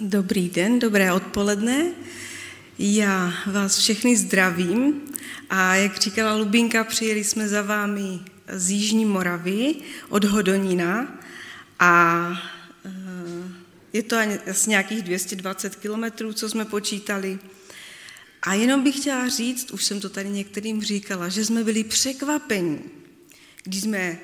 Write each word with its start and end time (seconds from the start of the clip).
Dobrý 0.00 0.48
den, 0.48 0.78
dobré 0.78 1.12
odpoledne. 1.12 1.92
Já 2.78 3.32
vás 3.46 3.78
všechny 3.78 4.16
zdravím 4.16 5.00
a 5.50 5.74
jak 5.74 6.00
říkala 6.00 6.36
Lubinka, 6.36 6.84
přijeli 6.84 7.24
jsme 7.24 7.48
za 7.48 7.62
vámi 7.62 8.20
z 8.48 8.70
Jižní 8.70 9.04
Moravy 9.04 9.74
od 10.08 10.24
Hodonína 10.24 11.18
a 11.78 12.26
eh, 12.84 12.90
je 13.92 14.02
to 14.02 14.16
asi 14.50 14.70
nějakých 14.70 15.02
220 15.02 15.76
kilometrů, 15.76 16.32
co 16.32 16.48
jsme 16.48 16.64
počítali. 16.64 17.38
A 18.42 18.54
jenom 18.54 18.84
bych 18.84 18.96
chtěla 18.96 19.28
říct, 19.28 19.70
už 19.70 19.84
jsem 19.84 20.00
to 20.00 20.08
tady 20.08 20.28
některým 20.28 20.82
říkala, 20.82 21.28
že 21.28 21.44
jsme 21.44 21.64
byli 21.64 21.84
překvapeni, 21.84 22.78
když 23.64 23.80
jsme 23.80 24.18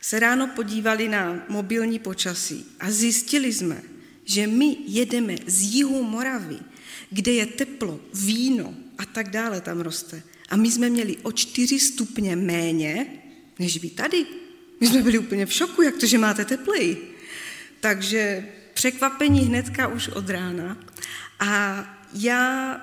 se 0.00 0.20
ráno 0.20 0.46
podívali 0.46 1.08
na 1.08 1.44
mobilní 1.48 1.98
počasí 1.98 2.66
a 2.80 2.90
zjistili 2.90 3.52
jsme, 3.52 3.82
že 4.26 4.46
my 4.46 4.76
jedeme 4.86 5.36
z 5.46 5.62
jihu 5.62 6.02
Moravy, 6.02 6.58
kde 7.10 7.32
je 7.32 7.46
teplo, 7.46 8.00
víno 8.14 8.74
a 8.98 9.06
tak 9.06 9.30
dále 9.30 9.60
tam 9.60 9.80
roste. 9.80 10.22
A 10.48 10.56
my 10.56 10.70
jsme 10.70 10.90
měli 10.90 11.16
o 11.16 11.32
čtyři 11.32 11.78
stupně 11.80 12.36
méně, 12.36 13.06
než 13.58 13.80
vy 13.80 13.90
tady. 13.90 14.26
My 14.80 14.86
jsme 14.86 15.02
byli 15.02 15.18
úplně 15.18 15.46
v 15.46 15.52
šoku, 15.52 15.82
jak 15.82 15.96
to, 15.96 16.06
že 16.06 16.18
máte 16.18 16.44
tepleji. 16.44 17.16
Takže 17.80 18.48
překvapení 18.74 19.40
hnedka 19.40 19.88
už 19.88 20.08
od 20.08 20.30
rána. 20.30 20.78
A 21.40 21.84
já 22.14 22.80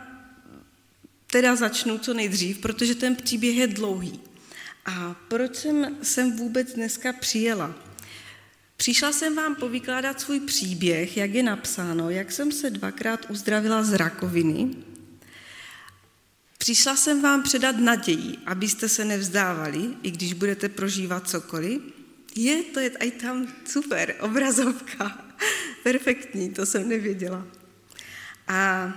teda 1.28 1.56
začnu 1.56 1.98
co 1.98 2.14
nejdřív, 2.14 2.58
protože 2.58 2.96
ten 2.96 3.16
příběh 3.16 3.56
je 3.56 3.68
dlouhý. 3.68 4.20
A 4.86 5.16
proč 5.28 5.56
jsem, 5.56 5.98
jsem 6.02 6.38
vůbec 6.38 6.74
dneska 6.74 7.14
přijela? 7.14 7.76
Přišla 8.84 9.14
jsem 9.14 9.36
vám 9.36 9.56
povykládat 9.56 10.22
svůj 10.22 10.40
příběh, 10.40 11.18
jak 11.18 11.34
je 11.34 11.44
napsáno, 11.44 12.10
jak 12.10 12.32
jsem 12.32 12.52
se 12.52 12.70
dvakrát 12.70 13.26
uzdravila 13.30 13.84
z 13.84 13.94
rakoviny. 13.94 14.76
Přišla 16.58 16.96
jsem 16.96 17.22
vám 17.22 17.44
předat 17.44 17.78
naději, 17.78 18.38
abyste 18.46 18.90
se 18.90 19.06
nevzdávali, 19.06 19.90
i 20.04 20.12
když 20.12 20.34
budete 20.34 20.70
prožívat 20.70 21.30
cokoliv. 21.30 21.82
Je, 22.36 22.64
to 22.64 22.80
je 22.80 22.90
i 22.90 23.12
tam 23.12 23.48
super, 23.66 24.16
obrazovka. 24.20 25.26
Perfektní, 25.84 26.50
to 26.50 26.66
jsem 26.66 26.90
nevěděla. 26.90 27.48
A 28.48 28.90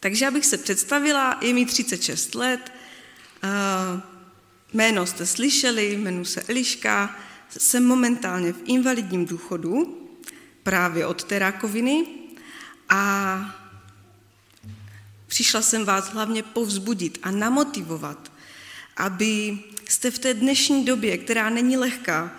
takže 0.00 0.26
abych 0.26 0.46
se 0.46 0.58
představila, 0.58 1.38
je 1.42 1.54
mi 1.54 1.66
36 1.66 2.34
let, 2.34 2.72
jméno 4.72 5.06
jste 5.06 5.26
slyšeli, 5.26 5.92
jmenuji 5.92 6.24
se 6.24 6.42
Eliška, 6.42 7.25
jsem 7.50 7.84
momentálně 7.84 8.52
v 8.52 8.62
invalidním 8.64 9.26
důchodu, 9.26 10.02
právě 10.62 11.06
od 11.06 11.24
té 11.24 11.38
rakoviny 11.38 12.06
a 12.88 13.38
přišla 15.26 15.62
jsem 15.62 15.84
vás 15.84 16.08
hlavně 16.08 16.42
povzbudit 16.42 17.18
a 17.22 17.30
namotivovat, 17.30 18.32
aby 18.96 19.58
jste 19.88 20.10
v 20.10 20.18
té 20.18 20.34
dnešní 20.34 20.84
době, 20.84 21.18
která 21.18 21.50
není 21.50 21.76
lehká, 21.76 22.36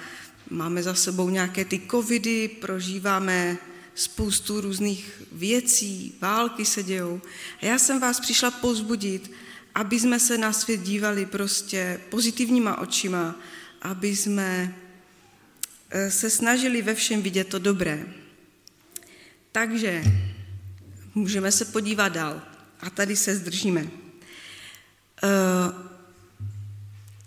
máme 0.49 0.83
za 0.83 0.93
sebou 0.93 1.29
nějaké 1.29 1.65
ty 1.65 1.81
covidy, 1.91 2.47
prožíváme 2.47 3.57
spoustu 3.95 4.61
různých 4.61 5.23
věcí, 5.31 6.15
války 6.21 6.65
se 6.65 6.83
dějou. 6.83 7.21
A 7.61 7.65
já 7.65 7.79
jsem 7.79 7.99
vás 7.99 8.19
přišla 8.19 8.51
povzbudit, 8.51 9.31
aby 9.75 9.99
jsme 9.99 10.19
se 10.19 10.37
na 10.37 10.53
svět 10.53 10.81
dívali 10.81 11.25
prostě 11.25 12.01
pozitivníma 12.09 12.77
očima, 12.77 13.35
aby 13.81 14.15
jsme 14.15 14.75
se 16.09 16.29
snažili 16.29 16.81
ve 16.81 16.95
všem 16.95 17.21
vidět 17.21 17.47
to 17.47 17.59
dobré. 17.59 18.05
Takže 19.51 20.03
můžeme 21.15 21.51
se 21.51 21.65
podívat 21.65 22.09
dál. 22.09 22.41
A 22.79 22.89
tady 22.89 23.15
se 23.15 23.35
zdržíme. 23.35 23.87
Eh, 25.23 25.27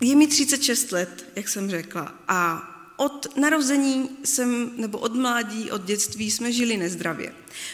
je 0.01 0.15
mi 0.15 0.27
36 0.27 0.91
let, 0.91 1.25
jak 1.35 1.49
jsem 1.49 1.69
řekla, 1.69 2.15
a 2.27 2.67
od 2.97 3.37
narození 3.37 4.09
jsem, 4.23 4.71
nebo 4.77 4.97
od 4.97 5.15
mládí, 5.15 5.71
od 5.71 5.85
dětství 5.85 6.31
jsme 6.31 6.51
žili 6.51 6.77
nezdravě. 6.77 7.33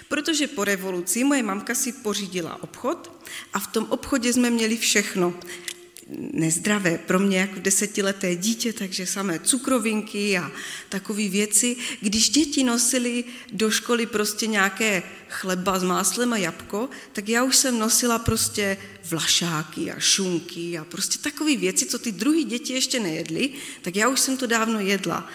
Protože 0.09 0.47
po 0.47 0.63
revoluci 0.63 1.23
moje 1.23 1.43
mamka 1.43 1.75
si 1.75 1.91
pořídila 1.91 2.63
obchod 2.63 3.23
a 3.53 3.59
v 3.59 3.67
tom 3.67 3.85
obchodě 3.89 4.33
jsme 4.33 4.49
měli 4.49 4.77
všechno 4.77 5.33
nezdravé 6.33 6.97
pro 6.97 7.19
mě 7.19 7.37
jako 7.37 7.59
desetileté 7.59 8.35
dítě, 8.35 8.73
takže 8.73 9.05
samé 9.05 9.39
cukrovinky 9.39 10.37
a 10.37 10.51
takové 10.89 11.27
věci. 11.27 11.75
Když 12.01 12.29
děti 12.29 12.63
nosili 12.63 13.23
do 13.51 13.71
školy 13.71 14.05
prostě 14.05 14.47
nějaké 14.47 15.03
chleba 15.29 15.79
s 15.79 15.83
máslem 15.83 16.33
a 16.33 16.37
jabko, 16.37 16.89
tak 17.13 17.29
já 17.29 17.43
už 17.43 17.55
jsem 17.55 17.79
nosila 17.79 18.19
prostě 18.19 18.77
vlašáky 19.09 19.91
a 19.91 19.99
šunky 19.99 20.77
a 20.77 20.85
prostě 20.85 21.19
takové 21.19 21.55
věci, 21.55 21.85
co 21.85 21.99
ty 21.99 22.11
druhé 22.11 22.43
děti 22.43 22.73
ještě 22.73 22.99
nejedly, 22.99 23.49
tak 23.81 23.95
já 23.95 24.07
už 24.07 24.19
jsem 24.19 24.37
to 24.37 24.47
dávno 24.47 24.79
jedla. 24.79 25.29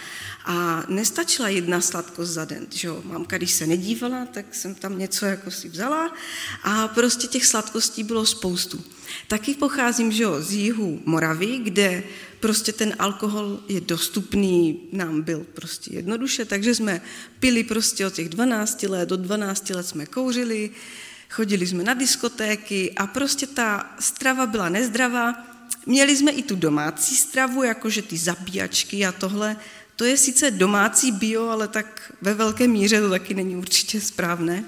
A 0.45 0.85
nestačila 0.89 1.49
jedna 1.49 1.81
sladkost 1.81 2.33
za 2.33 2.45
den, 2.45 2.67
že 2.71 2.89
jo. 2.89 3.03
Mamka, 3.05 3.37
když 3.37 3.53
se 3.53 3.67
nedívala, 3.67 4.27
tak 4.27 4.55
jsem 4.55 4.75
tam 4.75 4.99
něco 4.99 5.27
jako 5.27 5.51
si 5.51 5.69
vzala 5.69 6.15
a 6.63 6.89
prostě 6.89 7.27
těch 7.27 7.47
sladkostí 7.47 8.03
bylo 8.03 8.27
spoustu. 8.27 8.85
Taky 9.29 9.55
pocházím, 9.55 10.13
že 10.13 10.23
jo, 10.23 10.43
z 10.43 10.53
jihu 10.53 11.01
Moravy, 11.05 11.59
kde 11.59 12.03
prostě 12.41 12.73
ten 12.73 12.95
alkohol 12.99 13.61
je 13.69 13.81
dostupný, 13.81 14.81
nám 14.93 15.23
byl 15.23 15.47
prostě 15.55 15.95
jednoduše, 15.95 16.45
takže 16.45 16.75
jsme 16.75 17.03
pili 17.41 17.65
prostě 17.65 18.07
od 18.07 18.15
těch 18.15 18.29
12 18.29 18.83
let, 18.83 19.13
od 19.13 19.21
12 19.21 19.71
let 19.71 19.87
jsme 19.87 20.07
kouřili, 20.07 20.71
chodili 21.31 21.67
jsme 21.67 21.85
na 21.85 21.95
diskotéky 21.95 22.93
a 22.97 23.07
prostě 23.07 23.47
ta 23.47 23.97
strava 24.01 24.47
byla 24.47 24.69
nezdravá. 24.69 25.47
Měli 25.87 26.17
jsme 26.17 26.31
i 26.31 26.43
tu 26.43 26.57
domácí 26.57 27.17
stravu, 27.17 27.63
jakože 27.63 28.03
ty 28.03 28.17
zabíjačky 28.17 29.07
a 29.07 29.13
tohle, 29.13 29.57
to 29.97 30.05
je 30.05 30.17
sice 30.17 30.51
domácí 30.51 31.13
bio, 31.13 31.49
ale 31.49 31.69
tak 31.69 32.13
ve 32.21 32.35
velké 32.35 32.69
míře 32.69 33.01
to 33.01 33.11
taky 33.11 33.35
není 33.35 33.57
určitě 33.57 34.01
správné. 34.01 34.65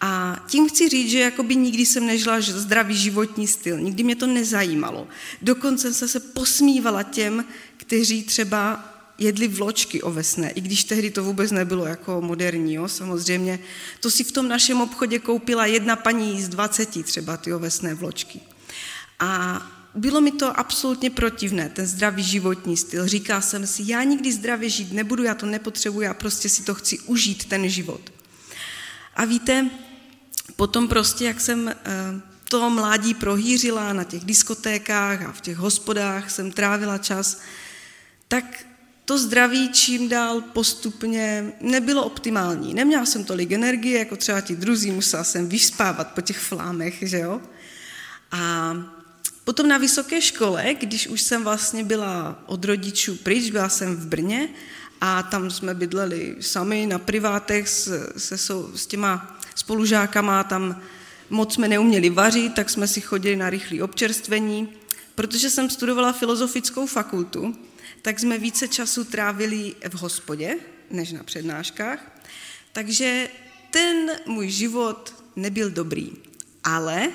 A 0.00 0.36
tím 0.48 0.68
chci 0.68 0.88
říct, 0.88 1.10
že 1.10 1.18
jakoby 1.18 1.56
nikdy 1.56 1.86
jsem 1.86 2.06
nežila 2.06 2.40
zdravý 2.40 2.96
životní 2.96 3.46
styl, 3.46 3.80
nikdy 3.80 4.02
mě 4.02 4.16
to 4.16 4.26
nezajímalo. 4.26 5.08
Dokonce 5.42 5.94
jsem 5.94 6.08
se 6.08 6.20
posmívala 6.20 7.02
těm, 7.02 7.44
kteří 7.76 8.22
třeba 8.22 8.84
jedli 9.18 9.48
vločky 9.48 10.02
ovesné, 10.02 10.50
i 10.50 10.60
když 10.60 10.84
tehdy 10.84 11.10
to 11.10 11.24
vůbec 11.24 11.50
nebylo 11.50 11.86
jako 11.86 12.20
moderní, 12.20 12.74
jo, 12.74 12.88
samozřejmě. 12.88 13.58
To 14.00 14.10
si 14.10 14.24
v 14.24 14.32
tom 14.32 14.48
našem 14.48 14.80
obchodě 14.80 15.18
koupila 15.18 15.66
jedna 15.66 15.96
paní 15.96 16.42
z 16.42 16.48
20 16.48 17.04
třeba 17.04 17.36
ty 17.36 17.52
ovesné 17.52 17.94
vločky. 17.94 18.40
A 19.18 19.60
bylo 19.94 20.20
mi 20.20 20.32
to 20.32 20.58
absolutně 20.58 21.10
protivné, 21.10 21.68
ten 21.68 21.86
zdravý 21.86 22.22
životní 22.22 22.76
styl. 22.76 23.08
Říká 23.08 23.40
jsem 23.40 23.66
si, 23.66 23.82
já 23.86 24.02
nikdy 24.02 24.32
zdravě 24.32 24.68
žít 24.68 24.92
nebudu, 24.92 25.22
já 25.22 25.34
to 25.34 25.46
nepotřebuji, 25.46 26.00
já 26.00 26.14
prostě 26.14 26.48
si 26.48 26.62
to 26.62 26.74
chci 26.74 26.98
užít, 26.98 27.44
ten 27.44 27.68
život. 27.68 28.12
A 29.16 29.24
víte, 29.24 29.70
potom 30.56 30.88
prostě, 30.88 31.24
jak 31.24 31.40
jsem 31.40 31.68
eh, 31.68 31.74
to 32.48 32.70
mládí 32.70 33.14
prohýřila 33.14 33.92
na 33.92 34.04
těch 34.04 34.24
diskotékách 34.24 35.22
a 35.22 35.32
v 35.32 35.40
těch 35.40 35.56
hospodách 35.56 36.30
jsem 36.30 36.52
trávila 36.52 36.98
čas, 36.98 37.40
tak 38.28 38.66
to 39.04 39.18
zdraví 39.18 39.68
čím 39.72 40.08
dál 40.08 40.40
postupně 40.40 41.52
nebylo 41.60 42.04
optimální. 42.04 42.74
Neměla 42.74 43.06
jsem 43.06 43.24
tolik 43.24 43.52
energie, 43.52 43.98
jako 43.98 44.16
třeba 44.16 44.40
ti 44.40 44.56
druzí, 44.56 44.90
musela 44.90 45.24
jsem 45.24 45.48
vyspávat 45.48 46.14
po 46.14 46.20
těch 46.20 46.38
flámech, 46.38 46.98
že 47.02 47.18
jo. 47.18 47.40
A 48.30 48.72
Potom 49.44 49.68
na 49.68 49.78
vysoké 49.78 50.20
škole, 50.22 50.74
když 50.74 51.06
už 51.06 51.22
jsem 51.22 51.44
vlastně 51.44 51.84
byla 51.84 52.42
od 52.46 52.64
rodičů 52.64 53.16
pryč, 53.16 53.50
byla 53.50 53.68
jsem 53.68 53.96
v 53.96 54.06
Brně 54.06 54.48
a 55.00 55.22
tam 55.22 55.50
jsme 55.50 55.74
bydleli 55.74 56.36
sami 56.40 56.86
na 56.86 56.98
privátech 56.98 57.68
s, 57.68 58.12
se, 58.16 58.38
s 58.74 58.86
těma 58.86 59.40
spolužákama, 59.54 60.44
tam 60.44 60.82
moc 61.30 61.54
jsme 61.54 61.68
neuměli 61.68 62.10
vařit, 62.10 62.54
tak 62.54 62.70
jsme 62.70 62.88
si 62.88 63.00
chodili 63.00 63.36
na 63.36 63.50
rychlé 63.50 63.82
občerstvení. 63.82 64.68
Protože 65.14 65.50
jsem 65.50 65.70
studovala 65.70 66.12
filozofickou 66.12 66.86
fakultu, 66.86 67.56
tak 68.02 68.20
jsme 68.20 68.38
více 68.38 68.68
času 68.68 69.04
trávili 69.04 69.74
v 69.88 69.94
hospodě, 69.94 70.56
než 70.90 71.12
na 71.12 71.22
přednáškách. 71.22 72.22
Takže 72.72 73.28
ten 73.70 74.10
můj 74.26 74.50
život 74.50 75.14
nebyl 75.36 75.70
dobrý. 75.70 76.12
Ale 76.64 77.08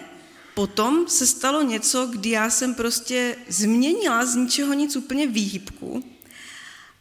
potom 0.56 1.08
se 1.08 1.28
stalo 1.28 1.62
něco, 1.62 2.06
kdy 2.06 2.30
já 2.30 2.50
jsem 2.50 2.76
prostě 2.76 3.36
změnila 3.50 4.26
z 4.26 4.36
ničeho 4.36 4.74
nic 4.74 4.96
úplně 4.96 5.28
výhybku 5.28 6.04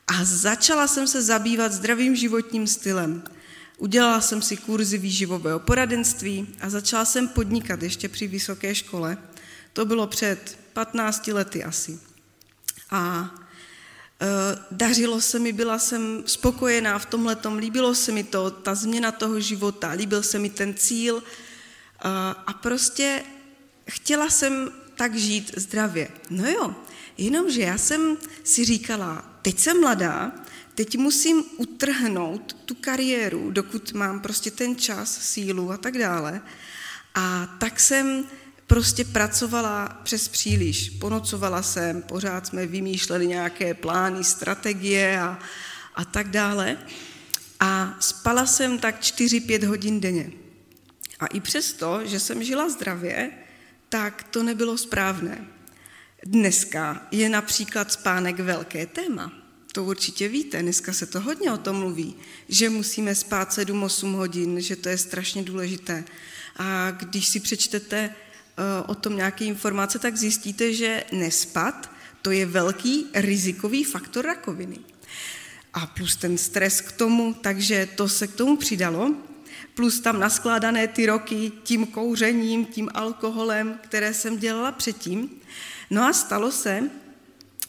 a 0.06 0.24
začala 0.24 0.86
jsem 0.86 1.06
se 1.06 1.22
zabývat 1.22 1.72
zdravým 1.72 2.16
životním 2.16 2.66
stylem. 2.66 3.24
Udělala 3.78 4.20
jsem 4.20 4.42
si 4.42 4.56
kurzy 4.56 4.98
výživového 4.98 5.58
poradenství 5.58 6.48
a 6.60 6.70
začala 6.70 7.04
jsem 7.04 7.28
podnikat 7.28 7.82
ještě 7.82 8.08
při 8.08 8.26
vysoké 8.26 8.74
škole. 8.74 9.18
To 9.72 9.84
bylo 9.84 10.06
před 10.06 10.58
15 10.72 11.26
lety 11.26 11.64
asi. 11.64 11.98
A 12.90 13.34
dařilo 14.70 15.20
se 15.20 15.38
mi, 15.38 15.52
byla 15.52 15.78
jsem 15.78 16.22
spokojená 16.26 16.98
v 16.98 17.06
tomhle 17.06 17.36
tom, 17.36 17.58
líbilo 17.58 17.94
se 17.94 18.12
mi 18.12 18.24
to, 18.24 18.50
ta 18.50 18.74
změna 18.74 19.12
toho 19.12 19.40
života, 19.40 19.90
líbil 19.90 20.22
se 20.22 20.38
mi 20.38 20.50
ten 20.50 20.74
cíl 20.74 21.22
a 22.46 22.52
prostě 22.62 23.22
chtěla 23.86 24.30
jsem 24.30 24.70
tak 24.94 25.14
žít 25.14 25.52
zdravě. 25.56 26.08
No 26.30 26.50
jo, 26.50 26.74
jenomže 27.18 27.60
já 27.60 27.78
jsem 27.78 28.16
si 28.44 28.64
říkala, 28.64 29.38
teď 29.42 29.58
jsem 29.58 29.80
mladá, 29.80 30.32
teď 30.74 30.98
musím 30.98 31.44
utrhnout 31.56 32.52
tu 32.52 32.74
kariéru, 32.74 33.50
dokud 33.50 33.92
mám 33.92 34.20
prostě 34.20 34.50
ten 34.50 34.76
čas, 34.76 35.18
sílu 35.20 35.72
a 35.72 35.76
tak 35.76 35.98
dále. 35.98 36.40
A 37.14 37.56
tak 37.58 37.80
jsem 37.80 38.24
prostě 38.66 39.04
pracovala 39.04 40.00
přes 40.04 40.28
příliš. 40.28 40.90
Ponocovala 40.90 41.62
jsem, 41.62 42.02
pořád 42.02 42.46
jsme 42.46 42.66
vymýšleli 42.66 43.26
nějaké 43.26 43.74
plány, 43.74 44.24
strategie 44.24 45.20
a, 45.20 45.38
a 45.94 46.04
tak 46.04 46.30
dále. 46.30 46.78
A 47.60 47.96
spala 48.00 48.46
jsem 48.46 48.78
tak 48.78 49.00
4-5 49.00 49.66
hodin 49.66 50.00
denně. 50.00 50.32
A 51.20 51.26
i 51.26 51.40
přesto, 51.40 52.00
že 52.04 52.20
jsem 52.20 52.44
žila 52.44 52.68
zdravě, 52.68 53.30
tak 53.94 54.22
to 54.22 54.42
nebylo 54.42 54.78
správné. 54.78 55.46
Dneska 56.26 57.06
je 57.10 57.28
například 57.28 57.92
spánek 57.92 58.40
velké 58.40 58.86
téma. 58.86 59.32
To 59.72 59.84
určitě 59.84 60.28
víte, 60.28 60.62
dneska 60.62 60.92
se 60.92 61.06
to 61.06 61.20
hodně 61.20 61.52
o 61.52 61.56
tom 61.56 61.76
mluví, 61.76 62.14
že 62.48 62.70
musíme 62.70 63.14
spát 63.14 63.50
7-8 63.50 64.14
hodin, 64.14 64.60
že 64.60 64.76
to 64.76 64.88
je 64.88 64.98
strašně 64.98 65.42
důležité. 65.42 66.04
A 66.56 66.90
když 66.90 67.26
si 67.26 67.40
přečtete 67.40 68.10
eh, 68.10 68.62
o 68.86 68.94
tom 68.94 69.16
nějaké 69.16 69.44
informace, 69.44 69.98
tak 69.98 70.16
zjistíte, 70.16 70.74
že 70.74 71.04
nespat 71.12 71.90
to 72.22 72.30
je 72.30 72.46
velký 72.46 73.06
rizikový 73.14 73.84
faktor 73.84 74.26
rakoviny. 74.26 74.78
A 75.74 75.86
plus 75.86 76.16
ten 76.16 76.38
stres 76.38 76.80
k 76.80 76.92
tomu, 76.92 77.34
takže 77.34 77.88
to 77.94 78.08
se 78.08 78.26
k 78.26 78.34
tomu 78.34 78.56
přidalo 78.56 79.14
plus 79.74 80.00
tam 80.00 80.20
naskládané 80.20 80.88
ty 80.88 81.06
roky 81.06 81.52
tím 81.62 81.86
kouřením, 81.86 82.66
tím 82.66 82.90
alkoholem, 82.94 83.78
které 83.82 84.14
jsem 84.14 84.38
dělala 84.38 84.72
předtím. 84.72 85.30
No 85.90 86.02
a 86.02 86.12
stalo 86.12 86.52
se, 86.52 86.90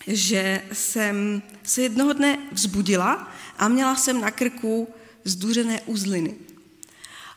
že 0.07 0.62
jsem 0.74 1.42
se 1.63 1.81
jednoho 1.81 2.13
dne 2.13 2.38
vzbudila 2.52 3.31
a 3.57 3.68
měla 3.68 3.96
jsem 3.96 4.22
na 4.22 4.31
krku 4.31 4.88
zduřené 5.24 5.81
uzliny. 5.81 6.36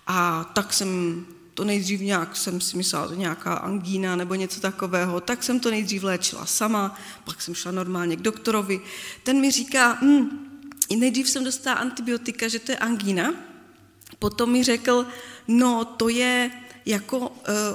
A 0.06 0.44
tak 0.44 0.72
jsem 0.72 1.24
to 1.54 1.64
nejdřív 1.64 2.00
nějak, 2.00 2.36
jsem 2.36 2.60
si 2.60 2.76
myslela, 2.76 3.08
že 3.10 3.16
nějaká 3.16 3.54
angína 3.54 4.16
nebo 4.16 4.34
něco 4.34 4.60
takového, 4.60 5.20
tak 5.20 5.42
jsem 5.42 5.60
to 5.60 5.70
nejdřív 5.70 6.02
léčila 6.02 6.46
sama, 6.46 6.98
pak 7.24 7.42
jsem 7.42 7.54
šla 7.54 7.72
normálně 7.72 8.16
k 8.16 8.20
doktorovi. 8.20 8.80
Ten 9.22 9.40
mi 9.40 9.50
říká, 9.50 9.98
hm, 10.02 10.28
nejdřív 10.96 11.28
jsem 11.28 11.44
dostala 11.44 11.76
antibiotika, 11.76 12.48
že 12.48 12.58
to 12.58 12.72
je 12.72 12.78
angína, 12.78 13.34
Potom 14.18 14.52
mi 14.52 14.64
řekl, 14.64 15.06
no 15.48 15.84
to 15.84 16.08
je 16.08 16.50
jako 16.86 17.18
uh, 17.18 17.28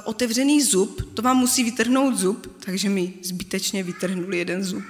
otevřený 0.04 0.62
zub, 0.62 1.14
to 1.14 1.22
vám 1.22 1.36
musí 1.36 1.64
vytrhnout 1.64 2.16
zub, 2.16 2.56
takže 2.64 2.88
mi 2.88 3.14
zbytečně 3.22 3.82
vytrhnul 3.82 4.34
jeden 4.34 4.64
zub. 4.64 4.84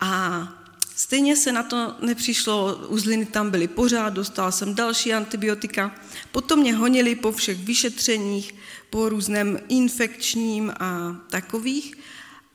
A 0.00 0.48
stejně 0.96 1.36
se 1.36 1.52
na 1.52 1.62
to 1.62 1.94
nepřišlo, 2.00 2.76
uzliny 2.88 3.26
tam 3.26 3.50
byly 3.50 3.68
pořád, 3.68 4.10
dostala 4.10 4.50
jsem 4.50 4.74
další 4.74 5.14
antibiotika. 5.14 5.94
Potom 6.32 6.60
mě 6.60 6.74
honili 6.74 7.14
po 7.14 7.32
všech 7.32 7.58
vyšetřeních, 7.58 8.54
po 8.90 9.08
různém 9.08 9.60
infekčním 9.68 10.72
a 10.80 11.16
takových 11.30 11.94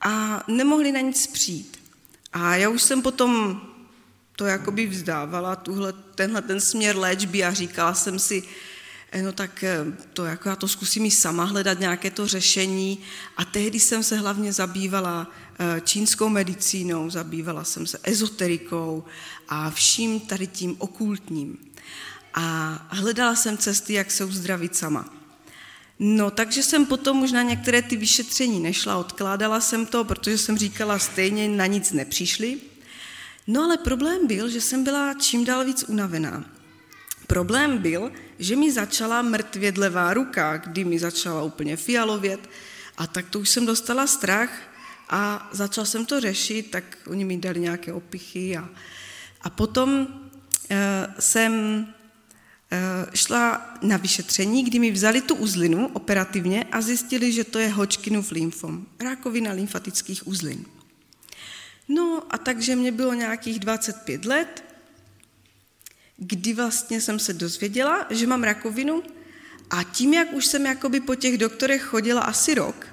a 0.00 0.44
nemohli 0.48 0.92
na 0.92 1.00
nic 1.00 1.26
přijít. 1.26 1.78
A 2.32 2.56
já 2.56 2.68
už 2.68 2.82
jsem 2.82 3.02
potom 3.02 3.60
to 4.40 4.46
jakoby 4.46 4.86
vzdávala, 4.86 5.56
tuhle, 5.56 5.92
tenhle 6.14 6.42
ten 6.42 6.60
směr 6.60 6.96
léčby 6.96 7.44
a 7.44 7.52
říkala 7.52 7.94
jsem 7.94 8.18
si, 8.18 8.42
eh, 9.12 9.22
no 9.22 9.32
tak 9.32 9.64
eh, 9.64 9.84
to 10.12 10.24
jako 10.24 10.48
já 10.48 10.56
to 10.56 10.68
zkusím 10.68 11.06
i 11.06 11.10
sama 11.10 11.44
hledat 11.44 11.80
nějaké 11.80 12.10
to 12.10 12.26
řešení 12.26 12.98
a 13.36 13.44
tehdy 13.44 13.80
jsem 13.80 14.02
se 14.02 14.16
hlavně 14.16 14.52
zabývala 14.52 15.30
eh, 15.58 15.80
čínskou 15.80 16.28
medicínou, 16.28 17.10
zabývala 17.10 17.64
jsem 17.64 17.86
se 17.86 17.98
ezoterikou 18.02 19.04
a 19.48 19.70
vším 19.70 20.20
tady 20.20 20.46
tím 20.46 20.76
okultním. 20.78 21.58
A 22.34 22.78
hledala 22.88 23.36
jsem 23.36 23.58
cesty, 23.58 23.92
jak 23.92 24.10
se 24.10 24.24
uzdravit 24.24 24.76
sama. 24.76 25.04
No, 25.98 26.30
takže 26.30 26.62
jsem 26.62 26.86
potom 26.86 27.22
už 27.22 27.32
na 27.32 27.42
některé 27.42 27.82
ty 27.82 27.96
vyšetření 27.96 28.60
nešla, 28.60 28.96
odkládala 28.96 29.60
jsem 29.60 29.86
to, 29.86 30.04
protože 30.04 30.38
jsem 30.38 30.58
říkala, 30.58 30.98
stejně 30.98 31.48
na 31.48 31.66
nic 31.66 31.92
nepřišli. 31.92 32.69
No 33.46 33.62
ale 33.62 33.76
problém 33.76 34.26
byl, 34.26 34.48
že 34.48 34.60
jsem 34.60 34.84
byla 34.84 35.14
čím 35.14 35.44
dál 35.44 35.64
víc 35.64 35.84
unavená. 35.88 36.44
Problém 37.26 37.78
byl, 37.78 38.12
že 38.38 38.56
mi 38.56 38.72
začala 38.72 39.22
mrtvět 39.22 39.78
levá 39.78 40.14
ruka, 40.14 40.56
kdy 40.56 40.84
mi 40.84 40.98
začala 40.98 41.42
úplně 41.42 41.76
fialovět 41.76 42.50
a 42.98 43.06
tak 43.06 43.30
to 43.30 43.40
už 43.40 43.48
jsem 43.48 43.66
dostala 43.66 44.06
strach 44.06 44.50
a 45.08 45.48
začala 45.52 45.84
jsem 45.84 46.06
to 46.06 46.20
řešit, 46.20 46.70
tak 46.70 46.98
oni 47.06 47.24
mi 47.24 47.36
dali 47.36 47.60
nějaké 47.60 47.92
opichy 47.92 48.56
a, 48.56 48.68
a 49.40 49.50
potom 49.50 49.90
uh, 50.00 50.76
jsem 51.18 51.52
uh, 52.72 53.14
šla 53.14 53.74
na 53.82 53.96
vyšetření, 53.96 54.64
kdy 54.64 54.78
mi 54.78 54.90
vzali 54.90 55.20
tu 55.20 55.34
uzlinu 55.34 55.90
operativně 55.92 56.64
a 56.72 56.80
zjistili, 56.80 57.32
že 57.32 57.44
to 57.44 57.58
je 57.58 57.68
Hodgkinův 57.68 58.30
lymfom, 58.30 58.86
rákovina 59.00 59.52
lymfatických 59.52 60.26
uzlin. 60.26 60.64
No 61.90 62.22
a 62.30 62.38
takže 62.38 62.76
mě 62.76 62.92
bylo 62.92 63.14
nějakých 63.14 63.58
25 63.58 64.24
let, 64.24 64.64
kdy 66.16 66.52
vlastně 66.52 67.00
jsem 67.00 67.18
se 67.18 67.32
dozvěděla, 67.32 68.06
že 68.10 68.26
mám 68.26 68.42
rakovinu 68.42 69.02
a 69.70 69.82
tím, 69.82 70.14
jak 70.14 70.32
už 70.32 70.46
jsem 70.46 70.66
jakoby 70.66 71.00
po 71.00 71.14
těch 71.14 71.38
doktorech 71.38 71.82
chodila 71.82 72.20
asi 72.20 72.54
rok, 72.54 72.86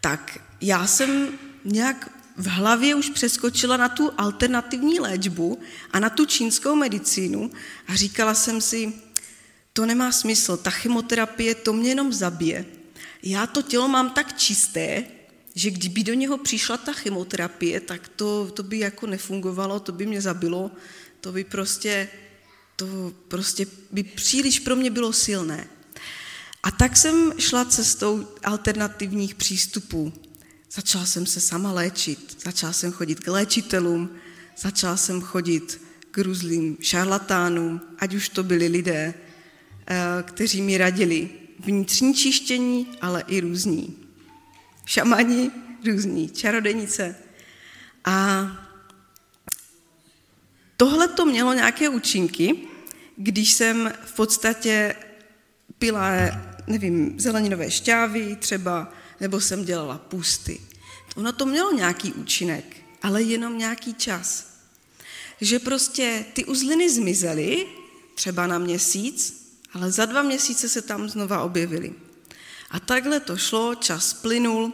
tak 0.00 0.38
já 0.60 0.86
jsem 0.86 1.38
nějak 1.64 2.10
v 2.36 2.46
hlavě 2.46 2.94
už 2.94 3.10
přeskočila 3.10 3.76
na 3.76 3.88
tu 3.88 4.10
alternativní 4.18 5.00
léčbu 5.00 5.58
a 5.90 6.00
na 6.00 6.10
tu 6.10 6.26
čínskou 6.26 6.74
medicínu 6.74 7.50
a 7.88 7.94
říkala 7.94 8.34
jsem 8.34 8.60
si, 8.60 8.92
to 9.72 9.86
nemá 9.86 10.12
smysl, 10.12 10.56
ta 10.56 10.70
chemoterapie 10.70 11.54
to 11.54 11.72
mě 11.72 11.88
jenom 11.88 12.12
zabije. 12.12 12.66
Já 13.22 13.46
to 13.46 13.62
tělo 13.62 13.88
mám 13.88 14.10
tak 14.10 14.36
čisté, 14.38 15.04
že 15.54 15.70
kdyby 15.70 16.04
do 16.04 16.14
něho 16.14 16.38
přišla 16.38 16.76
ta 16.76 16.92
chemoterapie, 16.92 17.80
tak 17.80 18.08
to, 18.08 18.50
to 18.54 18.62
by 18.62 18.78
jako 18.78 19.06
nefungovalo, 19.06 19.80
to 19.80 19.92
by 19.92 20.06
mě 20.06 20.20
zabilo, 20.20 20.70
to 21.20 21.32
by 21.32 21.44
prostě, 21.44 22.08
to 22.76 23.12
prostě 23.28 23.66
by 23.90 24.02
příliš 24.02 24.60
pro 24.60 24.76
mě 24.76 24.90
bylo 24.90 25.12
silné. 25.12 25.66
A 26.62 26.70
tak 26.70 26.96
jsem 26.96 27.32
šla 27.38 27.64
cestou 27.64 28.28
alternativních 28.44 29.34
přístupů. 29.34 30.12
Začala 30.72 31.06
jsem 31.06 31.26
se 31.26 31.40
sama 31.40 31.72
léčit, 31.72 32.36
začala 32.44 32.72
jsem 32.72 32.92
chodit 32.92 33.20
k 33.20 33.28
léčitelům, 33.28 34.10
začala 34.58 34.96
jsem 34.96 35.20
chodit 35.20 35.82
k 36.10 36.18
různým 36.18 36.76
šarlatánům, 36.80 37.80
ať 37.98 38.14
už 38.14 38.28
to 38.28 38.42
byli 38.42 38.66
lidé, 38.66 39.14
eh, 39.86 39.96
kteří 40.22 40.62
mi 40.62 40.78
radili 40.78 41.30
vnitřní 41.58 42.14
čištění, 42.14 42.86
ale 43.00 43.24
i 43.26 43.40
různí 43.40 44.01
šamani, 44.86 45.50
různí 45.86 46.28
čarodenice. 46.28 47.16
A 48.04 48.46
tohle 50.76 51.08
to 51.08 51.24
mělo 51.24 51.52
nějaké 51.52 51.88
účinky, 51.88 52.56
když 53.16 53.52
jsem 53.52 53.92
v 54.04 54.12
podstatě 54.12 54.94
pila, 55.78 56.10
nevím, 56.66 57.20
zeleninové 57.20 57.70
šťávy 57.70 58.36
třeba, 58.36 58.92
nebo 59.20 59.40
jsem 59.40 59.64
dělala 59.64 59.98
pusty. 59.98 60.60
Ono 61.16 61.32
to 61.32 61.46
mělo 61.46 61.72
nějaký 61.72 62.12
účinek, 62.12 62.76
ale 63.02 63.22
jenom 63.22 63.58
nějaký 63.58 63.94
čas. 63.94 64.52
Že 65.40 65.58
prostě 65.58 66.24
ty 66.32 66.44
uzliny 66.44 66.90
zmizely, 66.90 67.66
třeba 68.14 68.46
na 68.46 68.58
měsíc, 68.58 69.42
ale 69.72 69.92
za 69.92 70.04
dva 70.04 70.22
měsíce 70.22 70.68
se 70.68 70.82
tam 70.82 71.08
znova 71.08 71.42
objevily. 71.42 71.92
A 72.72 72.80
takhle 72.80 73.20
to 73.20 73.36
šlo, 73.36 73.74
čas 73.74 74.14
plynul, 74.14 74.72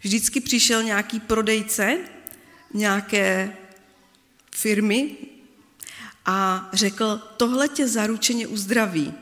vždycky 0.00 0.40
přišel 0.40 0.82
nějaký 0.82 1.20
prodejce 1.20 1.98
nějaké 2.74 3.56
firmy 4.54 5.16
a 6.26 6.68
řekl, 6.72 7.22
tohle 7.36 7.68
tě 7.68 7.88
zaručeně 7.88 8.46
uzdraví. 8.46 9.14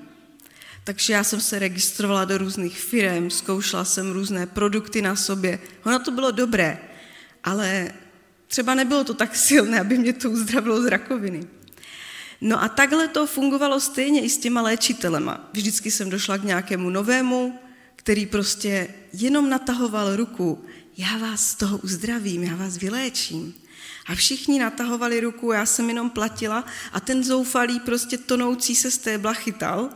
Takže 0.85 1.13
já 1.13 1.25
jsem 1.25 1.41
se 1.41 1.59
registrovala 1.59 2.25
do 2.25 2.39
různých 2.39 2.79
firm, 2.79 3.31
zkoušela 3.31 3.85
jsem 3.85 4.13
různé 4.13 4.47
produkty 4.47 5.03
na 5.03 5.17
sobě. 5.17 5.59
Ono 5.85 5.99
to 5.99 6.11
bylo 6.11 6.31
dobré, 6.31 6.79
ale 7.45 7.93
třeba 8.47 8.75
nebylo 8.75 9.05
to 9.05 9.15
tak 9.15 9.37
silné, 9.37 9.81
aby 9.81 9.99
mě 9.99 10.13
to 10.13 10.31
uzdravilo 10.31 10.83
z 10.83 10.87
rakoviny. 10.87 11.47
No 12.41 12.63
a 12.63 12.69
takhle 12.69 13.09
to 13.09 13.27
fungovalo 13.27 13.81
stejně 13.81 14.21
i 14.21 14.31
s 14.31 14.39
těma 14.39 14.63
léčitelema. 14.63 15.49
Vždycky 15.53 15.91
jsem 15.91 16.11
došla 16.11 16.39
k 16.39 16.45
nějakému 16.45 16.91
novému, 16.91 17.59
který 18.07 18.27
prostě 18.27 18.89
jenom 19.13 19.51
natahoval 19.51 20.17
ruku, 20.17 20.65
já 20.97 21.19
vás 21.19 21.51
z 21.51 21.55
toho 21.55 21.79
uzdravím, 21.79 22.43
já 22.43 22.57
vás 22.57 22.77
vyléčím. 22.77 23.55
A 24.07 24.15
všichni 24.15 24.59
natahovali 24.59 25.21
ruku, 25.21 25.53
já 25.53 25.67
jsem 25.67 25.89
jenom 25.89 26.11
platila 26.11 26.65
a 26.93 27.01
ten 27.01 27.25
zoufalý 27.25 27.81
prostě 27.81 28.19
tonoucí 28.19 28.77
se 28.77 28.91
stébla 28.91 29.33
chytal, 29.33 29.91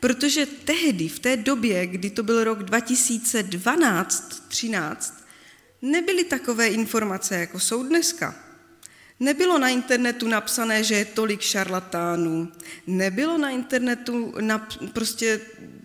protože 0.00 0.46
tehdy, 0.46 1.08
v 1.08 1.18
té 1.18 1.36
době, 1.36 1.86
kdy 1.86 2.10
to 2.10 2.22
byl 2.22 2.44
rok 2.44 2.60
2012-13, 2.60 4.96
nebyly 5.82 6.24
takové 6.24 6.68
informace, 6.68 7.36
jako 7.36 7.60
jsou 7.60 7.82
dneska. 7.82 8.34
Nebylo 9.20 9.58
na 9.58 9.68
internetu 9.68 10.28
napsané, 10.28 10.84
že 10.84 10.94
je 10.94 11.04
tolik 11.04 11.40
šarlatánů. 11.40 12.52
Nebylo 12.86 13.38
na 13.38 13.50
internetu 13.50 14.34
na, 14.40 14.68
prostě 14.92 15.40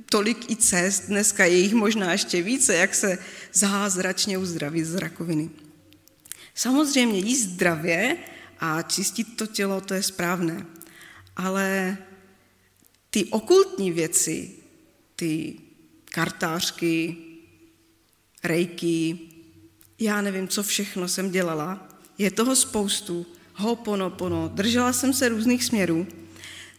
tolik 0.10 0.52
i 0.52 0.56
cest, 0.56 1.08
dneska 1.08 1.46
je 1.46 1.58
jich 1.58 1.74
možná 1.74 2.12
ještě 2.12 2.42
více, 2.42 2.76
jak 2.76 2.96
se 2.96 3.18
zázračně 3.54 4.38
uzdravit 4.38 4.86
z 4.86 4.96
rakoviny. 4.96 5.50
Samozřejmě 6.56 7.20
jíst 7.20 7.44
zdravě 7.44 8.18
a 8.60 8.82
čistit 8.82 9.38
to 9.38 9.48
tělo, 9.48 9.82
to 9.82 9.94
je 9.94 10.04
správné. 10.04 10.66
Ale 11.36 11.98
ty 13.10 13.26
okultní 13.26 13.92
věci, 13.92 14.52
ty 15.16 15.54
kartářky, 16.06 17.18
rejky, 18.44 19.20
já 20.00 20.22
nevím, 20.22 20.48
co 20.48 20.64
všechno 20.64 21.08
jsem 21.08 21.32
dělala, 21.32 21.88
je 22.18 22.32
toho 22.32 22.56
spoustu, 22.56 23.26
hoponopono, 23.54 24.48
držela 24.54 24.94
jsem 24.94 25.14
se 25.14 25.30
různých 25.30 25.64
směrů, 25.64 26.08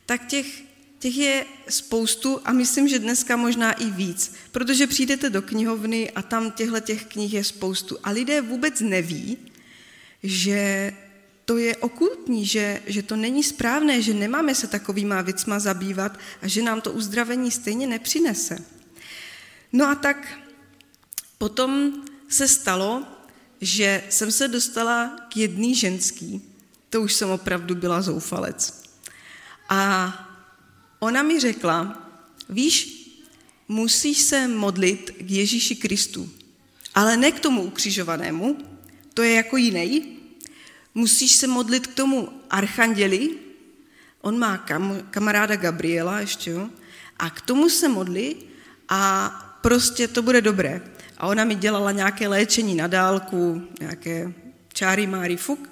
tak 0.07 0.27
těch, 0.27 0.63
těch 0.99 1.17
je 1.17 1.47
spoustu 1.69 2.41
a 2.45 2.53
myslím, 2.53 2.89
že 2.89 2.99
dneska 2.99 3.37
možná 3.37 3.73
i 3.73 3.91
víc, 3.91 4.35
protože 4.53 4.87
přijdete 4.87 5.31
do 5.31 5.43
knihovny 5.43 6.11
a 6.11 6.23
tam 6.23 6.51
těchto 6.51 6.81
těch 6.81 7.05
knih 7.05 7.33
je 7.35 7.45
spoustu 7.45 7.97
a 8.05 8.11
lidé 8.11 8.41
vůbec 8.41 8.81
neví, 8.81 9.39
že 10.23 10.93
to 11.45 11.59
je 11.59 11.77
okultní, 11.77 12.47
že, 12.47 12.83
že 12.87 13.03
to 13.03 13.17
není 13.17 13.43
správné, 13.43 14.03
že 14.03 14.15
nemáme 14.15 14.55
se 14.55 14.67
takovýma 14.67 15.23
věcma 15.23 15.59
zabývat 15.59 16.19
a 16.43 16.49
že 16.49 16.63
nám 16.63 16.81
to 16.81 16.93
uzdravení 16.93 17.51
stejně 17.51 17.87
nepřinese. 17.87 18.59
No 19.73 19.89
a 19.89 19.95
tak 19.95 20.39
potom 21.39 21.93
se 22.29 22.49
stalo, 22.49 23.07
že 23.61 24.03
jsem 24.11 24.33
se 24.33 24.49
dostala 24.49 25.17
k 25.29 25.37
jedný 25.37 25.75
ženský, 25.75 26.43
to 26.91 27.03
už 27.03 27.13
jsem 27.13 27.31
opravdu 27.31 27.75
byla 27.75 28.03
zoufalec. 28.03 28.83
A 29.69 30.28
ona 30.99 31.23
mi 31.23 31.41
řekla, 31.41 32.09
víš, 32.49 33.05
musíš 33.69 34.19
se 34.19 34.49
modlit 34.49 35.11
k 35.11 35.31
Ježíši 35.31 35.77
Kristu, 35.77 36.31
ale 36.95 37.17
ne 37.17 37.33
k 37.33 37.41
tomu 37.41 37.63
ukřižovanému, 37.63 38.59
to 39.15 39.23
je 39.23 39.35
jako 39.35 39.57
jiný. 39.57 40.19
Musíš 40.95 41.33
se 41.33 41.47
modlit 41.47 41.87
k 41.87 41.95
tomu 41.95 42.29
archanděli, 42.51 43.31
on 44.21 44.39
má 44.39 44.59
kam, 44.59 45.03
kamaráda 45.11 45.57
Gabriela 45.57 46.21
ještě, 46.21 46.51
jo, 46.51 46.71
a 47.19 47.31
k 47.31 47.41
tomu 47.41 47.69
se 47.69 47.89
modli 47.89 48.37
a 48.89 49.31
prostě 49.63 50.09
to 50.09 50.23
bude 50.23 50.41
dobré. 50.41 50.83
A 51.19 51.27
ona 51.27 51.45
mi 51.45 51.55
dělala 51.55 51.93
nějaké 51.93 52.29
léčení 52.29 52.75
na 52.75 52.87
dálku, 52.87 53.69
nějaké 53.81 54.33
čáry 54.73 55.07
máry 55.07 55.37
fuk. 55.37 55.71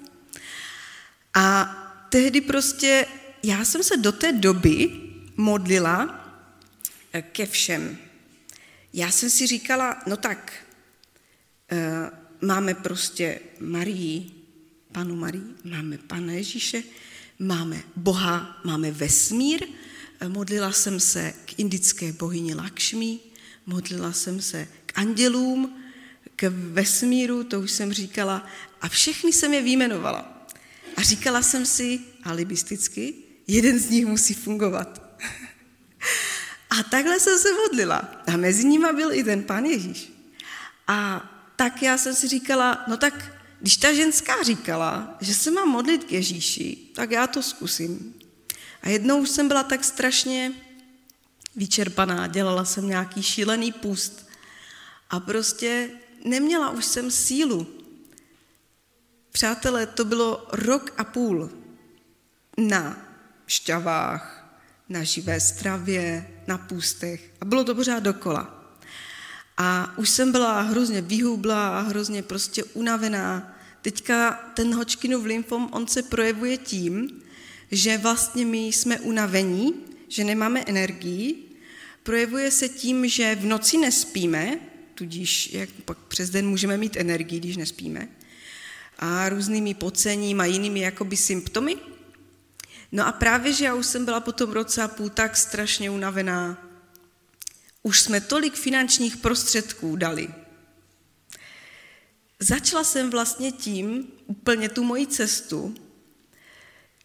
A 1.35 1.77
tehdy 2.11 2.41
prostě 2.41 3.07
já 3.43 3.65
jsem 3.65 3.83
se 3.83 3.97
do 3.97 4.13
té 4.13 4.33
doby 4.33 5.06
modlila 5.37 6.27
eh, 7.13 7.23
ke 7.23 7.47
všem. 7.47 7.99
Já 8.93 9.11
jsem 9.11 9.31
si 9.31 9.47
říkala, 9.47 10.03
no 10.07 10.17
tak, 10.17 10.53
eh, 11.71 12.11
máme 12.41 12.75
prostě 12.75 13.41
Marii, 13.61 14.31
panu 14.93 15.17
Marii, 15.17 15.55
máme 15.65 15.99
Pana 15.99 16.33
Ježíše, 16.33 16.83
máme 17.39 17.83
Boha, 17.97 18.61
máme 18.65 18.91
vesmír, 18.91 19.65
eh, 20.21 20.29
modlila 20.29 20.73
jsem 20.73 21.01
se 21.01 21.35
k 21.45 21.59
indické 21.59 22.13
bohyni 22.13 22.55
Lakšmi, 22.55 23.19
modlila 23.67 24.13
jsem 24.13 24.41
se 24.43 24.69
andělům, 24.95 25.83
k 26.37 26.49
vesmíru, 26.49 27.45
to 27.45 27.61
už 27.61 27.71
jsem 27.71 27.93
říkala, 27.93 28.47
a 28.81 28.89
všechny 28.89 29.33
jsem 29.33 29.55
je 29.55 29.63
výjmenovala. 29.63 30.47
A 30.97 31.03
říkala 31.03 31.43
jsem 31.43 31.67
si 31.67 32.01
alibisticky, 32.25 33.15
jeden 33.47 33.79
z 33.79 33.91
nich 33.91 34.07
musí 34.07 34.35
fungovat. 34.35 35.06
A 36.71 36.83
takhle 36.83 37.21
jsem 37.21 37.39
se 37.39 37.49
modlila. 37.53 38.23
A 38.27 38.37
mezi 38.37 38.65
nimi 38.65 38.89
byl 38.95 39.13
i 39.13 39.25
ten 39.25 39.43
pán 39.43 39.65
Ježíš. 39.65 40.13
A 40.87 41.31
tak 41.57 41.83
já 41.83 41.99
jsem 41.99 42.15
si 42.15 42.29
říkala, 42.29 42.85
no 42.87 42.97
tak 42.97 43.33
když 43.61 43.77
ta 43.77 43.93
ženská 43.93 44.43
říkala, 44.43 45.17
že 45.21 45.35
se 45.35 45.51
mám 45.51 45.69
modlit 45.69 46.05
k 46.05 46.13
Ježíši, 46.13 46.77
tak 46.95 47.11
já 47.11 47.27
to 47.27 47.43
zkusím. 47.43 48.15
A 48.83 48.89
jednou 48.89 49.19
už 49.19 49.29
jsem 49.29 49.49
byla 49.49 49.63
tak 49.63 49.85
strašně 49.85 50.53
vyčerpaná, 51.57 52.27
dělala 52.27 52.65
jsem 52.65 52.89
nějaký 52.89 53.23
šílený 53.23 53.73
půst 53.73 54.29
a 55.11 55.21
prostě 55.21 55.91
neměla 56.25 56.71
už 56.71 56.85
jsem 56.85 57.11
sílu. 57.11 57.67
Přátelé, 59.33 59.87
to 59.87 60.05
bylo 60.05 60.47
rok 60.53 60.95
a 60.99 61.05
půl 61.05 61.51
na 62.59 62.97
šťavách, 63.47 64.36
na 64.89 65.03
živé 65.03 65.41
stravě, 65.41 66.27
na 66.47 66.59
půstech 66.59 67.31
a 67.41 67.45
bylo 67.45 67.65
to 67.65 67.75
pořád 67.75 68.03
dokola. 68.03 68.57
A 69.57 69.99
už 69.99 70.11
jsem 70.11 70.33
byla 70.33 70.61
hrozně 70.61 71.01
vyhublá 71.01 71.79
a 71.79 71.81
hrozně 71.81 72.23
prostě 72.23 72.65
unavená. 72.65 73.57
Teďka 73.83 74.33
ten 74.55 74.75
Hodgkinův 74.75 75.25
lymfom, 75.25 75.69
on 75.73 75.87
se 75.87 76.03
projevuje 76.03 76.57
tím, 76.57 77.23
že 77.71 77.99
vlastně 77.99 78.45
my 78.45 78.67
jsme 78.67 79.01
unavení, 79.01 79.75
že 80.09 80.25
nemáme 80.25 80.63
energii, 80.67 81.43
projevuje 82.03 82.51
se 82.51 82.69
tím, 82.69 83.09
že 83.09 83.35
v 83.35 83.45
noci 83.45 83.79
nespíme, 83.79 84.59
tudíž 84.95 85.53
jak 85.53 85.69
pak 85.85 85.99
přes 85.99 86.31
den 86.31 86.49
můžeme 86.49 86.77
mít 86.77 86.97
energii, 86.97 87.41
když 87.41 87.57
nespíme, 87.57 88.09
a 88.99 89.29
různými 89.29 89.75
pocením 89.75 90.41
a 90.41 90.45
jinými 90.45 90.81
jakoby 90.81 91.17
symptomy. 91.17 91.77
No 92.93 93.07
a 93.07 93.13
právě, 93.13 93.53
že 93.53 93.65
já 93.65 93.75
už 93.75 93.87
jsem 93.87 94.05
byla 94.05 94.21
po 94.21 94.33
tom 94.33 94.53
roce 94.53 94.83
a 94.83 94.89
půl 94.89 95.11
tak 95.11 95.37
strašně 95.37 95.91
unavená, 95.91 96.69
už 97.83 98.01
jsme 98.01 98.21
tolik 98.21 98.55
finančních 98.55 99.17
prostředků 99.17 99.97
dali. 99.97 100.29
Začala 102.41 102.85
jsem 102.85 103.11
vlastně 103.11 103.53
tím, 103.53 104.09
úplně 104.27 104.69
tu 104.69 104.85
moji 104.85 105.07
cestu, 105.07 105.75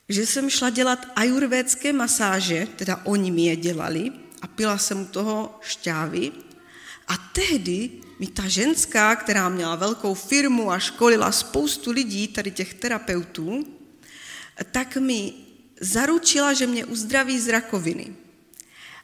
že 0.10 0.26
jsem 0.26 0.50
šla 0.50 0.70
dělat 0.70 1.08
ajurvédské 1.16 1.94
masáže, 1.94 2.68
teda 2.76 3.02
oni 3.06 3.32
mi 3.32 3.46
je 3.46 3.56
dělali, 3.56 4.12
a 4.42 4.48
pila 4.48 4.78
jsem 4.78 5.02
u 5.02 5.06
toho 5.06 5.60
šťávy, 5.62 6.32
a 7.08 7.18
tehdy 7.18 7.90
mi 8.20 8.28
ta 8.28 8.48
ženská, 8.48 9.16
která 9.16 9.50
měla 9.50 9.76
velkou 9.76 10.14
firmu 10.14 10.72
a 10.72 10.80
školila 10.80 11.32
spoustu 11.32 11.92
lidí, 11.92 12.28
tady 12.28 12.52
těch 12.52 12.74
terapeutů, 12.74 13.68
tak 14.72 14.98
mi 14.98 15.34
zaručila, 15.82 16.54
že 16.54 16.68
mě 16.68 16.86
uzdraví 16.86 17.40
z 17.40 17.48
rakoviny. 17.48 18.16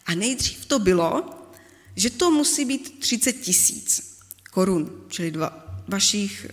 A 0.05 0.15
nejdřív 0.15 0.65
to 0.65 0.79
bylo, 0.79 1.43
že 1.95 2.09
to 2.09 2.31
musí 2.31 2.65
být 2.65 2.99
30 2.99 3.33
tisíc 3.33 4.17
korun, 4.51 5.05
čili 5.09 5.31
dva, 5.31 5.81
vašich 5.87 6.45
e, 6.45 6.49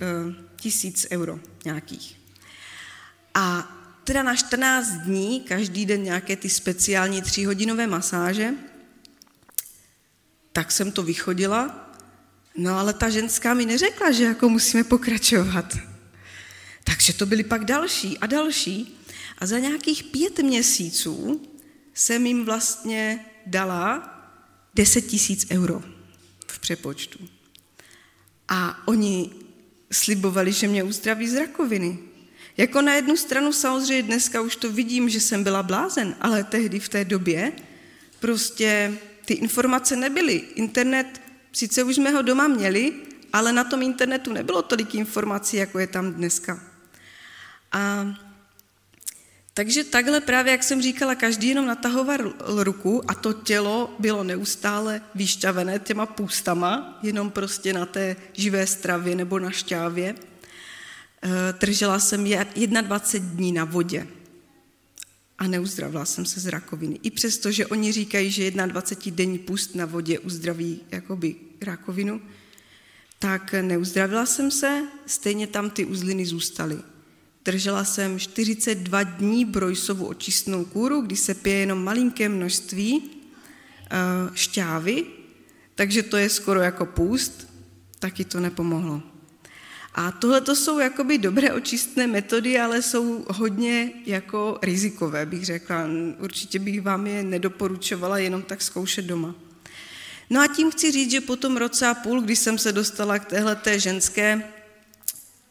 tisíc 0.56 1.06
euro 1.10 1.40
nějakých. 1.64 2.20
A 3.34 3.70
teda 4.04 4.22
na 4.22 4.36
14 4.36 4.88
dní, 4.88 5.40
každý 5.40 5.86
den 5.86 6.02
nějaké 6.02 6.36
ty 6.36 6.48
speciální 6.50 7.22
tříhodinové 7.22 7.86
masáže, 7.86 8.50
tak 10.52 10.72
jsem 10.72 10.92
to 10.92 11.02
vychodila, 11.02 11.90
no 12.56 12.78
ale 12.78 12.92
ta 12.92 13.08
ženská 13.08 13.54
mi 13.54 13.66
neřekla, 13.66 14.12
že 14.12 14.24
jako 14.24 14.48
musíme 14.48 14.84
pokračovat. 14.84 15.93
Takže 17.04 17.18
to 17.18 17.26
byly 17.26 17.44
pak 17.44 17.64
další 17.64 18.18
a 18.18 18.26
další. 18.26 19.00
A 19.38 19.46
za 19.46 19.58
nějakých 19.58 20.04
pět 20.04 20.38
měsíců 20.38 21.42
jsem 21.94 22.26
jim 22.26 22.44
vlastně 22.44 23.24
dala 23.46 24.10
10 24.74 25.00
tisíc 25.00 25.46
euro 25.50 25.82
v 26.46 26.58
přepočtu. 26.58 27.18
A 28.48 28.88
oni 28.88 29.30
slibovali, 29.92 30.52
že 30.52 30.68
mě 30.68 30.82
uzdraví 30.82 31.28
z 31.28 31.34
rakoviny. 31.34 31.98
Jako 32.56 32.82
na 32.82 32.94
jednu 32.94 33.16
stranu 33.16 33.52
samozřejmě 33.52 34.02
dneska 34.02 34.40
už 34.40 34.56
to 34.56 34.72
vidím, 34.72 35.08
že 35.08 35.20
jsem 35.20 35.44
byla 35.44 35.62
blázen, 35.62 36.16
ale 36.20 36.44
tehdy 36.44 36.80
v 36.80 36.88
té 36.88 37.04
době 37.04 37.52
prostě 38.20 38.98
ty 39.24 39.34
informace 39.34 39.96
nebyly. 39.96 40.34
Internet, 40.54 41.20
sice 41.52 41.82
už 41.82 41.94
jsme 41.94 42.10
ho 42.10 42.22
doma 42.22 42.48
měli, 42.48 42.92
ale 43.32 43.52
na 43.52 43.64
tom 43.64 43.82
internetu 43.82 44.32
nebylo 44.32 44.62
tolik 44.62 44.94
informací, 44.94 45.56
jako 45.56 45.78
je 45.78 45.86
tam 45.86 46.12
dneska. 46.12 46.73
A 47.74 48.14
takže 49.54 49.84
takhle 49.84 50.20
právě, 50.20 50.52
jak 50.52 50.62
jsem 50.62 50.82
říkala, 50.82 51.14
každý 51.14 51.48
jenom 51.48 51.66
natahoval 51.66 52.18
ruku 52.62 53.10
a 53.10 53.14
to 53.14 53.32
tělo 53.32 53.96
bylo 53.98 54.24
neustále 54.24 55.00
vyšťavené 55.14 55.78
těma 55.78 56.06
půstama, 56.06 56.98
jenom 57.02 57.30
prostě 57.30 57.72
na 57.72 57.86
té 57.86 58.16
živé 58.32 58.66
stravě 58.66 59.14
nebo 59.14 59.38
na 59.38 59.50
šťávě. 59.50 60.14
držela 61.60 61.98
jsem 61.98 62.24
21 62.24 63.34
dní 63.34 63.52
na 63.52 63.64
vodě 63.64 64.06
a 65.38 65.46
neuzdravila 65.46 66.04
jsem 66.04 66.26
se 66.26 66.40
z 66.40 66.46
rakoviny. 66.46 66.98
I 67.02 67.10
přesto, 67.10 67.50
že 67.50 67.66
oni 67.66 67.92
říkají, 67.92 68.30
že 68.30 68.50
21 68.50 69.16
denní 69.16 69.38
pust 69.38 69.74
na 69.74 69.86
vodě 69.86 70.18
uzdraví 70.18 70.80
jakoby 70.90 71.34
rakovinu, 71.62 72.22
tak 73.18 73.54
neuzdravila 73.62 74.26
jsem 74.26 74.50
se, 74.50 74.82
stejně 75.06 75.46
tam 75.46 75.70
ty 75.70 75.84
uzliny 75.84 76.26
zůstaly. 76.26 76.93
Držela 77.44 77.84
jsem 77.84 78.18
42 78.18 79.02
dní 79.02 79.44
brojsovu 79.44 80.06
očistnou 80.06 80.64
kůru, 80.64 81.00
kdy 81.00 81.16
se 81.16 81.34
pije 81.34 81.56
jenom 81.56 81.84
malinké 81.84 82.28
množství 82.28 83.02
eh, 83.02 83.96
šťávy, 84.34 85.04
takže 85.74 86.02
to 86.02 86.16
je 86.16 86.28
skoro 86.28 86.60
jako 86.60 86.86
půst, 86.86 87.48
taky 87.98 88.24
to 88.24 88.40
nepomohlo. 88.40 89.02
A 89.94 90.12
tohle 90.12 90.40
to 90.40 90.56
jsou 90.56 90.78
jakoby 90.78 91.18
dobré 91.18 91.52
očistné 91.52 92.06
metody, 92.06 92.60
ale 92.60 92.82
jsou 92.82 93.24
hodně 93.28 93.92
jako 94.06 94.58
rizikové, 94.62 95.26
bych 95.26 95.44
řekla. 95.44 95.86
Určitě 96.18 96.58
bych 96.58 96.82
vám 96.82 97.06
je 97.06 97.22
nedoporučovala 97.22 98.18
jenom 98.18 98.42
tak 98.42 98.62
zkoušet 98.62 99.04
doma. 99.04 99.34
No 100.30 100.40
a 100.40 100.46
tím 100.46 100.70
chci 100.70 100.92
říct, 100.92 101.10
že 101.10 101.20
po 101.20 101.36
tom 101.36 101.56
roce 101.56 101.86
a 101.86 101.94
půl, 101.94 102.20
když 102.20 102.38
jsem 102.38 102.58
se 102.58 102.72
dostala 102.72 103.18
k 103.18 103.24
téhle 103.24 103.56
té 103.56 103.80
ženské, 103.80 104.42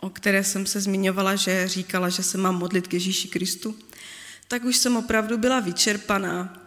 o 0.03 0.09
které 0.09 0.43
jsem 0.43 0.65
se 0.65 0.81
zmiňovala, 0.81 1.35
že 1.35 1.67
říkala, 1.67 2.09
že 2.09 2.23
se 2.23 2.37
mám 2.37 2.55
modlit 2.55 2.87
k 2.87 2.93
Ježíši 2.93 3.27
Kristu, 3.27 3.75
tak 4.47 4.63
už 4.63 4.77
jsem 4.77 4.97
opravdu 4.97 5.37
byla 5.37 5.59
vyčerpaná. 5.59 6.63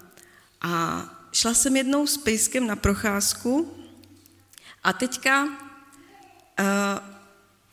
A 0.61 1.05
šla 1.33 1.55
jsem 1.55 1.77
jednou 1.77 2.07
s 2.07 2.17
pejskem 2.17 2.67
na 2.67 2.77
procházku 2.77 3.77
a 4.85 4.93
teďka 4.93 5.45
uh, 5.45 5.53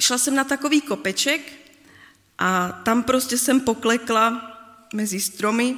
šla 0.01 0.17
jsem 0.17 0.35
na 0.35 0.43
takový 0.43 0.81
kopeček 0.81 1.41
a 2.37 2.71
tam 2.83 3.03
prostě 3.03 3.37
jsem 3.37 3.59
poklekla 3.59 4.57
mezi 4.93 5.19
stromy 5.19 5.77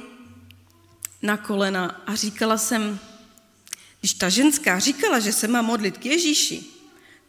na 1.22 1.36
kolena 1.36 2.02
a 2.06 2.14
říkala 2.14 2.58
jsem, 2.58 2.98
když 4.00 4.14
ta 4.14 4.28
ženská 4.28 4.78
říkala, 4.78 5.18
že 5.18 5.32
se 5.32 5.48
má 5.48 5.62
modlit 5.62 5.98
k 5.98 6.06
Ježíši, 6.06 6.64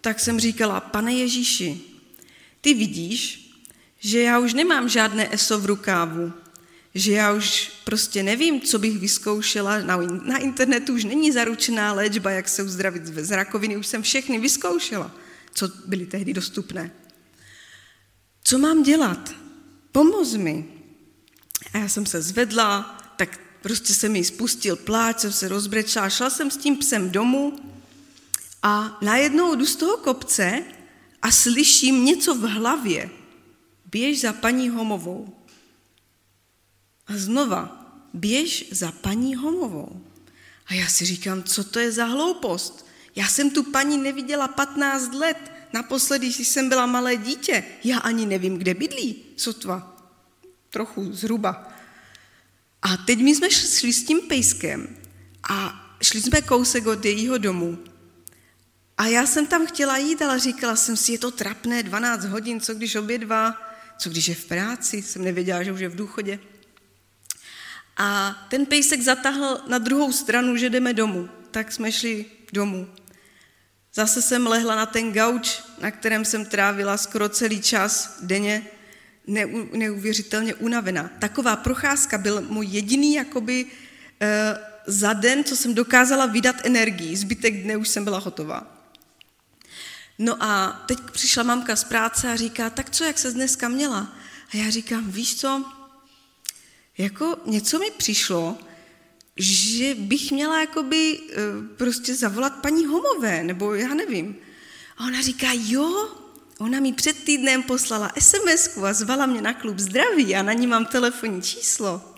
tak 0.02 0.20
jsem 0.20 0.40
říkala, 0.40 0.80
pane 0.80 1.14
Ježíši, 1.14 1.97
ty 2.68 2.74
vidíš, 2.74 3.52
že 4.00 4.22
já 4.22 4.40
už 4.40 4.54
nemám 4.54 4.90
žádné 4.90 5.34
ESO 5.34 5.60
v 5.60 5.66
rukávu, 5.66 6.34
že 6.96 7.12
já 7.12 7.34
už 7.34 7.72
prostě 7.84 8.24
nevím, 8.24 8.62
co 8.62 8.80
bych 8.80 9.00
vyzkoušela. 9.00 9.80
Na, 9.80 9.98
na 10.24 10.38
internetu 10.38 10.94
už 10.94 11.04
není 11.04 11.32
zaručená 11.32 11.94
léčba, 11.94 12.32
jak 12.32 12.50
se 12.50 12.64
uzdravit 12.64 13.06
z 13.06 13.32
rakoviny, 13.32 13.78
už 13.78 13.88
jsem 13.88 14.02
všechny 14.04 14.40
vyzkoušela, 14.40 15.12
co 15.54 15.72
byly 15.86 16.06
tehdy 16.06 16.34
dostupné. 16.34 16.92
Co 18.44 18.58
mám 18.58 18.84
dělat? 18.84 19.36
Pomoz 19.92 20.36
mi. 20.36 20.66
A 21.74 21.78
já 21.78 21.90
jsem 21.90 22.06
se 22.06 22.22
zvedla, 22.22 22.98
tak 23.18 23.40
prostě 23.62 23.94
se 23.94 24.10
mi 24.10 24.24
spustil 24.24 24.76
pláč, 24.76 25.20
jsem 25.20 25.32
se 25.32 25.48
rozbrečela, 25.48 26.10
šla 26.10 26.30
jsem 26.30 26.52
s 26.52 26.58
tím 26.58 26.78
psem 26.78 27.12
domů 27.12 27.60
a 28.64 28.98
najednou 29.02 29.56
jdu 29.56 29.66
z 29.66 29.76
toho 29.76 29.98
kopce 29.98 30.64
a 31.22 31.32
slyším 31.32 32.06
něco 32.06 32.36
v 32.36 32.42
hlavě. 32.42 33.10
Běž 33.92 34.22
za 34.22 34.34
paní 34.34 34.70
Homovou. 34.70 35.36
A 37.08 37.18
znova, 37.18 37.86
běž 38.14 38.66
za 38.72 38.92
paní 38.92 39.36
Homovou. 39.36 40.02
A 40.68 40.74
já 40.74 40.88
si 40.88 41.06
říkám, 41.06 41.44
co 41.44 41.64
to 41.64 41.80
je 41.80 41.92
za 41.92 42.06
hloupost? 42.06 42.86
Já 43.16 43.28
jsem 43.28 43.50
tu 43.50 43.64
paní 43.64 43.98
neviděla 43.98 44.48
15 44.48 45.14
let. 45.14 45.52
Naposledy, 45.74 46.26
když 46.26 46.48
jsem 46.48 46.70
byla 46.70 46.86
malé 46.86 47.16
dítě. 47.16 47.64
Já 47.84 47.98
ani 47.98 48.26
nevím, 48.26 48.58
kde 48.58 48.74
bydlí, 48.74 49.16
sotva. 49.38 49.98
Trochu 50.70 51.14
zhruba. 51.14 51.74
A 52.82 52.98
teď 52.98 53.20
my 53.20 53.36
jsme 53.36 53.52
šli 53.52 53.94
s 53.94 54.04
tím 54.04 54.22
pejskem 54.22 54.98
a 55.50 55.86
šli 56.02 56.22
jsme 56.22 56.42
kousek 56.42 56.88
od 56.88 57.06
jejího 57.06 57.38
domu. 57.38 57.78
A 58.98 59.06
já 59.06 59.26
jsem 59.26 59.48
tam 59.48 59.68
chtěla 59.68 59.98
jít, 59.98 60.22
ale 60.22 60.40
říkala 60.40 60.76
jsem 60.76 60.98
si, 60.98 61.12
je 61.12 61.20
to 61.20 61.32
trapné, 61.32 61.84
12 61.84 62.26
hodin, 62.26 62.62
co 62.62 62.74
když 62.74 62.96
obě 62.96 63.18
dva, 63.18 63.68
co 63.98 64.10
když 64.10 64.28
je 64.28 64.36
v 64.36 64.46
práci, 64.46 65.02
jsem 65.02 65.24
nevěděla, 65.24 65.64
že 65.64 65.72
už 65.72 65.80
je 65.80 65.90
v 65.90 65.96
důchodě. 65.96 66.40
A 67.98 68.38
ten 68.50 68.66
pejsek 68.66 69.02
zatahl 69.02 69.62
na 69.68 69.78
druhou 69.78 70.12
stranu, 70.12 70.56
že 70.58 70.70
jdeme 70.70 70.94
domů. 70.94 71.30
Tak 71.52 71.72
jsme 71.72 71.92
šli 71.92 72.26
domů. 72.54 72.88
Zase 73.94 74.22
jsem 74.22 74.48
lehla 74.48 74.76
na 74.76 74.86
ten 74.86 75.14
gauč, 75.14 75.64
na 75.82 75.92
kterém 75.92 76.26
jsem 76.26 76.46
trávila 76.46 76.98
skoro 76.98 77.30
celý 77.30 77.62
čas 77.62 78.18
denně, 78.22 78.66
neuvěřitelně 79.74 80.56
unavená. 80.56 81.12
Taková 81.20 81.56
procházka 81.56 82.18
byl 82.18 82.42
můj 82.42 82.66
jediný 82.66 83.14
jakoby 83.14 83.66
e, 84.22 84.58
za 84.88 85.14
den, 85.14 85.44
co 85.44 85.56
jsem 85.56 85.74
dokázala 85.74 86.26
vydat 86.26 86.56
energii. 86.64 87.16
Zbytek 87.16 87.64
dne 87.64 87.78
už 87.78 87.88
jsem 87.88 88.04
byla 88.04 88.20
hotová. 88.20 88.77
No 90.20 90.44
a 90.44 90.84
teď 90.88 91.00
přišla 91.12 91.44
mamka 91.44 91.76
z 91.76 91.84
práce 91.84 92.32
a 92.32 92.36
říká, 92.36 92.70
tak 92.70 92.90
co, 92.90 93.04
jak 93.04 93.20
se 93.20 93.32
dneska 93.32 93.68
měla? 93.68 94.14
A 94.54 94.58
já 94.58 94.70
říkám, 94.70 95.12
víš 95.12 95.36
co, 95.36 95.66
jako 96.98 97.38
něco 97.46 97.80
mi 97.80 97.92
přišlo, 97.98 98.58
že 99.38 99.96
bych 99.96 100.32
měla 100.32 100.62
jakoby 100.62 101.20
eh, 101.20 101.36
prostě 101.78 102.16
zavolat 102.16 102.62
paní 102.62 102.86
Homové, 102.86 103.44
nebo 103.44 103.74
já 103.74 103.94
nevím. 103.94 104.36
A 104.98 105.06
ona 105.06 105.22
říká, 105.22 105.48
jo, 105.54 106.16
ona 106.60 106.80
mi 106.80 106.94
před 106.94 107.24
týdnem 107.24 107.64
poslala 107.64 108.12
sms 108.20 108.78
a 108.78 108.94
zvala 108.94 109.26
mě 109.26 109.42
na 109.42 109.54
klub 109.54 109.80
zdraví 109.80 110.36
a 110.36 110.44
na 110.44 110.54
ní 110.54 110.68
mám 110.68 110.86
telefonní 110.86 111.42
číslo. 111.42 112.16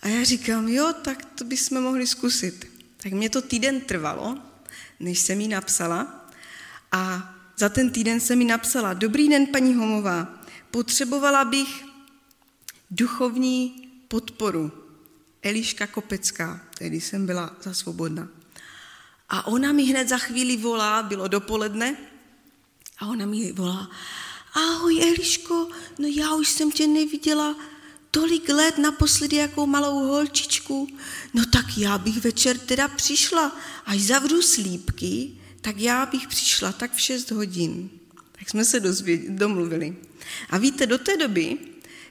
A 0.00 0.08
já 0.08 0.24
říkám, 0.24 0.68
jo, 0.68 0.92
tak 1.02 1.24
to 1.24 1.44
bychom 1.44 1.82
mohli 1.82 2.06
zkusit. 2.06 2.70
Tak 2.96 3.12
mě 3.12 3.30
to 3.30 3.42
týden 3.42 3.80
trvalo, 3.80 4.38
než 5.00 5.18
jsem 5.18 5.40
jí 5.40 5.48
napsala. 5.48 6.19
A 6.92 7.34
za 7.56 7.68
ten 7.68 7.90
týden 7.90 8.20
jsem 8.20 8.38
mi 8.38 8.44
napsala, 8.44 8.94
dobrý 8.94 9.28
den, 9.28 9.46
paní 9.46 9.74
Homová, 9.74 10.40
potřebovala 10.70 11.44
bych 11.44 11.84
duchovní 12.90 13.88
podporu. 14.08 14.72
Eliška 15.42 15.86
Kopecká, 15.86 16.60
tehdy 16.78 17.00
jsem 17.00 17.26
byla 17.26 17.56
za 17.62 17.74
svobodna. 17.74 18.28
A 19.28 19.46
ona 19.46 19.72
mi 19.72 19.82
hned 19.82 20.08
za 20.08 20.18
chvíli 20.18 20.56
volá, 20.56 21.02
bylo 21.02 21.28
dopoledne, 21.28 21.96
a 22.98 23.06
ona 23.06 23.26
mi 23.26 23.52
volá, 23.52 23.90
ahoj 24.52 25.02
Eliško, 25.02 25.68
no 25.98 26.08
já 26.08 26.34
už 26.34 26.48
jsem 26.48 26.70
tě 26.70 26.86
neviděla 26.86 27.56
tolik 28.10 28.48
let 28.48 28.78
naposledy 28.78 29.36
jako 29.36 29.66
malou 29.66 29.98
holčičku, 29.98 30.88
no 31.34 31.44
tak 31.52 31.78
já 31.78 31.98
bych 31.98 32.24
večer 32.24 32.58
teda 32.58 32.88
přišla, 32.88 33.56
až 33.86 34.00
zavřu 34.00 34.42
slípky, 34.42 35.39
tak 35.60 35.78
já 35.78 36.06
bych 36.06 36.28
přišla 36.28 36.72
tak 36.72 36.94
v 36.94 37.00
6 37.00 37.30
hodin. 37.30 37.90
Tak 38.32 38.50
jsme 38.50 38.64
se 38.64 38.80
domluvili. 39.28 39.96
A 40.50 40.58
víte, 40.58 40.86
do 40.86 40.98
té 40.98 41.16
doby 41.16 41.58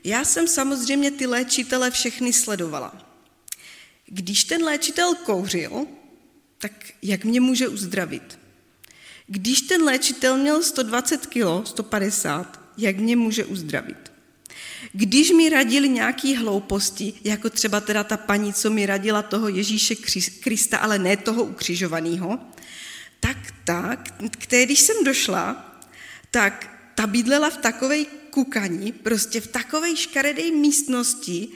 já 0.03 0.25
jsem 0.25 0.47
samozřejmě 0.47 1.11
ty 1.11 1.25
léčitele 1.25 1.91
všechny 1.91 2.33
sledovala. 2.33 3.09
Když 4.05 4.43
ten 4.43 4.63
léčitel 4.63 5.15
kouřil, 5.15 5.85
tak 6.57 6.71
jak 7.01 7.25
mě 7.25 7.41
může 7.41 7.67
uzdravit? 7.67 8.39
Když 9.27 9.61
ten 9.61 9.83
léčitel 9.83 10.37
měl 10.37 10.63
120 10.63 11.25
kg, 11.25 11.67
150, 11.67 12.59
jak 12.77 12.97
mě 12.97 13.15
může 13.15 13.45
uzdravit? 13.45 14.11
Když 14.93 15.31
mi 15.31 15.49
radili 15.49 15.89
nějaký 15.89 16.35
hlouposti, 16.35 17.13
jako 17.23 17.49
třeba 17.49 17.81
teda 17.81 18.03
ta 18.03 18.17
paní, 18.17 18.53
co 18.53 18.69
mi 18.69 18.85
radila 18.85 19.21
toho 19.21 19.47
Ježíše 19.47 19.95
Krista, 20.39 20.77
ale 20.77 20.99
ne 20.99 21.17
toho 21.17 21.43
ukřižovaného, 21.43 22.39
tak 23.19 23.37
tak, 23.63 24.13
které 24.29 24.65
když 24.65 24.79
jsem 24.79 25.03
došla, 25.03 25.75
tak 26.31 26.77
ta 26.95 27.07
bydlela 27.07 27.49
v 27.49 27.57
takové 27.57 28.05
kukaní, 28.29 28.91
prostě 28.91 29.41
v 29.41 29.47
takové 29.47 29.95
škaredé 29.95 30.51
místnosti, 30.51 31.47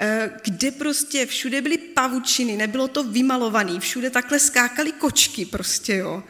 eh, 0.00 0.30
kde 0.44 0.70
prostě 0.70 1.26
všude 1.26 1.60
byly 1.60 1.78
pavučiny, 1.78 2.56
nebylo 2.56 2.88
to 2.88 3.04
vymalované, 3.04 3.80
všude 3.80 4.10
takhle 4.10 4.40
skákaly 4.40 4.92
kočky 4.92 5.44
prostě, 5.44 5.96
jo. 5.96 6.22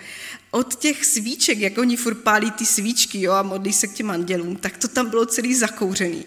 Od 0.50 0.74
těch 0.74 1.04
svíček, 1.04 1.58
jak 1.58 1.78
oni 1.78 1.96
furt 1.96 2.14
pálí 2.14 2.50
ty 2.50 2.66
svíčky, 2.66 3.20
jo, 3.20 3.32
a 3.32 3.42
modlí 3.42 3.72
se 3.72 3.86
k 3.86 3.92
těm 3.92 4.10
andělům, 4.10 4.56
tak 4.56 4.76
to 4.76 4.88
tam 4.88 5.10
bylo 5.10 5.26
celý 5.26 5.54
zakouřený. 5.54 6.24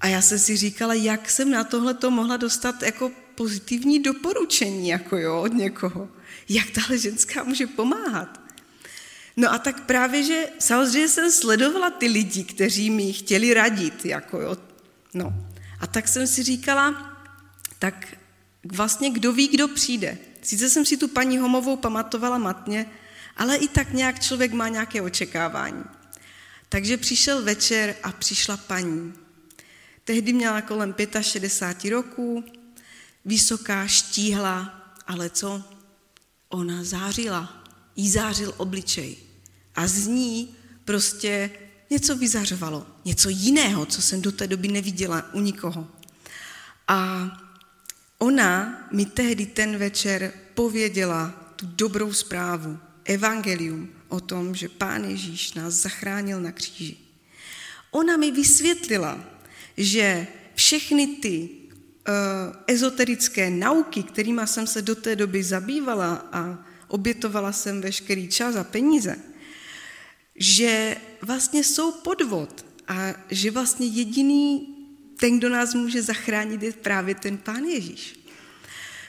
A 0.00 0.06
já 0.06 0.22
jsem 0.22 0.38
si 0.38 0.56
říkala, 0.56 0.94
jak 0.94 1.30
jsem 1.30 1.50
na 1.50 1.64
tohle 1.64 1.94
to 1.94 2.10
mohla 2.10 2.36
dostat 2.36 2.82
jako 2.82 3.10
pozitivní 3.34 4.02
doporučení, 4.02 4.88
jako 4.88 5.16
jo, 5.16 5.40
od 5.40 5.54
někoho. 5.54 6.08
Jak 6.48 6.70
tahle 6.70 6.98
ženská 6.98 7.44
může 7.44 7.66
pomáhat? 7.66 8.40
No 9.36 9.52
a 9.52 9.58
tak 9.58 9.86
právě, 9.86 10.22
že 10.22 10.48
samozřejmě 10.58 11.08
jsem 11.08 11.30
sledovala 11.30 11.90
ty 11.90 12.06
lidi, 12.06 12.44
kteří 12.44 12.90
mi 12.90 13.12
chtěli 13.12 13.54
radit, 13.54 14.04
jako 14.04 14.40
jo, 14.40 14.56
no. 15.14 15.34
A 15.80 15.86
tak 15.86 16.08
jsem 16.08 16.26
si 16.26 16.42
říkala, 16.42 17.16
tak 17.78 18.06
vlastně 18.64 19.10
kdo 19.10 19.32
ví, 19.32 19.48
kdo 19.48 19.68
přijde. 19.68 20.18
Sice 20.42 20.70
jsem 20.70 20.86
si 20.86 20.96
tu 20.96 21.08
paní 21.08 21.38
Homovou 21.38 21.76
pamatovala 21.76 22.38
matně, 22.38 22.86
ale 23.36 23.56
i 23.56 23.68
tak 23.68 23.92
nějak 23.92 24.20
člověk 24.20 24.52
má 24.52 24.68
nějaké 24.68 25.02
očekávání. 25.02 25.84
Takže 26.68 26.96
přišel 26.96 27.42
večer 27.42 27.94
a 28.02 28.12
přišla 28.12 28.56
paní. 28.56 29.14
Tehdy 30.04 30.32
měla 30.32 30.60
kolem 30.60 30.94
65 31.20 31.90
roků, 31.90 32.44
vysoká, 33.24 33.86
štíhla, 33.86 34.82
ale 35.06 35.30
co? 35.30 35.62
Ona 36.52 36.84
zářila. 36.84 37.64
Jí 37.96 38.10
zářil 38.10 38.54
obličej. 38.56 39.16
A 39.74 39.86
z 39.86 40.06
ní 40.06 40.54
prostě 40.84 41.50
něco 41.90 42.16
vyzařovalo. 42.16 42.86
Něco 43.04 43.28
jiného, 43.28 43.86
co 43.86 44.02
jsem 44.02 44.22
do 44.22 44.32
té 44.32 44.46
doby 44.46 44.68
neviděla 44.68 45.34
u 45.34 45.40
nikoho. 45.40 45.88
A 46.88 47.28
ona 48.18 48.78
mi 48.92 49.04
tehdy 49.04 49.46
ten 49.46 49.78
večer 49.78 50.32
pověděla 50.54 51.28
tu 51.56 51.66
dobrou 51.66 52.12
zprávu, 52.12 52.78
evangelium 53.04 53.88
o 54.08 54.20
tom, 54.20 54.54
že 54.54 54.68
Pán 54.68 55.04
Ježíš 55.04 55.54
nás 55.54 55.74
zachránil 55.74 56.40
na 56.40 56.52
kříži. 56.52 56.96
Ona 57.90 58.16
mi 58.16 58.30
vysvětlila, 58.30 59.24
že 59.76 60.26
všechny 60.54 61.06
ty 61.06 61.48
ezoterické 62.66 63.50
nauky, 63.50 64.02
kterými 64.02 64.42
jsem 64.44 64.66
se 64.66 64.82
do 64.82 64.94
té 64.94 65.16
doby 65.16 65.42
zabývala 65.42 66.28
a 66.32 66.66
obětovala 66.88 67.52
jsem 67.52 67.80
veškerý 67.80 68.28
čas 68.28 68.56
a 68.56 68.64
peníze, 68.64 69.16
že 70.36 70.96
vlastně 71.22 71.64
jsou 71.64 71.92
podvod 71.92 72.66
a 72.88 73.14
že 73.30 73.50
vlastně 73.50 73.86
jediný 73.86 74.68
ten, 75.20 75.38
kdo 75.38 75.48
nás 75.48 75.74
může 75.74 76.02
zachránit, 76.02 76.62
je 76.62 76.72
právě 76.72 77.14
ten 77.14 77.38
Pán 77.38 77.64
Ježíš. 77.64 78.18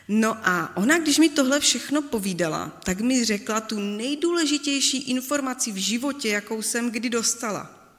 No 0.07 0.37
a 0.47 0.77
ona, 0.77 0.99
když 0.99 1.17
mi 1.17 1.29
tohle 1.29 1.59
všechno 1.59 2.01
povídala, 2.01 2.81
tak 2.83 3.01
mi 3.01 3.25
řekla 3.25 3.61
tu 3.61 3.79
nejdůležitější 3.79 4.97
informaci 4.97 5.71
v 5.71 5.77
životě, 5.77 6.29
jakou 6.29 6.61
jsem 6.61 6.91
kdy 6.91 7.09
dostala. 7.09 7.89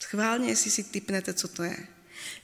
Schválně, 0.00 0.48
jestli 0.48 0.70
si 0.70 0.84
typnete, 0.84 1.34
co 1.34 1.48
to 1.48 1.62
je. 1.62 1.86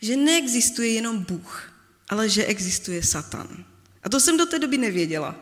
Že 0.03 0.17
neexistuje 0.17 0.89
jenom 0.89 1.19
Bůh, 1.19 1.73
ale 2.09 2.29
že 2.29 2.45
existuje 2.45 3.03
Satan. 3.03 3.65
A 4.03 4.09
to 4.09 4.21
jsem 4.21 4.37
do 4.37 4.47
té 4.47 4.59
doby 4.59 4.79
nevěděla, 4.79 5.35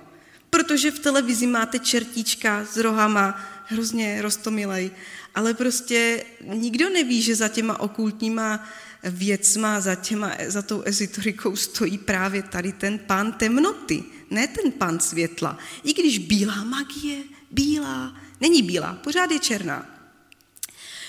protože 0.50 0.90
v 0.90 0.98
televizi 0.98 1.46
máte 1.46 1.78
čertíčka 1.78 2.64
s 2.64 2.76
rohama, 2.76 3.40
hrozně 3.66 4.22
rostomilej, 4.22 4.90
ale 5.34 5.54
prostě 5.54 6.24
nikdo 6.42 6.90
neví, 6.90 7.22
že 7.22 7.34
za 7.36 7.48
těma 7.48 7.80
okultníma 7.80 8.68
věcma, 9.04 9.80
za, 9.80 9.94
těma, 9.94 10.32
za 10.46 10.62
tou 10.62 10.82
ezoterikou 10.82 11.56
stojí 11.56 11.98
právě 11.98 12.42
tady 12.42 12.72
ten 12.72 12.98
pán 12.98 13.32
temnoty, 13.32 14.04
ne 14.30 14.46
ten 14.46 14.72
pán 14.72 15.00
světla. 15.00 15.58
I 15.84 15.92
když 15.92 16.18
bílá 16.18 16.64
magie, 16.64 17.22
bílá, 17.50 18.16
není 18.40 18.62
bílá, 18.62 18.94
pořád 18.94 19.30
je 19.30 19.38
černá. 19.38 19.86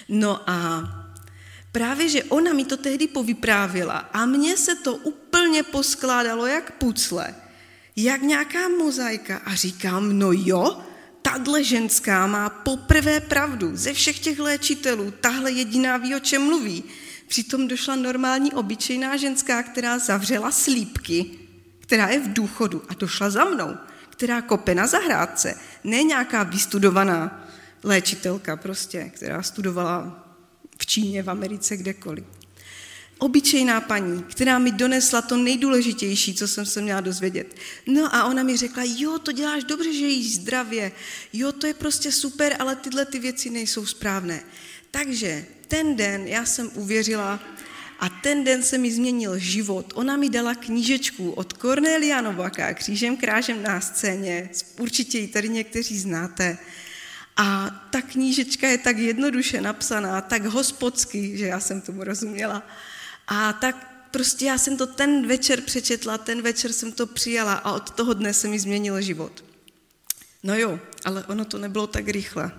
No 0.09 0.49
a 0.49 0.83
právě, 1.71 2.09
že 2.09 2.23
ona 2.23 2.53
mi 2.53 2.65
to 2.65 2.77
tehdy 2.77 3.07
povyprávila 3.07 3.97
a 3.97 4.25
mně 4.25 4.57
se 4.57 4.75
to 4.75 4.95
úplně 4.95 5.63
poskládalo 5.63 6.45
jak 6.45 6.71
pucle, 6.71 7.35
jak 7.95 8.21
nějaká 8.21 8.67
mozaika 8.69 9.37
a 9.45 9.55
říkám, 9.55 10.19
no 10.19 10.31
jo, 10.31 10.81
tahle 11.21 11.63
ženská 11.63 12.27
má 12.27 12.49
poprvé 12.49 13.19
pravdu 13.19 13.71
ze 13.73 13.93
všech 13.93 14.19
těch 14.19 14.39
léčitelů, 14.39 15.13
tahle 15.21 15.51
jediná 15.51 15.97
ví, 15.97 16.15
o 16.15 16.19
čem 16.19 16.41
mluví. 16.41 16.83
Přitom 17.27 17.67
došla 17.67 17.95
normální 17.95 18.53
obyčejná 18.53 19.17
ženská, 19.17 19.63
která 19.63 19.99
zavřela 19.99 20.51
slípky, 20.51 21.25
která 21.79 22.07
je 22.07 22.19
v 22.19 22.33
důchodu 22.33 22.83
a 22.89 22.93
došla 22.93 23.29
za 23.29 23.45
mnou, 23.45 23.75
která 24.09 24.41
kope 24.41 24.75
na 24.75 24.87
zahrádce, 24.87 25.55
ne 25.83 26.03
nějaká 26.03 26.43
vystudovaná 26.43 27.47
léčitelka 27.83 28.55
prostě, 28.55 29.11
která 29.15 29.43
studovala 29.43 30.26
v 30.79 30.85
Číně, 30.85 31.23
v 31.23 31.29
Americe, 31.29 31.77
kdekoliv. 31.77 32.23
Obyčejná 33.19 33.81
paní, 33.81 34.23
která 34.23 34.59
mi 34.59 34.71
donesla 34.71 35.21
to 35.21 35.37
nejdůležitější, 35.37 36.33
co 36.33 36.47
jsem 36.47 36.65
se 36.65 36.81
měla 36.81 37.01
dozvědět. 37.01 37.55
No 37.87 38.15
a 38.15 38.25
ona 38.25 38.43
mi 38.43 38.57
řekla, 38.57 38.83
jo, 38.85 39.19
to 39.19 39.31
děláš 39.31 39.63
dobře, 39.63 39.93
že 39.93 40.05
jíš 40.05 40.35
zdravě, 40.35 40.91
jo, 41.33 41.51
to 41.51 41.67
je 41.67 41.73
prostě 41.73 42.11
super, 42.11 42.55
ale 42.59 42.75
tyhle 42.75 43.05
ty 43.05 43.19
věci 43.19 43.49
nejsou 43.49 43.85
správné. 43.85 44.43
Takže 44.91 45.45
ten 45.67 45.95
den 45.95 46.27
já 46.27 46.45
jsem 46.45 46.71
uvěřila 46.73 47.39
a 47.99 48.09
ten 48.09 48.43
den 48.43 48.63
se 48.63 48.77
mi 48.77 48.91
změnil 48.91 49.37
život. 49.37 49.93
Ona 49.95 50.17
mi 50.17 50.29
dala 50.29 50.55
knížečku 50.55 51.31
od 51.31 51.53
Cornelia 51.53 52.21
Novaka, 52.21 52.73
křížem 52.73 53.17
krážem 53.17 53.63
na 53.63 53.81
scéně, 53.81 54.49
určitě 54.79 55.19
ji 55.19 55.27
tady 55.27 55.49
někteří 55.49 55.99
znáte. 55.99 56.57
A 57.37 57.69
ta 57.89 58.01
knížečka 58.01 58.67
je 58.67 58.77
tak 58.77 58.97
jednoduše 58.97 59.61
napsaná, 59.61 60.21
tak 60.21 60.45
hospodsky, 60.45 61.37
že 61.37 61.45
já 61.45 61.59
jsem 61.59 61.81
tomu 61.81 62.03
rozuměla. 62.03 62.63
A 63.27 63.53
tak 63.53 63.87
prostě 64.11 64.45
já 64.45 64.57
jsem 64.57 64.77
to 64.77 64.87
ten 64.87 65.27
večer 65.27 65.61
přečetla, 65.61 66.17
ten 66.17 66.41
večer 66.41 66.73
jsem 66.73 66.91
to 66.91 67.07
přijala 67.07 67.53
a 67.53 67.71
od 67.71 67.89
toho 67.89 68.13
dne 68.13 68.33
se 68.33 68.47
mi 68.47 68.59
změnil 68.59 69.01
život. 69.01 69.43
No 70.43 70.57
jo, 70.57 70.79
ale 71.05 71.25
ono 71.25 71.45
to 71.45 71.57
nebylo 71.57 71.87
tak 71.87 72.07
rychle. 72.07 72.51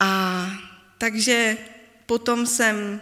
A 0.00 0.46
takže 0.98 1.56
potom 2.06 2.46
jsem, 2.46 3.00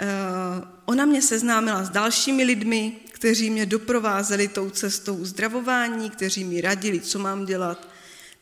uh, 0.00 0.68
ona 0.84 1.04
mě 1.04 1.22
seznámila 1.22 1.84
s 1.84 1.90
dalšími 1.90 2.44
lidmi, 2.44 2.96
kteří 3.12 3.50
mě 3.50 3.66
doprovázeli 3.66 4.48
tou 4.48 4.70
cestou 4.70 5.14
uzdravování, 5.14 6.10
kteří 6.10 6.44
mi 6.44 6.60
radili, 6.60 7.00
co 7.00 7.18
mám 7.18 7.46
dělat. 7.46 7.88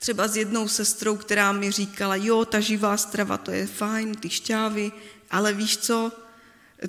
Třeba 0.01 0.29
s 0.29 0.37
jednou 0.37 0.69
sestrou, 0.69 1.17
která 1.17 1.53
mi 1.53 1.71
říkala, 1.71 2.17
jo, 2.17 2.45
ta 2.45 2.61
živá 2.61 2.97
strava, 2.97 3.39
to 3.39 3.51
je 3.51 3.67
fajn, 3.67 4.15
ty 4.15 4.31
šťávy, 4.31 4.93
ale 5.31 5.53
víš 5.53 5.77
co, 5.77 6.13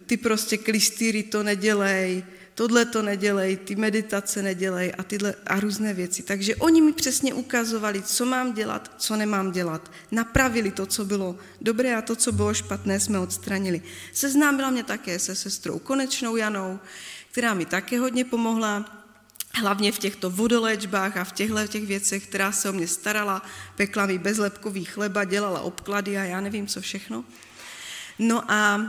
ty 0.05 0.17
prostě 0.17 0.57
klistýry 0.57 1.23
to 1.23 1.43
nedělej, 1.43 2.23
tohle 2.55 2.85
to 2.85 3.01
nedělej, 3.01 3.57
ty 3.57 3.75
meditace 3.75 4.41
nedělej 4.41 4.93
a, 4.97 5.03
tyhle, 5.03 5.33
a 5.47 5.59
různé 5.59 5.93
věci. 5.93 6.23
Takže 6.23 6.55
oni 6.55 6.81
mi 6.81 6.93
přesně 6.93 7.33
ukazovali, 7.33 8.01
co 8.01 8.25
mám 8.25 8.53
dělat, 8.53 8.91
co 8.97 9.15
nemám 9.15 9.51
dělat. 9.51 9.91
Napravili 10.11 10.71
to, 10.71 10.85
co 10.85 11.05
bylo 11.05 11.35
dobré 11.61 11.95
a 11.95 12.01
to, 12.01 12.15
co 12.15 12.31
bylo 12.31 12.53
špatné, 12.53 12.99
jsme 12.99 13.19
odstranili. 13.19 13.81
Seznámila 14.13 14.69
mě 14.69 14.83
také 14.83 15.19
se 15.19 15.35
sestrou 15.35 15.79
Konečnou 15.79 16.35
Janou, 16.35 16.79
která 17.31 17.53
mi 17.53 17.65
také 17.65 17.99
hodně 17.99 18.25
pomohla, 18.25 19.06
hlavně 19.57 19.91
v 19.91 19.99
těchto 19.99 20.29
vodoléčbách 20.29 21.17
a 21.17 21.23
v 21.23 21.31
těchto 21.31 21.67
těch 21.67 21.85
věcech, 21.85 22.27
která 22.27 22.51
se 22.51 22.69
o 22.69 22.73
mě 22.73 22.87
starala, 22.87 23.41
pekla 23.75 24.05
mi 24.05 24.17
bezlepkový 24.17 24.85
chleba, 24.85 25.23
dělala 25.23 25.61
obklady 25.61 26.17
a 26.17 26.23
já 26.23 26.41
nevím, 26.41 26.67
co 26.67 26.81
všechno. 26.81 27.23
No 28.19 28.51
a 28.51 28.81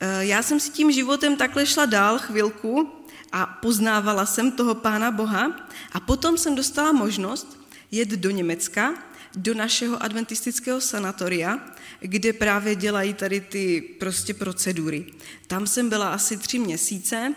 Eh, 0.00 0.26
já 0.26 0.42
jsem 0.42 0.60
si 0.60 0.70
tím 0.70 0.92
životem 0.92 1.36
takhle 1.36 1.66
šla 1.66 1.86
dál 1.86 2.18
chvilku 2.18 2.92
a 3.32 3.46
poznávala 3.46 4.26
jsem 4.26 4.52
toho 4.52 4.74
Pána 4.74 5.10
Boha 5.10 5.68
a 5.92 6.00
potom 6.00 6.38
jsem 6.38 6.54
dostala 6.54 6.92
možnost 6.92 7.58
jet 7.90 8.08
do 8.08 8.30
Německa, 8.30 8.94
do 9.36 9.54
našeho 9.54 10.02
adventistického 10.02 10.80
sanatoria, 10.80 11.58
kde 12.00 12.32
právě 12.32 12.74
dělají 12.74 13.14
tady 13.14 13.40
ty 13.40 13.80
prostě 14.00 14.34
procedury. 14.34 15.06
Tam 15.46 15.66
jsem 15.66 15.88
byla 15.88 16.08
asi 16.08 16.36
tři 16.36 16.58
měsíce 16.58 17.34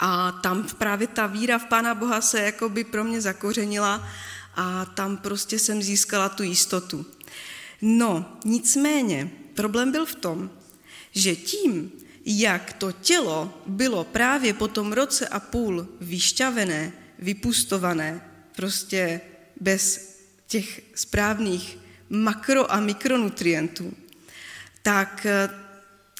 a 0.00 0.32
tam 0.32 0.66
právě 0.78 1.06
ta 1.06 1.26
víra 1.26 1.58
v 1.58 1.64
Pána 1.64 1.94
Boha 1.94 2.20
se 2.20 2.40
jakoby 2.40 2.84
pro 2.84 3.04
mě 3.04 3.20
zakořenila 3.20 4.08
a 4.54 4.84
tam 4.84 5.16
prostě 5.16 5.58
jsem 5.58 5.82
získala 5.82 6.28
tu 6.28 6.42
jistotu. 6.42 7.06
No, 7.82 8.38
nicméně, 8.44 9.30
problém 9.54 9.92
byl 9.92 10.06
v 10.06 10.14
tom, 10.14 10.50
že 11.12 11.36
tím, 11.36 11.92
jak 12.24 12.72
to 12.72 12.92
tělo 12.92 13.62
bylo 13.66 14.04
právě 14.04 14.54
po 14.54 14.68
tom 14.68 14.92
roce 14.92 15.28
a 15.28 15.40
půl 15.40 15.88
vyšťavené, 16.00 16.92
vypustované, 17.18 18.20
prostě 18.56 19.20
bez 19.60 20.10
těch 20.46 20.80
správných 20.94 21.78
makro- 22.10 22.66
a 22.68 22.80
mikronutrientů, 22.80 23.92
tak 24.82 25.26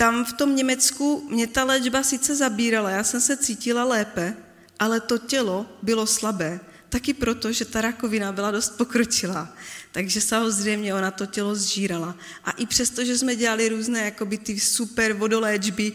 tam 0.00 0.24
v 0.24 0.32
tom 0.32 0.56
Německu 0.56 1.28
mě 1.30 1.46
ta 1.46 1.64
léčba 1.64 2.02
sice 2.02 2.36
zabírala, 2.36 2.90
já 2.90 3.04
jsem 3.04 3.20
se 3.20 3.36
cítila 3.36 3.84
lépe, 3.84 4.36
ale 4.78 5.00
to 5.00 5.18
tělo 5.18 5.66
bylo 5.82 6.06
slabé. 6.06 6.60
Taky 6.88 7.14
proto, 7.14 7.52
že 7.52 7.64
ta 7.64 7.80
rakovina 7.80 8.32
byla 8.32 8.50
dost 8.50 8.70
pokročilá. 8.76 9.56
Takže 9.92 10.20
samozřejmě 10.20 10.94
ona 10.94 11.10
to 11.10 11.26
tělo 11.26 11.54
zžírala. 11.54 12.16
A 12.44 12.50
i 12.50 12.66
přesto, 12.66 13.04
že 13.04 13.18
jsme 13.18 13.36
dělali 13.36 13.68
různé 13.68 14.04
jakoby 14.04 14.38
ty 14.38 14.60
super 14.60 15.12
vodoléčby, 15.12 15.92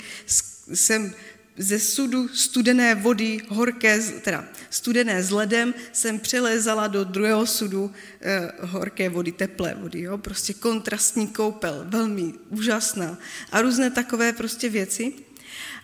jsem 0.74 1.14
ze 1.58 1.80
sudu 1.80 2.28
studené 2.28 2.96
vody, 2.96 3.42
horké, 3.48 4.00
teda 4.00 4.46
studené 4.70 5.24
s 5.24 5.32
ledem, 5.32 5.74
jsem 5.92 6.20
přelézala 6.20 6.88
do 6.88 7.04
druhého 7.04 7.46
sudu 7.46 7.92
eh, 8.22 8.52
horké 8.62 9.10
vody, 9.10 9.32
teplé 9.32 9.76
vody, 9.76 10.02
jo? 10.02 10.18
prostě 10.18 10.54
kontrastní 10.54 11.28
koupel, 11.28 11.86
velmi 11.88 12.34
úžasná 12.50 13.18
a 13.52 13.62
různé 13.62 13.90
takové 13.92 14.34
prostě 14.34 14.70
věci. 14.70 15.14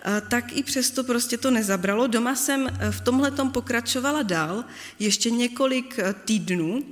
Eh, 0.06 0.22
tak 0.28 0.58
i 0.58 0.64
přesto 0.64 1.04
prostě 1.04 1.38
to 1.38 1.52
nezabralo. 1.52 2.08
Doma 2.08 2.36
jsem 2.36 2.68
eh, 2.68 2.92
v 2.92 3.02
tomhle 3.02 3.32
pokračovala 3.52 4.24
dál 4.24 4.66
ještě 5.00 5.30
několik 5.30 6.00
eh, 6.00 6.14
týdnů 6.26 6.84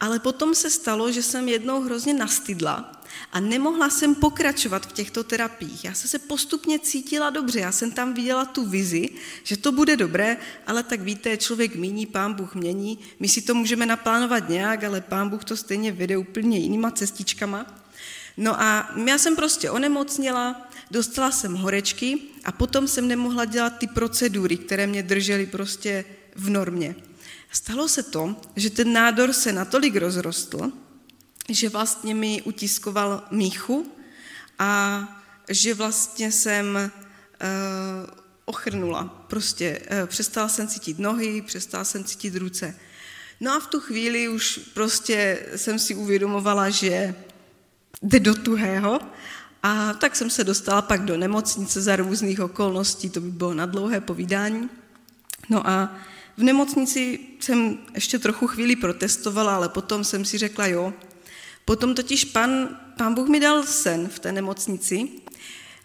ale 0.00 0.18
potom 0.18 0.54
se 0.54 0.70
stalo, 0.70 1.12
že 1.12 1.22
jsem 1.22 1.48
jednou 1.48 1.82
hrozně 1.82 2.14
nastydla 2.14 3.02
a 3.32 3.40
nemohla 3.40 3.90
jsem 3.90 4.14
pokračovat 4.14 4.86
v 4.86 4.92
těchto 4.92 5.24
terapiích. 5.24 5.84
Já 5.84 5.94
jsem 5.94 6.10
se 6.10 6.18
postupně 6.18 6.78
cítila 6.78 7.30
dobře, 7.30 7.60
já 7.60 7.72
jsem 7.72 7.92
tam 7.92 8.14
viděla 8.14 8.44
tu 8.44 8.66
vizi, 8.66 9.08
že 9.42 9.56
to 9.56 9.72
bude 9.72 9.96
dobré, 9.96 10.36
ale 10.66 10.82
tak 10.82 11.00
víte, 11.00 11.36
člověk 11.36 11.76
míní, 11.76 12.06
pán 12.06 12.34
Bůh 12.34 12.54
mění, 12.54 12.98
my 13.20 13.28
si 13.28 13.42
to 13.42 13.54
můžeme 13.54 13.86
naplánovat 13.86 14.48
nějak, 14.48 14.84
ale 14.84 15.00
pán 15.00 15.28
Bůh 15.28 15.44
to 15.44 15.56
stejně 15.56 15.92
vede 15.92 16.16
úplně 16.16 16.58
jinýma 16.58 16.90
cestičkama. 16.90 17.66
No 18.36 18.60
a 18.62 18.90
já 19.06 19.18
jsem 19.18 19.36
prostě 19.36 19.70
onemocněla, 19.70 20.68
dostala 20.90 21.30
jsem 21.30 21.54
horečky 21.54 22.18
a 22.44 22.52
potom 22.52 22.88
jsem 22.88 23.08
nemohla 23.08 23.44
dělat 23.44 23.78
ty 23.78 23.86
procedury, 23.86 24.56
které 24.56 24.86
mě 24.86 25.02
držely 25.02 25.46
prostě 25.46 26.04
v 26.36 26.50
normě. 26.50 26.94
Stalo 27.52 27.88
se 27.88 28.02
to, 28.02 28.36
že 28.56 28.70
ten 28.70 28.92
nádor 28.92 29.32
se 29.32 29.52
natolik 29.52 29.96
rozrostl, 29.96 30.72
že 31.48 31.68
vlastně 31.68 32.14
mi 32.14 32.42
utiskoval 32.42 33.24
míchu 33.30 33.92
a 34.58 35.02
že 35.48 35.74
vlastně 35.74 36.32
jsem 36.32 36.66
uh, 36.76 38.10
ochrnula. 38.44 39.04
Prostě 39.28 39.80
uh, 39.80 40.06
přestala 40.06 40.48
jsem 40.48 40.68
cítit 40.68 40.98
nohy, 40.98 41.42
přestala 41.42 41.84
jsem 41.84 42.04
cítit 42.04 42.36
ruce. 42.36 42.76
No 43.40 43.52
a 43.52 43.60
v 43.60 43.66
tu 43.66 43.80
chvíli 43.80 44.28
už 44.28 44.60
prostě 44.74 45.46
jsem 45.56 45.78
si 45.78 45.94
uvědomovala, 45.94 46.70
že 46.70 47.14
jde 48.02 48.20
do 48.20 48.34
tuhého 48.34 49.00
a 49.62 49.92
tak 49.92 50.16
jsem 50.16 50.30
se 50.30 50.44
dostala 50.44 50.82
pak 50.82 51.04
do 51.04 51.16
nemocnice 51.16 51.80
za 51.82 51.96
různých 51.96 52.40
okolností, 52.40 53.10
to 53.10 53.20
by 53.20 53.30
bylo 53.30 53.54
na 53.54 53.66
dlouhé 53.66 54.00
povídání. 54.00 54.70
No 55.48 55.68
a 55.68 55.96
v 56.36 56.42
nemocnici 56.42 57.18
jsem 57.40 57.78
ještě 57.94 58.18
trochu 58.18 58.46
chvíli 58.46 58.76
protestovala, 58.76 59.56
ale 59.56 59.68
potom 59.68 60.04
jsem 60.04 60.24
si 60.24 60.38
řekla 60.38 60.66
jo. 60.66 60.94
Potom 61.64 61.94
totiž 61.94 62.24
pan, 62.24 62.78
pán 62.96 63.14
Bůh 63.14 63.28
mi 63.28 63.40
dal 63.40 63.62
sen 63.62 64.08
v 64.08 64.18
té 64.18 64.32
nemocnici 64.32 65.08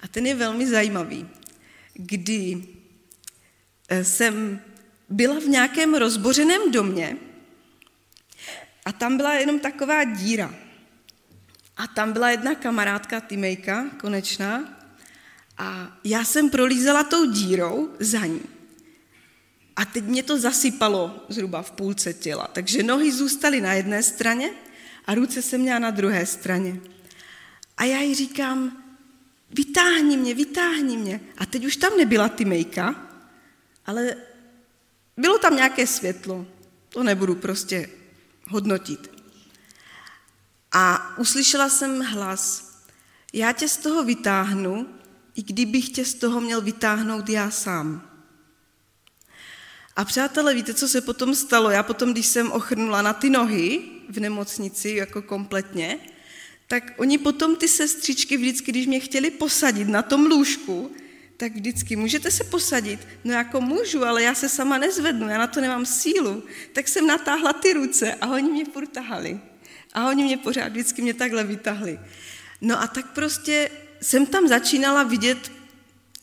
a 0.01 0.07
ten 0.07 0.25
je 0.25 0.35
velmi 0.35 0.67
zajímavý, 0.67 1.27
kdy 1.93 2.63
eh, 3.89 4.03
jsem 4.03 4.59
byla 5.09 5.39
v 5.39 5.47
nějakém 5.47 5.95
rozbořeném 5.95 6.71
domě 6.71 7.17
a 8.85 8.91
tam 8.91 9.17
byla 9.17 9.33
jenom 9.33 9.59
taková 9.59 10.03
díra. 10.03 10.53
A 11.77 11.87
tam 11.87 12.13
byla 12.13 12.29
jedna 12.29 12.55
kamarádka, 12.55 13.19
Timejka, 13.19 13.85
konečná, 13.99 14.77
a 15.57 15.97
já 16.03 16.23
jsem 16.23 16.49
prolízala 16.49 17.03
tou 17.03 17.31
dírou 17.31 17.89
za 17.99 18.25
ní. 18.25 18.41
A 19.77 19.85
teď 19.85 20.03
mě 20.03 20.23
to 20.23 20.39
zasypalo 20.39 21.25
zhruba 21.29 21.61
v 21.61 21.71
půlce 21.71 22.13
těla. 22.13 22.49
Takže 22.53 22.83
nohy 22.83 23.11
zůstaly 23.11 23.61
na 23.61 23.73
jedné 23.73 24.03
straně 24.03 24.51
a 25.05 25.15
ruce 25.15 25.41
jsem 25.41 25.61
měla 25.61 25.79
na 25.79 25.91
druhé 25.91 26.25
straně. 26.25 26.81
A 27.77 27.83
já 27.83 27.99
jí 27.99 28.15
říkám, 28.15 28.83
vytáhni 29.49 30.17
mě, 30.17 30.33
vytáhni 30.33 30.97
mě. 30.97 31.21
A 31.37 31.45
teď 31.45 31.65
už 31.65 31.75
tam 31.75 31.97
nebyla 31.97 32.29
ty 32.29 32.45
mejka, 32.45 33.09
ale 33.85 34.15
bylo 35.17 35.37
tam 35.37 35.55
nějaké 35.55 35.87
světlo. 35.87 36.45
To 36.89 37.03
nebudu 37.03 37.35
prostě 37.35 37.89
hodnotit. 38.47 39.11
A 40.71 41.17
uslyšela 41.17 41.69
jsem 41.69 42.01
hlas, 42.01 42.73
já 43.33 43.51
tě 43.51 43.67
z 43.67 43.77
toho 43.77 44.03
vytáhnu, 44.03 44.87
i 45.35 45.43
kdybych 45.43 45.89
tě 45.89 46.05
z 46.05 46.13
toho 46.13 46.41
měl 46.41 46.61
vytáhnout 46.61 47.29
já 47.29 47.51
sám. 47.51 48.06
A 49.97 50.05
přátelé, 50.05 50.53
víte, 50.53 50.73
co 50.73 50.87
se 50.87 51.01
potom 51.01 51.35
stalo? 51.35 51.69
Já 51.69 51.83
potom, 51.83 52.11
když 52.11 52.25
jsem 52.25 52.51
ochrnula 52.51 53.01
na 53.01 53.13
ty 53.13 53.29
nohy 53.29 53.81
v 54.09 54.19
nemocnici 54.19 54.89
jako 54.89 55.21
kompletně, 55.21 55.99
tak 56.67 56.93
oni 56.97 57.17
potom 57.17 57.55
ty 57.55 57.67
sestřičky 57.67 58.37
vždycky, 58.37 58.71
když 58.71 58.87
mě 58.87 58.99
chtěli 58.99 59.31
posadit 59.31 59.87
na 59.87 60.01
tom 60.01 60.25
lůžku, 60.25 60.91
tak 61.37 61.55
vždycky, 61.55 61.95
můžete 61.95 62.31
se 62.31 62.43
posadit? 62.43 63.07
No 63.23 63.33
jako 63.33 63.61
můžu, 63.61 64.05
ale 64.05 64.23
já 64.23 64.35
se 64.35 64.49
sama 64.49 64.77
nezvednu, 64.77 65.29
já 65.29 65.37
na 65.37 65.47
to 65.47 65.61
nemám 65.61 65.85
sílu. 65.85 66.43
Tak 66.73 66.87
jsem 66.87 67.07
natáhla 67.07 67.53
ty 67.53 67.73
ruce 67.73 68.13
a 68.13 68.27
oni 68.27 68.51
mě 68.51 68.65
furt 68.65 68.87
tahali. 68.87 69.39
A 69.93 70.09
oni 70.09 70.23
mě 70.23 70.37
pořád 70.37 70.67
vždycky 70.67 71.01
mě 71.01 71.13
takhle 71.13 71.43
vytahli. 71.43 71.99
No 72.61 72.81
a 72.81 72.87
tak 72.87 73.11
prostě 73.11 73.69
jsem 74.01 74.25
tam 74.25 74.47
začínala 74.47 75.03
vidět 75.03 75.51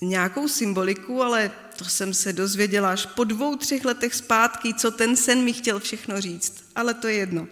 nějakou 0.01 0.49
symboliku, 0.49 1.23
ale 1.23 1.51
to 1.77 1.85
jsem 1.85 2.15
se 2.15 2.33
dozvěděla 2.33 2.91
až 2.91 3.07
po 3.07 3.25
dvou, 3.25 3.57
třech 3.57 3.85
letech 3.85 4.15
zpátky, 4.15 4.75
co 4.75 4.91
ten 4.91 5.17
sen 5.17 5.45
mi 5.45 5.53
chtěl 5.53 5.81
všechno 5.81 6.21
říct. 6.21 6.65
Ale 6.75 6.95
to 6.95 7.09
je 7.09 7.15
jedno. 7.15 7.49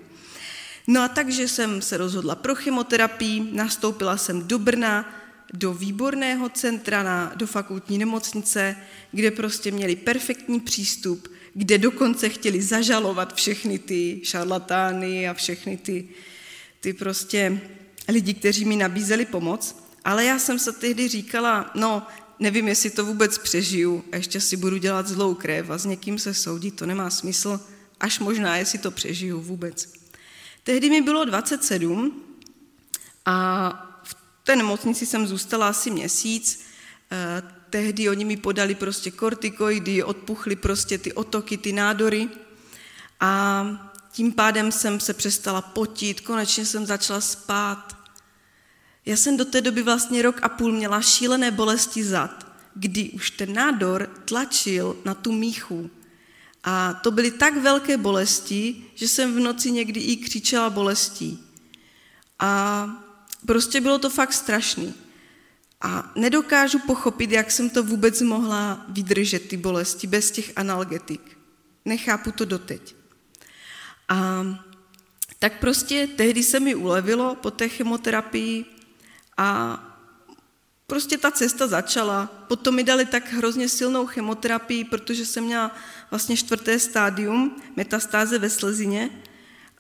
No 0.87 1.03
a 1.03 1.09
takže 1.09 1.49
jsem 1.49 1.83
se 1.83 1.97
rozhodla 1.97 2.35
pro 2.35 2.55
chemoterapii, 2.55 3.49
nastoupila 3.53 4.17
jsem 4.17 4.49
do 4.49 4.59
Brna, 4.59 5.15
do 5.53 5.75
výborného 5.75 6.49
centra, 6.49 7.03
na, 7.03 7.33
do 7.37 7.47
fakultní 7.47 7.99
nemocnice, 7.99 8.77
kde 9.13 9.31
prostě 9.31 9.71
měli 9.71 9.97
perfektní 9.97 10.61
přístup, 10.61 11.29
kde 11.55 11.79
dokonce 11.79 12.29
chtěli 12.29 12.63
zažalovat 12.63 13.35
všechny 13.35 13.79
ty 13.79 14.21
šarlatány 14.25 15.29
a 15.29 15.35
všechny 15.35 15.77
ty, 15.77 16.09
ty 16.81 16.93
prostě 16.93 17.61
lidi, 18.09 18.35
kteří 18.35 18.65
mi 18.65 18.77
nabízeli 18.77 19.25
pomoc. 19.25 19.83
Ale 20.05 20.25
já 20.25 20.39
jsem 20.39 20.59
se 20.59 20.73
tehdy 20.73 21.09
říkala, 21.09 21.71
no, 21.75 22.07
nevím, 22.43 22.69
jestli 22.69 22.91
to 22.91 23.05
vůbec 23.05 23.39
přežiju 23.39 24.05
a 24.13 24.17
ještě 24.17 24.41
si 24.41 24.57
budu 24.57 24.77
dělat 24.77 25.09
zlou 25.09 25.35
krev 25.35 25.71
a 25.71 25.79
s 25.79 25.85
někým 25.85 26.19
se 26.19 26.35
soudit, 26.35 26.77
to 26.77 26.87
nemá 26.87 27.11
smysl, 27.11 27.61
až 28.01 28.19
možná, 28.19 28.57
jestli 28.57 28.79
to 28.79 28.91
přežiju 28.91 29.41
vůbec. 29.41 29.93
Tehdy 30.65 30.91
mi 30.91 31.03
bylo 31.03 31.25
27 31.25 32.23
a 33.27 33.71
v 34.03 34.17
té 34.45 34.57
nemocnici 34.57 35.07
jsem 35.07 35.27
zůstala 35.27 35.69
asi 35.69 35.91
měsíc. 35.91 36.65
Eh, 37.11 37.43
tehdy 37.71 38.09
oni 38.09 38.25
mi 38.25 38.37
podali 38.37 38.75
prostě 38.75 39.11
kortikoidy, 39.11 40.03
odpuchly 40.03 40.57
prostě 40.57 40.99
ty 40.99 41.13
otoky, 41.13 41.57
ty 41.57 41.73
nádory 41.73 42.29
a 43.21 43.65
tím 44.13 44.33
pádem 44.33 44.73
jsem 44.73 45.01
se 45.01 45.15
přestala 45.15 45.63
potit, 45.63 46.21
konečně 46.21 46.67
jsem 46.67 46.87
začala 46.87 47.21
spát. 47.21 48.02
Já 49.07 49.17
jsem 49.17 49.37
do 49.37 49.45
té 49.45 49.61
doby 49.61 49.83
vlastně 49.83 50.23
rok 50.23 50.39
a 50.43 50.49
půl 50.49 50.73
měla 50.73 51.01
šílené 51.03 51.51
bolesti 51.51 52.05
zad, 52.05 52.47
kdy 52.75 53.11
už 53.11 53.31
ten 53.31 53.53
nádor 53.53 54.11
tlačil 54.25 54.97
na 55.05 55.15
tu 55.15 55.33
míchu. 55.33 55.91
A 56.65 56.95
to 56.95 57.11
byly 57.11 57.31
tak 57.31 57.57
velké 57.57 57.97
bolesti, 57.97 58.85
že 58.95 59.09
jsem 59.09 59.35
v 59.35 59.41
noci 59.41 59.71
někdy 59.71 60.01
i 60.01 60.17
křičela 60.17 60.71
bolestí. 60.71 61.45
A 62.39 62.89
prostě 63.47 63.81
bylo 63.81 63.99
to 63.99 64.11
fakt 64.11 64.33
strašný. 64.33 64.95
A 65.81 66.13
nedokážu 66.17 66.79
pochopit, 66.79 67.31
jak 67.31 67.51
jsem 67.51 67.71
to 67.71 67.83
vůbec 67.83 68.21
mohla 68.21 68.85
vydržet, 68.89 69.49
ty 69.49 69.57
bolesti, 69.57 70.07
bez 70.07 70.31
těch 70.31 70.53
analgetik. 70.57 71.39
Nechápu 71.85 72.33
to 72.33 72.45
doteď. 72.45 72.95
A 74.09 74.47
tak 75.39 75.61
prostě 75.61 76.07
tehdy 76.17 76.43
se 76.43 76.61
mi 76.61 76.75
ulevilo 76.75 77.35
po 77.35 77.51
té 77.51 77.69
chemoterapii, 77.69 78.65
a 79.43 79.79
prostě 80.87 81.19
ta 81.19 81.31
cesta 81.31 81.67
začala. 81.67 82.27
Potom 82.49 82.75
mi 82.75 82.85
dali 82.85 83.07
tak 83.07 83.33
hrozně 83.33 83.69
silnou 83.69 84.07
chemoterapii, 84.07 84.85
protože 84.85 85.27
jsem 85.27 85.45
měla 85.45 85.75
vlastně 86.11 86.37
čtvrté 86.37 86.79
stádium, 86.79 87.57
metastáze 87.77 88.39
ve 88.39 88.51
slezině. 88.51 89.11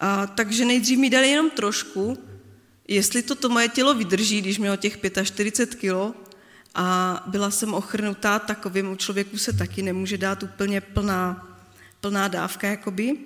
A, 0.00 0.26
takže 0.26 0.64
nejdřív 0.64 0.98
mi 0.98 1.10
dali 1.10 1.30
jenom 1.30 1.50
trošku, 1.50 2.18
jestli 2.88 3.22
to 3.22 3.34
to 3.34 3.48
moje 3.48 3.68
tělo 3.68 3.94
vydrží, 3.94 4.40
když 4.40 4.58
mělo 4.58 4.76
těch 4.76 4.98
45 5.22 5.80
kilo 5.80 6.14
a 6.74 7.22
byla 7.26 7.50
jsem 7.50 7.74
ochrnutá, 7.74 8.38
takovému 8.38 8.96
člověku 8.96 9.38
se 9.38 9.52
taky 9.52 9.82
nemůže 9.82 10.18
dát 10.18 10.42
úplně 10.42 10.80
plná, 10.80 11.48
plná 12.00 12.28
dávka, 12.28 12.66
jakoby. 12.66 13.16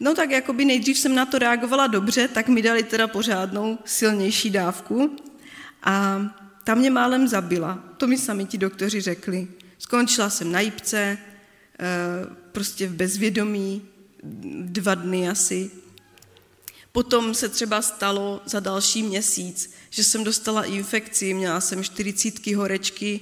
No 0.00 0.14
tak 0.14 0.30
jakoby 0.30 0.64
nejdřív 0.64 0.98
jsem 0.98 1.14
na 1.14 1.26
to 1.26 1.38
reagovala 1.38 1.86
dobře, 1.86 2.28
tak 2.28 2.48
mi 2.48 2.62
dali 2.62 2.82
teda 2.82 3.06
pořádnou 3.06 3.78
silnější 3.84 4.50
dávku 4.50 5.27
a 5.82 6.20
ta 6.64 6.74
mě 6.74 6.90
málem 6.90 7.28
zabila. 7.28 7.84
To 7.96 8.06
mi 8.06 8.18
sami 8.18 8.44
ti 8.44 8.58
doktoři 8.58 9.00
řekli. 9.00 9.48
Skončila 9.78 10.30
jsem 10.30 10.52
na 10.52 10.60
jípce, 10.60 11.18
eh, 11.80 11.86
prostě 12.52 12.86
v 12.86 12.94
bezvědomí, 12.94 13.82
dva 14.60 14.94
dny 14.94 15.28
asi. 15.28 15.70
Potom 16.92 17.34
se 17.34 17.48
třeba 17.48 17.82
stalo 17.82 18.42
za 18.46 18.60
další 18.60 19.02
měsíc, 19.02 19.74
že 19.90 20.04
jsem 20.04 20.24
dostala 20.24 20.64
infekci, 20.64 21.34
měla 21.34 21.60
jsem 21.60 21.84
40 21.84 22.54
horečky, 22.54 23.20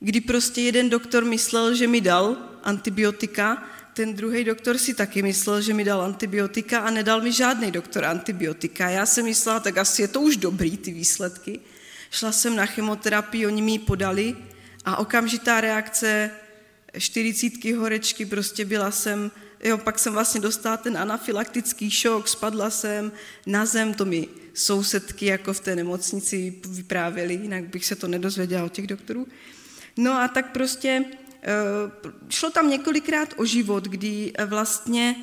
kdy 0.00 0.20
prostě 0.20 0.60
jeden 0.60 0.90
doktor 0.90 1.24
myslel, 1.24 1.74
že 1.74 1.86
mi 1.86 2.00
dal 2.00 2.36
antibiotika, 2.62 3.62
ten 3.94 4.14
druhý 4.14 4.44
doktor 4.44 4.78
si 4.78 4.94
taky 4.94 5.22
myslel, 5.22 5.60
že 5.60 5.74
mi 5.74 5.84
dal 5.84 6.00
antibiotika 6.00 6.78
a 6.80 6.90
nedal 6.90 7.20
mi 7.20 7.32
žádný 7.32 7.70
doktor 7.70 8.04
antibiotika. 8.04 8.90
Já 8.90 9.06
jsem 9.06 9.24
myslela, 9.24 9.60
tak 9.60 9.78
asi 9.78 10.02
je 10.02 10.08
to 10.08 10.20
už 10.20 10.36
dobrý, 10.36 10.76
ty 10.76 10.92
výsledky. 10.92 11.60
Šla 12.10 12.32
jsem 12.32 12.56
na 12.56 12.66
chemoterapii, 12.66 13.46
oni 13.46 13.62
mi 13.62 13.72
ji 13.72 13.78
podali 13.78 14.36
a 14.84 14.96
okamžitá 14.96 15.60
reakce 15.60 16.30
40 16.98 17.64
horečky, 17.64 18.26
prostě 18.26 18.64
byla 18.64 18.90
jsem 18.90 19.30
jo, 19.64 19.78
pak 19.78 19.98
jsem 19.98 20.12
vlastně 20.12 20.40
dostala 20.40 20.76
ten 20.76 20.98
anafylaktický 20.98 21.90
šok, 21.90 22.28
spadla 22.28 22.70
jsem 22.70 23.12
na 23.46 23.66
zem, 23.66 23.94
to 23.94 24.04
mi 24.04 24.28
sousedky 24.54 25.26
jako 25.26 25.52
v 25.52 25.60
té 25.60 25.76
nemocnici 25.76 26.54
vyprávěly, 26.68 27.34
jinak 27.34 27.64
bych 27.64 27.86
se 27.86 27.96
to 27.96 28.08
nedozvěděla 28.08 28.64
od 28.64 28.72
těch 28.72 28.86
doktorů. 28.86 29.26
No 29.96 30.12
a 30.12 30.28
tak 30.28 30.52
prostě 30.52 31.04
eh, 31.42 31.48
šlo 32.28 32.50
tam 32.50 32.70
několikrát 32.70 33.34
o 33.36 33.44
život, 33.44 33.84
kdy 33.84 34.32
vlastně 34.46 35.16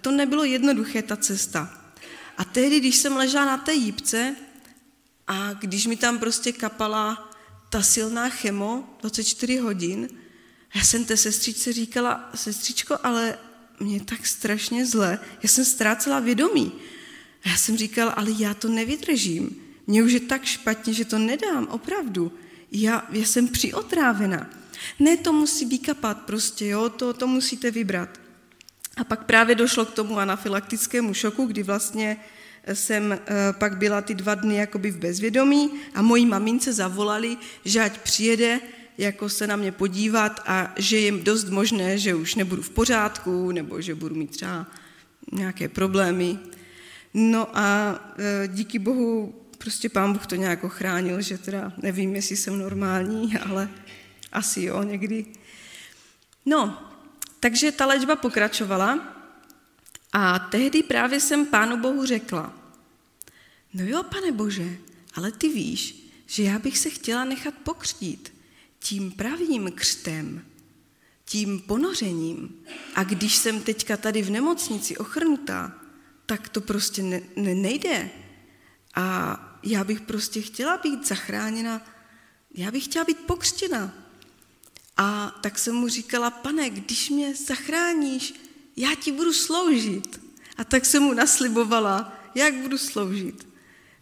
to 0.00 0.10
nebylo 0.10 0.44
jednoduché, 0.44 1.02
ta 1.02 1.16
cesta. 1.16 1.80
A 2.36 2.44
tehdy, 2.44 2.80
když 2.80 2.96
jsem 2.96 3.16
ležela 3.16 3.44
na 3.44 3.58
té 3.58 3.72
jípce 3.74 4.36
a 5.26 5.52
když 5.52 5.86
mi 5.86 5.96
tam 5.96 6.18
prostě 6.18 6.52
kapala 6.52 7.30
ta 7.70 7.82
silná 7.82 8.28
chemo 8.28 8.96
24 9.00 9.56
hodin, 9.56 10.08
já 10.74 10.82
jsem 10.82 11.04
té 11.04 11.16
sestřičce 11.16 11.72
říkala, 11.72 12.30
sestřičko, 12.34 12.98
ale 13.02 13.38
mě 13.80 14.04
tak 14.04 14.26
strašně 14.26 14.86
zle, 14.86 15.18
já 15.42 15.48
jsem 15.48 15.64
ztrácela 15.64 16.20
vědomí. 16.20 16.72
A 17.44 17.48
já 17.48 17.56
jsem 17.56 17.76
říkala, 17.76 18.12
ale 18.12 18.30
já 18.38 18.54
to 18.54 18.68
nevydržím. 18.68 19.56
Mně 19.86 20.02
už 20.02 20.12
je 20.12 20.20
tak 20.20 20.44
špatně, 20.44 20.92
že 20.92 21.04
to 21.04 21.18
nedám, 21.18 21.66
opravdu. 21.66 22.32
Já, 22.72 23.08
já 23.10 23.24
jsem 23.24 23.48
přiotrávena. 23.48 24.50
Ne, 24.98 25.16
to 25.16 25.32
musí 25.32 25.64
vykapat 25.64 26.22
prostě, 26.22 26.66
jo, 26.66 26.88
to, 26.88 27.12
to 27.12 27.26
musíte 27.26 27.70
vybrat. 27.70 28.20
A 28.96 29.04
pak 29.04 29.24
právě 29.24 29.54
došlo 29.54 29.84
k 29.84 29.92
tomu 29.92 30.18
anafylaktickému 30.18 31.14
šoku, 31.14 31.46
kdy 31.46 31.62
vlastně 31.62 32.16
jsem 32.72 33.12
eh, 33.12 33.18
pak 33.52 33.76
byla 33.78 34.00
ty 34.00 34.14
dva 34.14 34.34
dny 34.34 34.56
jakoby 34.56 34.90
v 34.90 34.98
bezvědomí 34.98 35.70
a 35.94 36.02
mojí 36.02 36.26
mamince 36.26 36.72
zavolali, 36.72 37.36
že 37.64 37.80
ať 37.80 37.98
přijede 37.98 38.60
jako 38.98 39.28
se 39.28 39.46
na 39.46 39.56
mě 39.56 39.72
podívat 39.72 40.40
a 40.46 40.72
že 40.76 40.98
je 40.98 41.12
dost 41.12 41.48
možné, 41.48 41.98
že 41.98 42.14
už 42.14 42.34
nebudu 42.34 42.62
v 42.62 42.70
pořádku 42.70 43.52
nebo 43.52 43.80
že 43.80 43.94
budu 43.94 44.14
mít 44.14 44.30
třeba 44.30 44.66
nějaké 45.32 45.68
problémy. 45.68 46.38
No 47.14 47.58
a 47.58 47.98
eh, 48.18 48.48
díky 48.48 48.78
bohu 48.78 49.34
prostě 49.58 49.88
pán 49.88 50.12
Bůh 50.12 50.26
to 50.26 50.34
nějak 50.34 50.64
ochránil, 50.64 51.20
že 51.20 51.38
teda 51.38 51.72
nevím, 51.82 52.16
jestli 52.16 52.36
jsem 52.36 52.58
normální, 52.58 53.36
ale 53.48 53.68
asi 54.32 54.62
jo, 54.62 54.82
někdy. 54.82 55.26
No, 56.46 56.90
takže 57.40 57.72
ta 57.72 57.86
léčba 57.86 58.16
pokračovala 58.16 59.13
a 60.16 60.38
tehdy 60.38 60.82
právě 60.82 61.20
jsem 61.20 61.46
Pánu 61.46 61.76
Bohu 61.76 62.06
řekla, 62.06 62.54
no 63.74 63.84
jo, 63.84 64.02
pane 64.02 64.32
Bože, 64.32 64.76
ale 65.14 65.32
ty 65.32 65.48
víš, 65.48 66.10
že 66.26 66.42
já 66.42 66.58
bych 66.58 66.78
se 66.78 66.90
chtěla 66.90 67.24
nechat 67.24 67.54
pokřtít 67.54 68.34
tím 68.78 69.12
pravým 69.12 69.72
křtem, 69.72 70.44
tím 71.24 71.60
ponořením. 71.60 72.64
A 72.94 73.04
když 73.04 73.36
jsem 73.36 73.60
teďka 73.60 73.96
tady 73.96 74.22
v 74.22 74.30
nemocnici 74.30 74.96
ochrnutá, 74.96 75.80
tak 76.26 76.48
to 76.48 76.60
prostě 76.60 77.02
ne, 77.02 77.20
ne, 77.36 77.54
nejde. 77.54 78.10
A 78.94 79.38
já 79.62 79.84
bych 79.84 80.00
prostě 80.00 80.40
chtěla 80.40 80.76
být 80.76 81.06
zachráněna, 81.06 81.86
já 82.54 82.70
bych 82.70 82.84
chtěla 82.84 83.04
být 83.04 83.18
pokřtěna. 83.18 83.94
A 84.96 85.38
tak 85.40 85.58
jsem 85.58 85.74
mu 85.74 85.88
říkala, 85.88 86.30
pane, 86.30 86.70
když 86.70 87.10
mě 87.10 87.34
zachráníš, 87.34 88.43
já 88.76 88.94
ti 88.94 89.12
budu 89.12 89.32
sloužit. 89.32 90.20
A 90.56 90.64
tak 90.64 90.84
jsem 90.84 91.02
mu 91.02 91.14
naslibovala, 91.14 92.12
jak 92.34 92.54
budu 92.54 92.78
sloužit. 92.78 93.48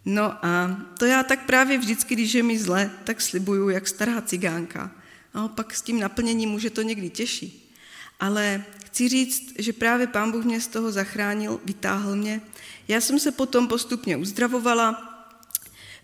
No 0.05 0.47
a 0.47 0.77
to 0.99 1.05
já 1.05 1.23
tak 1.23 1.47
právě 1.47 1.79
vždycky, 1.79 2.15
když 2.15 2.35
je 2.35 2.43
mi 2.43 2.59
zle, 2.59 2.91
tak 3.05 3.21
slibuju, 3.21 3.69
jak 3.69 3.89
stará 3.89 4.21
cigánka. 4.21 4.91
A 5.35 5.49
pak 5.49 5.75
s 5.75 5.83
tím 5.83 6.01
naplněním 6.01 6.59
je 6.59 6.71
to 6.71 6.83
někdy 6.83 7.11
těžší. 7.11 7.75
Ale 8.21 8.65
chci 8.85 9.09
říct, 9.09 9.53
že 9.59 9.73
právě 9.73 10.07
pán 10.07 10.33
Bůh 10.33 10.45
mě 10.45 10.61
z 10.61 10.67
toho 10.67 10.93
zachránil, 10.93 11.61
vytáhl 11.65 12.17
mě. 12.17 12.41
Já 12.89 13.01
jsem 13.01 13.19
se 13.19 13.33
potom 13.33 13.69
postupně 13.69 14.17
uzdravovala, 14.17 15.13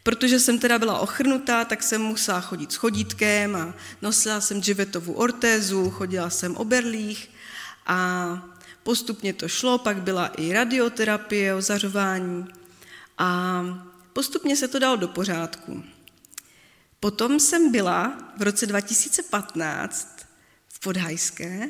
Protože 0.02 0.40
jsem 0.40 0.58
teda 0.58 0.78
byla 0.78 0.98
ochrnutá, 0.98 1.64
tak 1.64 1.82
jsem 1.82 2.02
musela 2.02 2.40
chodit 2.40 2.72
s 2.72 2.76
chodítkem 2.76 3.56
a 3.56 3.74
nosila 4.02 4.40
jsem 4.40 4.62
dživetovou 4.62 5.12
ortézu, 5.12 5.90
chodila 5.90 6.30
jsem 6.30 6.56
o 6.56 6.64
berlích 6.64 7.30
a 7.86 8.57
postupně 8.88 9.32
to 9.32 9.48
šlo, 9.48 9.78
pak 9.78 10.02
byla 10.02 10.26
i 10.26 10.52
radioterapie, 10.52 11.54
ozařování 11.54 12.46
a 13.18 13.62
postupně 14.12 14.56
se 14.56 14.68
to 14.68 14.78
dalo 14.78 14.96
do 14.96 15.08
pořádku. 15.08 15.84
Potom 17.00 17.40
jsem 17.40 17.72
byla 17.72 18.18
v 18.36 18.42
roce 18.42 18.66
2015 18.66 20.26
v 20.68 20.80
Podhajské 20.80 21.68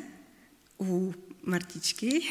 u 0.81 1.13
Martičky 1.43 2.21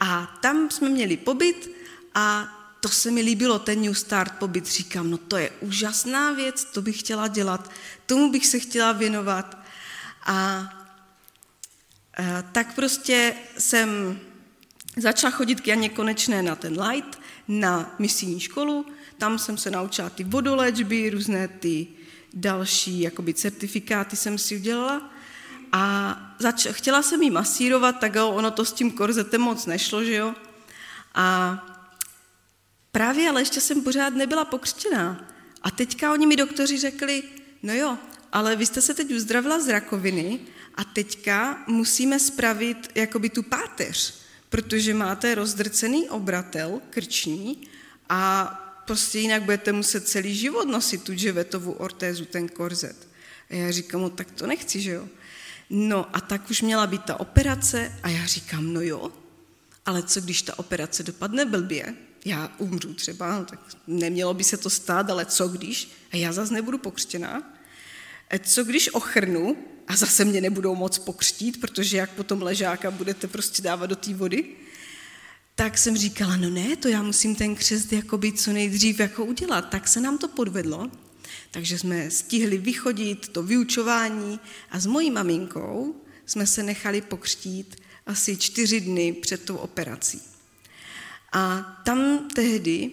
a 0.00 0.38
tam 0.42 0.70
jsme 0.70 0.88
měli 0.88 1.16
pobyt 1.16 1.70
a 2.14 2.48
to 2.80 2.88
se 2.88 3.10
mi 3.10 3.20
líbilo, 3.20 3.58
ten 3.58 3.82
New 3.82 3.94
Start 3.94 4.32
pobyt, 4.32 4.66
říkám, 4.66 5.10
no 5.10 5.18
to 5.18 5.36
je 5.36 5.50
úžasná 5.60 6.32
věc, 6.32 6.64
to 6.64 6.82
bych 6.82 6.98
chtěla 6.98 7.28
dělat, 7.28 7.70
tomu 8.06 8.30
bych 8.30 8.46
se 8.46 8.58
chtěla 8.58 8.92
věnovat. 8.92 9.58
A, 10.22 10.81
tak 12.52 12.74
prostě 12.74 13.34
jsem 13.58 14.20
začala 14.96 15.30
chodit 15.30 15.60
k 15.60 15.66
Janě 15.66 15.88
Konečné 15.88 16.42
na 16.42 16.56
ten 16.56 16.82
light, 16.82 17.20
na 17.48 17.94
misijní 17.98 18.40
školu, 18.40 18.86
tam 19.18 19.38
jsem 19.38 19.56
se 19.56 19.70
naučila 19.70 20.10
ty 20.10 20.24
vodoléčby, 20.24 21.10
různé 21.10 21.48
ty 21.48 21.86
další 22.34 23.00
jakoby 23.00 23.34
certifikáty 23.34 24.16
jsem 24.16 24.38
si 24.38 24.56
udělala 24.56 25.10
a 25.72 26.16
zač- 26.38 26.66
chtěla 26.70 27.02
jsem 27.02 27.22
jí 27.22 27.30
masírovat, 27.30 27.98
tak 27.98 28.16
ono 28.16 28.50
to 28.50 28.64
s 28.64 28.72
tím 28.72 28.90
korzetem 28.90 29.40
moc 29.40 29.66
nešlo, 29.66 30.04
že 30.04 30.14
jo. 30.14 30.34
A 31.14 31.58
Právě, 32.92 33.28
ale 33.28 33.40
ještě 33.40 33.60
jsem 33.60 33.82
pořád 33.82 34.14
nebyla 34.14 34.44
pokřtěná. 34.44 35.28
A 35.62 35.70
teďka 35.70 36.12
oni 36.12 36.26
mi 36.26 36.36
doktoři 36.36 36.78
řekli, 36.78 37.22
no 37.62 37.74
jo, 37.74 37.98
ale 38.32 38.56
vy 38.56 38.66
jste 38.66 38.80
se 38.80 38.94
teď 38.94 39.14
uzdravila 39.14 39.60
z 39.60 39.68
rakoviny 39.68 40.40
a 40.74 40.84
teďka 40.84 41.64
musíme 41.66 42.20
spravit 42.20 42.90
jakoby 42.94 43.30
tu 43.30 43.42
páteř, 43.42 44.14
protože 44.48 44.94
máte 44.94 45.34
rozdrcený 45.34 46.08
obratel 46.08 46.80
krční 46.90 47.68
a 48.08 48.44
prostě 48.86 49.18
jinak 49.18 49.42
budete 49.42 49.72
muset 49.72 50.08
celý 50.08 50.34
život 50.34 50.68
nosit 50.68 51.02
tu 51.02 51.14
dževetovou 51.14 51.72
ortézu, 51.72 52.24
ten 52.24 52.48
korzet. 52.48 53.08
A 53.50 53.54
já 53.54 53.70
říkám, 53.70 54.00
no 54.00 54.10
tak 54.10 54.30
to 54.30 54.46
nechci, 54.46 54.80
že 54.80 54.90
jo. 54.90 55.08
No 55.70 56.16
a 56.16 56.20
tak 56.20 56.50
už 56.50 56.62
měla 56.62 56.86
být 56.86 57.02
ta 57.02 57.20
operace 57.20 57.92
a 58.02 58.08
já 58.08 58.26
říkám, 58.26 58.72
no 58.72 58.80
jo, 58.80 59.12
ale 59.86 60.02
co 60.02 60.20
když 60.20 60.42
ta 60.42 60.58
operace 60.58 61.02
dopadne 61.02 61.44
blbě, 61.44 61.94
já 62.24 62.52
umřu 62.58 62.94
třeba, 62.94 63.38
no 63.38 63.44
tak 63.44 63.60
nemělo 63.86 64.34
by 64.34 64.44
se 64.44 64.56
to 64.56 64.70
stát, 64.70 65.10
ale 65.10 65.26
co 65.26 65.48
když, 65.48 65.92
a 66.12 66.16
já 66.16 66.32
zase 66.32 66.54
nebudu 66.54 66.78
pokřtěná, 66.78 67.52
e, 68.30 68.38
co 68.38 68.64
když 68.64 68.94
ochrnu 68.94 69.56
a 69.88 69.96
zase 69.96 70.24
mě 70.24 70.40
nebudou 70.40 70.74
moc 70.74 70.98
pokřtít, 70.98 71.60
protože 71.60 71.96
jak 71.96 72.10
potom 72.10 72.42
ležáka 72.42 72.90
budete 72.90 73.26
prostě 73.26 73.62
dávat 73.62 73.86
do 73.86 73.96
té 73.96 74.14
vody, 74.14 74.44
tak 75.54 75.78
jsem 75.78 75.96
říkala, 75.96 76.36
no 76.36 76.50
ne, 76.50 76.76
to 76.76 76.88
já 76.88 77.02
musím 77.02 77.36
ten 77.36 77.54
křest 77.54 77.92
jakoby 77.92 78.32
co 78.32 78.52
nejdřív 78.52 79.00
jako 79.00 79.24
udělat. 79.24 79.68
Tak 79.68 79.88
se 79.88 80.00
nám 80.00 80.18
to 80.18 80.28
podvedlo, 80.28 80.90
takže 81.50 81.78
jsme 81.78 82.10
stihli 82.10 82.58
vychodit 82.58 83.28
to 83.28 83.42
vyučování 83.42 84.40
a 84.70 84.80
s 84.80 84.86
mojí 84.86 85.10
maminkou 85.10 86.02
jsme 86.26 86.46
se 86.46 86.62
nechali 86.62 87.00
pokřtít 87.00 87.76
asi 88.06 88.36
čtyři 88.36 88.80
dny 88.80 89.12
před 89.12 89.44
tou 89.44 89.56
operací. 89.56 90.22
A 91.32 91.60
tam 91.84 92.28
tehdy 92.34 92.90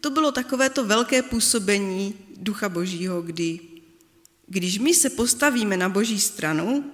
to 0.00 0.10
bylo 0.10 0.32
takové 0.32 0.70
to 0.70 0.84
velké 0.84 1.22
působení 1.22 2.14
Ducha 2.36 2.68
Božího, 2.68 3.22
kdy 3.22 3.60
když 4.52 4.78
my 4.78 4.94
se 4.94 5.10
postavíme 5.10 5.76
na 5.76 5.88
Boží 5.88 6.20
stranu, 6.20 6.92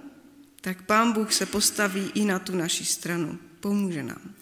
tak 0.61 0.81
Pán 0.81 1.11
Bůh 1.11 1.33
se 1.33 1.45
postaví 1.45 2.11
i 2.13 2.25
na 2.25 2.39
tu 2.39 2.55
naši 2.55 2.85
stranu. 2.85 3.39
Pomůže 3.59 4.03
nám. 4.03 4.35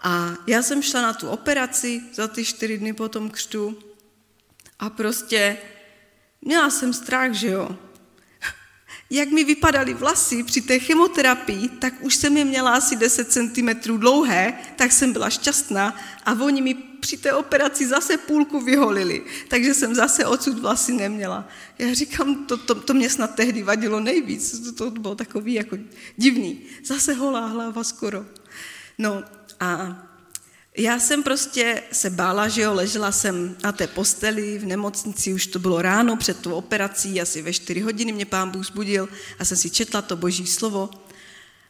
A 0.00 0.34
já 0.46 0.62
jsem 0.62 0.82
šla 0.82 1.02
na 1.02 1.12
tu 1.12 1.28
operaci 1.28 2.02
za 2.14 2.28
ty 2.28 2.44
čtyři 2.44 2.78
dny 2.78 2.92
po 2.92 3.08
tom 3.08 3.30
křtu 3.30 3.78
a 4.78 4.90
prostě 4.90 5.56
měla 6.42 6.70
jsem 6.70 6.92
strach, 6.92 7.32
že 7.32 7.48
jo, 7.48 7.78
jak 9.10 9.30
mi 9.30 9.44
vypadaly 9.44 9.94
vlasy 9.94 10.42
při 10.42 10.60
té 10.60 10.78
chemoterapii, 10.78 11.68
tak 11.68 11.94
už 12.00 12.16
jsem 12.16 12.36
je 12.36 12.44
měla 12.44 12.74
asi 12.74 12.96
10 12.96 13.32
cm 13.32 13.68
dlouhé, 13.96 14.58
tak 14.76 14.92
jsem 14.92 15.12
byla 15.12 15.30
šťastná 15.30 15.96
a 16.24 16.32
oni 16.32 16.62
mi 16.62 16.74
při 16.74 17.16
té 17.16 17.32
operaci 17.32 17.86
zase 17.86 18.16
půlku 18.16 18.60
vyholili, 18.60 19.22
takže 19.48 19.74
jsem 19.74 19.94
zase 19.94 20.26
odsud 20.26 20.58
vlasy 20.58 20.92
neměla. 20.92 21.48
Já 21.78 21.94
říkám, 21.94 22.46
to, 22.46 22.56
to, 22.56 22.74
to 22.74 22.94
mě 22.94 23.10
snad 23.10 23.34
tehdy 23.34 23.62
vadilo 23.62 24.00
nejvíc, 24.00 24.60
to, 24.60 24.72
to 24.72 24.90
bylo 24.90 25.14
takový 25.14 25.54
jako 25.54 25.76
divný. 26.16 26.60
Zase 26.84 27.14
holá 27.14 27.46
hlava 27.46 27.84
skoro. 27.84 28.26
No 28.98 29.24
a 29.60 30.02
já 30.78 30.98
jsem 30.98 31.22
prostě 31.22 31.82
se 31.92 32.10
bála, 32.10 32.48
že 32.48 32.62
jo, 32.62 32.74
ležela 32.74 33.12
jsem 33.12 33.56
na 33.64 33.72
té 33.72 33.86
posteli 33.86 34.58
v 34.58 34.66
nemocnici, 34.66 35.34
už 35.34 35.46
to 35.46 35.58
bylo 35.58 35.82
ráno 35.82 36.16
před 36.16 36.40
tou 36.40 36.52
operací, 36.52 37.20
asi 37.20 37.42
ve 37.42 37.52
čtyři 37.52 37.80
hodiny 37.80 38.12
mě 38.12 38.26
pán 38.26 38.50
Bůh 38.50 38.66
zbudil 38.66 39.08
a 39.38 39.44
jsem 39.44 39.56
si 39.56 39.70
četla 39.70 40.02
to 40.02 40.16
boží 40.16 40.46
slovo. 40.46 40.90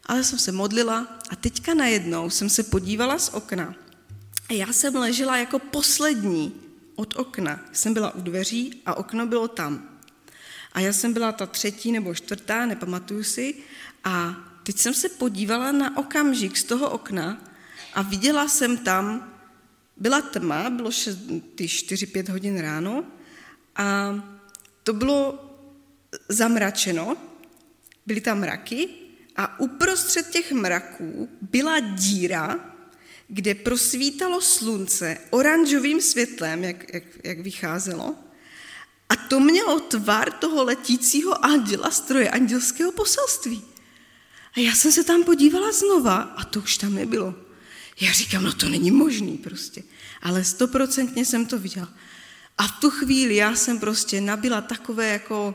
Ale 0.07 0.25
jsem 0.25 0.39
se 0.39 0.53
modlila 0.53 1.19
a 1.31 1.37
teďka 1.37 1.75
najednou 1.75 2.31
jsem 2.31 2.49
se 2.51 2.63
podívala 2.63 3.19
z 3.19 3.29
okna. 3.29 3.75
A 4.49 4.53
já 4.53 4.73
jsem 4.73 4.97
ležela 4.97 5.37
jako 5.37 5.59
poslední 5.59 6.55
od 6.97 7.17
okna. 7.17 7.61
Jsem 7.73 7.95
byla 7.95 8.15
u 8.15 8.21
dveří 8.21 8.83
a 8.87 8.95
okno 8.95 9.27
bylo 9.27 9.49
tam. 9.49 9.89
A 10.73 10.81
já 10.81 10.93
jsem 10.93 11.13
byla 11.13 11.33
ta 11.33 11.47
třetí 11.47 11.93
nebo 11.93 12.15
čtvrtá, 12.15 12.67
nepamatuju 12.67 13.25
si. 13.25 13.55
A 14.05 14.37
teď 14.63 14.79
jsem 14.79 14.95
se 14.95 15.09
podívala 15.09 15.73
na 15.73 15.97
okamžik 15.97 16.57
z 16.57 16.65
toho 16.65 16.91
okna 16.91 17.49
a 17.95 18.03
viděla 18.03 18.49
jsem 18.49 18.79
tam, 18.79 19.33
byla 19.97 20.21
tma, 20.21 20.71
bylo 20.71 20.91
ty 21.55 21.67
4-5 21.67 22.33
hodin 22.33 22.61
ráno 22.61 23.05
a 23.77 24.15
to 24.83 24.93
bylo 24.93 25.45
zamračeno, 26.29 27.17
byly 28.07 28.21
tam 28.21 28.39
mraky 28.41 28.89
a 29.37 29.61
uprostřed 29.61 30.31
těch 30.31 30.53
mraků 30.53 31.29
byla 31.41 31.81
díra, 31.81 32.75
kde 33.29 33.55
prosvítalo 33.55 34.41
slunce 34.41 35.19
oranžovým 35.31 36.01
světlem, 36.01 36.65
jak, 36.65 36.95
jak, 36.95 37.05
jak 37.25 37.39
vycházelo, 37.41 38.15
a 39.09 39.17
to 39.17 39.41
mělo 39.41 39.81
tvar 39.81 40.33
toho 40.33 40.65
letícího 40.65 41.45
anděla 41.45 41.91
stroje 41.91 42.31
andělského 42.31 42.93
poselství. 42.93 43.65
A 44.57 44.61
já 44.61 44.73
jsem 44.75 44.93
se 44.93 45.05
tam 45.05 45.25
podívala 45.25 45.73
znova 45.73 46.17
a 46.17 46.45
to 46.45 46.61
už 46.61 46.79
tam 46.79 46.95
nebylo. 46.95 47.35
Já 48.01 48.13
říkám, 48.13 48.43
no 48.43 48.53
to 48.53 48.69
není 48.69 48.91
možný 48.91 49.39
prostě. 49.39 49.83
Ale 50.23 50.45
stoprocentně 50.45 51.25
jsem 51.25 51.47
to 51.47 51.59
viděla. 51.59 51.89
A 52.59 52.67
v 52.67 52.73
tu 52.81 52.91
chvíli 52.91 53.37
já 53.37 53.55
jsem 53.55 53.79
prostě 53.79 54.21
nabila 54.21 54.61
takové 54.61 55.09
jako 55.09 55.55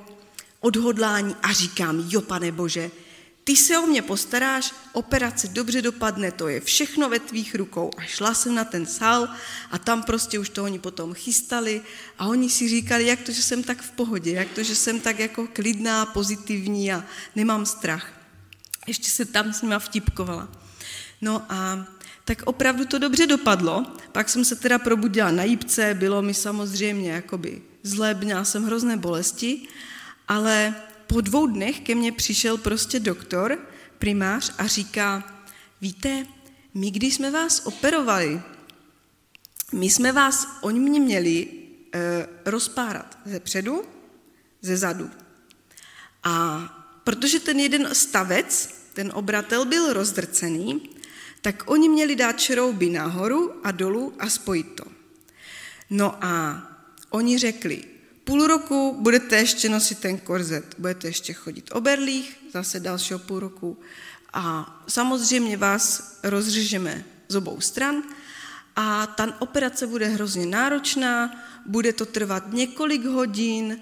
odhodlání 0.60 1.36
a 1.42 1.54
říkám, 1.54 2.06
jo 2.10 2.22
pane 2.22 2.52
Bože, 2.52 2.92
ty 3.44 3.56
se 3.56 3.78
o 3.78 3.86
mě 3.86 4.02
postaráš, 4.02 4.74
operace 4.94 5.48
dobře 5.48 5.82
dopadne, 5.82 6.32
to 6.32 6.48
je 6.48 6.62
všechno 6.62 7.10
ve 7.10 7.20
tvých 7.20 7.56
rukou. 7.56 7.92
A 7.98 8.02
šla 8.02 8.34
jsem 8.34 8.56
na 8.56 8.64
ten 8.64 8.86
sál 8.86 9.30
a 9.72 9.78
tam 9.78 10.04
prostě 10.04 10.40
už 10.40 10.50
to 10.50 10.64
oni 10.64 10.80
potom 10.80 11.14
chystali 11.14 11.82
a 12.18 12.28
oni 12.28 12.50
si 12.50 12.70
říkali, 12.70 13.06
jak 13.06 13.22
to, 13.22 13.32
že 13.32 13.44
jsem 13.44 13.64
tak 13.64 13.82
v 13.82 13.92
pohodě, 13.92 14.32
jak 14.32 14.50
to, 14.50 14.64
že 14.64 14.76
jsem 14.76 15.00
tak 15.00 15.20
jako 15.20 15.48
klidná, 15.54 16.06
pozitivní 16.06 16.94
a 16.94 17.04
nemám 17.36 17.66
strach. 17.66 18.14
Ještě 18.88 19.10
se 19.10 19.26
tam 19.26 19.54
s 19.54 19.62
nima 19.62 19.80
vtipkovala. 19.80 20.52
No 21.22 21.46
a 21.50 21.88
tak 22.26 22.42
opravdu 22.46 22.86
to 22.86 23.00
dobře 23.00 23.28
dopadlo. 23.28 23.86
Pak 24.12 24.30
jsem 24.30 24.46
se 24.46 24.56
teda 24.56 24.80
probudila 24.80 25.32
na 25.32 25.44
jípce, 25.44 25.94
bylo 25.94 26.22
mi 26.22 26.34
samozřejmě 26.34 27.12
jakoby 27.12 27.62
zlé, 27.84 28.14
měla 28.14 28.46
jsem 28.46 28.64
hrozné 28.64 28.98
bolesti, 28.98 29.68
ale 30.28 30.76
po 31.08 31.22
dvou 31.22 31.48
dnech 31.48 31.80
ke 31.80 31.96
mně 31.96 32.12
přišel 32.12 32.58
prostě 32.58 33.00
doktor, 33.00 33.58
primář 34.00 34.52
a 34.58 34.68
říká, 34.68 35.24
víte, 35.82 36.26
my 36.74 36.92
když 36.92 37.16
jsme 37.16 37.32
vás 37.32 37.62
operovali, 37.66 38.42
my 39.72 39.90
jsme 39.90 40.12
vás, 40.12 40.48
oni 40.62 40.80
mě 40.80 41.00
měli 41.00 41.48
e, 41.94 42.28
rozpárat 42.46 43.18
ze 43.26 43.40
předu, 43.40 43.84
ze 44.62 44.78
zadu. 44.78 45.10
A 46.24 46.64
protože 47.04 47.40
ten 47.40 47.60
jeden 47.60 47.96
stavec, 47.96 48.76
ten 48.94 49.12
obratel 49.14 49.66
byl 49.66 49.94
rozdrcený, 49.94 50.90
tak 51.44 51.64
oni 51.66 51.90
měli 51.90 52.16
dát 52.16 52.40
šrouby 52.40 52.90
nahoru 52.90 53.54
a 53.64 53.72
dolů 53.72 54.14
a 54.20 54.30
spojit 54.30 54.76
to. 54.76 54.84
No 55.90 56.26
a 56.26 56.64
oni 57.10 57.38
řekli, 57.38 57.84
půl 58.24 58.48
roku 58.48 58.96
budete 59.00 59.36
ještě 59.36 59.70
nosit 59.70 60.00
ten 60.00 60.18
korzet, 60.18 60.76
budete 60.78 61.08
ještě 61.08 61.34
chodit 61.34 61.70
o 61.72 61.82
berlích, 61.82 62.40
zase 62.54 62.80
dalšího 62.80 63.20
půl 63.20 63.40
roku 63.40 63.80
a 64.34 64.76
samozřejmě 64.88 65.58
vás 65.58 66.16
rozřežeme 66.24 67.04
z 67.30 67.36
obou 67.36 67.62
stran 67.62 68.04
a 68.76 69.08
ta 69.08 69.42
operace 69.42 69.88
bude 69.88 70.08
hrozně 70.08 70.46
náročná, 70.46 71.44
bude 71.66 71.94
to 71.94 72.06
trvat 72.06 72.44
několik 72.52 73.06
hodin 73.06 73.80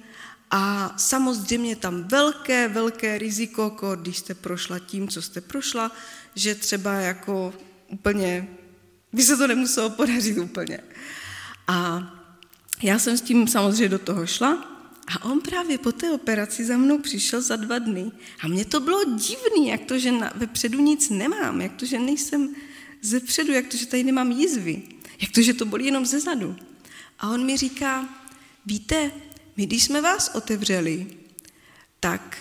a 0.52 0.94
samozřejmě 0.98 1.76
tam 1.76 2.04
velké, 2.04 2.68
velké 2.68 3.18
riziko, 3.18 3.78
když 3.96 4.18
jste 4.18 4.34
prošla 4.34 4.80
tím, 4.80 5.08
co 5.08 5.22
jste 5.22 5.42
prošla, 5.42 5.92
že 6.36 6.56
třeba 6.56 6.94
jako 6.94 7.54
úplně, 7.88 8.48
by 9.14 9.24
se 9.24 9.38
to 9.38 9.48
nemuselo 9.48 9.90
podařit 9.90 10.38
úplně. 10.38 10.80
A 11.68 12.08
já 12.82 13.00
jsem 13.00 13.18
s 13.18 13.22
tím 13.22 13.48
samozřejmě 13.48 13.90
do 13.90 14.00
toho 14.00 14.28
šla 14.28 14.72
a 15.08 15.26
on 15.26 15.42
právě 15.42 15.78
po 15.78 15.92
té 15.92 16.12
operaci 16.12 16.66
za 16.66 16.78
mnou 16.78 17.00
přišel 17.00 17.42
za 17.42 17.56
dva 17.56 17.80
dny 17.80 18.12
a 18.44 18.48
mně 18.48 18.66
to 18.66 18.80
bylo 18.80 19.04
divný, 19.04 19.68
jak 19.68 19.82
to, 19.82 20.00
že 20.00 20.12
na, 20.12 20.32
vepředu 20.36 20.82
nic 20.82 21.10
nemám, 21.10 21.62
jak 21.62 21.74
to, 21.76 21.86
že 21.86 22.00
nejsem 22.00 22.56
ze 23.02 23.20
předu, 23.20 23.52
jak 23.52 23.68
to, 23.68 23.78
že 23.78 23.86
tady 23.86 24.04
nemám 24.04 24.32
jízvy, 24.32 24.82
jak 25.22 25.32
to, 25.32 25.42
že 25.42 25.54
to 25.54 25.66
bolí 25.66 25.86
jenom 25.86 26.06
ze 26.06 26.20
zadu. 26.20 26.56
A 27.20 27.30
on 27.30 27.46
mi 27.46 27.58
říká, 27.58 28.10
víte, 28.66 29.12
my 29.58 29.66
když 29.66 29.84
jsme 29.84 30.02
vás 30.02 30.32
otevřeli, 30.34 31.08
tak 32.00 32.38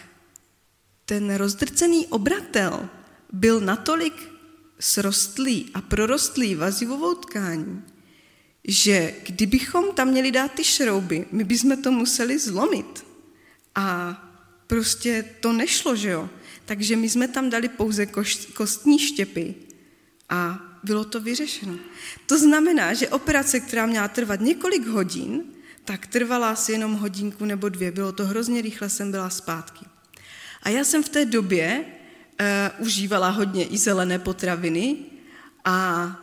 ten 1.06 1.34
rozdrcený 1.34 2.06
obratel 2.06 2.88
byl 3.32 3.60
natolik 3.60 4.32
srostlý 4.80 5.70
a 5.74 5.80
prorostlý 5.80 6.54
vazivovou 6.54 7.14
tkání, 7.14 7.82
že 8.64 9.14
kdybychom 9.26 9.94
tam 9.94 10.08
měli 10.08 10.32
dát 10.32 10.52
ty 10.52 10.64
šrouby, 10.64 11.26
my 11.32 11.44
bychom 11.44 11.82
to 11.82 11.92
museli 11.92 12.38
zlomit. 12.38 13.06
A 13.74 14.16
prostě 14.66 15.24
to 15.40 15.52
nešlo, 15.52 15.96
že 15.96 16.10
jo? 16.10 16.28
Takže 16.64 16.96
my 16.96 17.08
jsme 17.08 17.28
tam 17.28 17.50
dali 17.50 17.68
pouze 17.68 18.06
kostní 18.54 18.98
štěpy 18.98 19.54
a 20.28 20.66
bylo 20.82 21.04
to 21.04 21.20
vyřešeno. 21.20 21.78
To 22.26 22.38
znamená, 22.38 22.94
že 22.94 23.08
operace, 23.08 23.60
která 23.60 23.86
měla 23.86 24.08
trvat 24.08 24.40
několik 24.40 24.86
hodin, 24.86 25.44
tak 25.84 26.06
trvala 26.06 26.50
asi 26.50 26.72
jenom 26.72 26.94
hodinku 26.94 27.44
nebo 27.44 27.68
dvě. 27.68 27.90
Bylo 27.92 28.12
to 28.12 28.26
hrozně 28.26 28.62
rychle, 28.62 28.90
jsem 28.90 29.10
byla 29.10 29.30
zpátky. 29.30 29.84
A 30.62 30.68
já 30.68 30.84
jsem 30.84 31.02
v 31.02 31.08
té 31.08 31.24
době 31.24 31.84
uh, 32.40 32.86
užívala 32.86 33.28
hodně 33.28 33.64
i 33.64 33.78
zelené 33.78 34.18
potraviny 34.18 34.96
a 35.64 36.16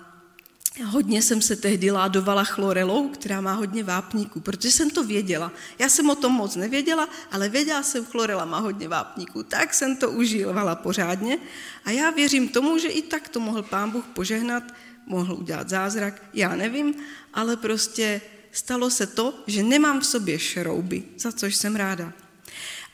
hodně 0.86 1.22
jsem 1.22 1.42
se 1.42 1.56
tehdy 1.56 1.92
ládovala 1.92 2.44
chlorelou, 2.44 3.10
která 3.10 3.42
má 3.42 3.54
hodně 3.54 3.84
vápníků, 3.84 4.40
protože 4.40 4.72
jsem 4.72 4.90
to 4.90 5.04
věděla. 5.04 5.52
Já 5.80 5.90
jsem 5.90 6.10
o 6.10 6.16
tom 6.16 6.34
moc 6.34 6.56
nevěděla, 6.56 7.10
ale 7.32 7.50
věděla 7.50 7.84
jsem, 7.84 8.06
chlorela 8.06 8.46
má 8.46 8.60
hodně 8.60 8.88
vápníků, 8.88 9.44
tak 9.44 9.74
jsem 9.74 9.96
to 9.98 10.12
užívala 10.12 10.76
pořádně 10.76 11.38
a 11.86 11.92
já 11.92 12.10
věřím 12.10 12.50
tomu, 12.50 12.78
že 12.78 12.88
i 12.88 13.02
tak 13.02 13.30
to 13.30 13.40
mohl 13.40 13.64
pán 13.64 13.92
Bůh 13.92 14.06
požehnat, 14.06 14.64
mohl 15.06 15.34
udělat 15.34 15.70
zázrak, 15.70 16.24
já 16.34 16.56
nevím, 16.56 16.96
ale 17.34 17.58
prostě 17.58 18.22
stalo 18.52 18.90
se 18.90 19.08
to, 19.08 19.44
že 19.48 19.64
nemám 19.64 20.00
v 20.00 20.06
sobě 20.06 20.40
šrouby, 20.40 21.04
za 21.18 21.32
což 21.32 21.56
jsem 21.56 21.76
ráda. 21.76 22.14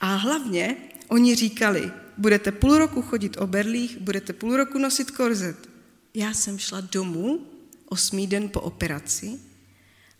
A 0.01 0.15
hlavně 0.15 0.77
oni 1.07 1.35
říkali, 1.35 1.91
budete 2.17 2.51
půl 2.51 2.77
roku 2.77 3.01
chodit 3.01 3.37
o 3.37 3.47
berlích, 3.47 3.97
budete 3.97 4.33
půl 4.33 4.57
roku 4.57 4.77
nosit 4.77 5.11
korzet. 5.11 5.69
Já 6.13 6.33
jsem 6.33 6.59
šla 6.59 6.81
domů, 6.81 7.47
osmý 7.85 8.27
den 8.27 8.49
po 8.49 8.61
operaci, 8.61 9.39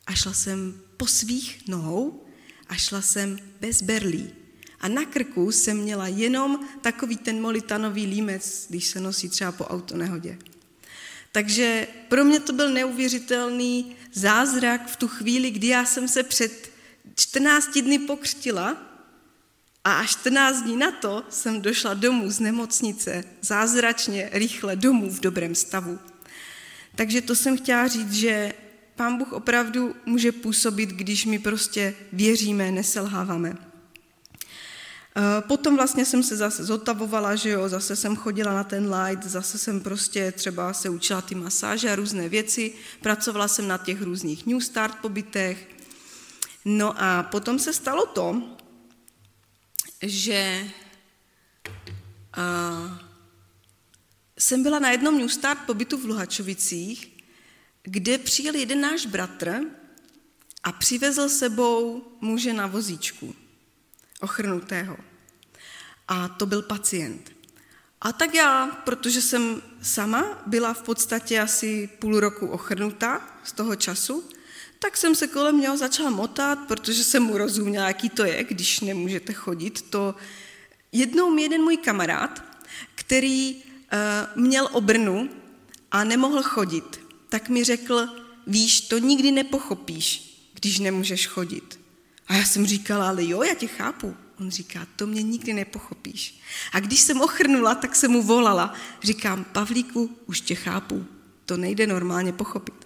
a 0.08 0.14
šla 0.14 0.34
jsem 0.34 0.82
po 0.98 1.08
svých 1.08 1.68
nohou 1.68 2.26
a 2.68 2.76
šla 2.76 3.02
jsem 3.02 3.40
bez 3.62 3.82
berlí. 3.82 4.30
A 4.80 4.88
na 4.88 5.06
krku 5.06 5.52
jsem 5.52 5.78
měla 5.78 6.08
jenom 6.08 6.60
takový 6.82 7.18
ten 7.18 7.42
molitanový 7.42 8.06
límec, 8.06 8.66
když 8.70 8.88
se 8.88 9.00
nosí 9.00 9.30
třeba 9.30 9.52
po 9.52 9.64
autonehodě. 9.64 10.38
Takže 11.32 11.88
pro 12.10 12.26
mě 12.26 12.40
to 12.40 12.54
byl 12.54 12.74
neuvěřitelný 12.74 13.96
zázrak 14.14 14.90
v 14.90 14.96
tu 14.96 15.08
chvíli, 15.08 15.52
kdy 15.52 15.68
já 15.68 15.86
jsem 15.86 16.08
se 16.08 16.24
před 16.24 16.72
14 17.16 17.78
dny 17.78 18.00
pokřtila 18.00 18.93
a 19.84 19.94
až 19.94 20.10
14 20.10 20.62
dní 20.62 20.78
na 20.78 20.92
to 20.92 21.24
jsem 21.30 21.62
došla 21.62 21.94
domů 21.94 22.32
z 22.32 22.40
nemocnice, 22.40 23.24
zázračně, 23.42 24.30
rychle 24.34 24.76
domů 24.76 25.10
v 25.10 25.20
dobrém 25.20 25.56
stavu. 25.56 26.00
Takže 26.96 27.22
to 27.22 27.36
jsem 27.36 27.58
chtěla 27.58 27.88
říct, 27.88 28.14
že 28.14 28.54
Pán 28.96 29.18
Bůh 29.18 29.34
opravdu 29.34 29.96
může 30.06 30.32
působit, 30.32 30.90
když 30.90 31.26
my 31.26 31.40
prostě 31.40 31.96
věříme, 32.14 32.72
neselháváme. 32.72 33.58
Eh, 35.16 35.42
potom 35.42 35.76
vlastně 35.76 36.06
jsem 36.06 36.24
se 36.24 36.36
zase 36.36 36.66
zotavovala, 36.66 37.36
že 37.36 37.50
jo, 37.50 37.70
zase 37.70 37.96
jsem 37.96 38.16
chodila 38.16 38.54
na 38.54 38.64
ten 38.64 38.94
light, 38.94 39.24
zase 39.24 39.58
jsem 39.58 39.82
prostě 39.82 40.32
třeba 40.32 40.74
se 40.74 40.90
učila 40.90 41.22
ty 41.22 41.36
masáže 41.36 41.92
a 41.92 41.96
různé 41.96 42.30
věci, 42.30 42.74
pracovala 43.02 43.48
jsem 43.48 43.68
na 43.68 43.78
těch 43.78 44.02
různých 44.02 44.46
New 44.46 44.60
Start 44.60 44.96
pobytech. 44.96 45.70
No 46.66 46.94
a 46.98 47.24
potom 47.24 47.60
se 47.60 47.74
stalo 47.74 48.06
to, 48.06 48.42
že 50.04 50.68
uh, 52.38 52.98
jsem 54.40 54.64
byla 54.64 54.80
na 54.80 54.92
jednom 54.92 55.18
New 55.18 55.30
Start 55.30 55.60
pobytu 55.66 55.98
v 55.98 56.06
Luhačovicích, 56.06 57.18
kde 57.84 58.18
přijel 58.18 58.56
jeden 58.56 58.82
náš 58.82 59.06
bratr 59.06 59.62
a 60.64 60.72
přivezl 60.72 61.30
sebou 61.30 62.04
muže 62.22 62.54
na 62.54 62.68
vozíčku 62.68 63.36
ochrnutého. 64.22 64.98
A 66.08 66.28
to 66.28 66.46
byl 66.46 66.62
pacient. 66.62 67.32
A 68.02 68.12
tak 68.12 68.36
já, 68.36 68.68
protože 68.68 69.22
jsem 69.22 69.62
sama 69.82 70.44
byla 70.46 70.74
v 70.74 70.82
podstatě 70.82 71.40
asi 71.40 71.90
půl 72.00 72.20
roku 72.20 72.48
ochrnutá 72.48 73.40
z 73.44 73.52
toho 73.52 73.76
času, 73.76 74.30
tak 74.84 74.98
jsem 74.98 75.16
se 75.16 75.28
kolem 75.28 75.62
něho 75.62 75.78
začala 75.78 76.10
motat, 76.10 76.60
protože 76.68 77.04
jsem 77.04 77.24
mu 77.24 77.38
rozuměla, 77.38 77.88
jaký 77.88 78.10
to 78.10 78.26
je, 78.26 78.44
když 78.44 78.80
nemůžete 78.80 79.34
chodit. 79.34 79.82
To 79.82 80.16
jednou 80.92 81.32
mi 81.32 81.42
jeden 81.42 81.62
můj 81.62 81.78
kamarád, 81.78 82.44
který 82.96 83.56
uh, 83.56 84.44
měl 84.44 84.70
obrnu 84.72 85.30
a 85.92 86.04
nemohl 86.04 86.44
chodit, 86.44 87.00
tak 87.30 87.50
mi 87.50 87.64
řekl, 87.64 88.08
víš, 88.48 88.82
to 88.82 88.98
nikdy 88.98 89.32
nepochopíš, 89.32 90.38
když 90.54 90.80
nemůžeš 90.80 91.28
chodit. 91.28 91.80
A 92.28 92.36
já 92.36 92.46
jsem 92.46 92.66
říkala, 92.66 93.10
ale 93.10 93.26
jo, 93.26 93.44
já 93.44 93.54
tě 93.54 93.68
chápu. 93.68 94.16
On 94.40 94.52
říká, 94.52 94.88
to 94.96 95.08
mě 95.08 95.24
nikdy 95.24 95.54
nepochopíš. 95.54 96.40
A 96.74 96.80
když 96.80 97.00
jsem 97.00 97.22
ochrnula, 97.22 97.76
tak 97.76 97.96
jsem 97.96 98.12
mu 98.12 98.24
volala. 98.24 98.74
Říkám, 99.04 99.44
Pavlíku, 99.44 100.18
už 100.26 100.42
tě 100.42 100.56
chápu, 100.56 101.06
to 101.46 101.58
nejde 101.58 101.88
normálně 101.88 102.34
pochopit. 102.34 102.83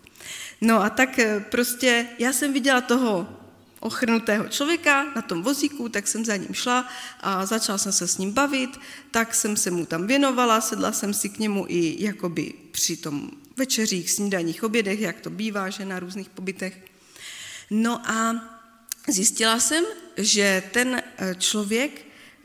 No 0.61 0.83
a 0.83 0.89
tak 0.89 1.19
eh, 1.19 1.39
prostě 1.39 2.07
já 2.19 2.33
jsem 2.33 2.53
viděla 2.53 2.81
toho 2.81 3.37
ochrnutého 3.79 4.47
člověka 4.47 5.13
na 5.15 5.21
tom 5.21 5.43
vozíku, 5.43 5.89
tak 5.89 6.07
jsem 6.07 6.25
za 6.25 6.35
ním 6.35 6.53
šla 6.53 6.87
a 7.19 7.45
začala 7.45 7.77
jsem 7.77 7.91
se 7.91 8.07
s 8.07 8.17
ním 8.17 8.31
bavit, 8.31 8.79
tak 9.11 9.35
jsem 9.35 9.57
se 9.57 9.71
mu 9.71 9.85
tam 9.85 10.07
věnovala, 10.07 10.61
sedla 10.61 10.91
jsem 10.91 11.13
si 11.13 11.29
k 11.29 11.39
němu 11.39 11.65
i 11.67 12.03
jakoby 12.03 12.53
při 12.71 12.97
tom 12.97 13.31
večeřích, 13.57 14.11
snídaních, 14.11 14.63
obědech, 14.63 14.99
jak 14.99 15.21
to 15.21 15.29
bývá, 15.29 15.69
že 15.69 15.85
na 15.85 15.99
různých 15.99 16.29
pobytech. 16.29 16.85
No 17.69 18.09
a 18.09 18.35
zjistila 19.07 19.59
jsem, 19.59 19.85
že 20.17 20.63
ten 20.71 21.01
eh, 21.17 21.35
člověk 21.35 21.91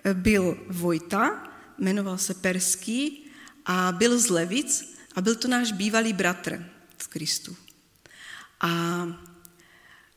eh, 0.04 0.14
byl 0.14 0.58
Vojta, 0.68 1.48
jmenoval 1.78 2.18
se 2.18 2.34
Perský 2.34 3.30
a 3.66 3.92
byl 3.92 4.18
z 4.18 4.28
Levic 4.28 4.94
a 5.14 5.20
byl 5.20 5.34
to 5.34 5.48
náš 5.48 5.72
bývalý 5.72 6.12
bratr 6.12 6.64
v 6.98 7.08
Kristu. 7.08 7.56
A 8.62 9.06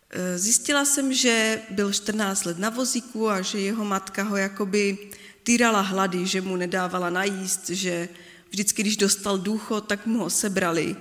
e, 0.10 0.38
zjistila 0.38 0.86
jsem, 0.86 1.14
že 1.14 1.62
byl 1.70 1.94
14 1.94 2.46
let 2.46 2.60
na 2.60 2.70
vozíku 2.70 3.30
a 3.30 3.42
že 3.42 3.60
jeho 3.60 3.86
matka 3.86 4.24
ho 4.24 4.38
jakoby 4.38 4.98
týrala 5.44 5.82
hlady, 5.82 6.26
že 6.26 6.42
mu 6.42 6.56
nedávala 6.56 7.10
najíst, 7.10 7.70
že 7.70 8.10
vždycky, 8.50 8.82
když 8.82 8.98
dostal 8.98 9.38
důchod, 9.38 9.88
tak 9.88 10.06
mu 10.06 10.20
ho 10.20 10.30
sebrali. 10.30 10.96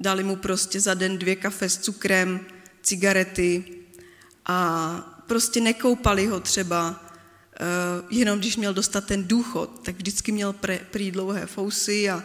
Dali 0.00 0.24
mu 0.24 0.36
prostě 0.36 0.80
za 0.80 0.94
den 0.94 1.18
dvě 1.18 1.36
kafe 1.36 1.68
s 1.68 1.78
cukrem, 1.78 2.40
cigarety 2.82 3.64
a 4.46 4.96
prostě 5.26 5.60
nekoupali 5.60 6.26
ho 6.26 6.40
třeba, 6.40 7.04
e, 7.60 7.66
jenom 8.10 8.38
když 8.38 8.56
měl 8.56 8.74
dostat 8.74 9.04
ten 9.04 9.24
důchod, 9.24 9.80
tak 9.84 9.96
vždycky 9.96 10.32
měl 10.32 10.54
prý 10.90 11.10
dlouhé 11.10 11.46
fousy 11.46 12.10
a 12.10 12.24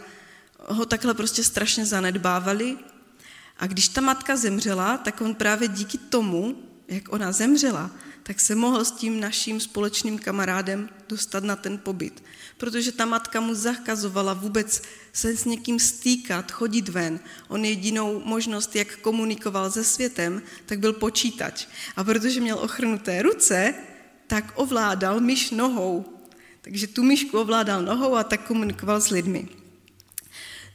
ho 0.68 0.86
takhle 0.86 1.14
prostě 1.14 1.44
strašně 1.44 1.86
zanedbávali. 1.86 2.78
A 3.60 3.68
když 3.68 3.88
ta 3.88 4.02
matka 4.02 4.36
zemřela, 4.36 4.98
tak 4.98 5.22
on 5.22 5.36
právě 5.36 5.68
díky 5.68 5.98
tomu, 5.98 6.56
jak 6.88 7.14
ona 7.14 7.32
zemřela, 7.32 7.92
tak 8.24 8.40
se 8.40 8.56
mohl 8.56 8.86
s 8.86 8.92
tím 8.92 9.20
naším 9.20 9.60
společným 9.60 10.20
kamarádem 10.20 10.90
dostat 11.10 11.44
na 11.44 11.56
ten 11.56 11.78
pobyt. 11.78 12.24
Protože 12.58 12.92
ta 12.92 13.06
matka 13.06 13.40
mu 13.40 13.56
zakazovala 13.56 14.34
vůbec 14.34 14.82
se 15.14 15.38
s 15.38 15.46
někým 15.46 15.80
stýkat, 15.80 16.52
chodit 16.52 16.90
ven. 16.90 17.20
On 17.48 17.66
jedinou 17.66 18.22
možnost, 18.26 18.76
jak 18.76 18.96
komunikoval 18.98 19.72
se 19.72 19.84
světem, 19.84 20.42
tak 20.66 20.80
byl 20.80 20.94
počítač. 20.94 21.68
A 21.96 22.04
protože 22.04 22.42
měl 22.42 22.60
ochrnuté 22.60 23.22
ruce, 23.22 23.74
tak 24.28 24.54
ovládal 24.56 25.20
myš 25.20 25.52
nohou. 25.52 26.06
Takže 26.62 26.88
tu 26.88 27.04
myšku 27.04 27.40
ovládal 27.40 27.82
nohou 27.82 28.16
a 28.16 28.24
tak 28.24 28.48
komunikoval 28.48 29.02
s 29.02 29.10
lidmi. 29.10 29.59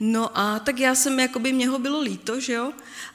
No 0.01 0.39
a 0.39 0.59
tak 0.59 0.81
já 0.81 0.95
jsem, 0.95 1.21
jakoby 1.21 1.53
mě 1.53 1.69
ho 1.69 1.79
bylo 1.79 2.01
líto, 2.01 2.41
že 2.41 2.53
jo, 2.53 2.73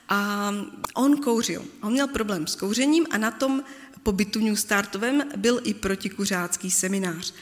a 0.10 0.52
on 0.96 1.18
kouřil. 1.18 1.66
On 1.82 1.92
měl 1.92 2.08
problém 2.08 2.48
s 2.48 2.56
kouřením 2.56 3.08
a 3.10 3.18
na 3.18 3.32
tom 3.32 3.64
pobytu 4.04 4.40
New 4.40 4.56
Startovém 4.56 5.24
byl 5.38 5.62
i 5.64 5.74
protikuřácký 5.74 6.72
seminář. 6.72 7.34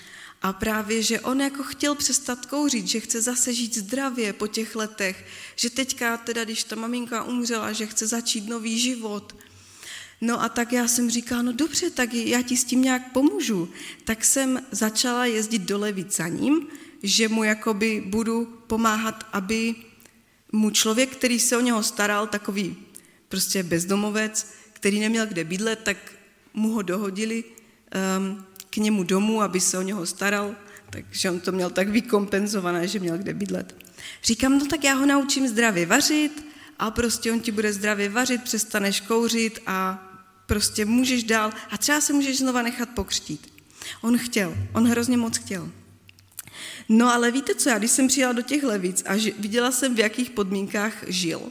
A 0.41 0.53
právě, 0.53 1.03
že 1.03 1.19
on 1.19 1.41
jako 1.41 1.63
chtěl 1.63 1.95
přestat 1.95 2.45
kouřit, 2.45 2.87
že 2.87 2.99
chce 2.99 3.21
zase 3.21 3.53
žít 3.53 3.77
zdravě 3.77 4.33
po 4.33 4.47
těch 4.47 4.75
letech, 4.75 5.25
že 5.55 5.69
teďka 5.69 6.17
teda, 6.17 6.43
když 6.43 6.63
ta 6.63 6.75
maminka 6.75 7.23
umřela, 7.23 7.71
že 7.71 7.85
chce 7.85 8.07
začít 8.07 8.47
nový 8.47 8.79
život. 8.79 9.35
No 10.21 10.41
a 10.41 10.49
tak 10.49 10.73
já 10.73 10.87
jsem 10.87 11.09
říkala, 11.09 11.41
no 11.41 11.53
dobře, 11.53 11.89
tak 11.89 12.13
já 12.13 12.41
ti 12.41 12.57
s 12.57 12.63
tím 12.63 12.81
nějak 12.81 13.11
pomůžu. 13.11 13.69
Tak 14.03 14.25
jsem 14.25 14.61
začala 14.71 15.25
jezdit 15.25 15.61
do 15.61 15.79
Levic 15.79 16.15
za 16.15 16.27
ním, 16.27 16.67
že 17.03 17.27
mu 17.27 17.43
jakoby 17.43 18.03
budu 18.05 18.45
pomáhat, 18.67 19.23
aby 19.33 19.75
mu 20.51 20.69
člověk, 20.69 21.09
který 21.09 21.39
se 21.39 21.57
o 21.57 21.61
něho 21.61 21.83
staral, 21.83 22.27
takový 22.27 22.75
prostě 23.29 23.63
bezdomovec, 23.63 24.53
který 24.73 24.99
neměl 24.99 25.27
kde 25.27 25.43
bydlet, 25.43 25.79
tak 25.83 25.97
mu 26.53 26.71
ho 26.71 26.81
dohodili 26.81 27.43
um, 27.43 28.45
k 28.69 28.77
němu 28.77 29.03
domů, 29.03 29.41
aby 29.41 29.59
se 29.59 29.77
o 29.77 29.81
něho 29.81 30.05
staral, 30.05 30.55
takže 30.89 31.31
on 31.31 31.39
to 31.39 31.51
měl 31.51 31.69
tak 31.69 31.89
vykompenzované, 31.89 32.87
že 32.87 32.99
měl 32.99 33.17
kde 33.17 33.33
bydlet. 33.33 33.75
Říkám, 34.23 34.59
no 34.59 34.65
tak 34.65 34.83
já 34.83 34.93
ho 34.93 35.05
naučím 35.05 35.47
zdravě 35.47 35.85
vařit 35.85 36.45
a 36.79 36.91
prostě 36.91 37.31
on 37.31 37.39
ti 37.39 37.51
bude 37.51 37.73
zdravě 37.73 38.09
vařit, 38.09 38.43
přestaneš 38.43 39.01
kouřit 39.01 39.59
a 39.65 40.03
prostě 40.45 40.85
můžeš 40.85 41.23
dál 41.23 41.51
a 41.69 41.77
třeba 41.77 42.01
se 42.01 42.13
můžeš 42.13 42.37
znova 42.37 42.61
nechat 42.61 42.89
pokřtít. 42.89 43.53
On 44.01 44.17
chtěl, 44.17 44.57
on 44.73 44.87
hrozně 44.87 45.17
moc 45.17 45.37
chtěl. 45.37 45.69
No 46.89 47.13
ale 47.13 47.31
víte 47.31 47.55
co, 47.55 47.69
já 47.69 47.77
když 47.77 47.91
jsem 47.91 48.07
přijela 48.07 48.33
do 48.33 48.41
těch 48.41 48.63
levic 48.63 49.03
a 49.05 49.13
viděla 49.39 49.71
jsem, 49.71 49.95
v 49.95 49.99
jakých 49.99 50.29
podmínkách 50.29 51.03
žil, 51.07 51.41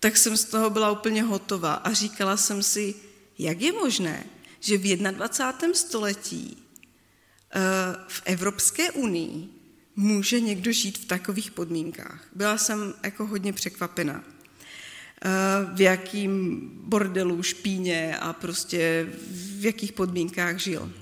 tak 0.00 0.16
jsem 0.16 0.36
z 0.36 0.44
toho 0.44 0.70
byla 0.70 0.90
úplně 0.90 1.22
hotová 1.22 1.74
a 1.74 1.92
říkala 1.92 2.36
jsem 2.36 2.62
si, 2.62 2.94
jak 3.38 3.60
je 3.60 3.72
možné, 3.72 4.26
že 4.60 4.78
v 4.78 4.96
21. 4.96 5.74
století 5.74 6.56
eh, 6.56 7.60
v 8.08 8.22
Evropské 8.24 8.90
unii 8.90 9.48
může 9.96 10.40
někdo 10.40 10.72
žít 10.72 10.98
v 10.98 11.04
takových 11.04 11.50
podmínkách. 11.50 12.28
Byla 12.34 12.58
jsem 12.58 12.94
jako 13.02 13.26
hodně 13.26 13.52
překvapena, 13.52 14.24
eh, 14.24 15.30
v 15.74 15.80
jakým 15.80 16.60
bordelu, 16.84 17.42
špíně 17.42 18.16
a 18.16 18.32
prostě 18.32 19.08
v 19.30 19.64
jakých 19.64 19.92
podmínkách 19.92 20.58
žil. 20.58 20.92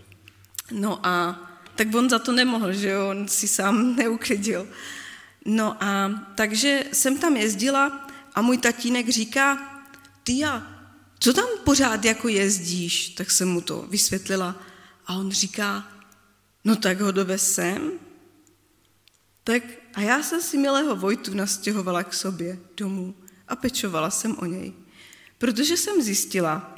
No 0.73 1.07
a 1.07 1.51
tak 1.75 1.95
on 1.95 2.11
za 2.11 2.19
to 2.19 2.33
nemohl, 2.33 2.73
že 2.73 2.89
jo, 2.89 3.09
on 3.09 3.29
si 3.29 3.49
sám 3.49 3.97
neuklidil. 4.01 4.69
No 5.45 5.77
a 5.85 6.11
takže 6.35 6.85
jsem 6.93 7.19
tam 7.19 7.37
jezdila 7.37 8.09
a 8.35 8.43
můj 8.43 8.59
tatínek 8.59 9.09
říká, 9.09 9.59
ty 10.25 10.43
co 11.19 11.33
tam 11.33 11.49
pořád 11.65 12.05
jako 12.05 12.29
jezdíš? 12.29 13.09
Tak 13.09 13.31
jsem 13.31 13.49
mu 13.49 13.61
to 13.61 13.87
vysvětlila 13.91 14.57
a 15.07 15.15
on 15.15 15.31
říká, 15.31 15.89
no 16.65 16.77
tak 16.77 17.01
ho 17.01 17.13
dovez 17.13 17.55
sem. 17.55 17.91
Tak 19.45 19.63
a 19.95 20.01
já 20.01 20.23
jsem 20.23 20.43
si 20.43 20.59
milého 20.59 20.97
Vojtu 20.97 21.35
nastěhovala 21.35 22.05
k 22.05 22.15
sobě 22.15 22.59
domů 22.77 23.15
a 23.49 23.57
pečovala 23.57 24.11
jsem 24.11 24.37
o 24.39 24.45
něj. 24.45 24.73
Protože 25.39 25.77
jsem 25.77 26.03
zjistila, 26.03 26.75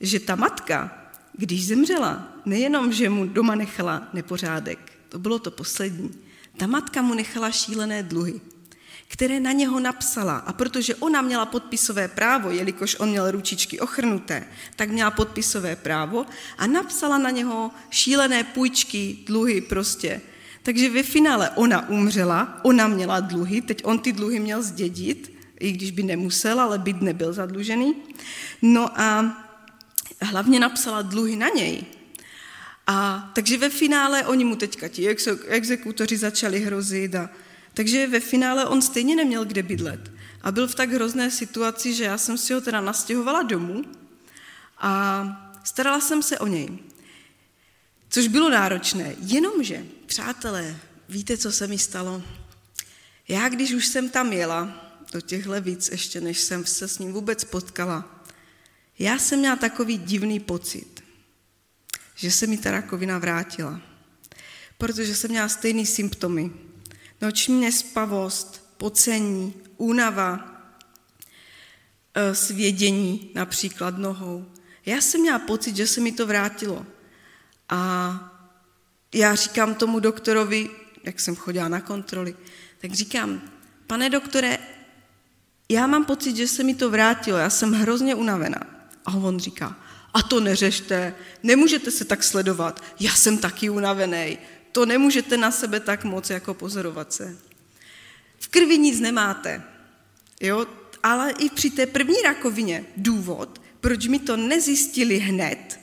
že 0.00 0.20
ta 0.20 0.36
matka, 0.36 1.10
když 1.32 1.66
zemřela, 1.66 2.33
nejenom, 2.46 2.92
že 2.92 3.08
mu 3.08 3.26
doma 3.26 3.54
nechala 3.54 4.08
nepořádek, 4.12 4.92
to 5.08 5.18
bylo 5.18 5.38
to 5.38 5.50
poslední, 5.50 6.10
ta 6.56 6.66
matka 6.66 7.02
mu 7.02 7.14
nechala 7.14 7.50
šílené 7.50 8.02
dluhy, 8.02 8.40
které 9.08 9.40
na 9.40 9.52
něho 9.52 9.80
napsala. 9.80 10.36
A 10.36 10.52
protože 10.52 10.94
ona 10.94 11.22
měla 11.22 11.46
podpisové 11.46 12.08
právo, 12.08 12.50
jelikož 12.50 12.96
on 12.98 13.08
měl 13.08 13.30
ručičky 13.30 13.80
ochrnuté, 13.80 14.46
tak 14.76 14.90
měla 14.90 15.10
podpisové 15.10 15.76
právo 15.76 16.26
a 16.58 16.66
napsala 16.66 17.18
na 17.18 17.30
něho 17.30 17.70
šílené 17.90 18.44
půjčky, 18.44 19.18
dluhy 19.26 19.60
prostě. 19.60 20.20
Takže 20.62 20.90
ve 20.90 21.02
finále 21.02 21.50
ona 21.50 21.88
umřela, 21.88 22.60
ona 22.62 22.88
měla 22.88 23.20
dluhy, 23.20 23.60
teď 23.60 23.80
on 23.84 23.98
ty 23.98 24.12
dluhy 24.12 24.40
měl 24.40 24.62
zdědit, 24.62 25.34
i 25.60 25.72
když 25.72 25.90
by 25.90 26.02
nemusel, 26.02 26.60
ale 26.60 26.78
byt 26.78 27.02
nebyl 27.02 27.32
zadlužený. 27.32 27.94
No 28.62 29.00
a 29.00 29.36
hlavně 30.20 30.60
napsala 30.60 31.02
dluhy 31.02 31.36
na 31.36 31.48
něj. 31.48 31.84
A 32.86 33.30
takže 33.34 33.58
ve 33.58 33.70
finále 33.70 34.26
oni 34.26 34.44
mu 34.44 34.56
teďka 34.56 34.88
ti 34.88 35.08
exekutoři 35.46 36.16
začali 36.16 36.60
hrozit 36.60 37.14
a 37.14 37.30
takže 37.74 38.06
ve 38.06 38.20
finále 38.20 38.64
on 38.64 38.82
stejně 38.82 39.16
neměl 39.16 39.44
kde 39.44 39.62
bydlet. 39.62 40.12
A 40.42 40.52
byl 40.52 40.68
v 40.68 40.74
tak 40.74 40.90
hrozné 40.90 41.30
situaci, 41.30 41.94
že 41.94 42.04
já 42.04 42.18
jsem 42.18 42.38
si 42.38 42.54
ho 42.54 42.60
teda 42.60 42.80
nastěhovala 42.80 43.42
domů 43.42 43.84
a 44.78 45.24
starala 45.64 46.00
jsem 46.00 46.22
se 46.22 46.38
o 46.38 46.46
něj. 46.46 46.68
Což 48.08 48.28
bylo 48.28 48.50
náročné, 48.50 49.14
jenomže, 49.18 49.84
přátelé, 50.06 50.76
víte, 51.08 51.36
co 51.36 51.52
se 51.52 51.66
mi 51.66 51.78
stalo? 51.78 52.22
Já, 53.28 53.48
když 53.48 53.72
už 53.72 53.86
jsem 53.86 54.08
tam 54.08 54.32
jela, 54.32 54.84
do 55.12 55.20
těch 55.20 55.46
levic, 55.46 55.88
ještě 55.88 56.20
než 56.20 56.40
jsem 56.40 56.66
se 56.66 56.88
s 56.88 56.98
ním 56.98 57.12
vůbec 57.12 57.44
potkala, 57.44 58.24
já 58.98 59.18
jsem 59.18 59.38
měla 59.38 59.56
takový 59.56 59.98
divný 59.98 60.40
pocit, 60.40 60.93
že 62.14 62.30
se 62.30 62.46
mi 62.46 62.58
ta 62.58 62.70
rakovina 62.70 63.18
vrátila, 63.18 63.80
protože 64.78 65.14
jsem 65.14 65.30
měla 65.30 65.48
stejný 65.48 65.86
symptomy, 65.86 66.50
noční 67.20 67.60
nespavost, 67.60 68.76
pocení, 68.76 69.54
únava, 69.76 70.60
e, 72.14 72.34
svědění 72.34 73.30
například 73.34 73.98
nohou. 73.98 74.46
Já 74.86 75.00
jsem 75.00 75.20
měla 75.20 75.38
pocit, 75.38 75.76
že 75.76 75.86
se 75.86 76.00
mi 76.00 76.12
to 76.12 76.26
vrátilo. 76.26 76.86
A 77.68 78.20
já 79.14 79.34
říkám 79.34 79.74
tomu 79.74 80.00
doktorovi, 80.00 80.70
jak 81.04 81.20
jsem 81.20 81.36
chodila 81.36 81.68
na 81.68 81.80
kontroly, 81.80 82.36
tak 82.78 82.92
říkám, 82.92 83.42
pane 83.86 84.10
doktore, 84.10 84.58
já 85.68 85.86
mám 85.86 86.04
pocit, 86.04 86.36
že 86.36 86.48
se 86.48 86.62
mi 86.62 86.74
to 86.74 86.90
vrátilo, 86.90 87.38
já 87.38 87.50
jsem 87.50 87.72
hrozně 87.72 88.14
unavená. 88.14 88.60
A 89.04 89.14
on 89.14 89.38
říká, 89.38 89.76
a 90.14 90.22
to 90.22 90.40
neřešte, 90.40 91.14
nemůžete 91.42 91.90
se 91.90 92.04
tak 92.04 92.22
sledovat, 92.22 92.82
já 93.00 93.14
jsem 93.14 93.38
taky 93.38 93.70
unavený, 93.70 94.38
to 94.72 94.86
nemůžete 94.86 95.36
na 95.36 95.50
sebe 95.50 95.80
tak 95.80 96.04
moc 96.04 96.30
jako 96.30 96.54
pozorovat 96.54 97.12
se. 97.12 97.36
V 98.38 98.48
krvi 98.48 98.78
nic 98.78 99.00
nemáte, 99.00 99.62
jo, 100.40 100.66
ale 101.02 101.30
i 101.30 101.50
při 101.50 101.70
té 101.70 101.86
první 101.86 102.22
rakovině 102.24 102.84
důvod, 102.96 103.62
proč 103.80 104.06
mi 104.06 104.18
to 104.18 104.36
nezjistili 104.36 105.18
hned, 105.18 105.80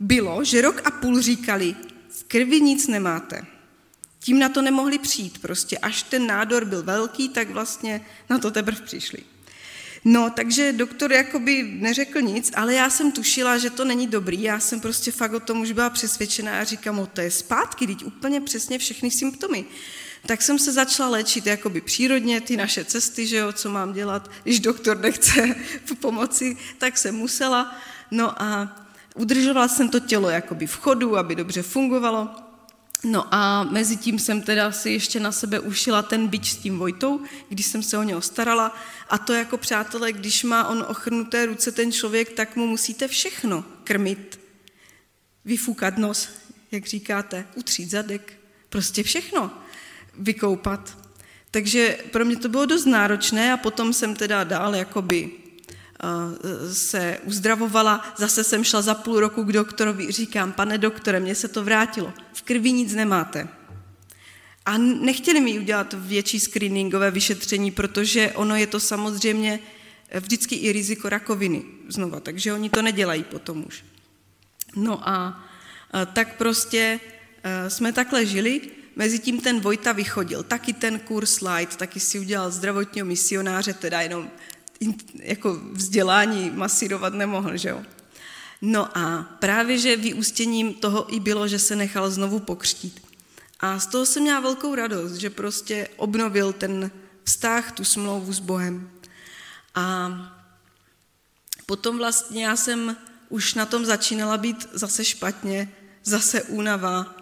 bylo, 0.00 0.44
že 0.44 0.62
rok 0.62 0.82
a 0.84 0.90
půl 0.90 1.20
říkali, 1.20 1.76
v 2.08 2.24
krvi 2.24 2.60
nic 2.60 2.88
nemáte. 2.88 3.46
Tím 4.18 4.38
na 4.38 4.48
to 4.48 4.62
nemohli 4.62 4.98
přijít, 4.98 5.38
prostě 5.38 5.78
až 5.78 6.02
ten 6.02 6.26
nádor 6.26 6.64
byl 6.64 6.82
velký, 6.82 7.28
tak 7.28 7.50
vlastně 7.50 8.06
na 8.30 8.38
to 8.38 8.50
teprve 8.50 8.80
přišli. 8.80 9.33
No, 10.04 10.30
takže 10.30 10.72
doktor 10.72 11.12
jakoby 11.12 11.76
neřekl 11.80 12.20
nic, 12.20 12.52
ale 12.54 12.74
já 12.74 12.90
jsem 12.90 13.12
tušila, 13.12 13.58
že 13.58 13.70
to 13.70 13.84
není 13.84 14.06
dobrý, 14.06 14.42
já 14.42 14.60
jsem 14.60 14.80
prostě 14.80 15.12
fakt 15.12 15.32
o 15.32 15.40
tom 15.40 15.60
už 15.60 15.72
byla 15.72 15.90
přesvědčená 15.90 16.60
a 16.60 16.64
říkám, 16.64 16.98
o 16.98 17.06
to 17.06 17.20
je 17.20 17.30
zpátky, 17.30 17.86
teď 17.86 18.04
úplně 18.04 18.40
přesně 18.40 18.78
všechny 18.78 19.10
symptomy. 19.10 19.64
Tak 20.26 20.42
jsem 20.42 20.58
se 20.58 20.72
začala 20.72 21.08
léčit 21.08 21.46
jakoby 21.46 21.80
přírodně, 21.80 22.40
ty 22.40 22.56
naše 22.56 22.84
cesty, 22.84 23.26
že 23.26 23.36
jo, 23.36 23.52
co 23.52 23.70
mám 23.70 23.92
dělat, 23.92 24.30
když 24.42 24.60
doktor 24.60 25.00
nechce 25.00 25.54
pomoci, 26.00 26.56
tak 26.78 26.98
jsem 26.98 27.14
musela. 27.14 27.76
No 28.10 28.42
a 28.42 28.76
udržovala 29.14 29.68
jsem 29.68 29.88
to 29.88 30.00
tělo 30.00 30.30
jakoby 30.30 30.66
v 30.66 30.76
chodu, 30.76 31.16
aby 31.16 31.34
dobře 31.34 31.62
fungovalo. 31.62 32.30
No 33.04 33.34
a 33.34 33.62
mezi 33.62 33.96
tím 33.96 34.18
jsem 34.18 34.42
teda 34.42 34.72
si 34.72 34.90
ještě 34.90 35.20
na 35.20 35.32
sebe 35.32 35.60
ušila 35.60 36.02
ten 36.02 36.28
bič 36.28 36.50
s 36.50 36.56
tím 36.56 36.78
Vojtou, 36.78 37.20
když 37.48 37.66
jsem 37.66 37.82
se 37.82 37.98
o 37.98 38.02
něho 38.02 38.20
starala. 38.20 38.76
A 39.08 39.18
to 39.18 39.32
jako 39.32 39.56
přátelé, 39.56 40.12
když 40.12 40.44
má 40.44 40.68
on 40.68 40.84
ochrnuté 40.88 41.46
ruce 41.46 41.72
ten 41.72 41.92
člověk, 41.92 42.32
tak 42.32 42.56
mu 42.56 42.66
musíte 42.66 43.08
všechno 43.08 43.64
krmit, 43.84 44.40
vyfukat 45.44 45.98
nos, 45.98 46.28
jak 46.70 46.86
říkáte, 46.86 47.46
utřít 47.54 47.90
zadek, 47.90 48.38
prostě 48.68 49.02
všechno 49.02 49.50
vykoupat. 50.18 50.98
Takže 51.50 51.98
pro 52.12 52.24
mě 52.24 52.36
to 52.36 52.48
bylo 52.48 52.66
dost 52.66 52.84
náročné 52.84 53.52
a 53.52 53.56
potom 53.56 53.92
jsem 53.92 54.16
teda 54.16 54.44
dál 54.44 54.74
jakoby 54.74 55.30
se 56.72 57.18
uzdravovala, 57.24 58.14
zase 58.16 58.44
jsem 58.44 58.64
šla 58.64 58.82
za 58.82 58.94
půl 58.94 59.20
roku 59.20 59.44
k 59.44 59.52
doktorovi, 59.52 60.12
říkám, 60.12 60.52
pane 60.52 60.78
doktore, 60.78 61.20
mně 61.20 61.34
se 61.34 61.48
to 61.48 61.64
vrátilo, 61.64 62.12
v 62.32 62.42
krvi 62.42 62.72
nic 62.72 62.94
nemáte. 62.94 63.48
A 64.66 64.78
nechtěli 64.78 65.40
mi 65.40 65.58
udělat 65.58 65.94
větší 65.98 66.40
screeningové 66.40 67.10
vyšetření, 67.10 67.70
protože 67.70 68.32
ono 68.34 68.56
je 68.56 68.66
to 68.66 68.80
samozřejmě 68.80 69.60
vždycky 70.20 70.54
i 70.54 70.72
riziko 70.72 71.08
rakoviny 71.08 71.62
znova, 71.88 72.20
takže 72.20 72.52
oni 72.52 72.70
to 72.70 72.82
nedělají 72.82 73.24
potom 73.24 73.64
už. 73.66 73.84
No 74.76 75.08
a 75.08 75.44
tak 76.12 76.36
prostě 76.36 77.00
jsme 77.68 77.92
takhle 77.92 78.26
žili, 78.26 78.60
Mezitím 78.96 79.40
ten 79.40 79.60
Vojta 79.60 79.92
vychodil, 79.92 80.42
taky 80.42 80.72
ten 80.72 80.98
kurz 80.98 81.40
Light, 81.40 81.76
taky 81.76 82.00
si 82.00 82.18
udělal 82.18 82.50
zdravotního 82.50 83.06
misionáře, 83.06 83.72
teda 83.72 84.00
jenom 84.00 84.30
jako 85.14 85.60
vzdělání 85.72 86.50
masírovat 86.50 87.14
nemohl, 87.14 87.56
že 87.56 87.68
jo. 87.68 87.82
No 88.62 88.98
a 88.98 89.22
právě, 89.38 89.78
že 89.78 89.96
vyústěním 89.96 90.74
toho 90.74 91.14
i 91.14 91.20
bylo, 91.20 91.48
že 91.48 91.58
se 91.58 91.76
nechal 91.76 92.10
znovu 92.10 92.40
pokřtít. 92.40 93.02
A 93.60 93.78
z 93.78 93.86
toho 93.86 94.06
jsem 94.06 94.22
měla 94.22 94.40
velkou 94.40 94.74
radost, 94.74 95.14
že 95.14 95.30
prostě 95.30 95.88
obnovil 95.96 96.52
ten 96.52 96.90
vztah, 97.24 97.72
tu 97.72 97.84
smlouvu 97.84 98.32
s 98.32 98.40
Bohem. 98.40 98.90
A 99.74 100.10
potom 101.66 101.98
vlastně 101.98 102.46
já 102.46 102.56
jsem 102.56 102.96
už 103.28 103.54
na 103.54 103.66
tom 103.66 103.84
začínala 103.84 104.36
být 104.36 104.68
zase 104.72 105.04
špatně, 105.04 105.72
zase 106.04 106.42
únava. 106.42 107.16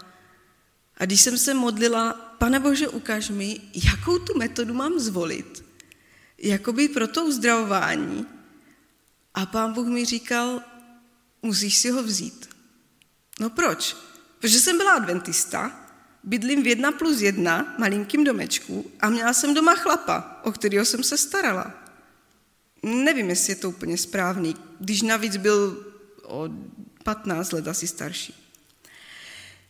A 0.98 1.04
když 1.04 1.20
jsem 1.20 1.38
se 1.38 1.54
modlila, 1.54 2.12
pane 2.12 2.60
Bože, 2.60 2.88
ukaž 2.88 3.30
mi, 3.30 3.60
jakou 3.74 4.18
tu 4.18 4.38
metodu 4.38 4.74
mám 4.74 4.98
zvolit, 4.98 5.61
jakoby 6.42 6.88
pro 6.88 7.08
to 7.08 7.24
uzdravování. 7.24 8.26
A 9.34 9.46
pán 9.46 9.72
Bůh 9.72 9.86
mi 9.86 10.04
říkal, 10.04 10.60
musíš 11.42 11.76
si 11.76 11.90
ho 11.90 12.02
vzít. 12.02 12.48
No 13.40 13.50
proč? 13.50 13.96
Protože 14.38 14.60
jsem 14.60 14.78
byla 14.78 14.92
adventista, 14.92 15.88
bydlím 16.24 16.62
v 16.62 16.66
jedna 16.66 16.92
plus 16.92 17.20
jedna, 17.20 17.74
malinkým 17.78 18.24
domečku 18.24 18.90
a 19.00 19.10
měla 19.10 19.32
jsem 19.32 19.54
doma 19.54 19.74
chlapa, 19.74 20.40
o 20.42 20.52
kterého 20.52 20.84
jsem 20.84 21.02
se 21.02 21.18
starala. 21.18 21.74
Nevím, 22.82 23.30
jestli 23.30 23.52
je 23.52 23.56
to 23.56 23.68
úplně 23.68 23.98
správný, 23.98 24.56
když 24.80 25.02
navíc 25.02 25.36
byl 25.36 25.86
o 26.22 26.48
15 27.04 27.52
let 27.52 27.68
asi 27.68 27.86
starší. 27.86 28.34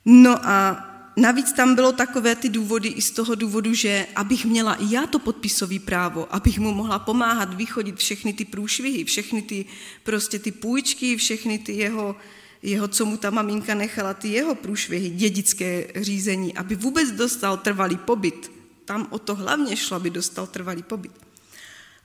No 0.04 0.46
a 0.46 0.88
navíc 1.16 1.52
tam 1.52 1.74
bylo 1.74 1.92
takové 1.92 2.36
ty 2.36 2.48
důvody 2.48 2.88
i 2.88 3.02
z 3.02 3.10
toho 3.10 3.34
důvodu, 3.34 3.74
že 3.74 4.06
abych 4.16 4.44
měla 4.44 4.74
i 4.74 4.94
já 4.94 5.06
to 5.06 5.18
podpisové 5.18 5.78
právo, 5.78 6.34
abych 6.34 6.58
mu 6.58 6.74
mohla 6.74 6.98
pomáhat 6.98 7.54
vychodit 7.54 7.96
všechny 7.96 8.32
ty 8.32 8.44
průšvihy, 8.44 9.04
všechny 9.04 9.42
ty 9.42 9.64
prostě 10.02 10.38
ty 10.38 10.52
půjčky, 10.52 11.16
všechny 11.16 11.58
ty 11.58 11.72
jeho, 11.72 12.16
jeho, 12.62 12.88
co 12.88 13.06
mu 13.06 13.16
ta 13.16 13.30
maminka 13.30 13.74
nechala, 13.74 14.14
ty 14.14 14.28
jeho 14.28 14.54
průšvihy, 14.54 15.10
dědické 15.10 15.86
řízení, 15.96 16.54
aby 16.54 16.74
vůbec 16.74 17.10
dostal 17.10 17.56
trvalý 17.56 17.96
pobyt. 17.96 18.52
Tam 18.84 19.06
o 19.10 19.18
to 19.18 19.34
hlavně 19.34 19.76
šlo, 19.76 19.96
aby 19.96 20.10
dostal 20.10 20.46
trvalý 20.46 20.82
pobyt. 20.82 21.12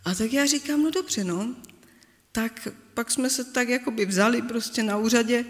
A 0.05 0.15
tak 0.15 0.33
já 0.33 0.45
říkám, 0.45 0.83
no 0.83 0.91
dobře, 0.91 1.23
no, 1.23 1.55
tak 2.31 2.67
pak 2.93 3.11
jsme 3.11 3.29
se 3.29 3.43
tak 3.43 3.69
jakoby 3.69 4.05
vzali 4.05 4.41
prostě 4.41 4.83
na 4.83 4.97
úřadě 4.97 5.45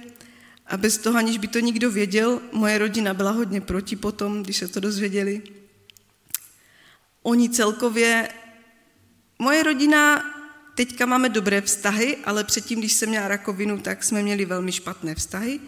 a 0.67 0.77
bez 0.77 0.97
toho, 0.97 1.17
aniž 1.17 1.37
by 1.37 1.47
to 1.47 1.59
nikdo 1.59 1.91
věděl, 1.91 2.41
moje 2.51 2.77
rodina 2.77 3.13
byla 3.13 3.31
hodně 3.31 3.61
proti 3.61 3.95
potom, 3.95 4.43
když 4.43 4.57
se 4.57 4.67
to 4.67 4.79
dozvěděli. 4.79 5.41
Oni 7.23 7.49
celkově, 7.49 8.29
moje 9.39 9.63
rodina, 9.63 10.23
teďka 10.75 11.05
máme 11.05 11.29
dobré 11.29 11.61
vztahy, 11.61 12.17
ale 12.25 12.43
předtím, 12.43 12.79
když 12.79 12.93
jsem 12.93 13.09
měla 13.09 13.27
rakovinu, 13.27 13.79
tak 13.79 14.03
jsme 14.03 14.23
měli 14.23 14.45
velmi 14.45 14.71
špatné 14.71 15.15
vztahy, 15.15 15.59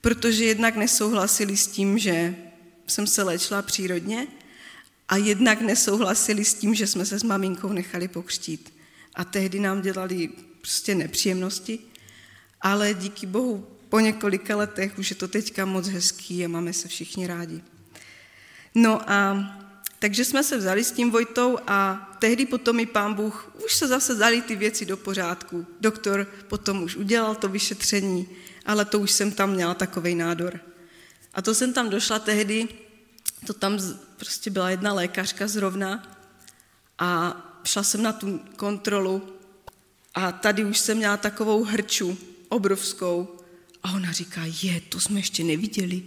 protože 0.00 0.44
jednak 0.44 0.76
nesouhlasili 0.76 1.56
s 1.56 1.66
tím, 1.66 1.98
že 1.98 2.34
jsem 2.86 3.06
se 3.06 3.22
léčila 3.22 3.62
přírodně 3.62 4.26
a 5.08 5.16
jednak 5.16 5.60
nesouhlasili 5.60 6.44
s 6.44 6.54
tím, 6.54 6.74
že 6.74 6.86
jsme 6.86 7.06
se 7.06 7.18
s 7.18 7.22
maminkou 7.22 7.72
nechali 7.72 8.08
pokřtít. 8.08 8.74
A 9.14 9.24
tehdy 9.24 9.60
nám 9.60 9.82
dělali 9.82 10.28
prostě 10.60 10.94
nepříjemnosti, 10.94 11.78
ale 12.60 12.94
díky 12.94 13.26
bohu 13.26 13.75
po 13.88 14.00
několika 14.00 14.56
letech 14.56 14.98
už 14.98 15.10
je 15.10 15.16
to 15.16 15.28
teďka 15.28 15.64
moc 15.64 15.88
hezký 15.88 16.44
a 16.44 16.48
máme 16.48 16.72
se 16.72 16.88
všichni 16.88 17.26
rádi. 17.26 17.62
No 18.74 19.10
a 19.10 19.36
takže 19.98 20.24
jsme 20.24 20.44
se 20.44 20.56
vzali 20.56 20.84
s 20.84 20.92
tím 20.92 21.10
Vojtou 21.10 21.58
a 21.66 22.08
tehdy 22.18 22.46
potom 22.46 22.80
i 22.80 22.86
pán 22.86 23.14
Bůh, 23.14 23.52
už 23.64 23.74
se 23.74 23.88
zase 23.88 24.14
dali 24.14 24.42
ty 24.42 24.56
věci 24.56 24.86
do 24.86 24.96
pořádku. 24.96 25.66
Doktor 25.80 26.26
potom 26.48 26.82
už 26.82 26.96
udělal 26.96 27.34
to 27.34 27.48
vyšetření, 27.48 28.28
ale 28.66 28.84
to 28.84 28.98
už 28.98 29.10
jsem 29.10 29.32
tam 29.32 29.50
měla 29.50 29.74
takový 29.74 30.14
nádor. 30.14 30.60
A 31.34 31.42
to 31.42 31.54
jsem 31.54 31.72
tam 31.72 31.90
došla 31.90 32.18
tehdy, 32.18 32.68
to 33.46 33.52
tam 33.52 33.78
prostě 34.16 34.50
byla 34.50 34.70
jedna 34.70 34.92
lékařka 34.92 35.48
zrovna 35.48 36.18
a 36.98 37.36
šla 37.64 37.82
jsem 37.82 38.02
na 38.02 38.12
tu 38.12 38.40
kontrolu 38.56 39.22
a 40.14 40.32
tady 40.32 40.64
už 40.64 40.78
jsem 40.78 40.96
měla 40.96 41.16
takovou 41.16 41.64
hrču 41.64 42.18
obrovskou 42.48 43.35
a 43.86 43.92
ona 43.92 44.12
říká, 44.12 44.40
je, 44.62 44.80
to 44.80 45.00
jsme 45.00 45.18
ještě 45.18 45.44
neviděli, 45.44 46.02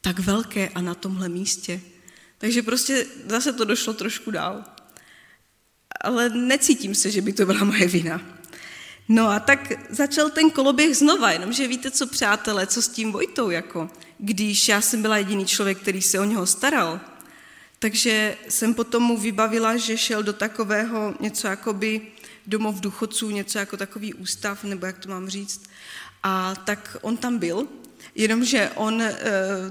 tak 0.00 0.18
velké 0.18 0.68
a 0.68 0.80
na 0.80 0.94
tomhle 0.94 1.28
místě. 1.28 1.80
Takže 2.38 2.62
prostě 2.62 3.06
zase 3.26 3.52
to 3.52 3.64
došlo 3.64 3.94
trošku 3.94 4.30
dál. 4.30 4.64
Ale 6.00 6.28
necítím 6.28 6.94
se, 6.94 7.10
že 7.10 7.20
by 7.20 7.32
to 7.32 7.46
byla 7.46 7.64
moje 7.64 7.88
vina. 7.88 8.20
No 9.08 9.28
a 9.28 9.40
tak 9.40 9.72
začal 9.90 10.30
ten 10.30 10.50
koloběh 10.50 10.96
znova, 10.96 11.32
jenomže 11.32 11.68
víte 11.68 11.90
co, 11.90 12.06
přátelé, 12.06 12.66
co 12.66 12.82
s 12.82 12.88
tím 12.88 13.12
Vojtou, 13.12 13.50
jako, 13.50 13.90
když 14.18 14.68
já 14.68 14.80
jsem 14.80 15.02
byla 15.02 15.18
jediný 15.18 15.46
člověk, 15.46 15.78
který 15.78 16.02
se 16.02 16.20
o 16.20 16.24
něho 16.24 16.46
staral, 16.46 17.00
takže 17.78 18.36
jsem 18.48 18.74
potom 18.74 19.02
mu 19.02 19.18
vybavila, 19.18 19.76
že 19.76 19.98
šel 19.98 20.22
do 20.22 20.32
takového 20.32 21.14
něco 21.20 21.46
jakoby 21.46 22.00
domov 22.46 22.80
důchodců, 22.80 23.30
něco 23.30 23.58
jako 23.58 23.76
takový 23.76 24.14
ústav, 24.14 24.64
nebo 24.64 24.86
jak 24.86 24.98
to 24.98 25.08
mám 25.08 25.28
říct. 25.28 25.62
A 26.24 26.54
tak 26.64 26.96
on 27.02 27.16
tam 27.16 27.38
byl 27.38 27.68
jenomže 28.14 28.70
on 28.74 29.02
e, 29.02 29.16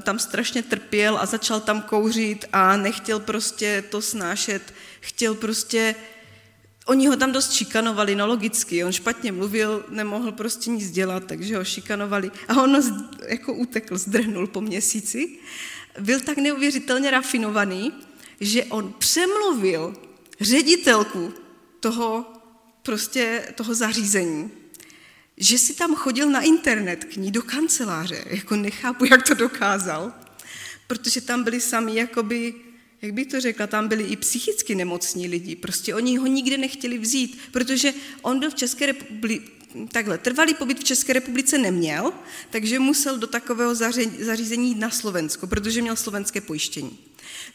tam 0.04 0.20
strašně 0.20 0.64
trpěl 0.64 1.18
a 1.18 1.26
začal 1.26 1.60
tam 1.60 1.82
kouřit 1.82 2.46
a 2.54 2.78
nechtěl 2.78 3.20
prostě 3.20 3.84
to 3.90 4.02
snášet, 4.02 4.74
chtěl 5.00 5.36
prostě 5.36 5.96
Oni 6.86 7.08
ho 7.08 7.16
tam 7.16 7.32
dost 7.32 7.52
šikanovali, 7.52 8.16
no 8.16 8.28
logicky, 8.28 8.84
on 8.84 8.92
špatně 8.92 9.32
mluvil, 9.32 9.86
nemohl 9.90 10.32
prostě 10.32 10.70
nic 10.70 10.92
dělat, 10.92 11.24
takže 11.26 11.58
ho 11.58 11.64
šikanovali. 11.64 12.32
A 12.48 12.62
on 12.62 12.82
jako 13.28 13.54
utekl, 13.54 13.98
zdrhnul 13.98 14.48
po 14.48 14.62
měsíci. 14.62 15.40
Byl 16.00 16.20
tak 16.20 16.38
neuvěřitelně 16.38 17.12
rafinovaný, 17.12 17.94
že 18.40 18.64
on 18.64 18.94
přemluvil 18.98 19.96
ředitelku 20.42 21.34
toho, 21.80 22.26
prostě 22.82 23.48
toho 23.56 23.74
zařízení, 23.74 24.52
že 25.38 25.58
si 25.58 25.74
tam 25.74 25.96
chodil 25.96 26.30
na 26.30 26.42
internet 26.42 27.06
k 27.06 27.16
ní 27.16 27.32
do 27.32 27.42
kanceláře. 27.42 28.24
Jako 28.30 28.56
nechápu, 28.56 29.06
jak 29.06 29.28
to 29.28 29.34
dokázal, 29.34 30.14
protože 30.88 31.22
tam 31.22 31.44
byli 31.44 31.62
sami 31.62 31.96
jakoby 31.96 32.54
jak 33.02 33.14
bych 33.14 33.28
to 33.28 33.42
řekla, 33.42 33.68
tam 33.68 33.88
byli 33.88 34.04
i 34.04 34.16
psychicky 34.16 34.76
nemocní 34.76 35.28
lidi. 35.28 35.56
Prostě 35.56 35.96
oni 35.96 36.18
ho 36.18 36.28
nikde 36.28 36.58
nechtěli 36.58 36.98
vzít, 36.98 37.40
protože 37.52 37.94
on 38.22 38.40
byl 38.40 38.52
v 38.52 38.56
České 38.56 38.86
republice, 38.86 39.46
takhle, 39.92 40.18
trvalý 40.18 40.54
pobyt 40.54 40.80
v 40.80 40.84
České 40.84 41.14
republice 41.14 41.58
neměl, 41.58 42.14
takže 42.50 42.80
musel 42.80 43.18
do 43.18 43.28
takového 43.28 43.76
zařízení 44.20 44.70
jít 44.70 44.80
na 44.80 44.90
Slovensko, 44.90 45.48
protože 45.48 45.82
měl 45.82 45.96
slovenské 45.96 46.42
pojištění. 46.42 47.00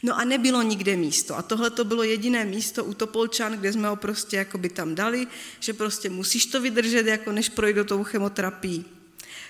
No 0.03 0.17
a 0.17 0.23
nebylo 0.23 0.61
nikde 0.61 0.95
místo. 0.95 1.37
A 1.37 1.41
tohle 1.41 1.69
to 1.69 1.85
bylo 1.85 2.03
jediné 2.03 2.45
místo 2.45 2.85
u 2.85 2.93
Topolčan, 2.93 3.53
kde 3.53 3.73
jsme 3.73 3.87
ho 3.87 3.95
prostě 3.95 4.37
jakoby 4.37 4.69
tam 4.69 4.95
dali, 4.95 5.27
že 5.59 5.73
prostě 5.73 6.09
musíš 6.09 6.45
to 6.45 6.61
vydržet, 6.61 7.07
jako 7.07 7.31
než 7.31 7.49
projde 7.49 7.83
tou 7.83 8.03
chemoterapii. 8.03 8.85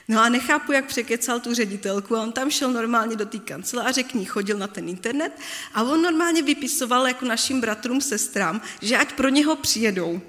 No 0.07 0.21
a 0.21 0.29
nechápu, 0.29 0.71
jak 0.71 0.85
překecal 0.85 1.39
tu 1.39 1.53
ředitelku 1.53 2.15
a 2.15 2.21
on 2.21 2.31
tam 2.31 2.51
šel 2.51 2.71
normálně 2.71 3.15
do 3.15 3.25
té 3.25 3.39
kanceláře, 3.39 4.03
k 4.03 4.13
ní 4.13 4.25
chodil 4.25 4.57
na 4.57 4.67
ten 4.67 4.89
internet 4.89 5.39
a 5.73 5.83
on 5.83 6.01
normálně 6.01 6.41
vypisoval 6.41 7.07
jako 7.07 7.25
našim 7.25 7.61
bratrům, 7.61 8.01
sestrám, 8.01 8.61
že 8.81 8.97
ať 8.97 9.13
pro 9.13 9.29
něho 9.29 9.55
přijedou, 9.55 10.21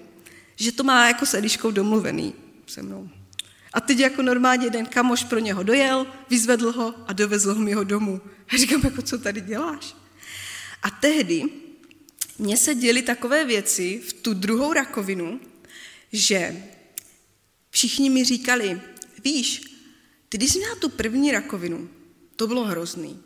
že 0.57 0.73
to 0.73 0.85
má 0.85 1.07
jako 1.07 1.27
s 1.27 1.35
Eliškou 1.35 1.71
domluvený 1.71 2.35
se 2.67 2.83
mnou. 2.83 3.09
A 3.73 3.81
teď 3.81 3.99
jako 3.99 4.23
normálně 4.23 4.67
jeden 4.67 4.87
kamoš 4.87 5.25
pro 5.25 5.39
něho 5.39 5.63
dojel, 5.63 6.07
vyzvedl 6.31 6.73
ho 6.73 6.95
a 7.07 7.13
dovezl 7.13 7.55
ho 7.55 7.61
mi 7.61 7.73
ho 7.73 7.85
domů. 7.85 8.21
A 8.53 8.57
říkám, 8.57 8.81
jako 8.85 9.03
co 9.03 9.19
tady 9.19 9.41
děláš? 9.41 9.97
A 10.83 10.91
tehdy 10.91 11.45
mně 12.39 12.57
se 12.57 12.75
děly 12.75 13.03
takové 13.03 13.45
věci 13.45 14.03
v 14.09 14.13
tu 14.13 14.35
druhou 14.35 14.73
rakovinu, 14.73 15.41
že 16.13 16.63
všichni 17.71 18.11
mi 18.11 18.25
říkali, 18.25 18.81
víš, 19.25 19.63
ty, 20.29 20.37
když 20.37 20.53
jsi 20.53 20.59
měla 20.59 20.75
tu 20.75 20.89
první 20.89 21.33
rakovinu, 21.33 21.89
to 22.37 22.47
bylo 22.47 22.65
hrozný. 22.65 23.23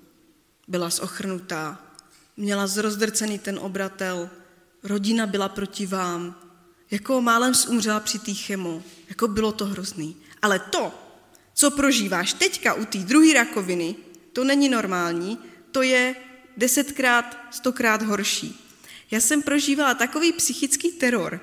Byla 0.69 0.91
zochrnutá, 0.91 1.93
měla 2.37 2.67
zrozdrcený 2.67 3.39
ten 3.39 3.59
obratel, 3.59 4.31
rodina 4.83 5.27
byla 5.27 5.49
proti 5.49 5.87
vám, 5.87 6.41
jako 6.91 7.21
málem 7.21 7.53
umřela 7.69 8.01
při 8.01 8.19
té 8.19 8.35
chemo, 8.35 8.83
jako 9.09 9.29
bylo 9.29 9.53
to 9.53 9.67
hrozný. 9.67 10.17
Ale 10.43 10.59
to, 10.59 10.95
co 11.55 11.71
prožíváš 11.71 12.33
teďka 12.33 12.75
u 12.75 12.85
té 12.85 12.99
druhé 12.99 13.35
rakoviny, 13.35 13.97
to 14.33 14.45
není 14.45 14.69
normální, 14.69 15.39
to 15.73 15.83
je 15.83 16.15
desetkrát, 16.57 17.39
stokrát 17.51 18.03
horší. 18.03 18.61
Já 19.11 19.21
jsem 19.21 19.43
prožívala 19.43 19.95
takový 19.95 20.33
psychický 20.33 20.93
teror. 20.93 21.41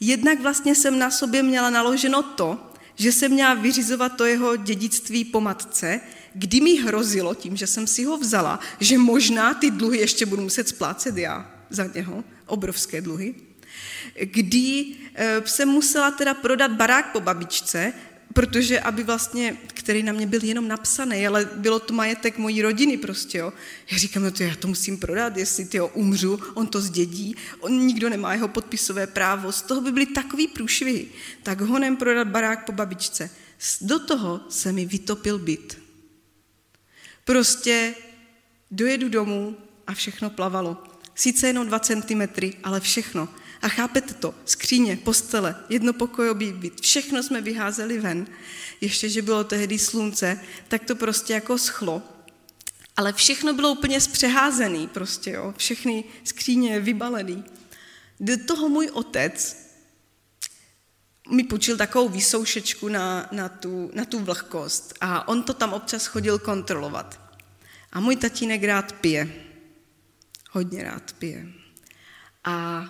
Jednak 0.00 0.40
vlastně 0.40 0.74
jsem 0.74 0.98
na 0.98 1.10
sobě 1.10 1.42
měla 1.42 1.70
naloženo 1.70 2.22
to, 2.22 2.72
že 2.94 3.12
jsem 3.12 3.32
měla 3.32 3.54
vyřizovat 3.54 4.16
to 4.16 4.24
jeho 4.24 4.56
dědictví 4.56 5.24
po 5.24 5.40
matce, 5.40 6.00
kdy 6.34 6.60
mi 6.60 6.76
hrozilo 6.76 7.34
tím, 7.34 7.56
že 7.56 7.66
jsem 7.66 7.86
si 7.86 8.04
ho 8.04 8.18
vzala, 8.18 8.60
že 8.80 8.98
možná 8.98 9.54
ty 9.54 9.70
dluhy 9.70 9.98
ještě 9.98 10.26
budu 10.26 10.42
muset 10.42 10.68
splácet 10.68 11.16
já 11.16 11.50
za 11.70 11.90
něho, 11.94 12.24
obrovské 12.46 13.00
dluhy, 13.00 13.34
kdy 14.20 14.86
eh, 15.14 15.42
jsem 15.44 15.68
musela 15.68 16.10
teda 16.10 16.34
prodat 16.34 16.72
barák 16.72 17.12
po 17.12 17.20
babičce, 17.20 17.92
protože 18.36 18.80
aby 18.80 19.02
vlastně, 19.02 19.56
který 19.66 20.02
na 20.02 20.12
mě 20.12 20.26
byl 20.26 20.44
jenom 20.44 20.68
napsaný, 20.68 21.26
ale 21.26 21.48
bylo 21.56 21.78
to 21.78 21.94
majetek 21.94 22.38
mojí 22.38 22.62
rodiny 22.62 22.96
prostě, 22.96 23.38
jo. 23.38 23.52
Já 23.90 23.98
říkám, 23.98 24.22
no 24.22 24.30
to 24.30 24.42
já 24.42 24.56
to 24.56 24.68
musím 24.68 24.98
prodat, 24.98 25.36
jestli 25.36 25.64
ty 25.64 25.80
umřu, 25.80 26.40
on 26.54 26.66
to 26.66 26.80
zdědí, 26.80 27.36
on 27.60 27.86
nikdo 27.86 28.08
nemá 28.08 28.32
jeho 28.34 28.48
podpisové 28.48 29.06
právo, 29.06 29.52
z 29.52 29.62
toho 29.62 29.80
by 29.80 29.92
byly 29.92 30.06
takový 30.06 30.48
průšvihy. 30.48 31.06
Tak 31.42 31.60
honem 31.60 31.96
prodat 31.96 32.28
barák 32.28 32.66
po 32.66 32.72
babičce. 32.72 33.30
Do 33.80 33.98
toho 33.98 34.40
se 34.48 34.72
mi 34.72 34.86
vytopil 34.86 35.38
byt. 35.38 35.78
Prostě 37.24 37.94
dojedu 38.70 39.08
domů 39.08 39.56
a 39.86 39.94
všechno 39.94 40.30
plavalo. 40.30 40.82
Sice 41.14 41.46
jenom 41.46 41.66
dva 41.66 41.78
centimetry, 41.78 42.54
ale 42.62 42.80
všechno. 42.80 43.28
A 43.66 43.68
chápete 43.68 44.14
to? 44.14 44.34
Skříně, 44.44 44.96
postele, 44.96 45.56
jednopokojový 45.68 46.52
byt, 46.52 46.80
všechno 46.80 47.22
jsme 47.22 47.40
vyházeli 47.40 47.98
ven. 47.98 48.26
Ještě, 48.80 49.08
že 49.08 49.22
bylo 49.22 49.44
tehdy 49.44 49.78
slunce, 49.78 50.40
tak 50.68 50.84
to 50.84 50.94
prostě 50.94 51.32
jako 51.32 51.58
schlo. 51.58 52.02
Ale 52.96 53.12
všechno 53.12 53.54
bylo 53.54 53.72
úplně 53.72 54.00
zpřeházený 54.00 54.88
prostě, 54.88 55.30
jo. 55.30 55.54
Všechny 55.56 56.04
skříně 56.24 56.80
vybalený. 56.80 57.44
Do 58.20 58.36
toho 58.44 58.68
můj 58.68 58.90
otec 58.92 59.56
mi 61.30 61.44
půjčil 61.44 61.76
takovou 61.76 62.08
vysoušečku 62.08 62.88
na, 62.88 63.28
na, 63.32 63.48
tu, 63.48 63.90
na 63.94 64.04
tu 64.04 64.18
vlhkost 64.18 64.94
a 65.00 65.28
on 65.28 65.42
to 65.42 65.54
tam 65.54 65.72
občas 65.72 66.06
chodil 66.06 66.38
kontrolovat. 66.38 67.20
A 67.92 68.00
můj 68.00 68.16
tatínek 68.16 68.64
rád 68.64 68.92
pije. 68.92 69.32
Hodně 70.50 70.84
rád 70.84 71.12
pije. 71.12 71.46
A 72.44 72.84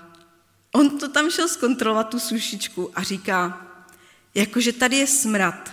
on 0.76 0.98
to 0.98 1.08
tam 1.08 1.30
šel 1.30 1.48
zkontrolovat, 1.48 2.08
tu 2.08 2.20
sušičku, 2.20 2.90
a 2.94 3.02
říká, 3.02 3.66
jakože 4.34 4.72
tady 4.72 4.96
je 4.96 5.06
smrad, 5.06 5.70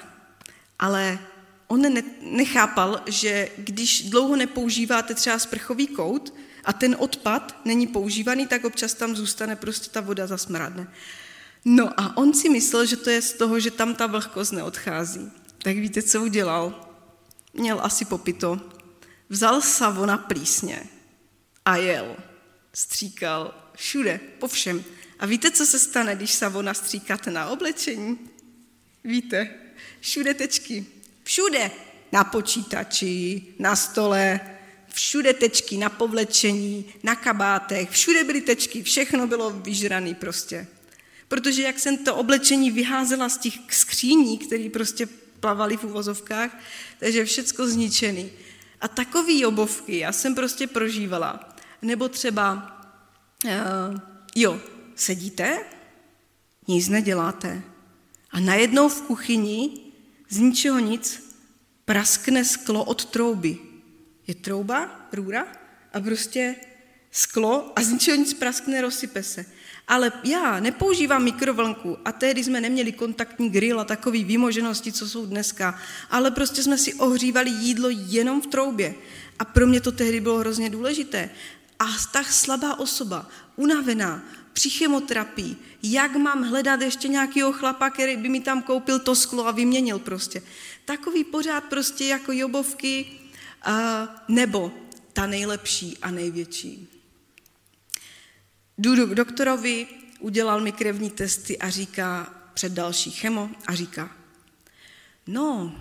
ale 0.79 1.19
on 1.67 1.81
ne, 1.81 2.03
nechápal, 2.21 3.01
že 3.05 3.49
když 3.57 4.09
dlouho 4.09 4.35
nepoužíváte 4.35 5.15
třeba 5.15 5.39
sprchový 5.39 5.87
kout 5.87 6.33
a 6.65 6.73
ten 6.73 6.95
odpad 6.99 7.55
není 7.65 7.87
používaný, 7.87 8.47
tak 8.47 8.65
občas 8.65 8.93
tam 8.93 9.15
zůstane 9.15 9.55
prostě 9.55 9.89
ta 9.89 10.01
voda 10.01 10.27
zasmradne. 10.27 10.87
No 11.65 11.99
a 11.99 12.17
on 12.17 12.33
si 12.33 12.49
myslel, 12.49 12.85
že 12.85 12.97
to 12.97 13.09
je 13.09 13.21
z 13.21 13.33
toho, 13.33 13.59
že 13.59 13.71
tam 13.71 13.95
ta 13.95 14.07
vlhkost 14.07 14.51
neodchází. 14.51 15.31
Tak 15.63 15.77
víte, 15.77 16.01
co 16.01 16.21
udělal? 16.21 16.89
Měl 17.53 17.79
asi 17.83 18.05
popito. 18.05 18.61
Vzal 19.29 19.61
savo 19.61 20.05
na 20.05 20.17
plísně 20.17 20.83
a 21.65 21.75
jel. 21.75 22.15
Stříkal 22.73 23.53
všude, 23.75 24.19
po 24.39 24.47
všem. 24.47 24.83
A 25.19 25.25
víte, 25.25 25.51
co 25.51 25.65
se 25.65 25.79
stane, 25.79 26.15
když 26.15 26.33
savona 26.33 26.73
stříkáte 26.73 27.31
na 27.31 27.47
oblečení? 27.47 28.19
Víte, 29.03 29.49
všude 29.99 30.33
tečky. 30.33 30.85
Všude. 31.23 31.71
Na 32.11 32.23
počítači, 32.23 33.43
na 33.59 33.75
stole, 33.75 34.39
všude 34.93 35.33
tečky 35.33 35.77
na 35.77 35.89
povlečení, 35.89 36.85
na 37.03 37.15
kabátech, 37.15 37.89
všude 37.89 38.23
byly 38.23 38.41
tečky, 38.41 38.83
všechno 38.83 39.27
bylo 39.27 39.49
vyžrané 39.49 40.13
prostě. 40.13 40.67
Protože 41.27 41.63
jak 41.63 41.79
jsem 41.79 41.97
to 41.97 42.15
oblečení 42.15 42.71
vyházela 42.71 43.29
z 43.29 43.37
těch 43.37 43.53
skříní, 43.69 44.37
které 44.37 44.69
prostě 44.69 45.07
plavaly 45.39 45.77
v 45.77 45.83
uvozovkách, 45.83 46.59
takže 46.99 47.25
všecko 47.25 47.67
zničený. 47.67 48.31
A 48.81 48.87
takový 48.87 49.45
obovky 49.45 49.97
já 49.97 50.11
jsem 50.11 50.35
prostě 50.35 50.67
prožívala. 50.67 51.55
Nebo 51.81 52.09
třeba 52.09 52.53
uh, 53.45 53.51
jo, 54.35 54.61
sedíte, 54.95 55.59
nic 56.67 56.89
neděláte 56.89 57.61
a 58.31 58.39
najednou 58.39 58.89
v 58.89 59.01
kuchyni 59.01 59.69
z 60.29 60.37
ničeho 60.37 60.79
nic 60.79 61.33
praskne 61.85 62.45
sklo 62.45 62.83
od 62.83 63.05
trouby. 63.05 63.57
Je 64.27 64.35
trouba, 64.35 65.07
růra 65.13 65.47
a 65.93 65.99
prostě 65.99 66.55
sklo 67.11 67.73
a 67.75 67.83
z 67.83 67.89
ničeho 67.89 68.17
nic 68.17 68.33
praskne, 68.33 68.81
rozsype 68.81 69.23
se. 69.23 69.45
Ale 69.87 70.11
já 70.23 70.59
nepoužívám 70.59 71.23
mikrovlnku 71.23 71.97
a 72.05 72.11
tehdy 72.11 72.43
jsme 72.43 72.61
neměli 72.61 72.91
kontaktní 72.91 73.49
grill 73.49 73.79
a 73.79 73.85
takové 73.85 74.23
výmoženosti, 74.23 74.91
co 74.91 75.09
jsou 75.09 75.25
dneska, 75.25 75.79
ale 76.09 76.31
prostě 76.31 76.63
jsme 76.63 76.77
si 76.77 76.93
ohřívali 76.93 77.49
jídlo 77.49 77.89
jenom 77.89 78.41
v 78.41 78.47
troubě. 78.47 78.95
A 79.39 79.45
pro 79.45 79.67
mě 79.67 79.81
to 79.81 79.91
tehdy 79.91 80.21
bylo 80.21 80.37
hrozně 80.37 80.69
důležité. 80.69 81.29
A 81.79 81.85
tak 82.13 82.31
slabá 82.31 82.79
osoba, 82.79 83.29
unavená, 83.55 84.23
při 84.53 84.69
chemoterapii, 84.69 85.55
jak 85.83 86.15
mám 86.15 86.43
hledat 86.43 86.81
ještě 86.81 87.07
nějakého 87.07 87.51
chlapa, 87.51 87.89
který 87.89 88.17
by 88.17 88.29
mi 88.29 88.39
tam 88.39 88.61
koupil 88.61 88.99
to 88.99 89.15
sklo 89.15 89.47
a 89.47 89.51
vyměnil 89.51 89.99
prostě. 89.99 90.41
Takový 90.85 91.23
pořád 91.23 91.63
prostě 91.63 92.05
jako 92.05 92.31
jobovky, 92.31 93.05
nebo 94.27 94.71
ta 95.13 95.25
nejlepší 95.25 95.97
a 96.01 96.11
největší. 96.11 96.87
Jdu 98.77 99.07
k 99.07 99.15
doktorovi, 99.15 99.87
udělal 100.19 100.61
mi 100.61 100.71
krevní 100.71 101.09
testy 101.09 101.59
a 101.59 101.69
říká 101.69 102.33
před 102.53 102.71
další 102.71 103.11
chemo 103.11 103.49
a 103.67 103.75
říká, 103.75 104.15
no, 105.27 105.75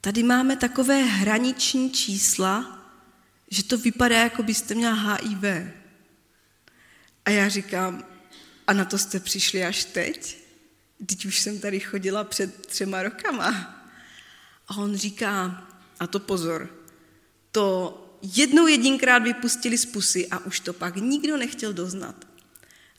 tady 0.00 0.22
máme 0.22 0.56
takové 0.56 1.02
hraniční 1.02 1.90
čísla, 1.90 2.80
že 3.50 3.64
to 3.64 3.78
vypadá, 3.78 4.18
jako 4.18 4.42
byste 4.42 4.74
měla 4.74 4.94
HIV. 4.94 5.44
A 7.24 7.30
já 7.30 7.48
říkám, 7.48 8.04
a 8.66 8.72
na 8.72 8.84
to 8.84 8.98
jste 8.98 9.20
přišli 9.20 9.64
až 9.64 9.84
teď? 9.84 10.38
Teď 11.06 11.24
už 11.24 11.38
jsem 11.38 11.58
tady 11.58 11.80
chodila 11.80 12.24
před 12.24 12.66
třema 12.66 13.02
rokama. 13.02 13.80
A 14.68 14.76
on 14.76 14.96
říká, 14.96 15.66
a 16.00 16.06
to 16.06 16.20
pozor, 16.20 16.68
to 17.52 18.00
jednou 18.22 18.66
jedinkrát 18.66 19.18
vypustili 19.18 19.78
z 19.78 19.86
pusy 19.86 20.28
a 20.28 20.38
už 20.46 20.60
to 20.60 20.72
pak 20.72 20.96
nikdo 20.96 21.36
nechtěl 21.36 21.72
doznat. 21.72 22.26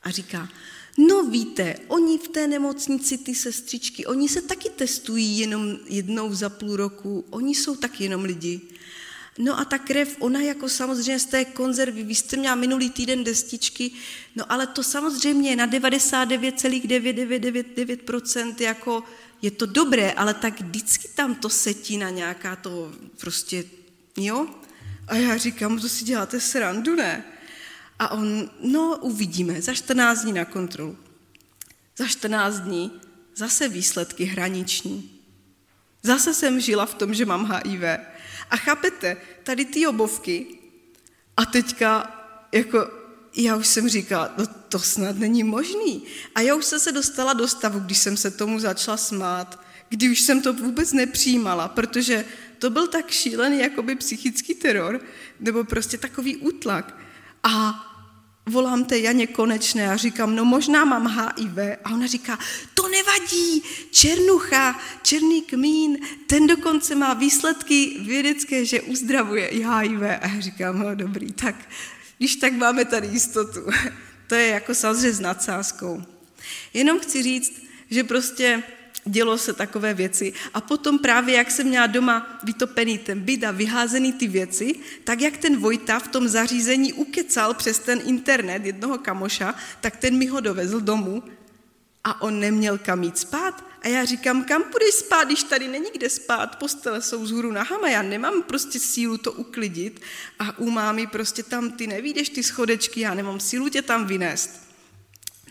A 0.03 0.09
říká, 0.09 0.49
no 0.97 1.23
víte, 1.23 1.75
oni 1.87 2.17
v 2.17 2.27
té 2.27 2.47
nemocnici, 2.47 3.17
ty 3.17 3.35
sestřičky, 3.35 4.05
oni 4.05 4.29
se 4.29 4.41
taky 4.41 4.69
testují 4.69 5.39
jenom 5.39 5.77
jednou 5.87 6.33
za 6.33 6.49
půl 6.49 6.75
roku, 6.75 7.25
oni 7.29 7.55
jsou 7.55 7.75
taky 7.75 8.03
jenom 8.03 8.23
lidi. 8.23 8.61
No 9.37 9.59
a 9.59 9.65
ta 9.65 9.77
krev, 9.77 10.15
ona 10.19 10.41
jako 10.41 10.69
samozřejmě 10.69 11.19
z 11.19 11.25
té 11.25 11.45
konzervy, 11.45 12.03
vy 12.03 12.15
jste 12.15 12.37
měla 12.37 12.55
minulý 12.55 12.89
týden 12.89 13.23
destičky, 13.23 13.91
no 14.35 14.51
ale 14.51 14.67
to 14.67 14.83
samozřejmě 14.83 15.55
na 15.55 15.67
99,9999% 15.67 18.55
jako 18.59 19.03
je 19.41 19.51
to 19.51 19.65
dobré, 19.65 20.11
ale 20.11 20.33
tak 20.33 20.61
vždycky 20.61 21.07
tam 21.07 21.35
to 21.35 21.49
setí 21.49 21.97
na 21.97 22.09
nějaká 22.09 22.55
to 22.55 22.91
prostě, 23.19 23.63
jo? 24.17 24.47
A 25.07 25.15
já 25.15 25.37
říkám, 25.37 25.79
to 25.79 25.89
si 25.89 26.05
děláte 26.05 26.39
srandu, 26.39 26.95
ne? 26.95 27.23
A 27.99 28.11
on, 28.11 28.49
no 28.61 28.97
uvidíme, 29.01 29.61
za 29.61 29.73
14 29.73 30.21
dní 30.21 30.33
na 30.33 30.45
kontrolu. 30.45 30.97
Za 31.97 32.07
14 32.07 32.59
dní 32.59 32.91
zase 33.35 33.67
výsledky 33.67 34.23
hraniční. 34.23 35.09
Zase 36.03 36.33
jsem 36.33 36.59
žila 36.59 36.85
v 36.85 36.93
tom, 36.93 37.13
že 37.13 37.25
mám 37.25 37.51
HIV. 37.51 37.81
A 38.49 38.57
chápete, 38.57 39.17
tady 39.43 39.65
ty 39.65 39.87
obovky 39.87 40.45
a 41.37 41.45
teďka 41.45 42.11
jako 42.51 42.87
já 43.35 43.55
už 43.55 43.67
jsem 43.67 43.89
říkala, 43.89 44.33
no 44.37 44.45
to 44.69 44.79
snad 44.79 45.17
není 45.17 45.43
možný. 45.43 46.03
A 46.35 46.41
já 46.41 46.55
už 46.55 46.65
jsem 46.65 46.79
se 46.79 46.91
dostala 46.91 47.33
do 47.33 47.47
stavu, 47.47 47.79
když 47.79 47.97
jsem 47.97 48.17
se 48.17 48.31
tomu 48.31 48.59
začala 48.59 48.97
smát, 48.97 49.59
kdy 49.89 50.09
už 50.09 50.21
jsem 50.21 50.41
to 50.41 50.53
vůbec 50.53 50.93
nepřijímala, 50.93 51.67
protože 51.67 52.25
to 52.59 52.69
byl 52.69 52.87
tak 52.87 53.11
šílený 53.11 53.59
jakoby 53.59 53.95
psychický 53.95 54.53
teror, 54.53 55.01
nebo 55.39 55.63
prostě 55.63 55.97
takový 55.97 56.37
útlak. 56.37 56.97
A 57.43 57.81
volám 58.45 58.85
té 58.85 58.99
Janě 58.99 59.27
Konečné 59.27 59.89
a 59.89 59.95
říkám, 59.95 60.35
no 60.35 60.45
možná 60.45 60.85
mám 60.85 61.07
HIV. 61.07 61.57
A 61.83 61.93
ona 61.93 62.07
říká, 62.07 62.39
to 62.73 62.87
nevadí, 62.87 63.63
Černucha, 63.91 64.79
Černý 65.01 65.41
kmín, 65.41 65.97
ten 66.27 66.47
dokonce 66.47 66.95
má 66.95 67.13
výsledky 67.13 67.97
vědecké, 67.99 68.65
že 68.65 68.81
uzdravuje 68.81 69.47
i 69.47 69.57
HIV. 69.57 70.01
A 70.01 70.27
já 70.27 70.39
říkám, 70.39 70.79
no 70.79 70.95
dobrý, 70.95 71.31
tak 71.31 71.55
když 72.17 72.35
tak 72.35 72.53
máme 72.53 72.85
tady 72.85 73.07
jistotu. 73.07 73.59
To 74.27 74.35
je 74.35 74.47
jako 74.47 74.75
samozřejmě 74.75 75.13
s 75.13 75.19
nadsázkou. 75.19 76.03
Jenom 76.73 76.99
chci 76.99 77.23
říct, 77.23 77.61
že 77.89 78.03
prostě 78.03 78.63
dělo 79.05 79.37
se 79.37 79.53
takové 79.53 79.93
věci. 79.93 80.33
A 80.53 80.61
potom 80.61 80.99
právě, 80.99 81.35
jak 81.35 81.51
jsem 81.51 81.67
měla 81.67 81.87
doma 81.87 82.39
vytopený 82.43 82.97
ten 82.97 83.19
byt 83.19 83.43
a 83.43 83.51
vyházený 83.51 84.13
ty 84.13 84.27
věci, 84.27 84.75
tak 85.03 85.21
jak 85.21 85.37
ten 85.37 85.57
Vojta 85.57 85.99
v 85.99 86.07
tom 86.07 86.27
zařízení 86.27 86.93
ukecal 86.93 87.53
přes 87.53 87.79
ten 87.79 88.01
internet 88.05 88.65
jednoho 88.65 88.97
kamoša, 88.97 89.55
tak 89.81 89.97
ten 89.97 90.17
mi 90.17 90.25
ho 90.27 90.39
dovezl 90.39 90.79
domů 90.79 91.23
a 92.03 92.21
on 92.21 92.39
neměl 92.39 92.77
kam 92.77 93.03
jít 93.03 93.17
spát. 93.17 93.65
A 93.81 93.87
já 93.87 94.05
říkám, 94.05 94.43
kam 94.43 94.63
půjdeš 94.63 94.95
spát, 94.95 95.23
když 95.23 95.43
tady 95.43 95.67
není 95.67 95.89
kde 95.93 96.09
spát, 96.09 96.55
postele 96.55 97.01
jsou 97.01 97.21
vzhůru 97.21 97.51
nahama, 97.51 97.89
já 97.89 98.01
nemám 98.01 98.43
prostě 98.43 98.79
sílu 98.79 99.17
to 99.17 99.31
uklidit 99.31 100.01
a 100.39 100.57
u 100.57 100.69
mámy 100.69 101.07
prostě 101.07 101.43
tam 101.43 101.71
ty 101.71 101.87
nevídeš 101.87 102.29
ty 102.29 102.43
schodečky, 102.43 103.01
já 103.01 103.13
nemám 103.13 103.39
sílu 103.39 103.69
tě 103.69 103.81
tam 103.81 104.05
vynést. 104.05 104.61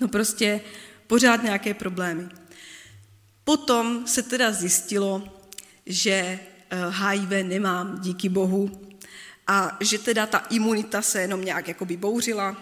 No 0.00 0.08
prostě 0.08 0.60
pořád 1.06 1.42
nějaké 1.42 1.74
problémy. 1.74 2.28
Potom 3.44 4.06
se 4.06 4.22
teda 4.22 4.52
zjistilo, 4.52 5.22
že 5.86 6.40
HIV 6.90 7.32
eh, 7.32 7.42
nemám, 7.42 8.00
díky 8.00 8.28
bohu, 8.28 8.70
a 9.46 9.76
že 9.80 9.98
teda 9.98 10.26
ta 10.26 10.38
imunita 10.38 11.02
se 11.02 11.20
jenom 11.20 11.44
nějak 11.44 11.68
jakoby 11.68 11.96
bouřila, 11.96 12.56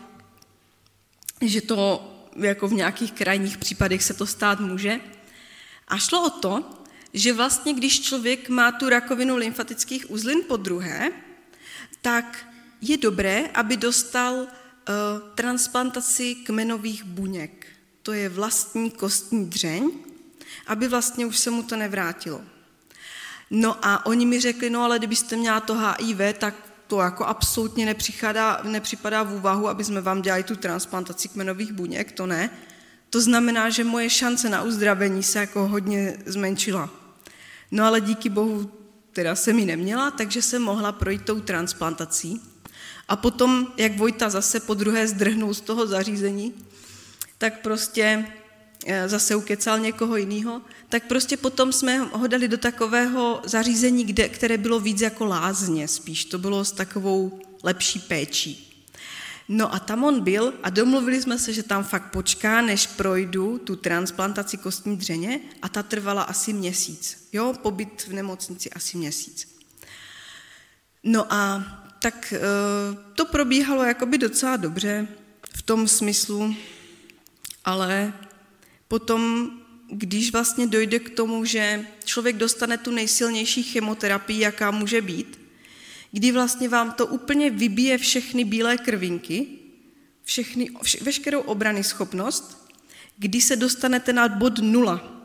že 1.41 1.61
to 1.61 2.09
jako 2.37 2.68
v 2.68 2.72
nějakých 2.72 3.12
krajních 3.12 3.59
případech 3.59 4.03
se 4.03 4.14
to 4.14 4.26
stát 4.26 4.61
může. 4.61 5.01
A 5.89 5.99
šlo 5.99 6.26
o 6.26 6.30
to, 6.30 6.70
že 7.14 7.33
vlastně 7.33 7.74
když 7.74 8.01
člověk 8.01 8.49
má 8.49 8.72
tu 8.72 8.89
rakovinu 8.89 9.37
lymfatických 9.37 10.11
uzlin 10.11 10.43
po 10.49 10.57
druhé, 10.57 11.12
tak 12.03 12.47
je 12.80 12.97
dobré, 12.97 13.49
aby 13.55 13.76
dostal 13.76 14.35
uh, 14.35 14.47
transplantaci 15.35 16.35
kmenových 16.35 17.05
buněk. 17.05 17.66
To 18.03 18.12
je 18.12 18.28
vlastní 18.28 18.91
kostní 18.91 19.47
dřeň, 19.47 19.91
aby 20.66 20.88
vlastně 20.88 21.26
už 21.26 21.38
se 21.38 21.50
mu 21.50 21.62
to 21.62 21.76
nevrátilo. 21.76 22.40
No 23.50 23.76
a 23.82 24.06
oni 24.06 24.26
mi 24.26 24.40
řekli, 24.40 24.70
no 24.70 24.82
ale 24.82 24.98
kdybyste 24.98 25.36
měla 25.36 25.60
to 25.60 25.74
HIV, 25.74 26.38
tak 26.38 26.54
to 26.86 27.00
jako 27.00 27.24
absolutně 27.24 27.86
nepřipadá, 27.86 28.60
nepřipadá 28.62 29.22
v 29.22 29.34
úvahu, 29.34 29.68
aby 29.68 29.84
jsme 29.84 30.00
vám 30.00 30.22
dělali 30.22 30.42
tu 30.42 30.56
transplantaci 30.56 31.28
kmenových 31.28 31.72
buněk, 31.72 32.12
to 32.12 32.26
ne. 32.26 32.50
To 33.10 33.20
znamená, 33.20 33.70
že 33.70 33.84
moje 33.84 34.10
šance 34.10 34.48
na 34.48 34.62
uzdravení 34.62 35.22
se 35.22 35.38
jako 35.38 35.68
hodně 35.68 36.16
zmenšila. 36.26 36.90
No 37.70 37.84
ale 37.84 38.00
díky 38.00 38.28
bohu 38.28 38.70
teda 39.12 39.34
jsem 39.34 39.58
ji 39.58 39.66
neměla, 39.66 40.10
takže 40.10 40.42
jsem 40.42 40.62
mohla 40.62 40.92
projít 40.92 41.24
tou 41.24 41.40
transplantací. 41.40 42.40
A 43.08 43.16
potom, 43.16 43.72
jak 43.76 43.96
Vojta 43.96 44.30
zase 44.30 44.60
po 44.60 44.74
druhé 44.74 45.08
zdrhnul 45.08 45.54
z 45.54 45.60
toho 45.60 45.86
zařízení, 45.86 46.54
tak 47.38 47.60
prostě 47.60 48.26
zase 49.07 49.37
ukecal 49.37 49.78
někoho 49.78 50.16
jiného, 50.16 50.62
tak 50.89 51.07
prostě 51.07 51.37
potom 51.37 51.72
jsme 51.72 51.99
ho 51.99 52.26
dali 52.26 52.49
do 52.49 52.59
takového 52.59 53.43
zařízení, 53.45 54.05
kde, 54.05 54.28
které 54.28 54.59
bylo 54.59 54.80
víc 54.80 55.01
jako 55.01 55.24
lázně 55.24 55.89
spíš, 55.89 56.24
to 56.24 56.39
bylo 56.39 56.64
s 56.64 56.72
takovou 56.72 57.41
lepší 57.62 57.99
péčí. 57.99 58.68
No 59.49 59.74
a 59.74 59.78
tam 59.78 60.05
on 60.05 60.20
byl 60.20 60.55
a 60.62 60.70
domluvili 60.70 61.22
jsme 61.22 61.39
se, 61.39 61.53
že 61.53 61.62
tam 61.62 61.85
fakt 61.85 62.11
počká, 62.11 62.61
než 62.61 62.87
projdu 62.87 63.59
tu 63.59 63.76
transplantaci 63.76 64.57
kostní 64.57 64.97
dřeně 64.97 65.41
a 65.62 65.68
ta 65.68 65.83
trvala 65.83 66.22
asi 66.22 66.53
měsíc. 66.53 67.28
Jo, 67.33 67.55
pobyt 67.62 68.07
v 68.09 68.12
nemocnici 68.12 68.70
asi 68.70 68.99
měsíc. 68.99 69.59
No 71.03 71.33
a 71.33 71.64
tak 72.03 72.35
eh, 72.37 72.41
to 73.14 73.24
probíhalo 73.24 73.83
jakoby 73.85 74.18
docela 74.18 74.57
dobře 74.57 75.09
v 75.57 75.62
tom 75.62 75.89
smyslu, 75.89 76.55
ale 77.64 78.12
Potom, 78.93 79.51
když 79.88 80.32
vlastně 80.32 80.66
dojde 80.66 80.99
k 80.99 81.11
tomu, 81.11 81.45
že 81.45 81.86
člověk 82.05 82.36
dostane 82.36 82.78
tu 82.78 82.90
nejsilnější 82.90 83.62
chemoterapii, 83.62 84.40
jaká 84.40 84.70
může 84.70 85.01
být, 85.01 85.40
kdy 86.11 86.32
vlastně 86.32 86.68
vám 86.68 86.93
to 86.93 87.07
úplně 87.07 87.51
vybije 87.51 87.99
všechny 87.99 88.45
bílé 88.45 88.76
krvinky, 88.76 89.47
všechny, 90.24 90.70
vš, 90.82 91.01
veškerou 91.01 91.40
obrany 91.40 91.84
schopnost, 91.84 92.72
kdy 93.16 93.40
se 93.40 93.57
dostanete 93.57 94.12
na 94.12 94.28
bod 94.28 94.59
nula. 94.59 95.24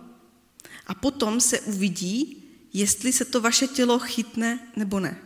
A 0.88 0.93
potom 0.93 1.41
se 1.41 1.59
uvidí, 1.59 2.43
jestli 2.74 3.13
se 3.13 3.26
to 3.26 3.41
vaše 3.41 3.68
tělo 3.68 3.99
chytne 3.99 4.59
nebo 4.76 4.99
ne. 4.99 5.18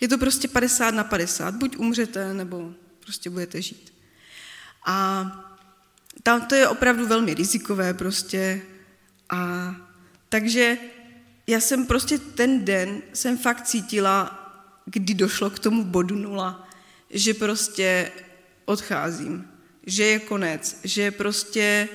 Je 0.00 0.08
to 0.08 0.18
prostě 0.18 0.48
50 0.48 0.90
na 0.90 1.04
50, 1.04 1.54
buď 1.54 1.76
umřete, 1.76 2.34
nebo 2.34 2.74
prostě 3.00 3.30
budete 3.30 3.62
žít. 3.62 3.94
A 4.86 5.53
tam 6.22 6.46
to 6.46 6.54
je 6.54 6.68
opravdu 6.68 7.06
velmi 7.06 7.34
rizikové 7.34 7.94
prostě. 7.94 8.62
A 9.30 9.74
takže 10.28 10.78
já 11.46 11.60
jsem 11.60 11.86
prostě 11.86 12.18
ten 12.18 12.64
den 12.64 13.02
jsem 13.12 13.38
fakt 13.38 13.66
cítila, 13.66 14.40
kdy 14.84 15.14
došlo 15.14 15.50
k 15.50 15.58
tomu 15.58 15.84
bodu 15.84 16.16
nula, 16.16 16.68
že 17.10 17.34
prostě 17.34 18.12
odcházím, 18.64 19.48
že 19.86 20.04
je 20.04 20.18
konec, 20.18 20.80
že 20.84 21.10
prostě 21.10 21.88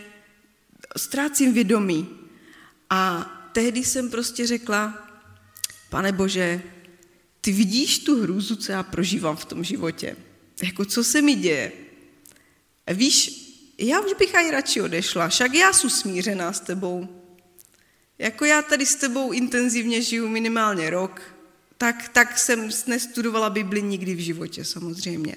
ztrácím 0.97 1.53
vědomí. 1.53 2.09
A 2.89 3.22
tehdy 3.53 3.84
jsem 3.84 4.09
prostě 4.09 4.47
řekla, 4.47 5.07
pane 5.89 6.11
Bože, 6.11 6.61
ty 7.41 7.51
vidíš 7.51 7.99
tu 7.99 8.22
hrůzu, 8.22 8.55
co 8.55 8.72
já 8.72 8.84
prožívám 8.84 9.36
v 9.36 9.45
tom 9.45 9.63
životě. 9.63 10.15
Jako 10.63 10.86
co 10.86 11.03
se 11.03 11.22
mi 11.22 11.36
děje? 11.36 11.72
Víš, 12.93 13.49
já 13.88 14.00
už 14.00 14.14
bych 14.14 14.36
aj 14.36 14.52
radši 14.52 14.82
odešla, 14.82 15.28
však 15.28 15.54
já 15.54 15.74
jsem 15.74 15.90
smířená 15.90 16.54
s 16.54 16.60
tebou. 16.60 17.08
Jako 18.20 18.46
já 18.46 18.62
tady 18.62 18.86
s 18.86 18.96
tebou 18.96 19.32
intenzivně 19.32 20.02
žiju 20.02 20.28
minimálně 20.28 20.90
rok, 20.90 21.22
tak, 21.78 22.10
tak 22.10 22.38
jsem 22.38 22.70
nestudovala 22.88 23.50
Bibli 23.50 23.82
nikdy 23.82 24.16
v 24.16 24.20
životě 24.20 24.66
samozřejmě. 24.66 25.36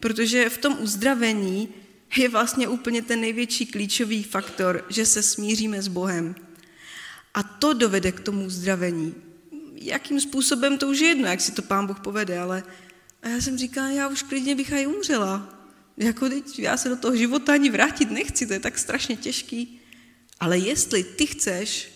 Protože 0.00 0.50
v 0.50 0.58
tom 0.58 0.76
uzdravení 0.80 1.68
je 2.16 2.28
vlastně 2.28 2.68
úplně 2.68 3.02
ten 3.02 3.20
největší 3.20 3.66
klíčový 3.66 4.22
faktor, 4.22 4.84
že 4.88 5.06
se 5.06 5.22
smíříme 5.22 5.82
s 5.82 5.88
Bohem. 5.88 6.34
A 7.34 7.42
to 7.42 7.72
dovede 7.72 8.12
k 8.12 8.20
tomu 8.20 8.46
uzdravení. 8.46 9.14
jakým 9.74 10.20
způsobem 10.20 10.78
to 10.78 10.88
už 10.88 11.00
je 11.00 11.08
jedno, 11.08 11.28
jak 11.28 11.40
si 11.40 11.52
to 11.52 11.62
pán 11.62 11.86
Bůh 11.86 12.00
povede, 12.00 12.38
ale 12.38 12.62
a 13.22 13.28
já 13.28 13.40
jsem 13.40 13.58
říkala, 13.58 13.88
já 13.88 14.08
už 14.08 14.22
klidně 14.22 14.54
bych 14.54 14.72
aj 14.72 14.86
umřela. 14.86 15.53
Jako 15.96 16.28
teď, 16.28 16.58
já 16.58 16.76
se 16.76 16.88
do 16.88 16.96
toho 16.96 17.16
života 17.16 17.52
ani 17.52 17.70
vrátit 17.70 18.10
nechci, 18.10 18.46
to 18.46 18.52
je 18.52 18.60
tak 18.60 18.78
strašně 18.78 19.16
těžký. 19.16 19.80
Ale 20.40 20.58
jestli 20.58 21.04
ty 21.04 21.26
chceš, 21.26 21.92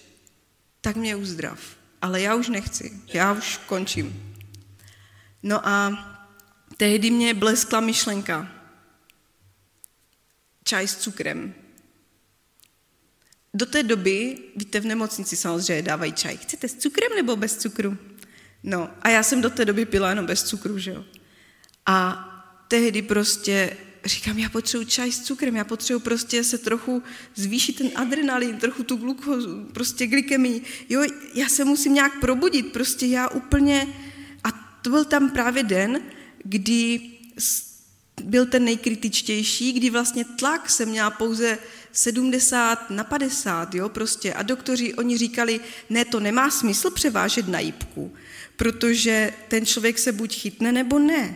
tak 0.80 0.96
mě 0.96 1.16
uzdrav. 1.16 1.60
Ale 2.02 2.20
já 2.20 2.34
už 2.34 2.48
nechci, 2.48 3.00
já 3.12 3.32
už 3.32 3.56
končím. 3.66 4.36
No 5.42 5.68
a 5.68 6.04
tehdy 6.76 7.10
mě 7.10 7.34
bleskla 7.34 7.80
myšlenka. 7.80 8.52
Čaj 10.64 10.88
s 10.88 10.96
cukrem. 10.96 11.54
Do 13.54 13.66
té 13.66 13.82
doby, 13.82 14.38
víte, 14.56 14.80
v 14.80 14.86
nemocnici 14.86 15.36
samozřejmě 15.36 15.82
dávají 15.82 16.12
čaj. 16.12 16.36
Chcete 16.36 16.68
s 16.68 16.74
cukrem 16.74 17.12
nebo 17.16 17.36
bez 17.36 17.56
cukru? 17.56 17.98
No, 18.62 18.90
a 19.02 19.08
já 19.08 19.22
jsem 19.22 19.40
do 19.40 19.50
té 19.50 19.64
doby 19.64 19.86
pila 19.86 20.10
jenom 20.10 20.26
bez 20.26 20.42
cukru, 20.42 20.78
že 20.78 20.90
jo. 20.90 21.04
A 21.86 22.24
tehdy 22.68 23.02
prostě 23.02 23.76
říkám, 24.04 24.38
já 24.38 24.48
potřebuji 24.48 24.86
čaj 24.86 25.12
s 25.12 25.22
cukrem, 25.22 25.56
já 25.56 25.64
potřebuji 25.64 26.00
prostě 26.00 26.44
se 26.44 26.58
trochu 26.58 27.02
zvýšit 27.34 27.76
ten 27.76 27.90
adrenalin, 27.94 28.56
trochu 28.56 28.82
tu 28.82 28.96
glukózu, 28.96 29.64
prostě 29.72 30.06
glykemii. 30.06 30.62
Jo, 30.88 31.02
já 31.34 31.48
se 31.48 31.64
musím 31.64 31.94
nějak 31.94 32.20
probudit, 32.20 32.72
prostě 32.72 33.06
já 33.06 33.28
úplně... 33.28 33.86
A 34.44 34.50
to 34.82 34.90
byl 34.90 35.04
tam 35.04 35.30
právě 35.30 35.62
den, 35.62 36.00
kdy 36.44 37.00
byl 38.24 38.46
ten 38.46 38.64
nejkritičtější, 38.64 39.72
kdy 39.72 39.90
vlastně 39.90 40.24
tlak 40.24 40.70
jsem 40.70 40.88
měla 40.88 41.10
pouze 41.10 41.58
70 41.92 42.90
na 42.90 43.04
50, 43.04 43.74
jo, 43.74 43.88
prostě. 43.88 44.34
A 44.34 44.42
doktoři, 44.42 44.94
oni 44.94 45.18
říkali, 45.18 45.60
ne, 45.90 46.04
to 46.04 46.20
nemá 46.20 46.50
smysl 46.50 46.90
převážet 46.90 47.48
na 47.48 47.60
jípku, 47.60 48.14
protože 48.56 49.32
ten 49.48 49.66
člověk 49.66 49.98
se 49.98 50.12
buď 50.12 50.40
chytne, 50.40 50.72
nebo 50.72 50.98
ne. 50.98 51.34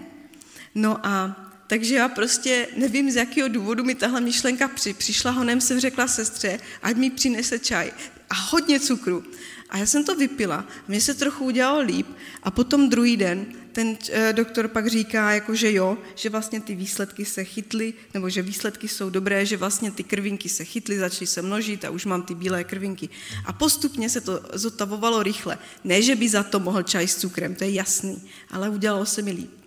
No 0.75 1.07
a 1.07 1.42
takže 1.73 1.95
já 1.95 2.09
prostě 2.09 2.69
nevím, 2.77 3.11
z 3.11 3.17
jakého 3.17 3.49
důvodu 3.49 3.85
mi 3.85 3.95
tahle 3.95 4.21
myšlenka 4.21 4.69
při, 4.69 4.95
přišla, 4.95 5.31
honem 5.31 5.61
jsem 5.61 5.81
řekla 5.81 6.09
sestře, 6.09 6.61
ať 6.83 6.97
mi 6.97 7.11
přinese 7.11 7.59
čaj 7.59 7.93
a 8.31 8.35
hodně 8.35 8.81
cukru. 8.81 9.25
A 9.71 9.79
já 9.79 9.87
jsem 9.87 10.05
to 10.05 10.17
vypila, 10.17 10.67
mně 10.89 11.01
se 11.01 11.15
trochu 11.15 11.45
udělalo 11.45 11.81
líp 11.81 12.07
a 12.43 12.51
potom 12.51 12.89
druhý 12.89 13.17
den 13.17 13.47
ten 13.73 13.97
e, 14.11 14.33
doktor 14.33 14.69
pak 14.69 14.87
říká, 14.87 15.33
jako, 15.33 15.55
že 15.55 15.73
jo, 15.73 15.99
že 16.15 16.29
vlastně 16.29 16.61
ty 16.61 16.75
výsledky 16.75 17.25
se 17.25 17.45
chytly, 17.45 17.95
nebo 18.15 18.29
že 18.29 18.43
výsledky 18.43 18.89
jsou 18.89 19.11
dobré, 19.11 19.47
že 19.47 19.57
vlastně 19.57 19.91
ty 19.91 20.05
krvinky 20.05 20.49
se 20.49 20.65
chytly, 20.65 20.99
začaly 20.99 21.27
se 21.27 21.43
množit 21.43 21.85
a 21.85 21.91
už 21.91 22.05
mám 22.05 22.23
ty 22.23 22.35
bílé 22.35 22.65
krvinky. 22.65 23.09
A 23.45 23.53
postupně 23.53 24.11
se 24.11 24.21
to 24.21 24.41
zotavovalo 24.53 25.23
rychle. 25.23 25.59
Ne, 25.85 26.03
že 26.03 26.15
by 26.15 26.29
za 26.29 26.43
to 26.43 26.61
mohl 26.61 26.83
čaj 26.83 27.09
s 27.09 27.17
cukrem, 27.17 27.55
to 27.55 27.65
je 27.65 27.71
jasný, 27.71 28.23
ale 28.51 28.69
udělalo 28.69 29.07
se 29.07 29.23
mi 29.23 29.31
líp. 29.31 29.62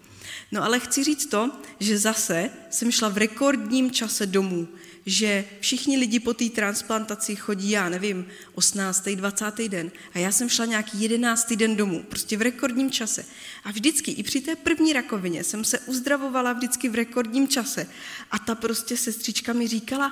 No 0.51 0.63
ale 0.63 0.79
chci 0.79 1.03
říct 1.03 1.25
to, 1.25 1.51
že 1.79 1.97
zase 1.97 2.49
jsem 2.69 2.91
šla 2.91 3.09
v 3.09 3.17
rekordním 3.17 3.91
čase 3.91 4.25
domů, 4.25 4.67
že 5.05 5.45
všichni 5.59 5.97
lidi 5.97 6.19
po 6.19 6.33
té 6.33 6.49
transplantaci 6.49 7.35
chodí, 7.35 7.69
já 7.69 7.89
nevím, 7.89 8.25
18. 8.53 9.09
20. 9.09 9.57
den 9.67 9.91
a 10.13 10.19
já 10.19 10.31
jsem 10.31 10.49
šla 10.49 10.65
nějaký 10.65 11.01
11. 11.01 11.53
den 11.53 11.75
domů, 11.75 12.03
prostě 12.09 12.37
v 12.37 12.41
rekordním 12.41 12.91
čase. 12.91 13.25
A 13.63 13.71
vždycky, 13.71 14.11
i 14.11 14.23
při 14.23 14.41
té 14.41 14.55
první 14.55 14.93
rakovině, 14.93 15.43
jsem 15.43 15.63
se 15.63 15.79
uzdravovala 15.79 16.53
vždycky 16.53 16.89
v 16.89 16.95
rekordním 16.95 17.47
čase. 17.47 17.87
A 18.31 18.39
ta 18.39 18.55
prostě 18.55 18.97
sestřička 18.97 19.53
mi 19.53 19.67
říkala, 19.67 20.11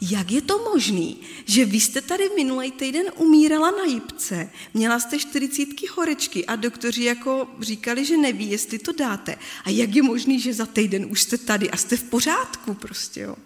jak 0.00 0.30
je 0.30 0.42
to 0.42 0.58
možný, 0.58 1.20
že 1.44 1.64
vy 1.64 1.80
jste 1.80 2.00
tady 2.00 2.30
minulý 2.36 2.72
týden 2.72 3.06
umírala 3.16 3.70
na 3.70 3.84
jipce, 3.84 4.50
měla 4.74 5.00
jste 5.00 5.18
40 5.18 5.68
horečky 5.90 6.46
a 6.46 6.56
doktoři 6.56 7.04
jako 7.04 7.48
říkali, 7.60 8.04
že 8.04 8.16
neví, 8.16 8.50
jestli 8.50 8.78
to 8.78 8.92
dáte. 8.92 9.36
A 9.64 9.70
jak 9.70 9.94
je 9.94 10.02
možný, 10.02 10.40
že 10.40 10.54
za 10.54 10.66
týden 10.66 11.06
už 11.10 11.22
jste 11.22 11.38
tady 11.38 11.70
a 11.70 11.76
jste 11.76 11.96
v 11.96 12.02
pořádku 12.02 12.74
prostě, 12.74 13.20
jo. 13.20 13.36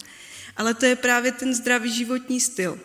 Ale 0.57 0.74
to 0.74 0.86
je 0.86 0.96
právě 0.96 1.32
ten 1.32 1.55
zdravý 1.55 1.92
životní 1.92 2.40
styl. 2.40 2.78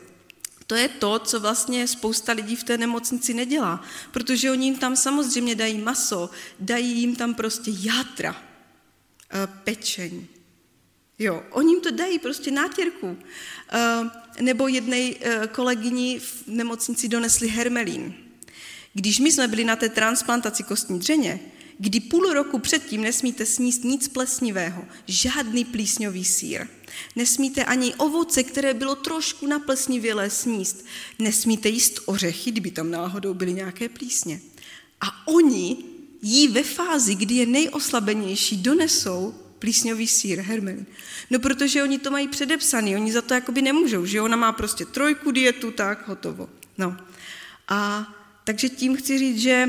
To 0.68 0.76
je 0.76 0.88
to, 0.88 1.20
co 1.20 1.40
vlastně 1.40 1.88
spousta 1.88 2.32
lidí 2.34 2.56
v 2.56 2.64
té 2.64 2.78
nemocnici 2.78 3.34
nedělá, 3.34 3.84
protože 4.12 4.52
oni 4.52 4.66
jim 4.66 4.76
tam 4.76 4.96
samozřejmě 4.96 5.56
dají 5.56 5.78
maso, 5.78 6.30
dají 6.60 7.00
jim 7.00 7.16
tam 7.16 7.34
prostě 7.34 7.72
játra, 7.74 8.36
eh, 9.32 9.48
pečení, 9.64 10.28
Jo, 11.20 11.44
oni 11.52 11.74
jim 11.74 11.82
to 11.82 11.92
dají 11.92 12.20
prostě 12.20 12.52
nátěrku. 12.52 13.08
Uh, 13.08 14.08
nebo 14.42 14.68
jednej 14.68 15.16
uh, 15.16 15.46
kolegyni 15.46 16.20
v 16.20 16.44
nemocnici 16.48 17.08
donesli 17.08 17.48
hermelín. 17.48 18.14
Když 18.94 19.20
my 19.20 19.32
jsme 19.32 19.48
byli 19.48 19.64
na 19.64 19.76
té 19.76 19.90
transplantaci 19.90 20.64
kostní 20.64 21.00
dřeně, 21.00 21.40
kdy 21.78 22.00
půl 22.00 22.34
roku 22.34 22.60
předtím 22.60 23.02
nesmíte 23.02 23.46
sníst 23.46 23.84
nic 23.84 24.08
plesnivého, 24.08 24.86
žádný 25.08 25.66
plísňový 25.66 26.26
sír. 26.26 26.68
Nesmíte 27.16 27.66
ani 27.66 27.96
ovoce, 27.96 28.44
které 28.44 28.74
bylo 28.74 28.96
trošku 28.96 29.48
naplesnivělé 29.48 30.30
sníst. 30.30 30.86
Nesmíte 31.20 31.70
jíst 31.70 32.00
ořechy, 32.06 32.52
kdyby 32.52 32.72
tam 32.72 32.92
náhodou 32.92 33.34
byly 33.34 33.54
nějaké 33.54 33.90
plísně. 33.90 34.42
A 35.02 35.28
oni 35.28 35.78
jí 36.22 36.48
ve 36.48 36.64
fázi, 36.64 37.16
kdy 37.16 37.36
je 37.36 37.46
nejoslabenější, 37.46 38.58
donesou 38.58 39.43
plísňový 39.64 40.08
sír, 40.08 40.40
hermelin. 40.40 40.86
No 41.30 41.40
protože 41.40 41.84
oni 41.84 42.00
to 42.00 42.12
mají 42.12 42.28
předepsaný, 42.28 42.96
oni 42.96 43.12
za 43.12 43.22
to 43.22 43.34
jakoby 43.34 43.62
nemůžou, 43.62 44.06
že 44.06 44.22
ona 44.22 44.36
má 44.36 44.52
prostě 44.52 44.86
trojku 44.86 45.32
dietu, 45.32 45.72
tak 45.72 46.08
hotovo. 46.08 46.50
No. 46.78 46.98
A 47.68 48.08
takže 48.44 48.70
tím 48.70 48.98
chci 48.98 49.20
říct, 49.20 49.40
že 49.40 49.68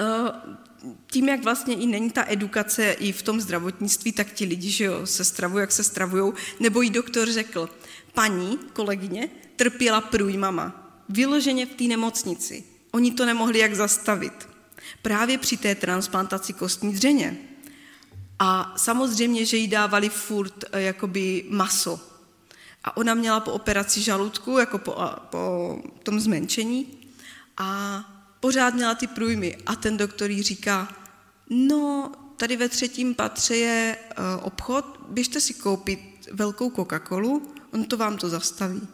uh, 0.00 0.96
tím, 1.06 1.28
jak 1.28 1.44
vlastně 1.44 1.74
i 1.74 1.86
není 1.86 2.10
ta 2.10 2.24
edukace 2.28 2.92
i 2.92 3.12
v 3.12 3.22
tom 3.22 3.40
zdravotnictví, 3.40 4.12
tak 4.12 4.32
ti 4.32 4.44
lidi, 4.44 4.70
že 4.70 4.84
jo, 4.84 5.06
se 5.06 5.24
stravují, 5.24 5.60
jak 5.60 5.72
se 5.72 5.84
stravují, 5.84 6.32
nebo 6.60 6.82
jí 6.82 6.90
doktor 6.90 7.28
řekl, 7.28 7.68
paní, 8.14 8.58
kolegyně, 8.72 9.28
trpěla 9.56 10.00
průjmama, 10.00 10.96
vyloženě 11.08 11.66
v 11.66 11.74
té 11.76 11.84
nemocnici. 11.84 12.64
Oni 12.90 13.12
to 13.12 13.26
nemohli 13.26 13.58
jak 13.58 13.74
zastavit. 13.74 14.48
Právě 15.02 15.38
při 15.38 15.56
té 15.56 15.74
transplantaci 15.74 16.52
kostní 16.52 16.92
dřeně. 16.92 17.53
A 18.46 18.72
samozřejmě, 18.76 19.46
že 19.46 19.56
jí 19.56 19.68
dávali 19.68 20.08
furt 20.08 20.64
eh, 20.72 20.82
jakoby 20.82 21.44
maso. 21.48 22.00
A 22.84 22.96
ona 22.96 23.14
měla 23.14 23.40
po 23.40 23.52
operaci 23.52 24.02
žaludku, 24.02 24.58
jako 24.58 24.78
po, 24.78 24.96
po 25.30 25.78
tom 26.02 26.20
zmenšení, 26.20 26.86
a 27.56 28.00
pořád 28.40 28.74
měla 28.74 28.94
ty 28.94 29.06
průjmy. 29.06 29.56
A 29.66 29.76
ten 29.76 29.96
doktor 29.96 30.30
jí 30.30 30.42
říká, 30.42 30.88
no, 31.50 32.12
tady 32.36 32.56
ve 32.56 32.68
třetím 32.68 33.14
patře 33.14 33.56
je 33.56 33.96
uh, 33.96 34.24
obchod, 34.46 35.00
běžte 35.08 35.40
si 35.40 35.54
koupit 35.54 36.28
velkou 36.32 36.70
Coca-Colu, 36.70 37.42
on 37.72 37.84
to 37.84 37.96
vám 37.96 38.16
to 38.16 38.28
zastaví. 38.28 38.88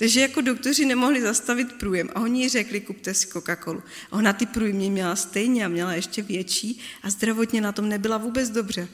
Takže 0.00 0.20
jako 0.20 0.40
doktoři 0.40 0.84
nemohli 0.84 1.22
zastavit 1.22 1.72
průjem 1.72 2.10
a 2.14 2.20
oni 2.20 2.42
jí 2.42 2.48
řekli, 2.48 2.80
kupte 2.80 3.14
si 3.14 3.26
Coca-Colu. 3.26 3.82
A 4.10 4.12
ona 4.12 4.32
ty 4.32 4.46
průjmy 4.46 4.90
měla 4.90 5.16
stejně 5.16 5.64
a 5.64 5.68
měla 5.68 5.92
ještě 5.92 6.22
větší 6.22 6.80
a 7.02 7.10
zdravotně 7.10 7.60
na 7.60 7.72
tom 7.72 7.88
nebyla 7.88 8.18
vůbec 8.18 8.50
dobře. 8.50 8.88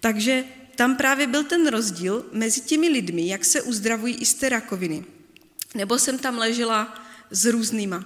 Takže 0.00 0.44
tam 0.76 0.96
právě 0.96 1.26
byl 1.26 1.44
ten 1.44 1.66
rozdíl 1.66 2.26
mezi 2.32 2.60
těmi 2.60 2.88
lidmi, 2.88 3.28
jak 3.28 3.44
se 3.44 3.62
uzdravují 3.62 4.14
i 4.14 4.26
z 4.26 4.34
té 4.34 4.48
rakoviny. 4.48 5.04
Nebo 5.74 5.98
jsem 5.98 6.18
tam 6.18 6.38
ležela 6.38 7.04
s 7.30 7.44
různýma 7.44 8.04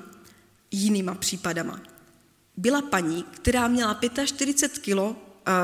jinýma 0.70 1.14
případama. 1.14 1.80
Byla 2.56 2.82
paní, 2.82 3.24
která 3.30 3.68
měla 3.68 4.00
45 4.24 4.82
kilo, 4.82 5.16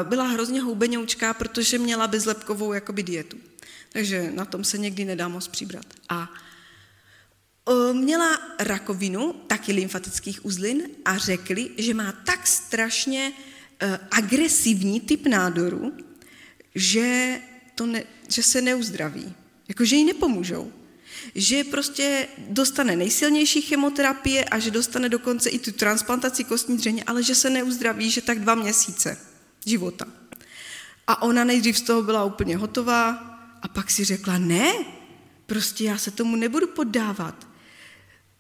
byla 0.03 0.25
hrozně 0.27 0.61
houbenoučká, 0.61 1.35
protože 1.35 1.79
měla 1.79 2.07
bezlepkovou 2.07 2.73
jakoby 2.73 3.03
dietu. 3.03 3.37
Takže 3.93 4.33
na 4.35 4.45
tom 4.45 4.65
se 4.65 4.79
někdy 4.79 5.05
nedá 5.05 5.29
moc 5.29 5.49
přibrat. 5.49 5.87
A 6.09 6.33
měla 7.93 8.39
rakovinu, 8.59 9.33
taky 9.47 9.73
lymfatických 9.73 10.45
uzlin 10.45 10.83
a 11.05 11.19
řekli, 11.19 11.71
že 11.79 11.95
má 11.95 12.13
tak 12.13 12.47
strašně 12.47 13.33
e, 13.81 13.99
agresivní 14.11 15.01
typ 15.01 15.27
nádoru, 15.27 15.93
že, 16.75 17.41
to 17.75 17.87
ne, 17.87 18.05
že 18.29 18.43
se 18.43 18.63
neuzdraví, 18.63 19.35
jako 19.69 19.85
že 19.85 19.97
jí 19.97 20.05
nepomůžou. 20.05 20.73
Že 21.35 21.65
prostě 21.65 22.29
dostane 22.49 22.97
nejsilnější 22.97 23.63
chemoterapie 23.63 24.45
a 24.45 24.59
že 24.59 24.71
dostane 24.71 25.09
dokonce 25.09 25.51
i 25.51 25.59
tu 25.59 25.73
transplantaci 25.73 26.45
kostní 26.45 26.77
dřeně, 26.77 27.05
ale 27.05 27.23
že 27.23 27.35
se 27.35 27.51
neuzdraví, 27.51 28.11
že 28.11 28.23
tak 28.23 28.41
dva 28.41 28.55
měsíce 28.55 29.19
života. 29.67 30.07
A 31.07 31.23
ona 31.23 31.45
nejdřív 31.45 31.79
z 31.79 31.83
toho 31.83 32.03
byla 32.03 32.25
úplně 32.25 32.57
hotová 32.57 33.11
a 33.63 33.69
pak 33.69 33.91
si 33.91 34.05
řekla, 34.05 34.39
ne, 34.39 34.73
prostě 35.47 35.85
já 35.85 35.99
se 35.99 36.11
tomu 36.11 36.37
nebudu 36.37 36.67
poddávat. 36.67 37.48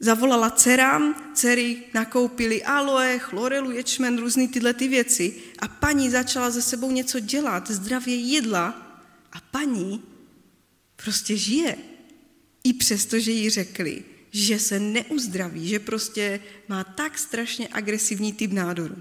Zavolala 0.00 0.50
dcerám, 0.50 1.32
dcery 1.34 1.82
nakoupili 1.94 2.62
aloe, 2.62 3.18
chlorelu, 3.18 3.70
ječmen, 3.70 4.18
různé 4.18 4.48
tyhle 4.48 4.74
ty 4.74 4.88
věci 4.88 5.34
a 5.58 5.68
paní 5.68 6.10
začala 6.10 6.50
ze 6.50 6.62
sebou 6.62 6.90
něco 6.90 7.20
dělat, 7.20 7.70
zdravě 7.70 8.16
jedla 8.16 8.66
a 9.32 9.40
paní 9.50 10.02
prostě 11.04 11.36
žije. 11.36 11.76
I 12.64 12.72
přesto, 12.72 13.18
že 13.18 13.30
jí 13.30 13.50
řekli, 13.50 14.04
že 14.30 14.58
se 14.58 14.78
neuzdraví, 14.80 15.68
že 15.68 15.78
prostě 15.78 16.40
má 16.68 16.84
tak 16.84 17.18
strašně 17.18 17.68
agresivní 17.72 18.32
typ 18.32 18.52
nádoru. 18.52 18.96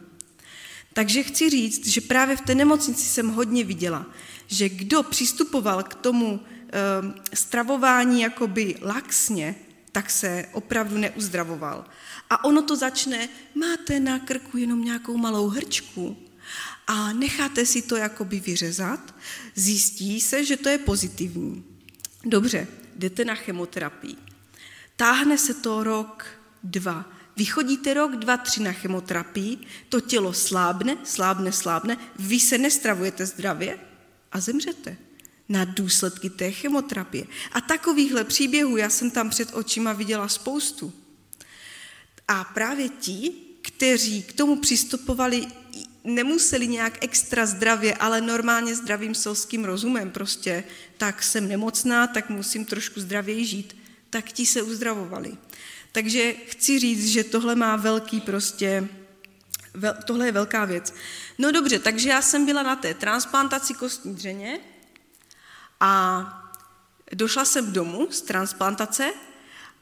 Takže 0.93 1.23
chci 1.23 1.49
říct, 1.49 1.87
že 1.87 2.01
právě 2.01 2.35
v 2.35 2.41
té 2.41 2.55
nemocnici 2.55 3.05
jsem 3.05 3.29
hodně 3.29 3.63
viděla, 3.63 4.05
že 4.47 4.69
kdo 4.69 5.03
přistupoval 5.03 5.83
k 5.83 5.93
tomu 5.93 6.39
e, 6.41 7.35
stravování 7.35 8.21
jakoby 8.21 8.75
laxně, 8.81 9.55
tak 9.97 10.09
se 10.09 10.45
opravdu 10.51 10.97
neuzdravoval. 10.97 11.85
A 12.29 12.43
ono 12.43 12.61
to 12.61 12.75
začne, 12.75 13.29
máte 13.55 13.99
na 13.99 14.19
krku 14.19 14.57
jenom 14.57 14.83
nějakou 14.83 15.17
malou 15.17 15.47
hrčku 15.49 16.17
a 16.87 17.13
necháte 17.13 17.65
si 17.65 17.81
to 17.81 17.95
jakoby 17.95 18.39
vyřezat, 18.39 19.15
zjistí 19.55 20.21
se, 20.21 20.45
že 20.45 20.57
to 20.57 20.69
je 20.69 20.77
pozitivní. 20.77 21.65
Dobře, 22.25 22.67
jdete 22.95 23.25
na 23.25 23.35
chemoterapii. 23.35 24.15
Táhne 24.95 25.37
se 25.37 25.53
to 25.53 25.83
rok, 25.83 26.25
dva. 26.63 27.05
Vychodíte 27.35 27.93
rok, 27.93 28.15
dva, 28.15 28.37
tři 28.37 28.63
na 28.63 28.71
chemoterapii, 28.71 29.57
to 29.89 30.01
tělo 30.01 30.33
slábne, 30.33 30.97
slábne, 31.03 31.51
slábne, 31.51 31.97
vy 32.19 32.39
se 32.39 32.57
nestravujete 32.57 33.25
zdravě 33.25 33.79
a 34.31 34.39
zemřete 34.39 35.06
na 35.49 35.65
důsledky 35.65 36.29
té 36.29 36.51
chemoterapie. 36.51 37.25
A 37.51 37.61
takovýchhle 37.61 38.23
příběhů 38.23 38.77
já 38.77 38.89
jsem 38.89 39.11
tam 39.11 39.29
před 39.29 39.49
očima 39.53 39.93
viděla 39.93 40.27
spoustu. 40.27 40.93
A 42.27 42.43
právě 42.43 42.89
ti, 42.89 43.31
kteří 43.61 44.23
k 44.23 44.33
tomu 44.33 44.55
přistupovali, 44.55 45.47
nemuseli 46.03 46.67
nějak 46.67 47.03
extra 47.03 47.45
zdravě, 47.45 47.95
ale 47.95 48.21
normálně 48.21 48.75
zdravým 48.75 49.15
selským 49.15 49.65
rozumem 49.65 50.11
prostě, 50.11 50.63
tak 50.97 51.23
jsem 51.23 51.47
nemocná, 51.47 52.07
tak 52.07 52.29
musím 52.29 52.65
trošku 52.65 53.01
zdravěji 53.01 53.45
žít, 53.45 53.77
tak 54.09 54.31
ti 54.31 54.45
se 54.45 54.61
uzdravovali. 54.61 55.37
Takže 55.91 56.33
chci 56.47 56.79
říct, 56.79 57.07
že 57.07 57.23
tohle 57.23 57.55
má 57.55 57.75
velký 57.75 58.21
prostě, 58.21 58.87
tohle 60.05 60.25
je 60.25 60.31
velká 60.31 60.65
věc. 60.65 60.93
No 61.37 61.51
dobře, 61.51 61.79
takže 61.79 62.09
já 62.09 62.21
jsem 62.21 62.45
byla 62.45 62.63
na 62.63 62.75
té 62.75 62.93
transplantaci 62.93 63.73
kostní 63.73 64.15
dřeně 64.15 64.59
a 65.79 66.23
došla 67.13 67.45
jsem 67.45 67.73
domů 67.73 68.07
z 68.11 68.21
transplantace 68.21 69.13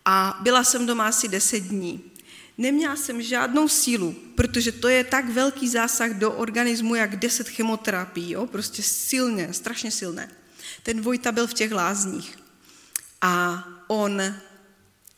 a 0.06 0.40
byla 0.42 0.64
jsem 0.64 0.86
doma 0.86 1.08
asi 1.08 1.28
10 1.28 1.60
dní. 1.60 2.12
Neměla 2.58 2.96
jsem 2.96 3.22
žádnou 3.22 3.68
sílu, 3.68 4.16
protože 4.36 4.72
to 4.72 4.88
je 4.88 5.04
tak 5.04 5.30
velký 5.30 5.70
zásah 5.70 6.12
do 6.12 6.32
organismu, 6.32 6.96
jak 6.96 7.16
10 7.16 7.50
chemoterapií, 7.50 8.32
jo? 8.32 8.46
prostě 8.46 8.84
silně, 8.84 9.54
strašně 9.54 9.92
silné. 9.92 10.32
Ten 10.84 11.02
Vojta 11.02 11.32
byl 11.32 11.48
v 11.48 11.54
těch 11.54 11.72
lázních 11.72 12.40
a 13.22 13.64
on, 13.88 14.22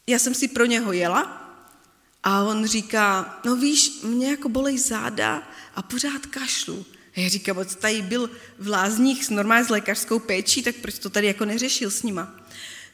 já 0.07 0.19
jsem 0.19 0.34
si 0.34 0.47
pro 0.47 0.65
něho 0.65 0.91
jela 0.91 1.47
a 2.23 2.43
on 2.43 2.65
říká, 2.65 3.39
no 3.45 3.55
víš, 3.55 4.01
mě 4.03 4.30
jako 4.30 4.49
bolej 4.49 4.78
záda 4.78 5.43
a 5.75 5.82
pořád 5.82 6.25
kašlu. 6.25 6.86
A 7.18 7.20
já 7.20 7.30
říkám, 7.30 7.65
tady 7.82 8.01
byl 8.01 8.30
v 8.59 8.68
lázních 8.68 9.26
s 9.26 9.30
normálně 9.30 9.65
s 9.65 9.70
lékařskou 9.70 10.20
péčí, 10.20 10.63
tak 10.63 10.76
proč 10.76 10.99
to 10.99 11.09
tady 11.09 11.28
jako 11.28 11.45
neřešil 11.45 11.91
s 11.91 12.03
nima? 12.03 12.39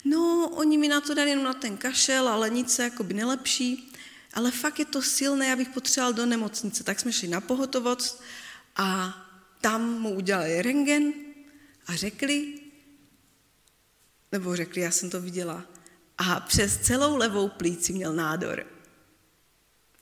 No, 0.04 0.50
oni 0.54 0.78
mi 0.78 0.88
na 0.88 1.00
to 1.00 1.14
dali 1.14 1.30
jenom 1.30 1.44
na 1.44 1.54
ten 1.54 1.76
kašel, 1.76 2.28
ale 2.28 2.50
nic 2.50 2.74
se 2.74 2.82
jako 2.82 3.04
by 3.04 3.14
nelepší 3.14 3.94
ale 4.34 4.50
fakt 4.50 4.78
je 4.78 4.84
to 4.84 5.02
silné, 5.02 5.46
já 5.46 5.56
bych 5.56 5.68
potřeboval 5.68 6.12
do 6.12 6.26
nemocnice. 6.26 6.84
Tak 6.84 7.00
jsme 7.00 7.12
šli 7.12 7.28
na 7.28 7.40
pohotovost 7.40 8.22
a 8.76 9.14
tam 9.60 10.00
mu 10.00 10.14
udělali 10.14 10.62
rengen 10.62 11.12
a 11.86 11.94
řekli, 11.94 12.60
nebo 14.32 14.56
řekli, 14.56 14.80
já 14.80 14.90
jsem 14.90 15.10
to 15.10 15.20
viděla, 15.20 15.64
a 16.18 16.40
přes 16.40 16.78
celou 16.78 17.16
levou 17.16 17.48
plíci 17.48 17.92
měl 17.92 18.12
nádor. 18.12 18.66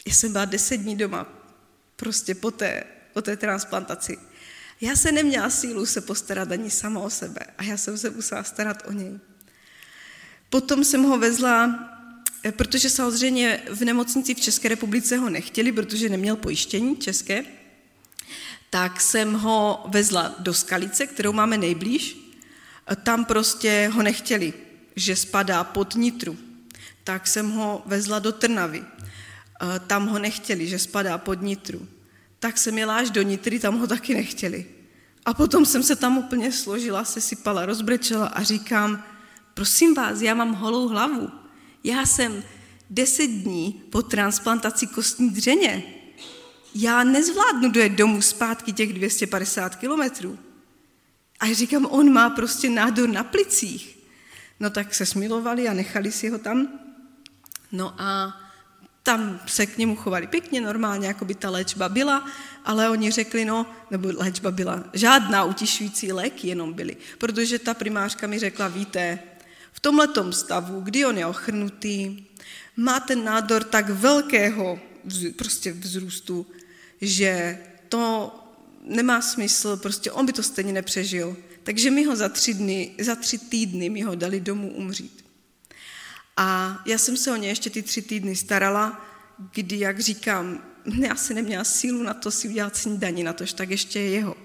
Já 0.06 0.14
jsem 0.14 0.32
byla 0.32 0.44
deset 0.44 0.76
dní 0.76 0.96
doma, 0.96 1.26
prostě 1.96 2.34
po 2.34 2.50
té, 2.50 2.84
po 3.12 3.22
té 3.22 3.36
transplantaci. 3.36 4.18
Já 4.80 4.96
se 4.96 5.12
neměla 5.12 5.50
sílu 5.50 5.86
se 5.86 6.00
postarat 6.00 6.52
ani 6.52 6.70
sama 6.70 7.00
o 7.00 7.10
sebe 7.10 7.40
a 7.58 7.62
já 7.62 7.76
jsem 7.76 7.98
se 7.98 8.10
musela 8.10 8.42
starat 8.42 8.82
o 8.86 8.92
něj. 8.92 9.18
Potom 10.50 10.84
jsem 10.84 11.02
ho 11.02 11.18
vezla 11.18 11.88
Eh, 12.44 12.52
protože 12.52 12.90
samozřejmě 12.90 13.62
v 13.70 13.84
nemocnici 13.84 14.34
v 14.34 14.40
České 14.40 14.68
republice 14.68 15.16
ho 15.16 15.30
nechtěli, 15.30 15.72
protože 15.72 16.08
neměl 16.08 16.36
pojištění 16.36 16.96
české, 16.96 17.44
tak 18.70 19.00
jsem 19.00 19.32
ho 19.32 19.84
vezla 19.88 20.34
do 20.38 20.54
Skalice, 20.54 21.06
kterou 21.06 21.32
máme 21.32 21.58
nejblíž. 21.58 22.16
Eh, 22.86 22.96
tam 22.96 23.24
prostě 23.24 23.90
ho 23.92 24.02
nechtěli, 24.02 24.52
že 24.96 25.16
spadá 25.16 25.64
pod 25.64 25.94
Nitru. 25.94 26.38
Tak 27.04 27.26
jsem 27.26 27.50
ho 27.50 27.82
vezla 27.86 28.18
do 28.18 28.32
Trnavy. 28.32 28.84
Eh, 28.84 29.80
tam 29.86 30.06
ho 30.06 30.18
nechtěli, 30.18 30.66
že 30.66 30.78
spadá 30.78 31.18
pod 31.18 31.42
Nitru. 31.42 31.88
Tak 32.42 32.58
jsem 32.58 32.78
jela 32.78 32.96
až 32.96 33.10
do 33.10 33.22
Nitry, 33.22 33.58
tam 33.58 33.78
ho 33.78 33.86
taky 33.86 34.14
nechtěli. 34.14 34.66
A 35.24 35.34
potom 35.34 35.66
jsem 35.66 35.82
se 35.82 35.96
tam 35.96 36.18
úplně 36.18 36.52
složila, 36.52 37.04
se 37.04 37.20
sypala, 37.20 37.66
rozbrečela 37.66 38.26
a 38.26 38.42
říkám, 38.42 39.04
prosím 39.54 39.94
vás, 39.94 40.20
já 40.20 40.34
mám 40.34 40.54
holou 40.54 40.88
hlavu 40.88 41.42
já 41.84 42.06
jsem 42.06 42.44
deset 42.90 43.26
dní 43.26 43.82
po 43.90 44.02
transplantaci 44.02 44.86
kostní 44.86 45.30
dřeně. 45.30 45.84
Já 46.74 47.04
nezvládnu 47.04 47.70
dojet 47.70 47.92
domů 47.92 48.22
zpátky 48.22 48.72
těch 48.72 48.92
250 48.92 49.76
kilometrů. 49.76 50.38
A 51.40 51.54
říkám, 51.54 51.86
on 51.86 52.12
má 52.12 52.30
prostě 52.30 52.70
nádor 52.70 53.08
na 53.08 53.24
plicích. 53.24 53.98
No 54.60 54.70
tak 54.70 54.94
se 54.94 55.06
smilovali 55.06 55.68
a 55.68 55.72
nechali 55.72 56.12
si 56.12 56.28
ho 56.28 56.38
tam. 56.38 56.68
No 57.72 57.94
a 57.98 58.40
tam 59.02 59.40
se 59.46 59.66
k 59.66 59.78
němu 59.78 59.96
chovali 59.96 60.26
pěkně, 60.26 60.60
normálně, 60.60 61.06
jako 61.06 61.24
by 61.24 61.34
ta 61.34 61.50
léčba 61.50 61.88
byla, 61.88 62.26
ale 62.64 62.90
oni 62.90 63.10
řekli, 63.10 63.44
no, 63.44 63.66
nebo 63.90 64.08
léčba 64.16 64.50
byla, 64.50 64.84
žádná 64.92 65.44
utišující 65.44 66.12
léky 66.12 66.48
jenom 66.48 66.72
byly, 66.72 66.96
protože 67.18 67.58
ta 67.58 67.74
primářka 67.74 68.26
mi 68.26 68.38
řekla, 68.38 68.68
víte, 68.68 69.18
v 69.72 69.80
tomhletom 69.80 70.32
stavu, 70.32 70.80
kdy 70.80 71.06
on 71.06 71.18
je 71.18 71.26
ochrnutý, 71.26 72.26
má 72.76 73.00
ten 73.00 73.24
nádor 73.24 73.64
tak 73.64 73.90
velkého 73.90 74.78
prostě 75.36 75.72
vzrůstu, 75.72 76.46
že 77.00 77.58
to 77.88 78.32
nemá 78.84 79.22
smysl, 79.22 79.76
prostě 79.76 80.12
on 80.12 80.26
by 80.26 80.32
to 80.32 80.42
stejně 80.42 80.72
nepřežil. 80.72 81.36
Takže 81.62 81.90
mi 81.90 82.04
ho 82.04 82.16
za 82.16 82.28
tři, 82.28 82.54
dny, 82.54 82.94
za 83.00 83.14
tři 83.14 83.38
týdny 83.38 83.90
mi 83.90 84.02
ho 84.02 84.14
dali 84.14 84.40
domů 84.40 84.72
umřít. 84.72 85.21
A 86.36 86.78
já 86.86 86.98
jsem 86.98 87.16
se 87.16 87.32
o 87.32 87.36
ně 87.36 87.48
ještě 87.48 87.70
ty 87.70 87.82
tři 87.82 88.02
týdny 88.02 88.36
starala, 88.36 89.06
kdy, 89.52 89.78
jak 89.78 90.00
říkám, 90.00 90.62
já 90.98 91.14
si 91.14 91.34
neměla 91.34 91.64
sílu 91.64 92.02
na 92.02 92.14
to 92.14 92.30
si 92.30 92.48
udělat 92.48 92.76
snídaní, 92.76 93.22
na 93.22 93.32
tož 93.32 93.52
tak 93.52 93.70
ještě 93.70 94.00
je 94.00 94.10
jeho. 94.10 94.36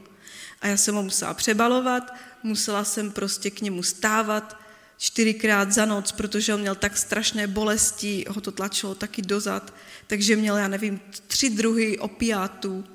A 0.61 0.67
já 0.67 0.77
jsem 0.77 0.95
ho 0.95 1.03
musela 1.03 1.33
přebalovat, 1.33 2.13
musela 2.43 2.83
jsem 2.83 3.11
prostě 3.11 3.51
k 3.51 3.61
němu 3.61 3.83
stávat, 3.83 4.59
čtyřikrát 4.97 5.71
za 5.71 5.85
noc, 5.85 6.11
protože 6.11 6.53
on 6.53 6.59
měl 6.61 6.75
tak 6.75 6.97
strašné 6.97 7.47
bolesti, 7.47 8.25
ho 8.29 8.41
to 8.41 8.51
tlačilo 8.51 8.95
taky 8.95 9.21
dozad, 9.21 9.73
takže 10.07 10.35
měl, 10.35 10.57
já 10.57 10.67
nevím, 10.67 10.99
tři 11.27 11.49
druhy 11.49 11.99
opiátů 11.99 12.85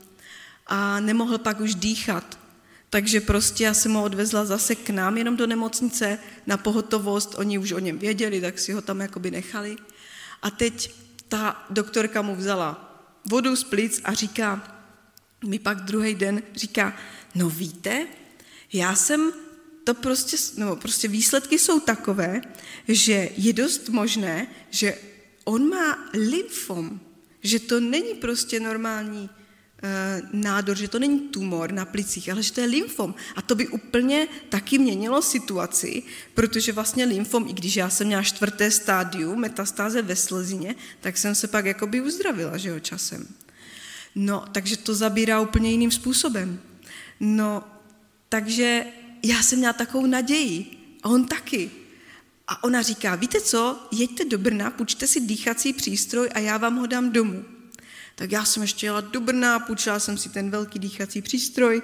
a 0.66 1.00
nemohl 1.00 1.38
pak 1.38 1.60
už 1.60 1.74
dýchat. 1.74 2.41
Takže 2.92 3.20
prostě 3.20 3.64
já 3.64 3.74
jsem 3.74 3.92
ho 3.92 4.04
odvezla 4.04 4.44
zase 4.44 4.74
k 4.74 4.90
nám 4.90 5.18
jenom 5.18 5.36
do 5.36 5.46
nemocnice 5.46 6.18
na 6.46 6.56
pohotovost, 6.56 7.34
oni 7.38 7.58
už 7.58 7.72
o 7.72 7.78
něm 7.78 7.98
věděli, 7.98 8.40
tak 8.40 8.58
si 8.58 8.72
ho 8.72 8.82
tam 8.82 9.00
jakoby 9.00 9.30
nechali. 9.30 9.76
A 10.42 10.50
teď 10.50 10.94
ta 11.28 11.66
doktorka 11.70 12.22
mu 12.22 12.36
vzala 12.36 13.00
vodu 13.24 13.56
z 13.56 13.64
plic 13.64 14.00
a 14.04 14.14
říká, 14.14 14.78
mi 15.44 15.58
pak 15.58 15.80
druhý 15.80 16.14
den 16.14 16.42
říká, 16.54 16.96
no 17.34 17.50
víte, 17.50 18.06
já 18.72 18.94
jsem 18.94 19.32
to 19.84 19.94
prostě, 19.94 20.36
no, 20.56 20.76
prostě 20.76 21.08
výsledky 21.08 21.58
jsou 21.58 21.80
takové, 21.80 22.40
že 22.88 23.28
je 23.36 23.52
dost 23.52 23.88
možné, 23.88 24.46
že 24.70 24.98
on 25.44 25.68
má 25.68 26.10
lymfom, 26.12 27.00
že 27.42 27.58
to 27.58 27.80
není 27.80 28.14
prostě 28.14 28.60
normální 28.60 29.30
nádor, 30.32 30.76
že 30.76 30.88
to 30.88 30.98
není 30.98 31.20
tumor 31.20 31.72
na 31.72 31.84
plicích, 31.84 32.30
ale 32.30 32.42
že 32.42 32.52
to 32.52 32.60
je 32.60 32.66
lymfom. 32.66 33.14
A 33.36 33.42
to 33.42 33.54
by 33.54 33.68
úplně 33.68 34.28
taky 34.48 34.78
měnilo 34.78 35.22
situaci, 35.22 36.02
protože 36.34 36.72
vlastně 36.72 37.04
lymfom, 37.04 37.48
i 37.48 37.52
když 37.52 37.76
já 37.76 37.90
jsem 37.90 38.06
měla 38.06 38.22
čtvrté 38.22 38.70
stádium, 38.70 39.40
metastáze 39.40 40.02
ve 40.02 40.16
slezině, 40.16 40.74
tak 41.00 41.18
jsem 41.18 41.34
se 41.34 41.48
pak 41.48 41.66
jakoby 41.66 42.00
uzdravila, 42.00 42.56
že 42.56 42.68
jo, 42.68 42.80
časem. 42.80 43.28
No, 44.14 44.44
takže 44.52 44.76
to 44.76 44.94
zabírá 44.94 45.40
úplně 45.40 45.70
jiným 45.70 45.90
způsobem. 45.90 46.60
No, 47.20 47.64
takže 48.28 48.84
já 49.22 49.42
jsem 49.42 49.58
měla 49.58 49.72
takovou 49.72 50.06
naději 50.06 50.66
a 51.02 51.08
on 51.08 51.24
taky. 51.24 51.70
A 52.48 52.64
ona 52.64 52.82
říká, 52.82 53.14
víte 53.14 53.40
co, 53.40 53.88
jeďte 53.92 54.24
do 54.24 54.38
Brna, 54.38 54.70
půjčte 54.70 55.06
si 55.06 55.20
dýchací 55.20 55.72
přístroj 55.72 56.28
a 56.34 56.38
já 56.38 56.58
vám 56.58 56.76
ho 56.76 56.86
dám 56.86 57.12
domů. 57.12 57.44
Tak 58.22 58.32
já 58.32 58.44
jsem 58.44 58.62
ještě 58.62 58.86
jela 58.86 59.00
do 59.00 59.20
Brna, 59.20 59.58
půjčila 59.58 59.98
jsem 59.98 60.18
si 60.18 60.28
ten 60.28 60.50
velký 60.50 60.78
dýchací 60.78 61.22
přístroj 61.22 61.82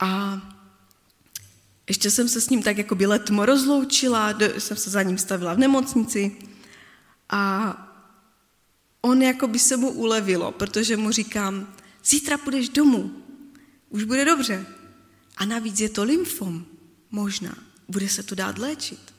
a 0.00 0.40
ještě 1.88 2.10
jsem 2.10 2.28
se 2.28 2.40
s 2.40 2.50
ním 2.50 2.62
tak 2.62 2.78
jako 2.78 2.94
by 2.94 3.06
letmo 3.06 3.46
rozloučila, 3.46 4.34
jsem 4.58 4.76
se 4.76 4.90
za 4.90 5.02
ním 5.02 5.18
stavila 5.18 5.54
v 5.54 5.58
nemocnici 5.58 6.36
A 7.30 7.74
on 9.00 9.22
jako 9.22 9.48
by 9.48 9.58
se 9.58 9.76
mu 9.76 9.90
ulevilo, 9.90 10.52
protože 10.52 10.96
mu 10.96 11.10
říkám, 11.10 11.74
zítra 12.04 12.38
půjdeš 12.38 12.68
domů, 12.68 13.10
už 13.88 14.04
bude 14.04 14.24
dobře. 14.24 14.66
A 15.36 15.44
navíc 15.44 15.80
je 15.80 15.88
to 15.88 16.04
lymfom, 16.04 16.64
možná, 17.10 17.54
bude 17.88 18.08
se 18.08 18.22
to 18.22 18.34
dát 18.34 18.58
léčit. 18.58 19.14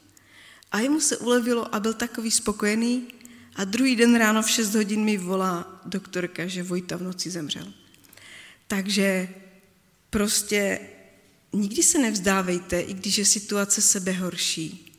A 0.72 0.80
jemu 0.80 1.00
se 1.00 1.18
ulevilo 1.18 1.76
a 1.76 1.80
byl 1.80 1.94
takový 1.94 2.32
spokojený 2.32 3.21
a 3.56 3.64
druhý 3.64 3.96
den 3.96 4.16
ráno 4.16 4.42
v 4.42 4.50
6 4.50 4.76
hodin 4.76 5.04
mi 5.04 5.18
volá 5.18 5.82
doktorka, 5.86 6.48
že 6.48 6.64
Vojta 6.64 6.98
v 6.98 7.04
noci 7.04 7.30
zemřel. 7.30 7.74
Takže 8.68 9.30
prostě 10.10 10.80
nikdy 11.54 11.84
se 11.84 11.98
nevzdávejte, 11.98 12.82
i 12.82 12.94
když 12.94 13.18
je 13.18 13.26
situace 13.26 13.82
sebe 13.82 14.12
horší. 14.12 14.98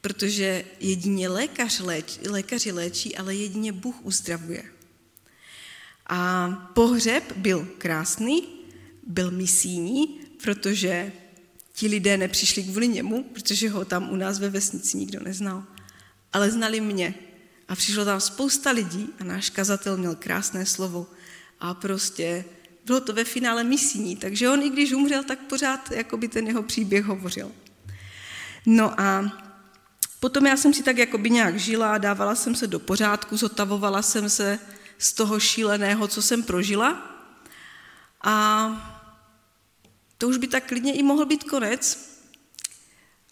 Protože 0.00 0.64
jedině 0.80 1.28
lékař 1.28 1.80
léč, 1.80 2.18
lékaři 2.28 2.72
léčí, 2.72 3.16
ale 3.16 3.34
jedině 3.34 3.72
Bůh 3.72 4.04
uzdravuje. 4.04 4.64
A 6.06 6.48
pohřeb 6.74 7.32
byl 7.36 7.68
krásný, 7.78 8.48
byl 9.06 9.30
misijní, 9.30 10.20
protože 10.42 11.12
ti 11.72 11.86
lidé 11.86 12.16
nepřišli 12.16 12.62
kvůli 12.62 12.88
němu, 12.88 13.24
protože 13.24 13.68
ho 13.68 13.84
tam 13.84 14.10
u 14.10 14.16
nás 14.16 14.38
ve 14.38 14.50
vesnici 14.50 14.96
nikdo 14.96 15.20
neznal, 15.20 15.64
ale 16.32 16.50
znali 16.50 16.80
mě. 16.80 17.14
A 17.68 17.74
přišlo 17.74 18.04
tam 18.04 18.20
spousta 18.20 18.70
lidí 18.70 19.08
a 19.20 19.24
náš 19.24 19.50
kazatel 19.50 19.96
měl 19.96 20.14
krásné 20.14 20.66
slovo 20.66 21.06
a 21.60 21.74
prostě 21.74 22.44
bylo 22.84 23.00
to 23.00 23.12
ve 23.12 23.24
finále 23.24 23.64
misijní, 23.64 24.16
takže 24.16 24.50
on 24.50 24.62
i 24.62 24.70
když 24.70 24.92
umřel, 24.92 25.24
tak 25.24 25.38
pořád 25.38 25.90
jako 25.90 26.16
by 26.16 26.28
ten 26.28 26.46
jeho 26.46 26.62
příběh 26.62 27.04
hovořil. 27.04 27.52
No 28.66 29.00
a 29.00 29.32
potom 30.20 30.46
já 30.46 30.56
jsem 30.56 30.74
si 30.74 30.82
tak 30.82 30.98
jako 30.98 31.18
by 31.18 31.30
nějak 31.30 31.58
žila, 31.58 31.98
dávala 31.98 32.34
jsem 32.34 32.54
se 32.54 32.66
do 32.66 32.78
pořádku, 32.78 33.36
zotavovala 33.36 34.02
jsem 34.02 34.30
se 34.30 34.58
z 34.98 35.12
toho 35.12 35.40
šíleného, 35.40 36.08
co 36.08 36.22
jsem 36.22 36.42
prožila. 36.42 37.16
A 38.22 38.96
to 40.18 40.28
už 40.28 40.36
by 40.36 40.46
tak 40.46 40.66
klidně 40.66 40.92
i 40.92 41.02
mohl 41.02 41.26
být 41.26 41.44
konec. 41.44 42.10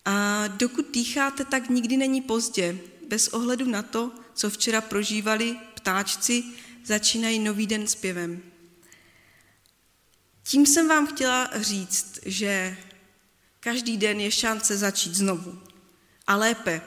A 0.04 0.44
dokud 0.46 0.86
dýcháte, 0.92 1.44
tak 1.44 1.70
nikdy 1.70 1.96
není 1.96 2.20
pozdě. 2.20 2.78
Bez 3.08 3.28
ohledu 3.28 3.66
na 3.66 3.82
to, 3.82 4.12
co 4.34 4.50
včera 4.50 4.80
prožívali 4.80 5.56
ptáčci, 5.74 6.44
začínají 6.84 7.38
nový 7.38 7.66
den 7.66 7.86
zpěvem. 7.86 8.42
Tím 10.42 10.66
jsem 10.66 10.88
vám 10.88 11.06
chtěla 11.06 11.50
říct, 11.54 12.18
že 12.26 12.76
každý 13.60 13.96
den 13.96 14.20
je 14.20 14.30
šance 14.30 14.76
začít 14.76 15.14
znovu. 15.14 15.58
A 16.26 16.36
lépe. 16.36 16.80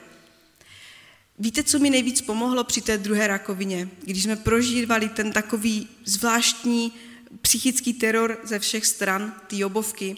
Víte, 1.38 1.62
co 1.62 1.78
mi 1.78 1.90
nejvíc 1.90 2.20
pomohlo 2.20 2.64
při 2.64 2.80
té 2.80 2.98
druhé 2.98 3.26
rakovině, 3.26 3.88
když 4.02 4.22
jsme 4.22 4.36
prožívali 4.36 5.08
ten 5.08 5.32
takový 5.32 5.88
zvláštní 6.04 6.92
psychický 7.42 7.92
teror 7.92 8.40
ze 8.44 8.58
všech 8.58 8.86
stran, 8.86 9.34
ty 9.46 9.64
obovky, 9.64 10.16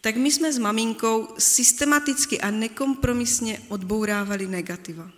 tak 0.00 0.16
my 0.16 0.32
jsme 0.32 0.52
s 0.52 0.58
maminkou 0.58 1.28
systematicky 1.38 2.40
a 2.40 2.50
nekompromisně 2.50 3.62
odbourávali 3.68 4.46
negativa. 4.46 5.10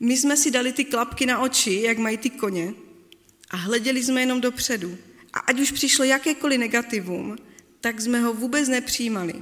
My 0.00 0.16
jsme 0.16 0.36
si 0.36 0.50
dali 0.50 0.72
ty 0.72 0.84
klapky 0.84 1.26
na 1.26 1.38
oči, 1.38 1.80
jak 1.82 1.98
mají 1.98 2.16
ty 2.16 2.30
koně, 2.30 2.74
a 3.50 3.56
hleděli 3.56 4.04
jsme 4.04 4.20
jenom 4.20 4.40
dopředu. 4.40 4.98
A 5.32 5.38
ať 5.38 5.60
už 5.60 5.70
přišlo 5.70 6.04
jakékoliv 6.04 6.60
negativum, 6.60 7.36
tak 7.80 8.00
jsme 8.00 8.20
ho 8.20 8.34
vůbec 8.34 8.68
nepřijímali. 8.68 9.34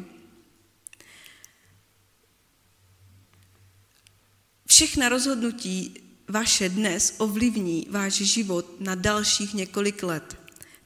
Všechna 4.66 5.08
rozhodnutí 5.08 5.94
vaše 6.28 6.68
dnes 6.68 7.14
ovlivní 7.18 7.86
váš 7.90 8.12
život 8.12 8.80
na 8.80 8.94
dalších 8.94 9.54
několik 9.54 10.02
let. 10.02 10.38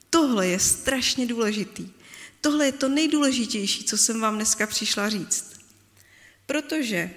Tohle 0.09 0.47
je 0.47 0.59
strašně 0.59 1.25
důležitý. 1.25 1.89
Tohle 2.41 2.65
je 2.65 2.71
to 2.71 2.89
nejdůležitější, 2.89 3.83
co 3.83 3.97
jsem 3.97 4.21
vám 4.21 4.35
dneska 4.35 4.67
přišla 4.67 5.09
říct. 5.09 5.59
Protože 6.45 7.11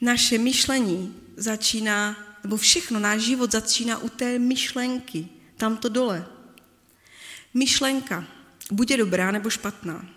naše 0.00 0.38
myšlení 0.38 1.14
začíná, 1.40 2.16
nebo 2.42 2.56
všechno, 2.56 3.00
náš 3.00 3.22
život 3.22 3.52
začíná 3.52 3.98
u 3.98 4.08
té 4.08 4.38
myšlenky, 4.38 5.28
tamto 5.56 5.88
dole. 5.88 6.26
Myšlenka, 7.54 8.26
buď 8.70 8.90
je 8.90 8.96
dobrá 8.96 9.30
nebo 9.30 9.50
špatná. 9.50 10.08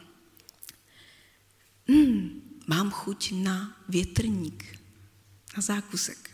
Hmm, 1.87 2.41
mám 2.67 2.91
chuť 2.91 3.31
na 3.31 3.77
větrník, 3.89 4.79
na 5.57 5.61
zákusek. 5.61 6.29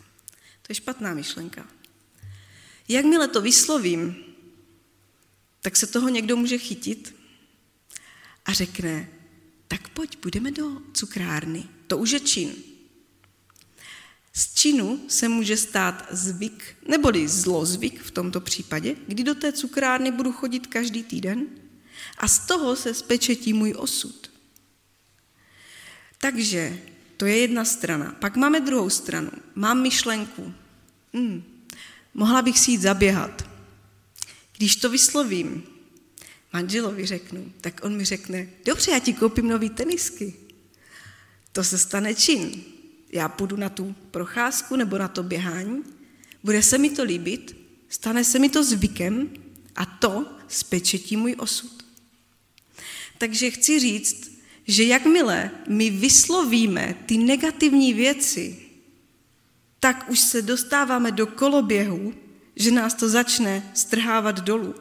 To 0.62 0.66
je 0.70 0.76
špatná 0.76 1.14
myšlenka. 1.14 1.68
Jakmile 2.88 3.28
to 3.28 3.42
vyslovím, 3.42 4.16
tak 5.62 5.78
se 5.78 5.88
toho 5.88 6.10
někdo 6.10 6.38
může 6.38 6.58
chytit 6.58 7.16
a 8.46 8.54
řekne, 8.54 9.10
tak 9.68 9.90
pojď, 9.90 10.18
budeme 10.22 10.52
do 10.52 10.82
cukrárny. 10.94 11.64
To 11.88 11.98
už 11.98 12.12
je 12.12 12.20
čin. 12.20 12.69
Z 14.40 14.54
činu 14.54 15.00
se 15.08 15.30
může 15.30 15.58
stát 15.58 16.08
zvyk, 16.12 16.76
neboli 16.88 17.28
zlozvyk 17.28 18.02
v 18.02 18.12
tomto 18.12 18.42
případě, 18.42 18.96
kdy 19.08 19.24
do 19.24 19.36
té 19.36 19.54
cukrárny 19.54 20.12
budu 20.12 20.32
chodit 20.32 20.68
každý 20.68 21.04
týden 21.04 21.48
a 22.18 22.28
z 22.28 22.40
toho 22.40 22.76
se 22.76 22.94
spečetí 22.94 23.54
můj 23.54 23.74
osud. 23.78 24.32
Takže 26.18 26.80
to 27.18 27.26
je 27.26 27.38
jedna 27.38 27.66
strana. 27.66 28.16
Pak 28.20 28.36
máme 28.36 28.60
druhou 28.60 28.90
stranu. 28.90 29.32
Mám 29.56 29.82
myšlenku. 29.82 30.54
Hmm, 31.14 31.44
mohla 32.14 32.42
bych 32.42 32.60
si 32.60 32.72
jít 32.72 32.82
zaběhat. 32.82 33.50
Když 34.58 34.76
to 34.76 34.90
vyslovím, 34.90 35.64
manželovi 36.54 37.06
řeknu, 37.06 37.54
tak 37.62 37.80
on 37.84 37.98
mi 37.98 38.06
řekne, 38.06 38.48
dobře, 38.66 38.92
já 38.92 39.00
ti 39.00 39.14
koupím 39.14 39.48
nový 39.48 39.70
tenisky. 39.70 40.34
To 41.52 41.64
se 41.64 41.78
stane 41.78 42.16
čin. 42.16 42.79
Já 43.12 43.30
půjdu 43.30 43.56
na 43.56 43.70
tu 43.70 43.96
procházku 44.12 44.76
nebo 44.76 44.98
na 44.98 45.08
to 45.08 45.24
běhání, 45.24 45.84
bude 46.44 46.64
se 46.64 46.78
mi 46.78 46.90
to 46.90 47.04
líbit, 47.04 47.56
stane 47.90 48.24
se 48.24 48.40
mi 48.40 48.50
to 48.50 48.64
zvykem 48.64 49.30
a 49.76 49.86
to 49.86 50.26
spečetí 50.48 51.18
můj 51.18 51.36
osud. 51.38 51.84
Takže 53.18 53.52
chci 53.52 53.80
říct, 53.80 54.32
že 54.68 54.84
jakmile 54.84 55.52
my 55.68 55.90
vyslovíme 55.90 56.96
ty 57.06 57.18
negativní 57.18 57.94
věci, 57.94 58.60
tak 59.80 60.10
už 60.10 60.20
se 60.20 60.42
dostáváme 60.42 61.12
do 61.12 61.28
koloběhu, 61.28 62.14
že 62.56 62.72
nás 62.72 62.94
to 62.94 63.10
začne 63.10 63.72
strhávat 63.74 64.40
dolů. 64.40 64.76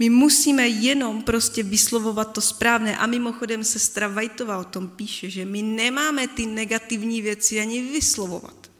My 0.00 0.10
musíme 0.10 0.68
jenom 0.68 1.22
prostě 1.22 1.62
vyslovovat 1.62 2.32
to 2.32 2.40
správné. 2.40 2.96
A 2.96 3.06
mimochodem 3.06 3.64
sestra 3.64 4.08
Vajtová 4.08 4.58
o 4.58 4.64
tom 4.64 4.88
píše, 4.88 5.30
že 5.30 5.44
my 5.44 5.62
nemáme 5.62 6.28
ty 6.28 6.46
negativní 6.46 7.22
věci 7.22 7.60
ani 7.60 7.82
vyslovovat. 7.82 8.70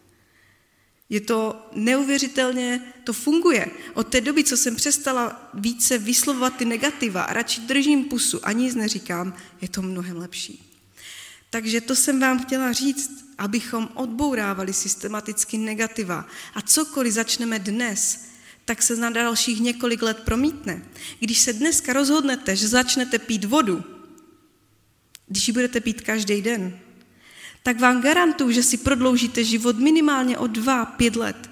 Je 1.10 1.20
to 1.20 1.66
neuvěřitelně, 1.74 2.92
to 3.04 3.12
funguje. 3.12 3.66
Od 3.94 4.08
té 4.08 4.20
doby, 4.20 4.44
co 4.44 4.56
jsem 4.56 4.76
přestala 4.76 5.50
více 5.54 5.98
vyslovovat 5.98 6.56
ty 6.56 6.64
negativa 6.64 7.22
a 7.22 7.32
radši 7.32 7.60
držím 7.60 8.04
pusu 8.04 8.46
a 8.46 8.52
nic 8.52 8.74
neříkám, 8.74 9.36
je 9.60 9.68
to 9.68 9.82
mnohem 9.82 10.16
lepší. 10.16 10.80
Takže 11.50 11.80
to 11.80 11.96
jsem 11.96 12.20
vám 12.20 12.44
chtěla 12.44 12.72
říct, 12.72 13.10
abychom 13.38 13.88
odbourávali 13.94 14.72
systematicky 14.72 15.58
negativa. 15.58 16.26
A 16.54 16.62
cokoliv 16.62 17.12
začneme 17.12 17.58
dnes, 17.58 18.29
tak 18.70 18.82
se 18.82 18.96
na 18.96 19.10
dalších 19.10 19.60
několik 19.60 20.02
let 20.02 20.18
promítne. 20.24 20.82
Když 21.18 21.38
se 21.38 21.52
dneska 21.52 21.92
rozhodnete, 21.92 22.56
že 22.56 22.68
začnete 22.68 23.18
pít 23.18 23.44
vodu, 23.44 23.84
když 25.26 25.48
ji 25.48 25.52
budete 25.52 25.80
pít 25.80 26.00
každý 26.00 26.42
den, 26.42 26.78
tak 27.62 27.80
vám 27.80 28.02
garantuju, 28.02 28.50
že 28.50 28.62
si 28.62 28.76
prodloužíte 28.76 29.44
život 29.44 29.78
minimálně 29.78 30.38
o 30.38 30.46
dva, 30.46 30.84
pět 30.84 31.16
let. 31.16 31.50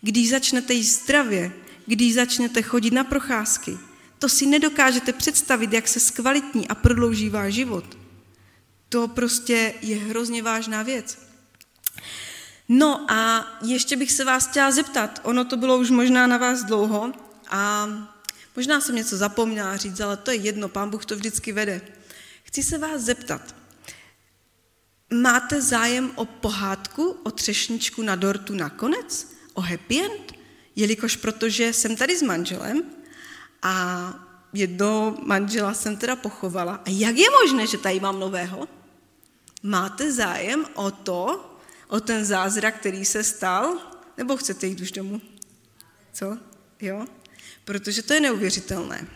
Když 0.00 0.30
začnete 0.30 0.74
jíst 0.74 1.02
zdravě, 1.02 1.52
když 1.86 2.14
začnete 2.14 2.62
chodit 2.62 2.92
na 2.92 3.04
procházky, 3.04 3.78
to 4.18 4.28
si 4.28 4.46
nedokážete 4.46 5.12
představit, 5.12 5.72
jak 5.72 5.88
se 5.88 6.00
zkvalitní 6.00 6.68
a 6.68 6.74
prodlouží 6.74 7.28
váš 7.28 7.54
život. 7.54 7.98
To 8.88 9.08
prostě 9.08 9.74
je 9.82 9.96
hrozně 9.96 10.42
vážná 10.42 10.82
věc. 10.82 11.25
No 12.68 13.10
a 13.10 13.46
ještě 13.62 13.96
bych 13.96 14.12
se 14.12 14.24
vás 14.24 14.46
chtěla 14.46 14.70
zeptat, 14.70 15.20
ono 15.22 15.44
to 15.44 15.56
bylo 15.56 15.78
už 15.78 15.90
možná 15.90 16.26
na 16.26 16.36
vás 16.36 16.64
dlouho 16.64 17.12
a 17.50 17.88
možná 18.56 18.80
jsem 18.80 18.94
něco 18.94 19.16
zapomněla 19.16 19.76
říct, 19.76 20.00
ale 20.00 20.16
to 20.16 20.30
je 20.30 20.36
jedno, 20.36 20.68
pán 20.68 20.90
Bůh 20.90 21.06
to 21.06 21.16
vždycky 21.16 21.52
vede. 21.52 21.80
Chci 22.42 22.62
se 22.62 22.78
vás 22.78 23.00
zeptat, 23.02 23.54
máte 25.12 25.62
zájem 25.62 26.12
o 26.14 26.24
pohádku, 26.24 27.16
o 27.22 27.30
třešničku 27.30 28.02
na 28.02 28.16
dortu 28.16 28.54
nakonec? 28.54 29.36
O 29.54 29.60
happy 29.60 30.04
end? 30.04 30.32
Jelikož 30.76 31.16
protože 31.16 31.72
jsem 31.72 31.96
tady 31.96 32.18
s 32.18 32.22
manželem 32.22 32.82
a 33.62 34.14
jedno 34.52 35.16
manžela 35.22 35.74
jsem 35.74 35.96
teda 35.96 36.16
pochovala. 36.16 36.74
A 36.74 36.90
jak 36.90 37.16
je 37.16 37.26
možné, 37.42 37.66
že 37.66 37.78
tady 37.78 38.00
mám 38.00 38.20
nového? 38.20 38.68
Máte 39.62 40.12
zájem 40.12 40.66
o 40.74 40.90
to, 40.90 41.55
o 41.88 42.00
ten 42.00 42.24
zázrak, 42.24 42.74
který 42.74 43.04
se 43.04 43.24
stal? 43.24 43.78
Nebo 44.16 44.36
chcete 44.36 44.66
jít 44.66 44.80
už 44.80 44.92
domů? 44.92 45.20
Co? 46.12 46.38
Jo? 46.80 47.06
Protože 47.64 48.02
to 48.02 48.14
je 48.14 48.20
neuvěřitelné. 48.20 49.06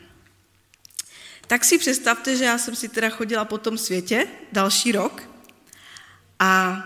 Tak 1.47 1.65
si 1.65 1.79
představte, 1.79 2.37
že 2.37 2.45
já 2.45 2.59
jsem 2.59 2.77
si 2.77 2.89
teda 2.89 3.11
chodila 3.11 3.45
po 3.45 3.59
tom 3.59 3.79
světě 3.79 4.27
další 4.53 4.93
rok 4.93 5.23
a 6.39 6.83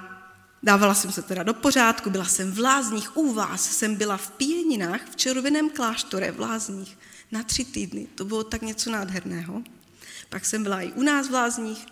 dávala 0.63 0.95
jsem 0.95 1.13
se 1.13 1.23
teda 1.23 1.43
do 1.43 1.55
pořádku, 1.55 2.11
byla 2.11 2.25
jsem 2.25 2.53
v 2.53 2.59
Lázních, 2.59 3.17
u 3.17 3.35
vás 3.35 3.77
jsem 3.77 3.95
byla 3.95 4.17
v 4.17 4.31
Pěninách, 4.31 5.01
v 5.11 5.17
červeném 5.17 5.71
kláštore 5.71 6.33
v 6.33 6.41
Lázních 6.41 6.99
na 7.33 7.43
tři 7.43 7.65
týdny. 7.65 8.07
To 8.15 8.25
bylo 8.25 8.45
tak 8.45 8.63
něco 8.63 8.91
nádherného. 8.91 9.63
Pak 10.29 10.45
jsem 10.45 10.63
byla 10.63 10.81
i 10.81 10.93
u 10.93 11.03
nás 11.03 11.29
v 11.29 11.33
Lázních, 11.33 11.87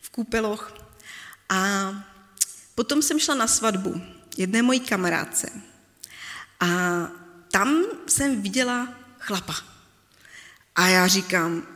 v 0.00 0.10
Kůpeloch. 0.10 0.74
A 1.48 1.92
potom 2.74 3.02
jsem 3.02 3.18
šla 3.18 3.34
na 3.34 3.46
svatbu 3.46 4.02
jedné 4.36 4.62
mojí 4.62 4.80
kamarádce. 4.80 5.50
A 6.60 6.66
tam 7.50 7.84
jsem 8.06 8.42
viděla 8.42 8.94
chlapa. 9.18 9.54
A 10.74 10.88
já 10.88 11.06
říkám, 11.06 11.66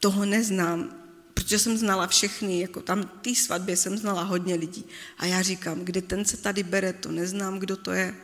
toho 0.00 0.24
neznám, 0.24 0.94
protože 1.34 1.58
jsem 1.58 1.78
znala 1.78 2.06
všechny, 2.06 2.60
jako 2.60 2.80
tam 2.80 3.10
té 3.22 3.34
svatbě 3.34 3.76
jsem 3.76 3.98
znala 3.98 4.22
hodně 4.22 4.54
lidí. 4.54 4.84
A 5.18 5.26
já 5.26 5.42
říkám, 5.42 5.80
kde 5.80 6.02
ten 6.02 6.24
se 6.24 6.36
tady 6.36 6.62
bere, 6.62 6.92
to 6.92 7.12
neznám, 7.12 7.58
kdo 7.58 7.76
to 7.76 7.92
je. 7.92 8.14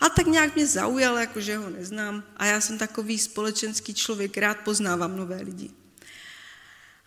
A 0.00 0.08
tak 0.08 0.26
nějak 0.26 0.54
mě 0.54 0.66
zaujal, 0.66 1.18
jako 1.18 1.40
že 1.40 1.56
ho 1.56 1.70
neznám. 1.70 2.22
A 2.36 2.46
já 2.46 2.60
jsem 2.60 2.78
takový 2.78 3.18
společenský 3.18 3.94
člověk, 3.94 4.38
rád 4.38 4.58
poznávám 4.58 5.16
nové 5.16 5.36
lidi. 5.36 5.70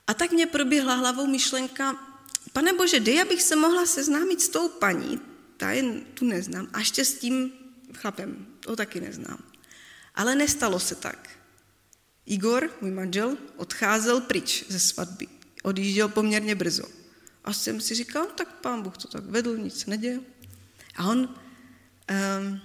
A 0.07 0.13
tak 0.13 0.31
mě 0.31 0.45
proběhla 0.45 0.95
hlavou 0.95 1.27
myšlenka, 1.27 1.95
pane 2.53 2.73
bože, 2.73 2.99
dej, 2.99 3.21
abych 3.21 3.41
se 3.41 3.55
mohla 3.55 3.85
seznámit 3.85 4.41
s 4.41 4.49
tou 4.49 4.69
paní, 4.69 5.21
ta 5.57 5.71
jen 5.71 6.01
tu 6.13 6.25
neznám, 6.25 6.67
a 6.73 6.79
ještě 6.79 7.05
s 7.05 7.19
tím 7.19 7.51
chlapem, 7.93 8.47
to 8.59 8.75
taky 8.75 9.01
neznám. 9.01 9.43
Ale 10.15 10.35
nestalo 10.35 10.79
se 10.79 10.95
tak. 10.95 11.29
Igor, 12.25 12.69
můj 12.81 12.91
manžel, 12.91 13.37
odcházel 13.55 14.21
pryč 14.21 14.65
ze 14.67 14.79
svatby. 14.79 15.27
Odjížděl 15.63 16.07
poměrně 16.07 16.55
brzo. 16.55 16.83
A 17.43 17.53
jsem 17.53 17.81
si 17.81 17.95
říkal, 17.95 18.23
no, 18.23 18.29
tak 18.29 18.53
pán 18.61 18.81
Bůh 18.81 18.97
to 18.97 19.07
tak 19.07 19.25
vedl, 19.25 19.57
nic 19.57 19.79
se 19.79 19.89
neděje. 19.89 20.19
A 20.95 21.07
on, 21.07 21.19
um, 21.19 22.59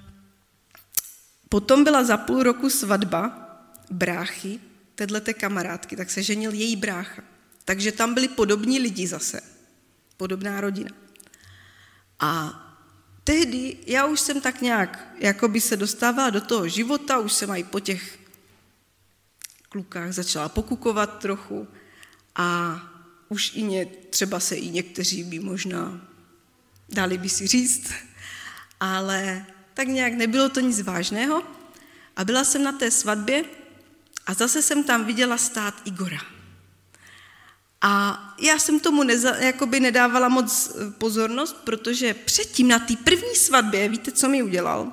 potom 1.48 1.84
byla 1.84 2.04
za 2.04 2.16
půl 2.16 2.42
roku 2.42 2.70
svatba 2.70 3.50
bráchy, 3.90 4.60
této 4.94 5.34
kamarádky, 5.34 5.96
tak 5.96 6.10
se 6.10 6.22
ženil 6.22 6.52
její 6.52 6.76
brácha. 6.76 7.22
Takže 7.64 7.92
tam 7.92 8.14
byli 8.14 8.28
podobní 8.28 8.78
lidi 8.78 9.06
zase, 9.06 9.40
podobná 10.16 10.60
rodina. 10.60 10.90
A 12.20 12.60
tehdy 13.24 13.76
já 13.86 14.06
už 14.06 14.20
jsem 14.20 14.40
tak 14.40 14.60
nějak, 14.60 15.08
jako 15.18 15.48
by 15.48 15.60
se 15.60 15.76
dostávala 15.76 16.30
do 16.30 16.40
toho 16.40 16.68
života, 16.68 17.18
už 17.18 17.32
jsem 17.32 17.50
i 17.50 17.64
po 17.64 17.80
těch 17.80 18.18
klukách 19.68 20.12
začala 20.12 20.48
pokukovat 20.48 21.18
trochu 21.18 21.68
a 22.34 22.80
už 23.28 23.52
i 23.54 23.62
ně, 23.62 23.86
třeba 23.86 24.40
se 24.40 24.56
i 24.56 24.68
někteří 24.70 25.24
by 25.24 25.38
možná 25.38 26.00
dali 26.88 27.18
by 27.18 27.28
si 27.28 27.46
říct, 27.46 27.92
ale 28.80 29.46
tak 29.74 29.88
nějak 29.88 30.12
nebylo 30.12 30.48
to 30.48 30.60
nic 30.60 30.80
vážného. 30.80 31.42
A 32.16 32.24
byla 32.24 32.44
jsem 32.44 32.62
na 32.62 32.72
té 32.72 32.90
svatbě 32.90 33.44
a 34.26 34.34
zase 34.34 34.62
jsem 34.62 34.84
tam 34.84 35.04
viděla 35.04 35.38
stát 35.38 35.74
Igora. 35.84 36.33
A 37.86 38.34
já 38.38 38.58
jsem 38.58 38.80
tomu 38.80 39.02
neza, 39.02 39.36
jakoby 39.36 39.80
nedávala 39.80 40.28
moc 40.28 40.70
eh, 40.70 40.90
pozornost, 40.90 41.56
protože 41.64 42.14
předtím 42.14 42.68
na 42.68 42.78
té 42.78 42.96
první 42.96 43.34
svatbě, 43.34 43.88
víte, 43.88 44.12
co 44.12 44.28
mi 44.28 44.42
udělal? 44.42 44.92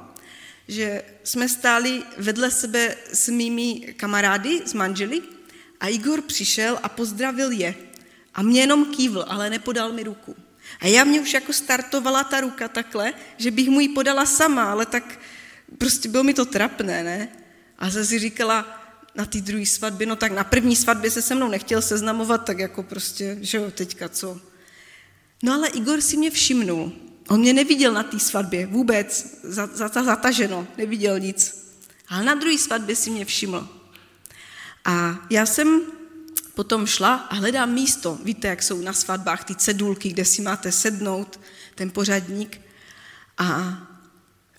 Že 0.68 1.03
jsme 1.23 1.49
stáli 1.49 2.03
vedle 2.18 2.51
sebe 2.51 2.95
s 3.13 3.30
mými 3.30 3.93
kamarády, 3.97 4.61
s 4.65 4.73
manželi 4.73 5.22
a 5.80 5.88
Igor 5.88 6.22
přišel 6.22 6.80
a 6.84 6.89
pozdravil 6.89 7.51
je. 7.51 7.76
A 8.34 8.41
mě 8.41 8.61
jenom 8.61 8.85
kývl, 8.85 9.26
ale 9.27 9.49
nepodal 9.49 9.93
mi 9.93 10.03
ruku. 10.03 10.35
A 10.80 10.88
já 10.88 11.03
mě 11.03 11.22
už 11.22 11.34
jako 11.34 11.53
startovala 11.53 12.23
ta 12.23 12.41
ruka 12.41 12.68
takhle, 12.68 13.13
že 13.38 13.51
bych 13.51 13.69
mu 13.69 13.80
ji 13.80 13.89
podala 13.89 14.26
sama, 14.26 14.72
ale 14.72 14.85
tak 14.85 15.19
prostě 15.77 16.09
bylo 16.09 16.23
mi 16.23 16.34
to 16.34 16.45
trapné, 16.45 17.03
ne? 17.03 17.30
A 17.77 17.89
zase 17.89 18.19
říkala, 18.19 18.81
na 19.16 19.26
té 19.26 19.42
druhé 19.42 19.66
svatbě, 19.66 20.08
no 20.08 20.16
tak 20.16 20.32
na 20.32 20.44
první 20.44 20.76
svatbě 20.76 21.12
se 21.12 21.22
se 21.22 21.36
mnou 21.36 21.48
nechtěl 21.48 21.82
seznamovat, 21.82 22.46
tak 22.46 22.60
jako 22.60 22.84
prostě, 22.84 23.38
že 23.42 23.58
jo, 23.58 23.72
teďka 23.72 24.10
co. 24.10 24.40
No 25.44 25.54
ale 25.54 25.68
Igor 25.68 26.02
si 26.02 26.18
mě 26.18 26.32
všimnul. 26.32 26.92
On 27.28 27.40
mě 27.40 27.54
neviděl 27.54 27.94
na 27.94 28.04
té 28.04 28.20
svatbě 28.20 28.66
vůbec, 28.66 29.38
za, 29.44 29.68
za, 29.68 29.88
za, 29.88 30.04
zataženo, 30.04 30.68
neviděl 30.78 31.20
nic. 31.20 31.68
Ale 32.08 32.24
na 32.24 32.36
druhé 32.36 32.58
svatbě 32.58 32.96
si 32.96 33.10
mě 33.10 33.26
všiml. 33.26 33.68
A 34.86 35.26
já 35.30 35.46
jsem 35.46 35.82
potom 36.54 36.86
šla 36.86 37.16
a 37.16 37.36
hledám 37.36 37.74
místo. 37.74 38.20
Víte, 38.24 38.48
jak 38.48 38.64
jsou 38.64 38.82
na 38.82 38.94
svatbách 38.94 39.44
ty 39.44 39.56
cedulky, 39.56 40.10
kde 40.10 40.26
si 40.26 40.42
máte 40.42 40.72
sednout, 40.72 41.40
ten 41.76 41.92
pořadník. 41.92 42.62
A 43.38 43.78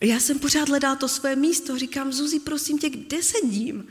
já 0.00 0.20
jsem 0.20 0.38
pořád 0.38 0.68
hledala 0.68 0.96
to 0.96 1.08
své 1.08 1.36
místo. 1.36 1.78
Říkám, 1.78 2.12
Zuzi, 2.12 2.40
prosím 2.40 2.78
tě, 2.78 2.90
kde 2.90 3.22
sedím? 3.22 3.88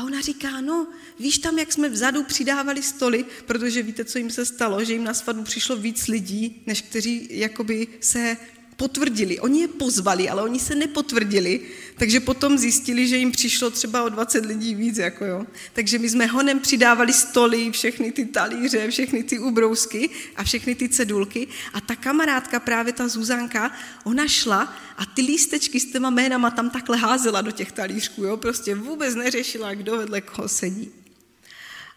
A 0.00 0.02
ona 0.02 0.20
říká, 0.20 0.60
no, 0.60 0.86
víš 1.18 1.38
tam, 1.38 1.58
jak 1.58 1.72
jsme 1.72 1.88
vzadu 1.88 2.24
přidávali 2.24 2.82
stoly, 2.82 3.24
protože 3.46 3.82
víte, 3.82 4.04
co 4.04 4.18
jim 4.18 4.30
se 4.30 4.46
stalo, 4.46 4.84
že 4.84 4.92
jim 4.92 5.04
na 5.04 5.14
svatbu 5.14 5.42
přišlo 5.42 5.76
víc 5.76 6.08
lidí, 6.08 6.62
než 6.66 6.82
kteří 6.82 7.28
jakoby 7.30 7.88
se 8.00 8.36
potvrdili. 8.80 9.40
Oni 9.40 9.60
je 9.60 9.68
pozvali, 9.68 10.24
ale 10.28 10.42
oni 10.42 10.56
se 10.56 10.74
nepotvrdili, 10.74 11.60
takže 12.00 12.20
potom 12.20 12.58
zjistili, 12.58 13.08
že 13.08 13.16
jim 13.16 13.32
přišlo 13.32 13.70
třeba 13.70 14.02
o 14.02 14.08
20 14.08 14.46
lidí 14.46 14.74
víc. 14.74 14.96
Jako 14.96 15.24
jo. 15.24 15.46
Takže 15.72 15.98
my 15.98 16.08
jsme 16.08 16.26
honem 16.26 16.60
přidávali 16.60 17.12
stoly, 17.12 17.70
všechny 17.70 18.12
ty 18.12 18.24
talíře, 18.24 18.90
všechny 18.90 19.22
ty 19.22 19.38
ubrousky 19.38 20.10
a 20.36 20.44
všechny 20.44 20.74
ty 20.74 20.88
cedulky. 20.88 21.48
A 21.72 21.80
ta 21.80 21.96
kamarádka, 21.96 22.60
právě 22.60 22.92
ta 22.92 23.08
Zuzanka, 23.08 23.72
ona 24.04 24.28
šla 24.28 24.72
a 24.96 25.06
ty 25.06 25.22
lístečky 25.22 25.80
s 25.80 25.92
těma 25.92 26.10
jménama 26.10 26.50
tam 26.50 26.70
takhle 26.70 26.96
házela 26.96 27.40
do 27.40 27.50
těch 27.50 27.72
talířků. 27.72 28.24
Jo. 28.24 28.36
Prostě 28.36 28.74
vůbec 28.74 29.14
neřešila, 29.14 29.74
kdo 29.74 29.96
vedle 29.96 30.20
koho 30.20 30.48
sedí. 30.48 30.88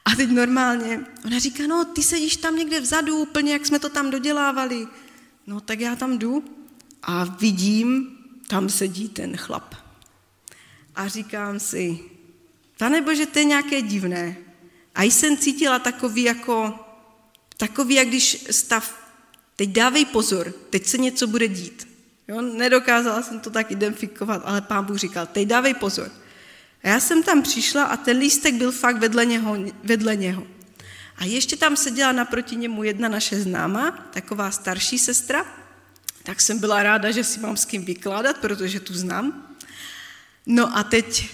A 0.05 0.15
teď 0.15 0.29
normálně, 0.29 0.99
ona 1.25 1.39
říká, 1.39 1.63
no 1.67 1.85
ty 1.85 2.03
sedíš 2.03 2.37
tam 2.37 2.55
někde 2.55 2.79
vzadu, 2.79 3.17
úplně 3.17 3.53
jak 3.53 3.65
jsme 3.65 3.79
to 3.79 3.89
tam 3.89 4.11
dodělávali. 4.11 4.87
No 5.47 5.61
tak 5.61 5.79
já 5.79 5.95
tam 5.95 6.19
jdu 6.19 6.43
a 7.03 7.23
vidím, 7.23 8.17
tam 8.47 8.69
sedí 8.69 9.09
ten 9.09 9.37
chlap. 9.37 9.75
A 10.95 11.07
říkám 11.07 11.59
si, 11.59 11.99
pane 12.77 13.01
bože, 13.01 13.25
to 13.25 13.39
je 13.39 13.45
nějaké 13.45 13.81
divné. 13.81 14.35
A 14.95 15.03
jsem 15.03 15.37
cítila 15.37 15.79
takový 15.79 16.23
jako, 16.23 16.79
takový, 17.57 17.95
jak 17.95 18.07
když 18.07 18.45
stav, 18.51 19.13
teď 19.55 19.69
dávej 19.69 20.05
pozor, 20.05 20.53
teď 20.69 20.85
se 20.85 20.97
něco 20.97 21.27
bude 21.27 21.47
dít. 21.47 21.87
Jo, 22.27 22.41
nedokázala 22.41 23.21
jsem 23.21 23.39
to 23.39 23.49
tak 23.49 23.71
identifikovat, 23.71 24.41
ale 24.45 24.61
pán 24.61 24.85
Bůh 24.85 24.97
říkal, 24.97 25.25
teď 25.25 25.47
dávej 25.47 25.73
pozor. 25.73 26.11
A 26.83 26.87
já 26.87 26.99
jsem 26.99 27.23
tam 27.23 27.41
přišla 27.41 27.83
a 27.83 27.97
ten 27.97 28.17
lístek 28.17 28.55
byl 28.55 28.71
fakt 28.71 28.97
vedle 28.97 29.25
něho. 29.25 29.57
Vedle 29.83 30.15
něho. 30.15 30.47
A 31.17 31.25
ještě 31.25 31.55
tam 31.55 31.75
seděla 31.75 32.11
naproti 32.11 32.55
němu 32.55 32.83
jedna 32.83 33.09
naše 33.09 33.41
známá, 33.41 33.91
taková 33.91 34.51
starší 34.51 34.99
sestra, 34.99 35.45
tak 36.23 36.41
jsem 36.41 36.59
byla 36.59 36.83
ráda, 36.83 37.11
že 37.11 37.23
si 37.23 37.39
mám 37.39 37.57
s 37.57 37.65
kým 37.65 37.85
vykládat, 37.85 38.37
protože 38.37 38.79
tu 38.79 38.93
znám. 38.93 39.55
No 40.45 40.77
a 40.77 40.83
teď 40.83 41.29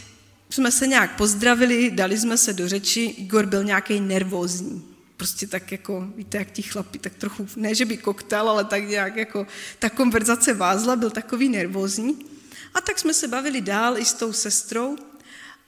jsme 0.50 0.72
se 0.72 0.88
nějak 0.88 1.16
pozdravili, 1.16 1.92
dali 1.92 2.18
jsme 2.18 2.38
se 2.38 2.54
do 2.54 2.70
řeči, 2.70 3.02
Igor 3.02 3.46
byl 3.46 3.64
nějaký 3.64 4.00
nervózní. 4.00 4.86
Prostě 5.18 5.48
tak 5.48 5.72
jako, 5.72 6.08
víte, 6.16 6.38
jak 6.38 6.52
ti 6.52 6.62
chlapi, 6.62 7.00
tak 7.00 7.14
trochu, 7.16 7.48
ne, 7.56 7.76
že 7.76 7.86
by 7.86 7.98
koktel, 7.98 8.50
ale 8.50 8.66
tak 8.66 8.84
nějak 8.84 9.16
jako, 9.16 9.48
ta 9.80 9.90
konverzace 9.90 10.54
vázla, 10.54 10.96
byl 10.96 11.10
takový 11.10 11.50
nervózní. 11.50 12.26
A 12.74 12.82
tak 12.82 13.00
jsme 13.00 13.14
se 13.14 13.28
bavili 13.28 13.62
dál 13.62 13.98
i 13.98 14.06
s 14.06 14.14
tou 14.14 14.34
sestrou 14.34 14.98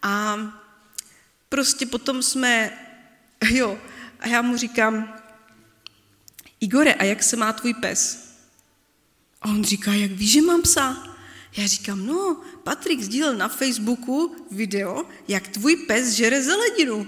a 0.02 0.38
prostě 1.49 1.85
potom 1.85 2.23
jsme, 2.23 2.72
jo, 3.49 3.77
a 4.19 4.27
já 4.27 4.41
mu 4.41 4.57
říkám, 4.57 5.14
Igore, 6.60 6.93
a 6.93 7.03
jak 7.03 7.23
se 7.23 7.35
má 7.35 7.53
tvůj 7.53 7.73
pes? 7.73 8.31
A 9.41 9.49
on 9.49 9.63
říká, 9.63 9.93
jak 9.93 10.11
víš, 10.11 10.31
že 10.31 10.41
mám 10.41 10.61
psa? 10.61 11.07
Já 11.57 11.68
říkám, 11.68 12.05
no, 12.05 12.41
Patrik 12.63 13.01
sdílel 13.01 13.35
na 13.35 13.47
Facebooku 13.47 14.35
video, 14.51 15.05
jak 15.27 15.47
tvůj 15.47 15.76
pes 15.76 16.09
žere 16.09 16.43
zeleninu. 16.43 17.07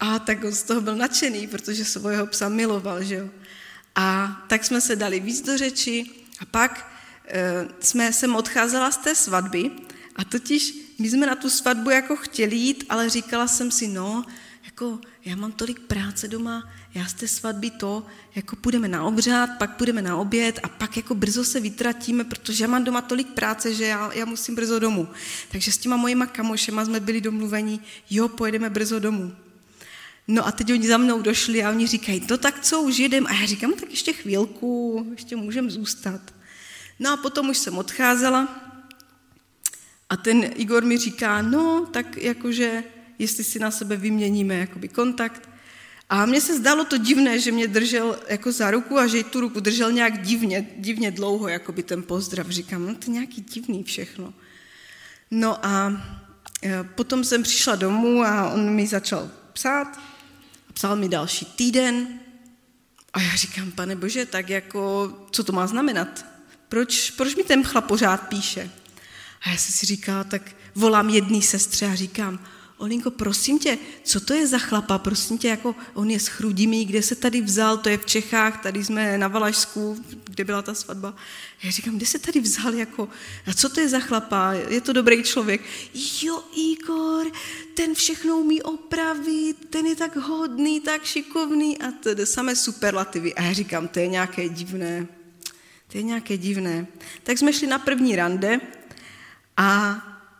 A 0.00 0.18
tak 0.18 0.44
on 0.44 0.52
z 0.52 0.62
toho 0.62 0.80
byl 0.80 0.96
nadšený, 0.96 1.46
protože 1.46 1.84
svého 1.84 2.26
psa 2.26 2.48
miloval, 2.48 3.04
že 3.04 3.14
jo. 3.14 3.30
A 3.94 4.36
tak 4.48 4.64
jsme 4.64 4.80
se 4.80 4.96
dali 4.96 5.20
víc 5.20 5.40
do 5.40 5.58
řeči 5.58 6.10
a 6.40 6.44
pak 6.44 6.92
e, 7.28 7.68
jsme, 7.80 8.12
jsem 8.12 8.36
odcházela 8.36 8.90
z 8.90 8.96
té 8.96 9.14
svatby 9.14 9.70
a 10.16 10.24
totiž 10.24 10.74
my 10.98 11.10
jsme 11.10 11.26
na 11.26 11.34
tu 11.34 11.50
svatbu 11.50 11.90
jako 11.90 12.16
chtěli 12.16 12.56
jít, 12.56 12.84
ale 12.88 13.10
říkala 13.10 13.48
jsem 13.48 13.70
si, 13.70 13.88
no, 13.88 14.24
jako 14.64 14.98
já 15.24 15.36
mám 15.36 15.52
tolik 15.52 15.80
práce 15.80 16.28
doma, 16.28 16.70
já 16.94 17.06
z 17.06 17.14
té 17.14 17.28
svatby 17.28 17.70
to, 17.70 18.06
jako 18.34 18.56
půjdeme 18.56 18.88
na 18.88 19.04
obřád, 19.04 19.50
pak 19.58 19.76
půjdeme 19.76 20.02
na 20.02 20.16
oběd 20.16 20.60
a 20.62 20.68
pak 20.68 20.96
jako 20.96 21.14
brzo 21.14 21.44
se 21.44 21.60
vytratíme, 21.60 22.24
protože 22.24 22.64
já 22.64 22.68
mám 22.68 22.84
doma 22.84 23.00
tolik 23.00 23.28
práce, 23.28 23.74
že 23.74 23.84
já, 23.84 24.12
já 24.12 24.24
musím 24.24 24.54
brzo 24.54 24.78
domů. 24.78 25.08
Takže 25.50 25.72
s 25.72 25.78
těma 25.78 25.96
mojima 25.96 26.26
kamošema 26.26 26.84
jsme 26.84 27.00
byli 27.00 27.20
domluveni, 27.20 27.80
jo, 28.10 28.28
pojedeme 28.28 28.70
brzo 28.70 28.98
domů. 28.98 29.32
No 30.28 30.46
a 30.46 30.52
teď 30.52 30.72
oni 30.72 30.88
za 30.88 30.98
mnou 30.98 31.22
došli 31.22 31.64
a 31.64 31.70
oni 31.70 31.86
říkají, 31.86 32.26
no 32.30 32.38
tak 32.38 32.60
co, 32.60 32.82
už 32.82 32.98
jedem? 32.98 33.26
A 33.26 33.32
já 33.32 33.46
říkám, 33.46 33.70
no 33.70 33.76
tak 33.76 33.90
ještě 33.90 34.12
chvílku, 34.12 35.06
ještě 35.10 35.36
můžeme 35.36 35.70
zůstat. 35.70 36.20
No 36.98 37.12
a 37.12 37.16
potom 37.16 37.48
už 37.48 37.58
jsem 37.58 37.78
odcházela 37.78 38.48
a 40.10 40.16
ten 40.16 40.50
Igor 40.54 40.84
mi 40.84 40.98
říká, 40.98 41.42
no 41.42 41.86
tak 41.90 42.16
jakože, 42.16 42.84
jestli 43.22 43.44
si 43.44 43.58
na 43.58 43.70
sebe 43.70 43.96
vyměníme 43.96 44.54
jakoby 44.54 44.88
kontakt. 44.88 45.48
A 46.10 46.26
mně 46.26 46.40
se 46.40 46.58
zdalo 46.58 46.84
to 46.84 46.96
divné, 46.96 47.38
že 47.40 47.52
mě 47.52 47.68
držel 47.68 48.18
jako 48.28 48.52
za 48.52 48.70
ruku 48.70 48.98
a 48.98 49.06
že 49.06 49.24
tu 49.24 49.40
ruku 49.40 49.60
držel 49.60 49.92
nějak 49.92 50.22
divně, 50.22 50.66
divně 50.76 51.10
dlouho, 51.10 51.48
jako 51.48 51.72
by 51.72 51.82
ten 51.82 52.02
pozdrav. 52.02 52.48
Říkám, 52.48 52.86
no 52.86 52.94
to 52.94 53.04
je 53.06 53.12
nějaký 53.12 53.40
divný 53.40 53.84
všechno. 53.84 54.34
No 55.30 55.66
a 55.66 55.92
e, 56.62 56.84
potom 56.84 57.24
jsem 57.24 57.42
přišla 57.42 57.76
domů 57.76 58.22
a 58.22 58.50
on 58.50 58.70
mi 58.70 58.86
začal 58.86 59.30
psát. 59.52 60.00
Psal 60.74 60.96
mi 60.96 61.08
další 61.08 61.44
týden. 61.44 62.20
A 63.12 63.20
já 63.20 63.36
říkám, 63.36 63.70
pane 63.72 63.96
bože, 63.96 64.26
tak 64.26 64.50
jako, 64.50 65.12
co 65.30 65.44
to 65.44 65.52
má 65.52 65.66
znamenat? 65.66 66.24
Proč, 66.68 67.10
proč 67.10 67.34
mi 67.34 67.44
ten 67.44 67.64
chlap 67.64 67.86
pořád 67.86 68.28
píše? 68.28 68.70
A 69.42 69.50
já 69.50 69.56
jsem 69.56 69.72
si 69.72 69.86
říkala, 69.86 70.24
tak 70.24 70.42
volám 70.74 71.08
jedný 71.08 71.42
sestře 71.42 71.86
a 71.86 71.94
říkám, 71.94 72.44
Olinko, 72.82 73.10
prosím 73.10 73.58
tě, 73.58 73.78
co 74.04 74.20
to 74.20 74.34
je 74.34 74.46
za 74.46 74.58
chlapa, 74.58 74.98
prosím 74.98 75.38
tě, 75.38 75.48
jako 75.48 75.74
on 75.94 76.10
je 76.10 76.20
s 76.20 76.26
Chrudimi, 76.26 76.84
kde 76.84 77.02
se 77.02 77.14
tady 77.14 77.40
vzal, 77.40 77.76
to 77.76 77.88
je 77.88 77.98
v 77.98 78.06
Čechách, 78.06 78.62
tady 78.62 78.84
jsme 78.84 79.18
na 79.18 79.28
Valašsku, 79.28 80.04
kde 80.24 80.44
byla 80.44 80.62
ta 80.62 80.74
svatba. 80.74 81.14
Já 81.62 81.70
říkám, 81.70 81.96
kde 81.96 82.06
se 82.06 82.18
tady 82.18 82.40
vzal, 82.40 82.74
jako, 82.74 83.08
a 83.46 83.54
co 83.54 83.68
to 83.68 83.80
je 83.80 83.88
za 83.88 84.00
chlapa, 84.00 84.52
je 84.52 84.80
to 84.80 84.92
dobrý 84.92 85.22
člověk. 85.22 85.60
Jo, 86.22 86.42
Igor, 86.56 87.26
ten 87.74 87.94
všechno 87.94 88.36
umí 88.36 88.62
opravit, 88.62 89.56
ten 89.70 89.86
je 89.86 89.96
tak 89.96 90.16
hodný, 90.16 90.80
tak 90.80 91.04
šikovný 91.04 91.78
a 91.78 91.90
to 91.90 92.08
je 92.08 92.26
samé 92.26 92.56
superlativy. 92.56 93.34
A 93.34 93.42
já 93.42 93.52
říkám, 93.52 93.88
to 93.88 93.98
je 93.98 94.06
nějaké 94.06 94.48
divné, 94.48 95.06
to 95.88 95.98
je 95.98 96.02
nějaké 96.02 96.36
divné. 96.36 96.86
Tak 97.22 97.38
jsme 97.38 97.52
šli 97.52 97.66
na 97.66 97.78
první 97.78 98.16
rande 98.16 98.60
a 99.56 99.96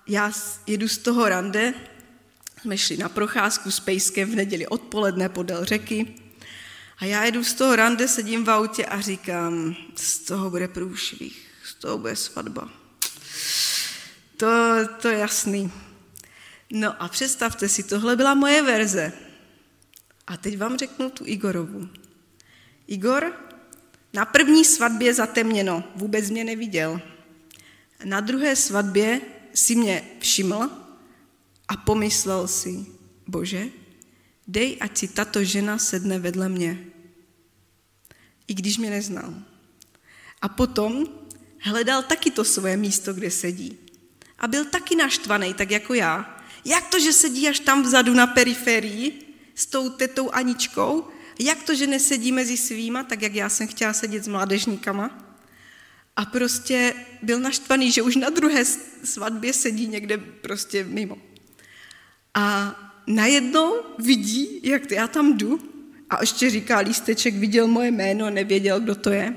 já 0.07 0.33
jedu 0.67 0.89
z 0.89 0.99
toho 0.99 1.29
rande, 1.29 1.75
jsme 2.63 2.79
šli 2.79 2.97
na 2.97 3.09
procházku 3.09 3.71
s 3.71 3.81
Pejskem 3.81 4.31
v 4.31 4.35
neděli 4.35 4.67
odpoledne 4.67 5.29
podél 5.29 5.65
řeky 5.65 6.15
a 6.99 7.05
já 7.05 7.25
jedu 7.25 7.45
z 7.45 7.55
toho 7.55 7.77
rande, 7.77 8.09
sedím 8.09 8.45
v 8.45 8.51
autě 8.51 8.85
a 8.85 9.01
říkám, 9.01 9.77
z 9.95 10.19
toho 10.19 10.51
bude 10.51 10.69
průšvih, 10.69 11.47
z 11.65 11.75
toho 11.75 11.99
bude 11.99 12.17
svatba. 12.17 12.69
To, 14.37 14.49
to 15.01 15.09
je 15.09 15.19
jasný. 15.19 15.73
No 16.71 17.03
a 17.03 17.09
představte 17.09 17.69
si, 17.69 17.83
tohle 17.83 18.17
byla 18.17 18.35
moje 18.35 18.63
verze. 18.63 19.13
A 20.27 20.37
teď 20.37 20.59
vám 20.59 20.79
řeknu 20.79 21.11
tu 21.11 21.25
Igorovu. 21.27 21.89
Igor 22.87 23.33
na 24.13 24.25
první 24.25 24.65
svatbě 24.65 25.15
zatemněno, 25.15 25.85
vůbec 25.97 26.31
mě 26.31 26.45
neviděl. 26.45 27.01
Na 28.05 28.21
druhé 28.21 28.57
svatbě 28.57 29.21
si 29.55 29.75
mě 29.75 30.05
všiml 30.19 30.83
a 31.73 31.77
pomyslel 31.81 32.45
si, 32.45 32.85
bože, 33.25 33.73
dej, 34.45 34.77
ať 34.77 34.93
si 34.93 35.07
tato 35.09 35.41
žena 35.41 35.81
sedne 35.81 36.21
vedle 36.21 36.53
mě. 36.53 36.85
I 38.49 38.53
když 38.55 38.77
mě 38.79 38.91
neznal. 38.91 39.33
A 40.43 40.49
potom 40.53 41.09
hledal 41.65 42.03
taky 42.03 42.31
to 42.31 42.45
svoje 42.45 42.77
místo, 42.77 43.17
kde 43.17 43.31
sedí. 43.31 43.79
A 44.39 44.49
byl 44.49 44.65
taky 44.65 44.97
naštvaný, 44.97 45.55
tak 45.55 45.71
jako 45.71 45.95
já. 45.95 46.45
Jak 46.65 46.89
to, 46.93 47.01
že 47.01 47.13
sedí 47.13 47.49
až 47.49 47.61
tam 47.61 47.83
vzadu 47.83 48.15
na 48.15 48.27
periferii 48.27 49.33
s 49.55 49.67
tou 49.67 49.89
tetou 49.91 50.31
Aničkou? 50.31 51.09
Jak 51.39 51.63
to, 51.63 51.75
že 51.75 51.87
nesedí 51.87 52.33
mezi 52.33 52.57
svýma, 52.57 53.03
tak 53.03 53.23
jak 53.23 53.35
já 53.35 53.49
jsem 53.49 53.69
chtěla 53.69 53.93
sedět 53.93 54.25
s 54.25 54.29
mládežníkama? 54.29 55.09
A 56.17 56.25
prostě 56.25 56.95
byl 57.23 57.41
naštvaný, 57.41 57.93
že 57.93 58.03
už 58.03 58.17
na 58.17 58.31
druhé 58.31 58.65
svatbě 59.05 59.53
sedí 59.53 59.87
někde 59.87 60.19
prostě 60.19 60.85
mimo. 60.85 61.32
A 62.35 62.77
najednou 63.07 63.75
vidí, 63.99 64.61
jak 64.63 64.91
já 64.91 65.09
tam 65.09 65.39
jdu 65.39 65.61
a 66.11 66.21
ještě 66.21 66.51
říká 66.51 66.79
lísteček, 66.79 67.35
viděl 67.35 67.67
moje 67.67 67.91
jméno, 67.91 68.31
nevěděl, 68.31 68.81
kdo 68.81 68.95
to 68.95 69.11
je. 69.11 69.37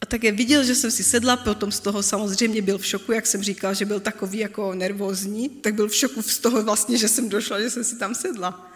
A 0.00 0.06
tak 0.06 0.24
je 0.24 0.32
viděl, 0.32 0.64
že 0.64 0.74
jsem 0.74 0.90
si 0.90 1.04
sedla, 1.04 1.36
potom 1.36 1.72
z 1.72 1.80
toho 1.80 2.02
samozřejmě 2.02 2.62
byl 2.62 2.78
v 2.78 2.86
šoku, 2.86 3.12
jak 3.12 3.26
jsem 3.26 3.42
říkal, 3.42 3.74
že 3.74 3.84
byl 3.84 4.00
takový 4.00 4.38
jako 4.38 4.74
nervózní, 4.74 5.48
tak 5.48 5.74
byl 5.74 5.88
v 5.88 5.94
šoku 5.94 6.22
z 6.22 6.38
toho 6.38 6.62
vlastně, 6.62 6.98
že 6.98 7.08
jsem 7.08 7.28
došla, 7.28 7.60
že 7.60 7.70
jsem 7.70 7.84
si 7.84 7.98
tam 7.98 8.14
sedla. 8.14 8.72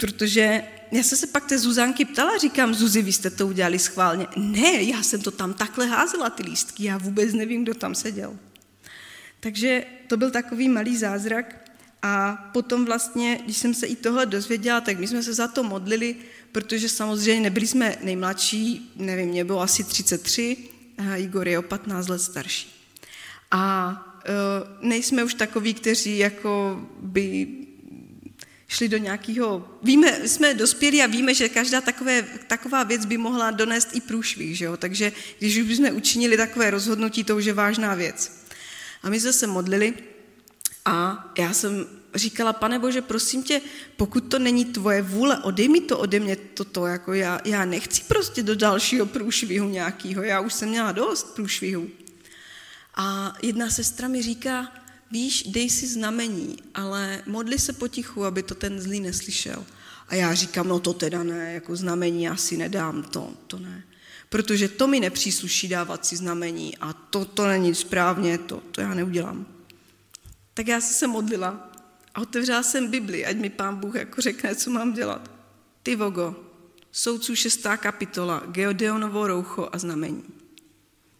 Protože 0.00 0.62
já 0.92 1.02
jsem 1.02 1.18
se 1.18 1.26
pak 1.26 1.46
té 1.46 1.58
Zuzanky 1.58 2.04
ptala, 2.04 2.38
říkám, 2.38 2.74
Zuzi, 2.74 3.02
vy 3.02 3.12
jste 3.12 3.30
to 3.30 3.46
udělali 3.46 3.78
schválně. 3.78 4.26
Ne, 4.36 4.82
já 4.82 5.02
jsem 5.02 5.20
to 5.20 5.30
tam 5.30 5.54
takhle 5.54 5.86
házela, 5.86 6.30
ty 6.30 6.42
lístky, 6.42 6.84
já 6.84 6.98
vůbec 6.98 7.34
nevím, 7.34 7.62
kdo 7.62 7.74
tam 7.74 7.94
seděl. 7.94 8.36
Takže 9.40 9.84
to 10.12 10.16
byl 10.16 10.30
takový 10.30 10.68
malý 10.68 10.96
zázrak 10.96 11.70
a 12.02 12.36
potom 12.52 12.84
vlastně, 12.84 13.40
když 13.44 13.56
jsem 13.56 13.74
se 13.74 13.86
i 13.86 13.96
tohle 13.96 14.26
dozvěděla, 14.26 14.80
tak 14.80 14.98
my 14.98 15.06
jsme 15.06 15.22
se 15.22 15.34
za 15.34 15.48
to 15.48 15.62
modlili, 15.62 16.16
protože 16.52 16.88
samozřejmě 16.88 17.40
nebyli 17.40 17.66
jsme 17.66 17.96
nejmladší, 18.02 18.92
nevím, 18.96 19.28
mě 19.28 19.44
bylo 19.44 19.60
asi 19.60 19.84
33, 19.84 20.56
a 20.98 21.16
Igor 21.16 21.48
je 21.48 21.58
o 21.58 21.62
15 21.62 22.08
let 22.08 22.18
starší. 22.18 22.68
A 23.50 23.90
uh, 24.28 24.88
nejsme 24.88 25.24
už 25.24 25.34
takoví, 25.34 25.74
kteří 25.74 26.18
jako 26.18 26.80
by 27.00 27.48
šli 28.68 28.88
do 28.88 28.96
nějakého, 28.96 29.78
víme, 29.82 30.28
jsme 30.28 30.54
dospěli 30.54 31.02
a 31.02 31.06
víme, 31.06 31.34
že 31.34 31.48
každá 31.48 31.80
takové, 31.80 32.22
taková 32.46 32.82
věc 32.82 33.04
by 33.04 33.16
mohla 33.16 33.50
donést 33.50 33.96
i 33.96 34.00
průšvih, 34.00 34.58
že 34.58 34.64
jo? 34.64 34.76
takže 34.76 35.12
když 35.38 35.56
už 35.56 35.68
bychom 35.68 35.96
učinili 35.96 36.36
takové 36.36 36.70
rozhodnutí, 36.70 37.24
to 37.24 37.36
už 37.36 37.44
je 37.44 37.52
vážná 37.52 37.94
věc. 37.94 38.41
A 39.02 39.10
my 39.10 39.20
jsme 39.20 39.32
se 39.32 39.46
modlili 39.46 39.94
a 40.84 41.24
já 41.38 41.52
jsem 41.52 41.86
říkala, 42.14 42.52
pane 42.52 42.78
Bože, 42.78 43.02
prosím 43.02 43.42
tě, 43.42 43.60
pokud 43.96 44.20
to 44.20 44.38
není 44.38 44.64
tvoje 44.64 45.02
vůle, 45.02 45.38
odej 45.38 45.68
mi 45.68 45.80
to 45.80 45.98
ode 45.98 46.20
mě 46.20 46.36
toto, 46.36 46.86
jako 46.86 47.12
já, 47.12 47.40
já 47.44 47.64
nechci 47.64 48.02
prostě 48.02 48.42
do 48.42 48.54
dalšího 48.54 49.06
průšvihu 49.06 49.68
nějakého, 49.68 50.22
já 50.22 50.40
už 50.40 50.54
jsem 50.54 50.68
měla 50.68 50.92
dost 50.92 51.34
průšvihu. 51.34 51.88
A 52.94 53.36
jedna 53.42 53.70
sestra 53.70 54.08
mi 54.08 54.22
říká, 54.22 54.72
víš, 55.10 55.42
dej 55.42 55.70
si 55.70 55.86
znamení, 55.86 56.56
ale 56.74 57.22
modli 57.26 57.58
se 57.58 57.72
potichu, 57.72 58.24
aby 58.24 58.42
to 58.42 58.54
ten 58.54 58.80
zlý 58.80 59.00
neslyšel. 59.00 59.64
A 60.08 60.14
já 60.14 60.34
říkám, 60.34 60.68
no 60.68 60.80
to 60.80 60.92
teda 60.92 61.22
ne, 61.22 61.52
jako 61.52 61.76
znamení 61.76 62.28
asi 62.28 62.56
nedám, 62.56 63.02
to, 63.02 63.32
to 63.46 63.58
ne. 63.58 63.84
Protože 64.32 64.68
to 64.68 64.86
mi 64.86 65.00
nepřísluší 65.00 65.68
dávat 65.68 66.06
si 66.06 66.16
znamení 66.16 66.78
a 66.78 66.92
to, 66.92 67.24
to 67.24 67.46
není 67.46 67.74
správně, 67.74 68.38
to, 68.38 68.62
to 68.70 68.80
já 68.80 68.94
neudělám. 68.94 69.46
Tak 70.54 70.68
já 70.68 70.80
se 70.80 71.06
modlila 71.06 71.70
a 72.14 72.20
otevřela 72.20 72.62
jsem 72.62 72.90
Bibli, 72.90 73.26
ať 73.26 73.36
mi 73.36 73.50
pán 73.50 73.76
Bůh 73.76 73.94
jako 73.94 74.20
řekne, 74.20 74.54
co 74.54 74.70
mám 74.70 74.92
dělat. 74.92 75.30
Ty 75.82 75.96
vogo, 75.96 76.36
soudců 76.92 77.34
šestá 77.36 77.76
kapitola, 77.76 78.42
Geodeonovo 78.46 79.26
roucho 79.26 79.68
a 79.72 79.78
znamení. 79.78 80.24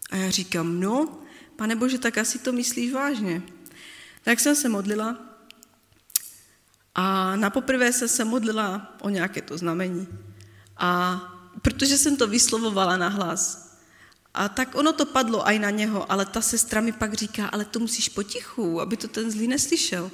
A 0.09 0.15
já 0.15 0.29
říkám, 0.29 0.79
no, 0.79 1.19
pane 1.55 1.75
Bože, 1.75 1.97
tak 1.97 2.17
asi 2.17 2.39
to 2.39 2.51
myslíš 2.51 2.93
vážně. 2.93 3.41
Tak 4.23 4.39
jsem 4.39 4.55
se 4.55 4.69
modlila 4.69 5.19
a 6.95 7.35
na 7.35 7.49
poprvé 7.49 7.93
jsem 7.93 8.07
se 8.07 8.25
modlila 8.25 8.95
o 9.01 9.09
nějaké 9.09 9.41
to 9.41 9.57
znamení. 9.57 10.07
A 10.77 11.29
protože 11.63 11.97
jsem 11.97 12.17
to 12.17 12.27
vyslovovala 12.27 12.97
na 12.97 13.07
hlas. 13.07 13.71
A 14.33 14.49
tak 14.49 14.75
ono 14.75 14.93
to 14.93 15.05
padlo 15.05 15.47
aj 15.47 15.59
na 15.59 15.69
něho, 15.69 16.11
ale 16.11 16.25
ta 16.25 16.41
sestra 16.41 16.81
mi 16.81 16.91
pak 16.91 17.13
říká, 17.13 17.47
ale 17.47 17.65
to 17.65 17.79
musíš 17.79 18.09
potichu, 18.09 18.81
aby 18.81 18.97
to 18.97 19.07
ten 19.07 19.31
zlý 19.31 19.47
neslyšel. 19.47 20.11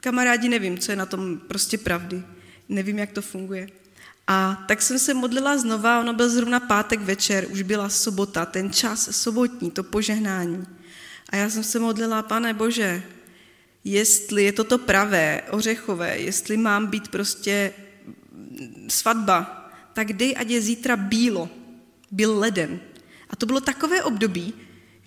Kamarádi, 0.00 0.48
nevím, 0.48 0.78
co 0.78 0.92
je 0.92 0.96
na 0.96 1.06
tom 1.06 1.38
prostě 1.38 1.78
pravdy. 1.78 2.22
Nevím, 2.68 2.98
jak 2.98 3.12
to 3.12 3.22
funguje. 3.22 3.68
A 4.26 4.64
tak 4.68 4.82
jsem 4.82 4.98
se 4.98 5.14
modlila 5.14 5.58
znova, 5.58 6.00
ono 6.00 6.12
byl 6.12 6.28
zrovna 6.28 6.60
pátek 6.60 7.00
večer, 7.00 7.46
už 7.50 7.62
byla 7.62 7.88
sobota, 7.88 8.46
ten 8.46 8.72
čas 8.72 9.08
sobotní, 9.12 9.70
to 9.70 9.82
požehnání. 9.82 10.66
A 11.28 11.36
já 11.36 11.50
jsem 11.50 11.64
se 11.64 11.78
modlila, 11.78 12.22
pane 12.22 12.54
Bože, 12.54 13.02
jestli 13.84 14.44
je 14.44 14.52
toto 14.52 14.78
pravé, 14.78 15.42
ořechové, 15.50 16.18
jestli 16.18 16.56
mám 16.56 16.86
být 16.86 17.08
prostě 17.08 17.72
svatba, 18.88 19.57
tak 19.92 20.12
dej, 20.12 20.34
ať 20.36 20.48
je 20.50 20.60
zítra 20.60 20.96
bílo. 20.96 21.48
Byl 22.10 22.38
leden. 22.38 22.80
A 23.30 23.36
to 23.36 23.46
bylo 23.46 23.60
takové 23.60 24.02
období, 24.02 24.54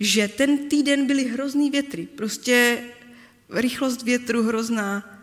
že 0.00 0.28
ten 0.28 0.68
týden 0.68 1.06
byly 1.06 1.24
hrozný 1.24 1.70
větry. 1.70 2.06
Prostě 2.06 2.84
rychlost 3.50 4.02
větru 4.02 4.42
hrozná. 4.42 5.22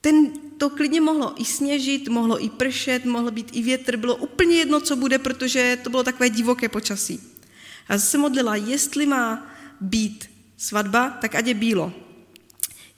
Ten 0.00 0.32
to 0.58 0.70
klidně 0.70 1.00
mohlo 1.00 1.40
i 1.40 1.44
sněžit, 1.44 2.08
mohlo 2.08 2.44
i 2.44 2.48
pršet, 2.50 3.04
mohlo 3.04 3.30
být 3.30 3.50
i 3.52 3.62
větr, 3.62 3.96
bylo 3.96 4.16
úplně 4.16 4.56
jedno, 4.56 4.80
co 4.80 4.96
bude, 4.96 5.18
protože 5.18 5.78
to 5.82 5.90
bylo 5.90 6.02
takové 6.02 6.30
divoké 6.30 6.68
počasí. 6.68 7.20
A 7.88 7.98
se 7.98 8.18
modlila, 8.18 8.56
jestli 8.56 9.06
má 9.06 9.46
být 9.80 10.30
svatba, 10.56 11.10
tak 11.10 11.34
ať 11.34 11.46
je 11.46 11.54
bílo. 11.54 11.92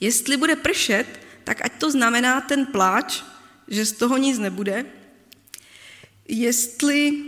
Jestli 0.00 0.36
bude 0.36 0.56
pršet, 0.56 1.06
tak 1.44 1.64
ať 1.64 1.72
to 1.78 1.90
znamená 1.90 2.40
ten 2.40 2.66
pláč, 2.66 3.22
že 3.68 3.86
z 3.86 3.92
toho 3.92 4.16
nic 4.16 4.38
nebude. 4.38 4.86
Jestli, 6.28 7.24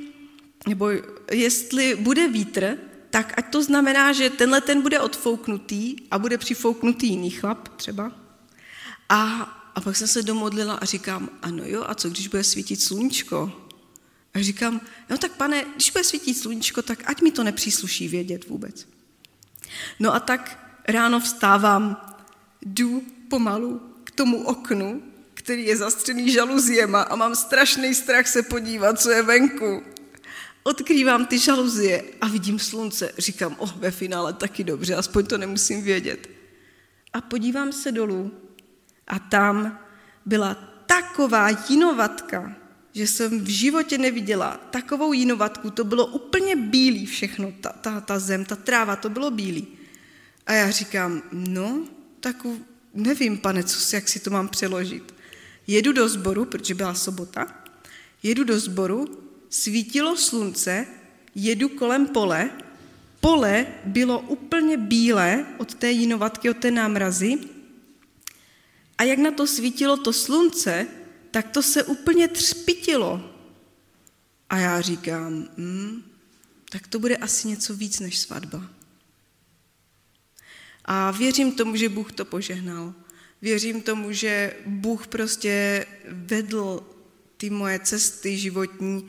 nebo 0.68 0.88
jestli 1.30 1.96
bude 1.96 2.28
vítr, 2.28 2.78
tak 3.10 3.38
ať 3.38 3.52
to 3.52 3.62
znamená, 3.62 4.12
že 4.12 4.30
tenhle 4.30 4.60
ten 4.60 4.82
bude 4.82 5.00
odfouknutý 5.00 5.96
a 6.10 6.18
bude 6.18 6.38
přifouknutý 6.38 7.06
jiný 7.06 7.30
chlap 7.30 7.68
třeba. 7.68 8.12
A, 9.08 9.42
a 9.74 9.80
pak 9.80 9.96
jsem 9.96 10.08
se 10.08 10.22
domodlila 10.22 10.74
a 10.74 10.84
říkám, 10.84 11.30
ano 11.42 11.62
jo, 11.66 11.84
a 11.86 11.94
co 11.94 12.10
když 12.10 12.28
bude 12.28 12.44
svítit 12.44 12.80
sluníčko? 12.80 13.52
A 14.34 14.42
říkám, 14.42 14.80
no 15.10 15.18
tak 15.18 15.32
pane, 15.32 15.64
když 15.74 15.90
bude 15.90 16.04
svítit 16.04 16.34
sluníčko, 16.34 16.82
tak 16.82 17.02
ať 17.10 17.22
mi 17.22 17.30
to 17.30 17.44
nepřísluší 17.44 18.08
vědět 18.08 18.48
vůbec. 18.48 18.88
No 20.00 20.14
a 20.14 20.20
tak 20.20 20.72
ráno 20.88 21.20
vstávám, 21.20 21.96
jdu 22.62 23.02
pomalu 23.28 23.80
k 24.04 24.10
tomu 24.10 24.46
oknu, 24.46 25.02
který 25.48 25.66
je 25.66 25.76
zastřený 25.76 26.30
žaluziema 26.30 27.02
a 27.02 27.16
mám 27.16 27.34
strašný 27.34 27.94
strach 27.94 28.26
se 28.26 28.42
podívat, 28.42 29.00
co 29.00 29.10
je 29.10 29.22
venku. 29.22 29.82
Odkrývám 30.62 31.26
ty 31.26 31.38
žaluzie 31.38 32.02
a 32.20 32.28
vidím 32.28 32.58
slunce. 32.58 33.12
Říkám, 33.18 33.56
oh, 33.58 33.76
ve 33.76 33.90
finále 33.90 34.32
taky 34.32 34.64
dobře, 34.64 34.94
aspoň 34.94 35.26
to 35.26 35.38
nemusím 35.38 35.82
vědět. 35.82 36.28
A 37.12 37.20
podívám 37.20 37.72
se 37.72 37.92
dolů 37.92 38.32
a 39.06 39.18
tam 39.18 39.78
byla 40.26 40.54
taková 40.86 41.48
jinovatka, 41.68 42.56
že 42.92 43.06
jsem 43.06 43.40
v 43.40 43.48
životě 43.48 43.98
neviděla 43.98 44.60
takovou 44.70 45.12
jinovatku. 45.12 45.70
To 45.70 45.84
bylo 45.84 46.06
úplně 46.06 46.56
bílý 46.56 47.06
všechno, 47.06 47.52
ta, 47.60 47.72
ta, 47.72 48.00
ta 48.00 48.18
zem, 48.18 48.44
ta 48.44 48.56
tráva, 48.56 48.96
to 48.96 49.08
bylo 49.08 49.30
bílý. 49.30 49.66
A 50.46 50.52
já 50.52 50.70
říkám, 50.70 51.22
no, 51.32 51.84
tak 52.20 52.36
nevím, 52.94 53.38
pane, 53.38 53.64
co, 53.64 53.96
jak 53.96 54.08
si 54.08 54.20
to 54.20 54.30
mám 54.30 54.48
přeložit. 54.48 55.17
Jedu 55.68 55.92
do 55.92 56.08
sboru, 56.08 56.44
protože 56.44 56.74
byla 56.74 56.94
sobota, 56.94 57.64
jedu 58.22 58.44
do 58.44 58.60
sboru, 58.60 59.06
svítilo 59.50 60.16
slunce, 60.16 60.86
jedu 61.34 61.68
kolem 61.68 62.06
pole, 62.06 62.50
pole 63.20 63.66
bylo 63.84 64.20
úplně 64.20 64.76
bílé 64.76 65.46
od 65.58 65.74
té 65.74 65.90
jinovatky, 65.90 66.50
od 66.50 66.56
té 66.56 66.70
námrazy 66.70 67.38
a 68.98 69.02
jak 69.02 69.18
na 69.18 69.30
to 69.30 69.46
svítilo 69.46 69.96
to 69.96 70.12
slunce, 70.12 70.86
tak 71.30 71.48
to 71.48 71.62
se 71.62 71.84
úplně 71.84 72.28
třpitilo. 72.28 73.34
A 74.50 74.58
já 74.58 74.80
říkám, 74.80 75.48
hmm, 75.56 76.02
tak 76.70 76.86
to 76.86 76.98
bude 76.98 77.16
asi 77.16 77.48
něco 77.48 77.74
víc 77.74 78.00
než 78.00 78.18
svatba. 78.18 78.70
A 80.84 81.10
věřím 81.10 81.52
tomu, 81.52 81.76
že 81.76 81.88
Bůh 81.88 82.12
to 82.12 82.24
požehnal. 82.24 82.94
Věřím 83.42 83.82
tomu, 83.82 84.12
že 84.12 84.54
Bůh 84.66 85.06
prostě 85.06 85.86
vedl 86.08 86.82
ty 87.36 87.50
moje 87.50 87.78
cesty 87.78 88.38
životní. 88.38 89.08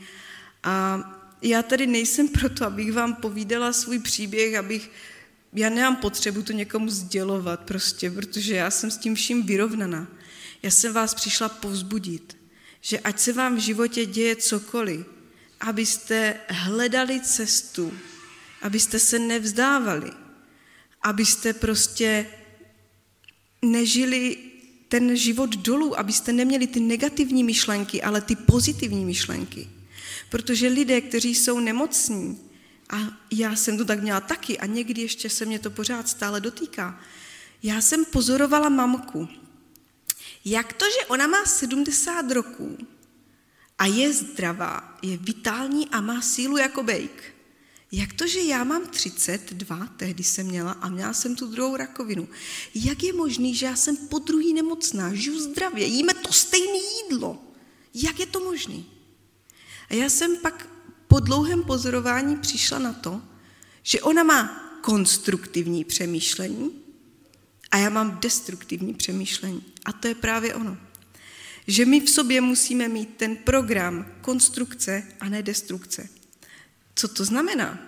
A 0.63 1.03
já 1.41 1.63
tady 1.63 1.87
nejsem 1.87 2.27
proto, 2.39 2.65
abych 2.65 2.93
vám 2.93 3.15
povídala 3.15 3.73
svůj 3.73 3.99
příběh, 3.99 4.55
abych, 4.55 4.91
já 5.53 5.69
nemám 5.69 5.95
potřebu 5.95 6.41
to 6.41 6.53
někomu 6.53 6.89
sdělovat 6.89 7.59
prostě, 7.59 8.11
protože 8.11 8.55
já 8.55 8.71
jsem 8.71 8.91
s 8.91 8.97
tím 8.97 9.15
vším 9.15 9.43
vyrovnaná. 9.43 10.07
Já 10.63 10.71
jsem 10.71 10.93
vás 10.93 11.13
přišla 11.13 11.49
povzbudit, 11.49 12.37
že 12.81 12.99
ať 12.99 13.19
se 13.19 13.33
vám 13.33 13.55
v 13.55 13.59
životě 13.59 14.05
děje 14.05 14.35
cokoliv, 14.35 15.05
abyste 15.59 16.39
hledali 16.49 17.21
cestu, 17.21 17.93
abyste 18.61 18.99
se 18.99 19.19
nevzdávali, 19.19 20.11
abyste 21.01 21.53
prostě 21.53 22.25
nežili 23.61 24.37
ten 24.87 25.17
život 25.17 25.55
dolů, 25.55 25.99
abyste 25.99 26.33
neměli 26.33 26.67
ty 26.67 26.79
negativní 26.79 27.43
myšlenky, 27.43 28.01
ale 28.01 28.21
ty 28.21 28.35
pozitivní 28.35 29.05
myšlenky. 29.05 29.69
Protože 30.29 30.67
lidé, 30.67 31.01
kteří 31.01 31.35
jsou 31.35 31.59
nemocní, 31.59 32.39
a 32.89 32.97
já 33.31 33.55
jsem 33.55 33.77
to 33.77 33.85
tak 33.85 34.01
měla 34.01 34.21
taky 34.21 34.59
a 34.59 34.65
někdy 34.65 35.01
ještě 35.01 35.29
se 35.29 35.45
mě 35.45 35.59
to 35.59 35.69
pořád 35.69 36.09
stále 36.09 36.41
dotýká, 36.41 36.99
já 37.63 37.81
jsem 37.81 38.05
pozorovala 38.05 38.69
mamku. 38.69 39.27
Jak 40.45 40.73
to, 40.73 40.85
že 40.85 41.05
ona 41.07 41.27
má 41.27 41.45
70 41.45 42.31
roků 42.31 42.77
a 43.77 43.85
je 43.85 44.13
zdravá, 44.13 44.97
je 45.01 45.17
vitální 45.17 45.89
a 45.89 46.01
má 46.01 46.21
sílu 46.21 46.57
jako 46.57 46.83
bejk? 46.83 47.38
Jak 47.91 48.13
to, 48.13 48.27
že 48.27 48.39
já 48.39 48.63
mám 48.63 48.87
32, 48.87 49.87
tehdy 49.97 50.23
jsem 50.23 50.47
měla 50.47 50.71
a 50.71 50.89
měla 50.89 51.13
jsem 51.13 51.35
tu 51.35 51.47
druhou 51.47 51.75
rakovinu. 51.75 52.27
Jak 52.75 53.03
je 53.03 53.13
možný, 53.13 53.55
že 53.55 53.65
já 53.65 53.75
jsem 53.75 53.97
po 53.97 54.19
druhý 54.19 54.53
nemocná, 54.53 55.13
žiju 55.13 55.39
zdravě, 55.39 55.85
jíme 55.85 56.13
to 56.13 56.33
stejné 56.33 56.77
jídlo? 56.77 57.43
Jak 57.93 58.19
je 58.19 58.25
to 58.25 58.39
možný? 58.39 58.85
A 59.89 59.93
já 59.93 60.09
jsem 60.09 60.37
pak 60.37 60.69
po 61.07 61.19
dlouhém 61.19 61.63
pozorování 61.63 62.37
přišla 62.37 62.79
na 62.79 62.93
to, 62.93 63.21
že 63.83 64.01
ona 64.01 64.23
má 64.23 64.69
konstruktivní 64.81 65.83
přemýšlení 65.83 66.71
a 67.71 67.77
já 67.77 67.89
mám 67.89 68.19
destruktivní 68.21 68.93
přemýšlení. 68.93 69.63
A 69.85 69.91
to 69.91 70.07
je 70.07 70.15
právě 70.15 70.55
ono. 70.55 70.77
Že 71.67 71.85
my 71.85 71.99
v 71.99 72.09
sobě 72.09 72.41
musíme 72.41 72.87
mít 72.87 73.09
ten 73.17 73.35
program 73.35 74.05
konstrukce 74.21 75.03
a 75.19 75.29
ne 75.29 75.43
destrukce. 75.43 76.09
Co 76.99 77.07
to 77.07 77.25
znamená? 77.25 77.79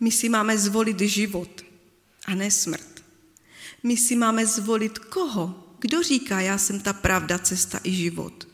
My 0.00 0.10
si 0.10 0.28
máme 0.28 0.58
zvolit 0.58 1.00
život 1.00 1.64
a 2.24 2.34
ne 2.34 2.50
smrt. 2.50 3.04
My 3.82 3.96
si 3.96 4.16
máme 4.16 4.46
zvolit 4.46 4.98
koho? 4.98 5.76
Kdo 5.78 6.02
říká, 6.02 6.40
já 6.40 6.58
jsem 6.58 6.80
ta 6.80 6.92
pravda, 6.92 7.38
cesta 7.38 7.80
i 7.84 7.92
život? 7.92 8.48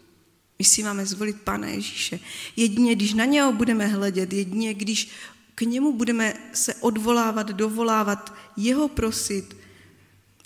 My 0.58 0.64
si 0.64 0.82
máme 0.82 1.06
zvolit 1.06 1.40
Pána 1.40 1.68
Ježíše. 1.68 2.20
Jedině, 2.56 2.94
když 2.94 3.14
na 3.14 3.24
něho 3.24 3.52
budeme 3.52 3.86
hledět, 3.86 4.32
jedině, 4.32 4.74
když 4.74 5.08
k 5.54 5.60
němu 5.60 5.92
budeme 5.92 6.34
se 6.52 6.74
odvolávat, 6.74 7.48
dovolávat, 7.48 8.34
jeho 8.56 8.88
prosit, 8.88 9.56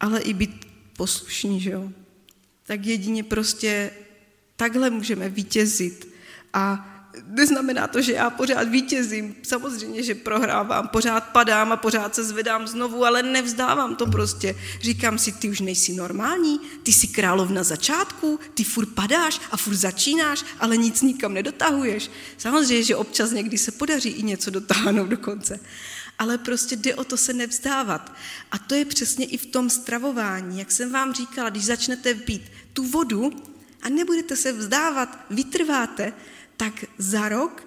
ale 0.00 0.20
i 0.20 0.32
být 0.32 0.66
poslušní, 0.96 1.60
že 1.60 1.70
jo? 1.70 1.92
Tak 2.64 2.86
jedině 2.86 3.24
prostě 3.24 3.90
takhle 4.56 4.90
můžeme 4.90 5.28
vítězit 5.28 6.08
a 6.52 6.89
neznamená 7.26 7.86
to, 7.86 8.02
že 8.02 8.12
já 8.12 8.30
pořád 8.30 8.68
vítězím. 8.68 9.36
Samozřejmě, 9.42 10.02
že 10.02 10.14
prohrávám, 10.14 10.88
pořád 10.88 11.20
padám 11.20 11.72
a 11.72 11.76
pořád 11.76 12.14
se 12.14 12.24
zvedám 12.24 12.68
znovu, 12.68 13.04
ale 13.04 13.22
nevzdávám 13.22 13.96
to 13.96 14.06
prostě. 14.06 14.56
Říkám 14.80 15.18
si, 15.18 15.32
ty 15.32 15.48
už 15.50 15.60
nejsi 15.60 15.92
normální, 15.92 16.60
ty 16.82 16.92
jsi 16.92 17.06
královna 17.06 17.62
začátku, 17.62 18.40
ty 18.54 18.64
furt 18.64 18.88
padáš 18.94 19.40
a 19.50 19.56
furt 19.56 19.74
začínáš, 19.74 20.44
ale 20.60 20.76
nic 20.76 21.02
nikam 21.02 21.34
nedotahuješ. 21.34 22.10
Samozřejmě, 22.38 22.82
že 22.84 22.96
občas 22.96 23.30
někdy 23.30 23.58
se 23.58 23.72
podaří 23.72 24.08
i 24.08 24.22
něco 24.22 24.50
dotáhnout 24.50 25.08
do 25.08 25.16
konce. 25.16 25.60
Ale 26.18 26.38
prostě 26.38 26.76
jde 26.76 26.94
o 26.94 27.04
to 27.04 27.16
se 27.16 27.32
nevzdávat. 27.32 28.12
A 28.50 28.58
to 28.58 28.74
je 28.74 28.84
přesně 28.84 29.26
i 29.26 29.36
v 29.36 29.46
tom 29.46 29.70
stravování. 29.70 30.58
Jak 30.58 30.72
jsem 30.72 30.92
vám 30.92 31.12
říkala, 31.12 31.50
když 31.50 31.64
začnete 31.64 32.14
pít 32.14 32.42
tu 32.72 32.84
vodu 32.84 33.32
a 33.82 33.88
nebudete 33.88 34.36
se 34.36 34.52
vzdávat, 34.52 35.18
vytrváte, 35.30 36.12
tak 36.60 36.84
za 36.98 37.28
rok 37.28 37.66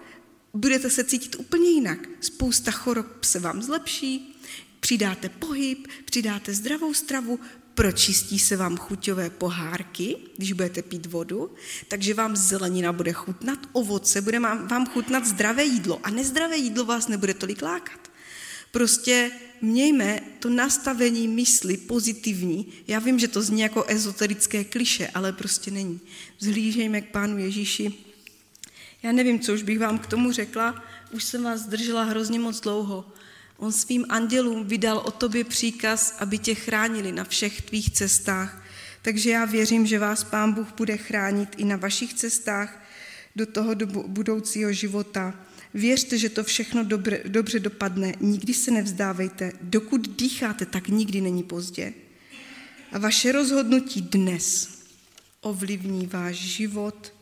budete 0.53 0.89
se 0.89 1.03
cítit 1.03 1.35
úplně 1.35 1.69
jinak. 1.69 1.99
Spousta 2.21 2.71
chorob 2.71 3.23
se 3.23 3.39
vám 3.39 3.61
zlepší, 3.61 4.39
přidáte 4.79 5.29
pohyb, 5.29 5.87
přidáte 6.05 6.53
zdravou 6.53 6.93
stravu, 6.93 7.39
pročistí 7.73 8.39
se 8.39 8.57
vám 8.57 8.77
chuťové 8.77 9.29
pohárky, 9.29 10.17
když 10.37 10.51
budete 10.51 10.81
pít 10.81 11.05
vodu, 11.05 11.51
takže 11.87 12.13
vám 12.13 12.35
zelenina 12.35 12.93
bude 12.93 13.13
chutnat, 13.13 13.59
ovoce 13.71 14.21
bude 14.21 14.39
vám 14.39 14.85
chutnat 14.85 15.25
zdravé 15.25 15.63
jídlo 15.63 15.99
a 16.03 16.09
nezdravé 16.09 16.57
jídlo 16.57 16.85
vás 16.85 17.07
nebude 17.07 17.33
tolik 17.33 17.61
lákat. 17.61 18.11
Prostě 18.71 19.31
mějme 19.61 20.19
to 20.39 20.49
nastavení 20.49 21.27
mysli 21.27 21.77
pozitivní. 21.77 22.73
Já 22.87 22.99
vím, 22.99 23.19
že 23.19 23.27
to 23.27 23.41
zní 23.41 23.61
jako 23.61 23.85
ezoterické 23.87 24.63
kliše, 24.63 25.07
ale 25.13 25.33
prostě 25.33 25.71
není. 25.71 25.99
Vzhlížejme 26.39 27.01
k 27.01 27.11
Pánu 27.11 27.37
Ježíši 27.37 28.12
já 29.03 29.11
nevím, 29.11 29.39
co 29.39 29.53
už 29.53 29.63
bych 29.63 29.79
vám 29.79 29.99
k 29.99 30.07
tomu 30.07 30.31
řekla, 30.31 30.83
už 31.11 31.23
jsem 31.23 31.43
vás 31.43 31.59
zdržela 31.59 32.03
hrozně 32.03 32.39
moc 32.39 32.59
dlouho. 32.59 33.11
On 33.57 33.71
svým 33.71 34.05
andělům 34.09 34.67
vydal 34.67 34.97
o 34.97 35.11
tobě 35.11 35.43
příkaz, 35.43 36.15
aby 36.19 36.37
tě 36.37 36.55
chránili 36.55 37.11
na 37.11 37.23
všech 37.23 37.61
tvých 37.61 37.89
cestách. 37.91 38.63
Takže 39.01 39.29
já 39.29 39.45
věřím, 39.45 39.85
že 39.85 39.99
vás 39.99 40.23
Pán 40.23 40.53
Bůh 40.53 40.67
bude 40.77 40.97
chránit 40.97 41.49
i 41.57 41.65
na 41.65 41.75
vašich 41.75 42.13
cestách 42.13 42.83
do 43.35 43.45
toho 43.45 43.73
do 43.73 43.87
budoucího 43.87 44.73
života. 44.73 45.33
Věřte, 45.73 46.17
že 46.17 46.29
to 46.29 46.43
všechno 46.43 46.83
dobře, 46.83 47.21
dobře 47.27 47.59
dopadne. 47.59 48.13
Nikdy 48.19 48.53
se 48.53 48.71
nevzdávejte. 48.71 49.51
Dokud 49.61 50.17
dýcháte, 50.17 50.65
tak 50.65 50.87
nikdy 50.87 51.21
není 51.21 51.43
pozdě. 51.43 51.93
A 52.91 52.97
vaše 52.97 53.31
rozhodnutí 53.31 54.01
dnes 54.01 54.69
ovlivní 55.41 56.07
váš 56.07 56.35
život 56.35 57.12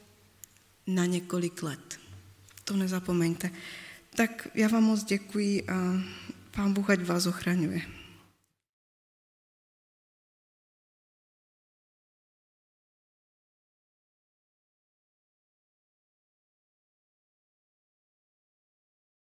na 0.88 1.06
několik 1.06 1.64
let. 1.64 2.00
To 2.64 2.78
nezapomeňte. 2.78 3.52
Tak 4.16 4.48
já 4.54 4.68
vám 4.68 4.84
moc 4.84 5.04
děkuji 5.04 5.64
a 5.64 6.02
pán 6.52 6.74
Bůh 6.74 6.90
ať 6.90 7.06
vás 7.06 7.26
ochraňuje. 7.26 8.01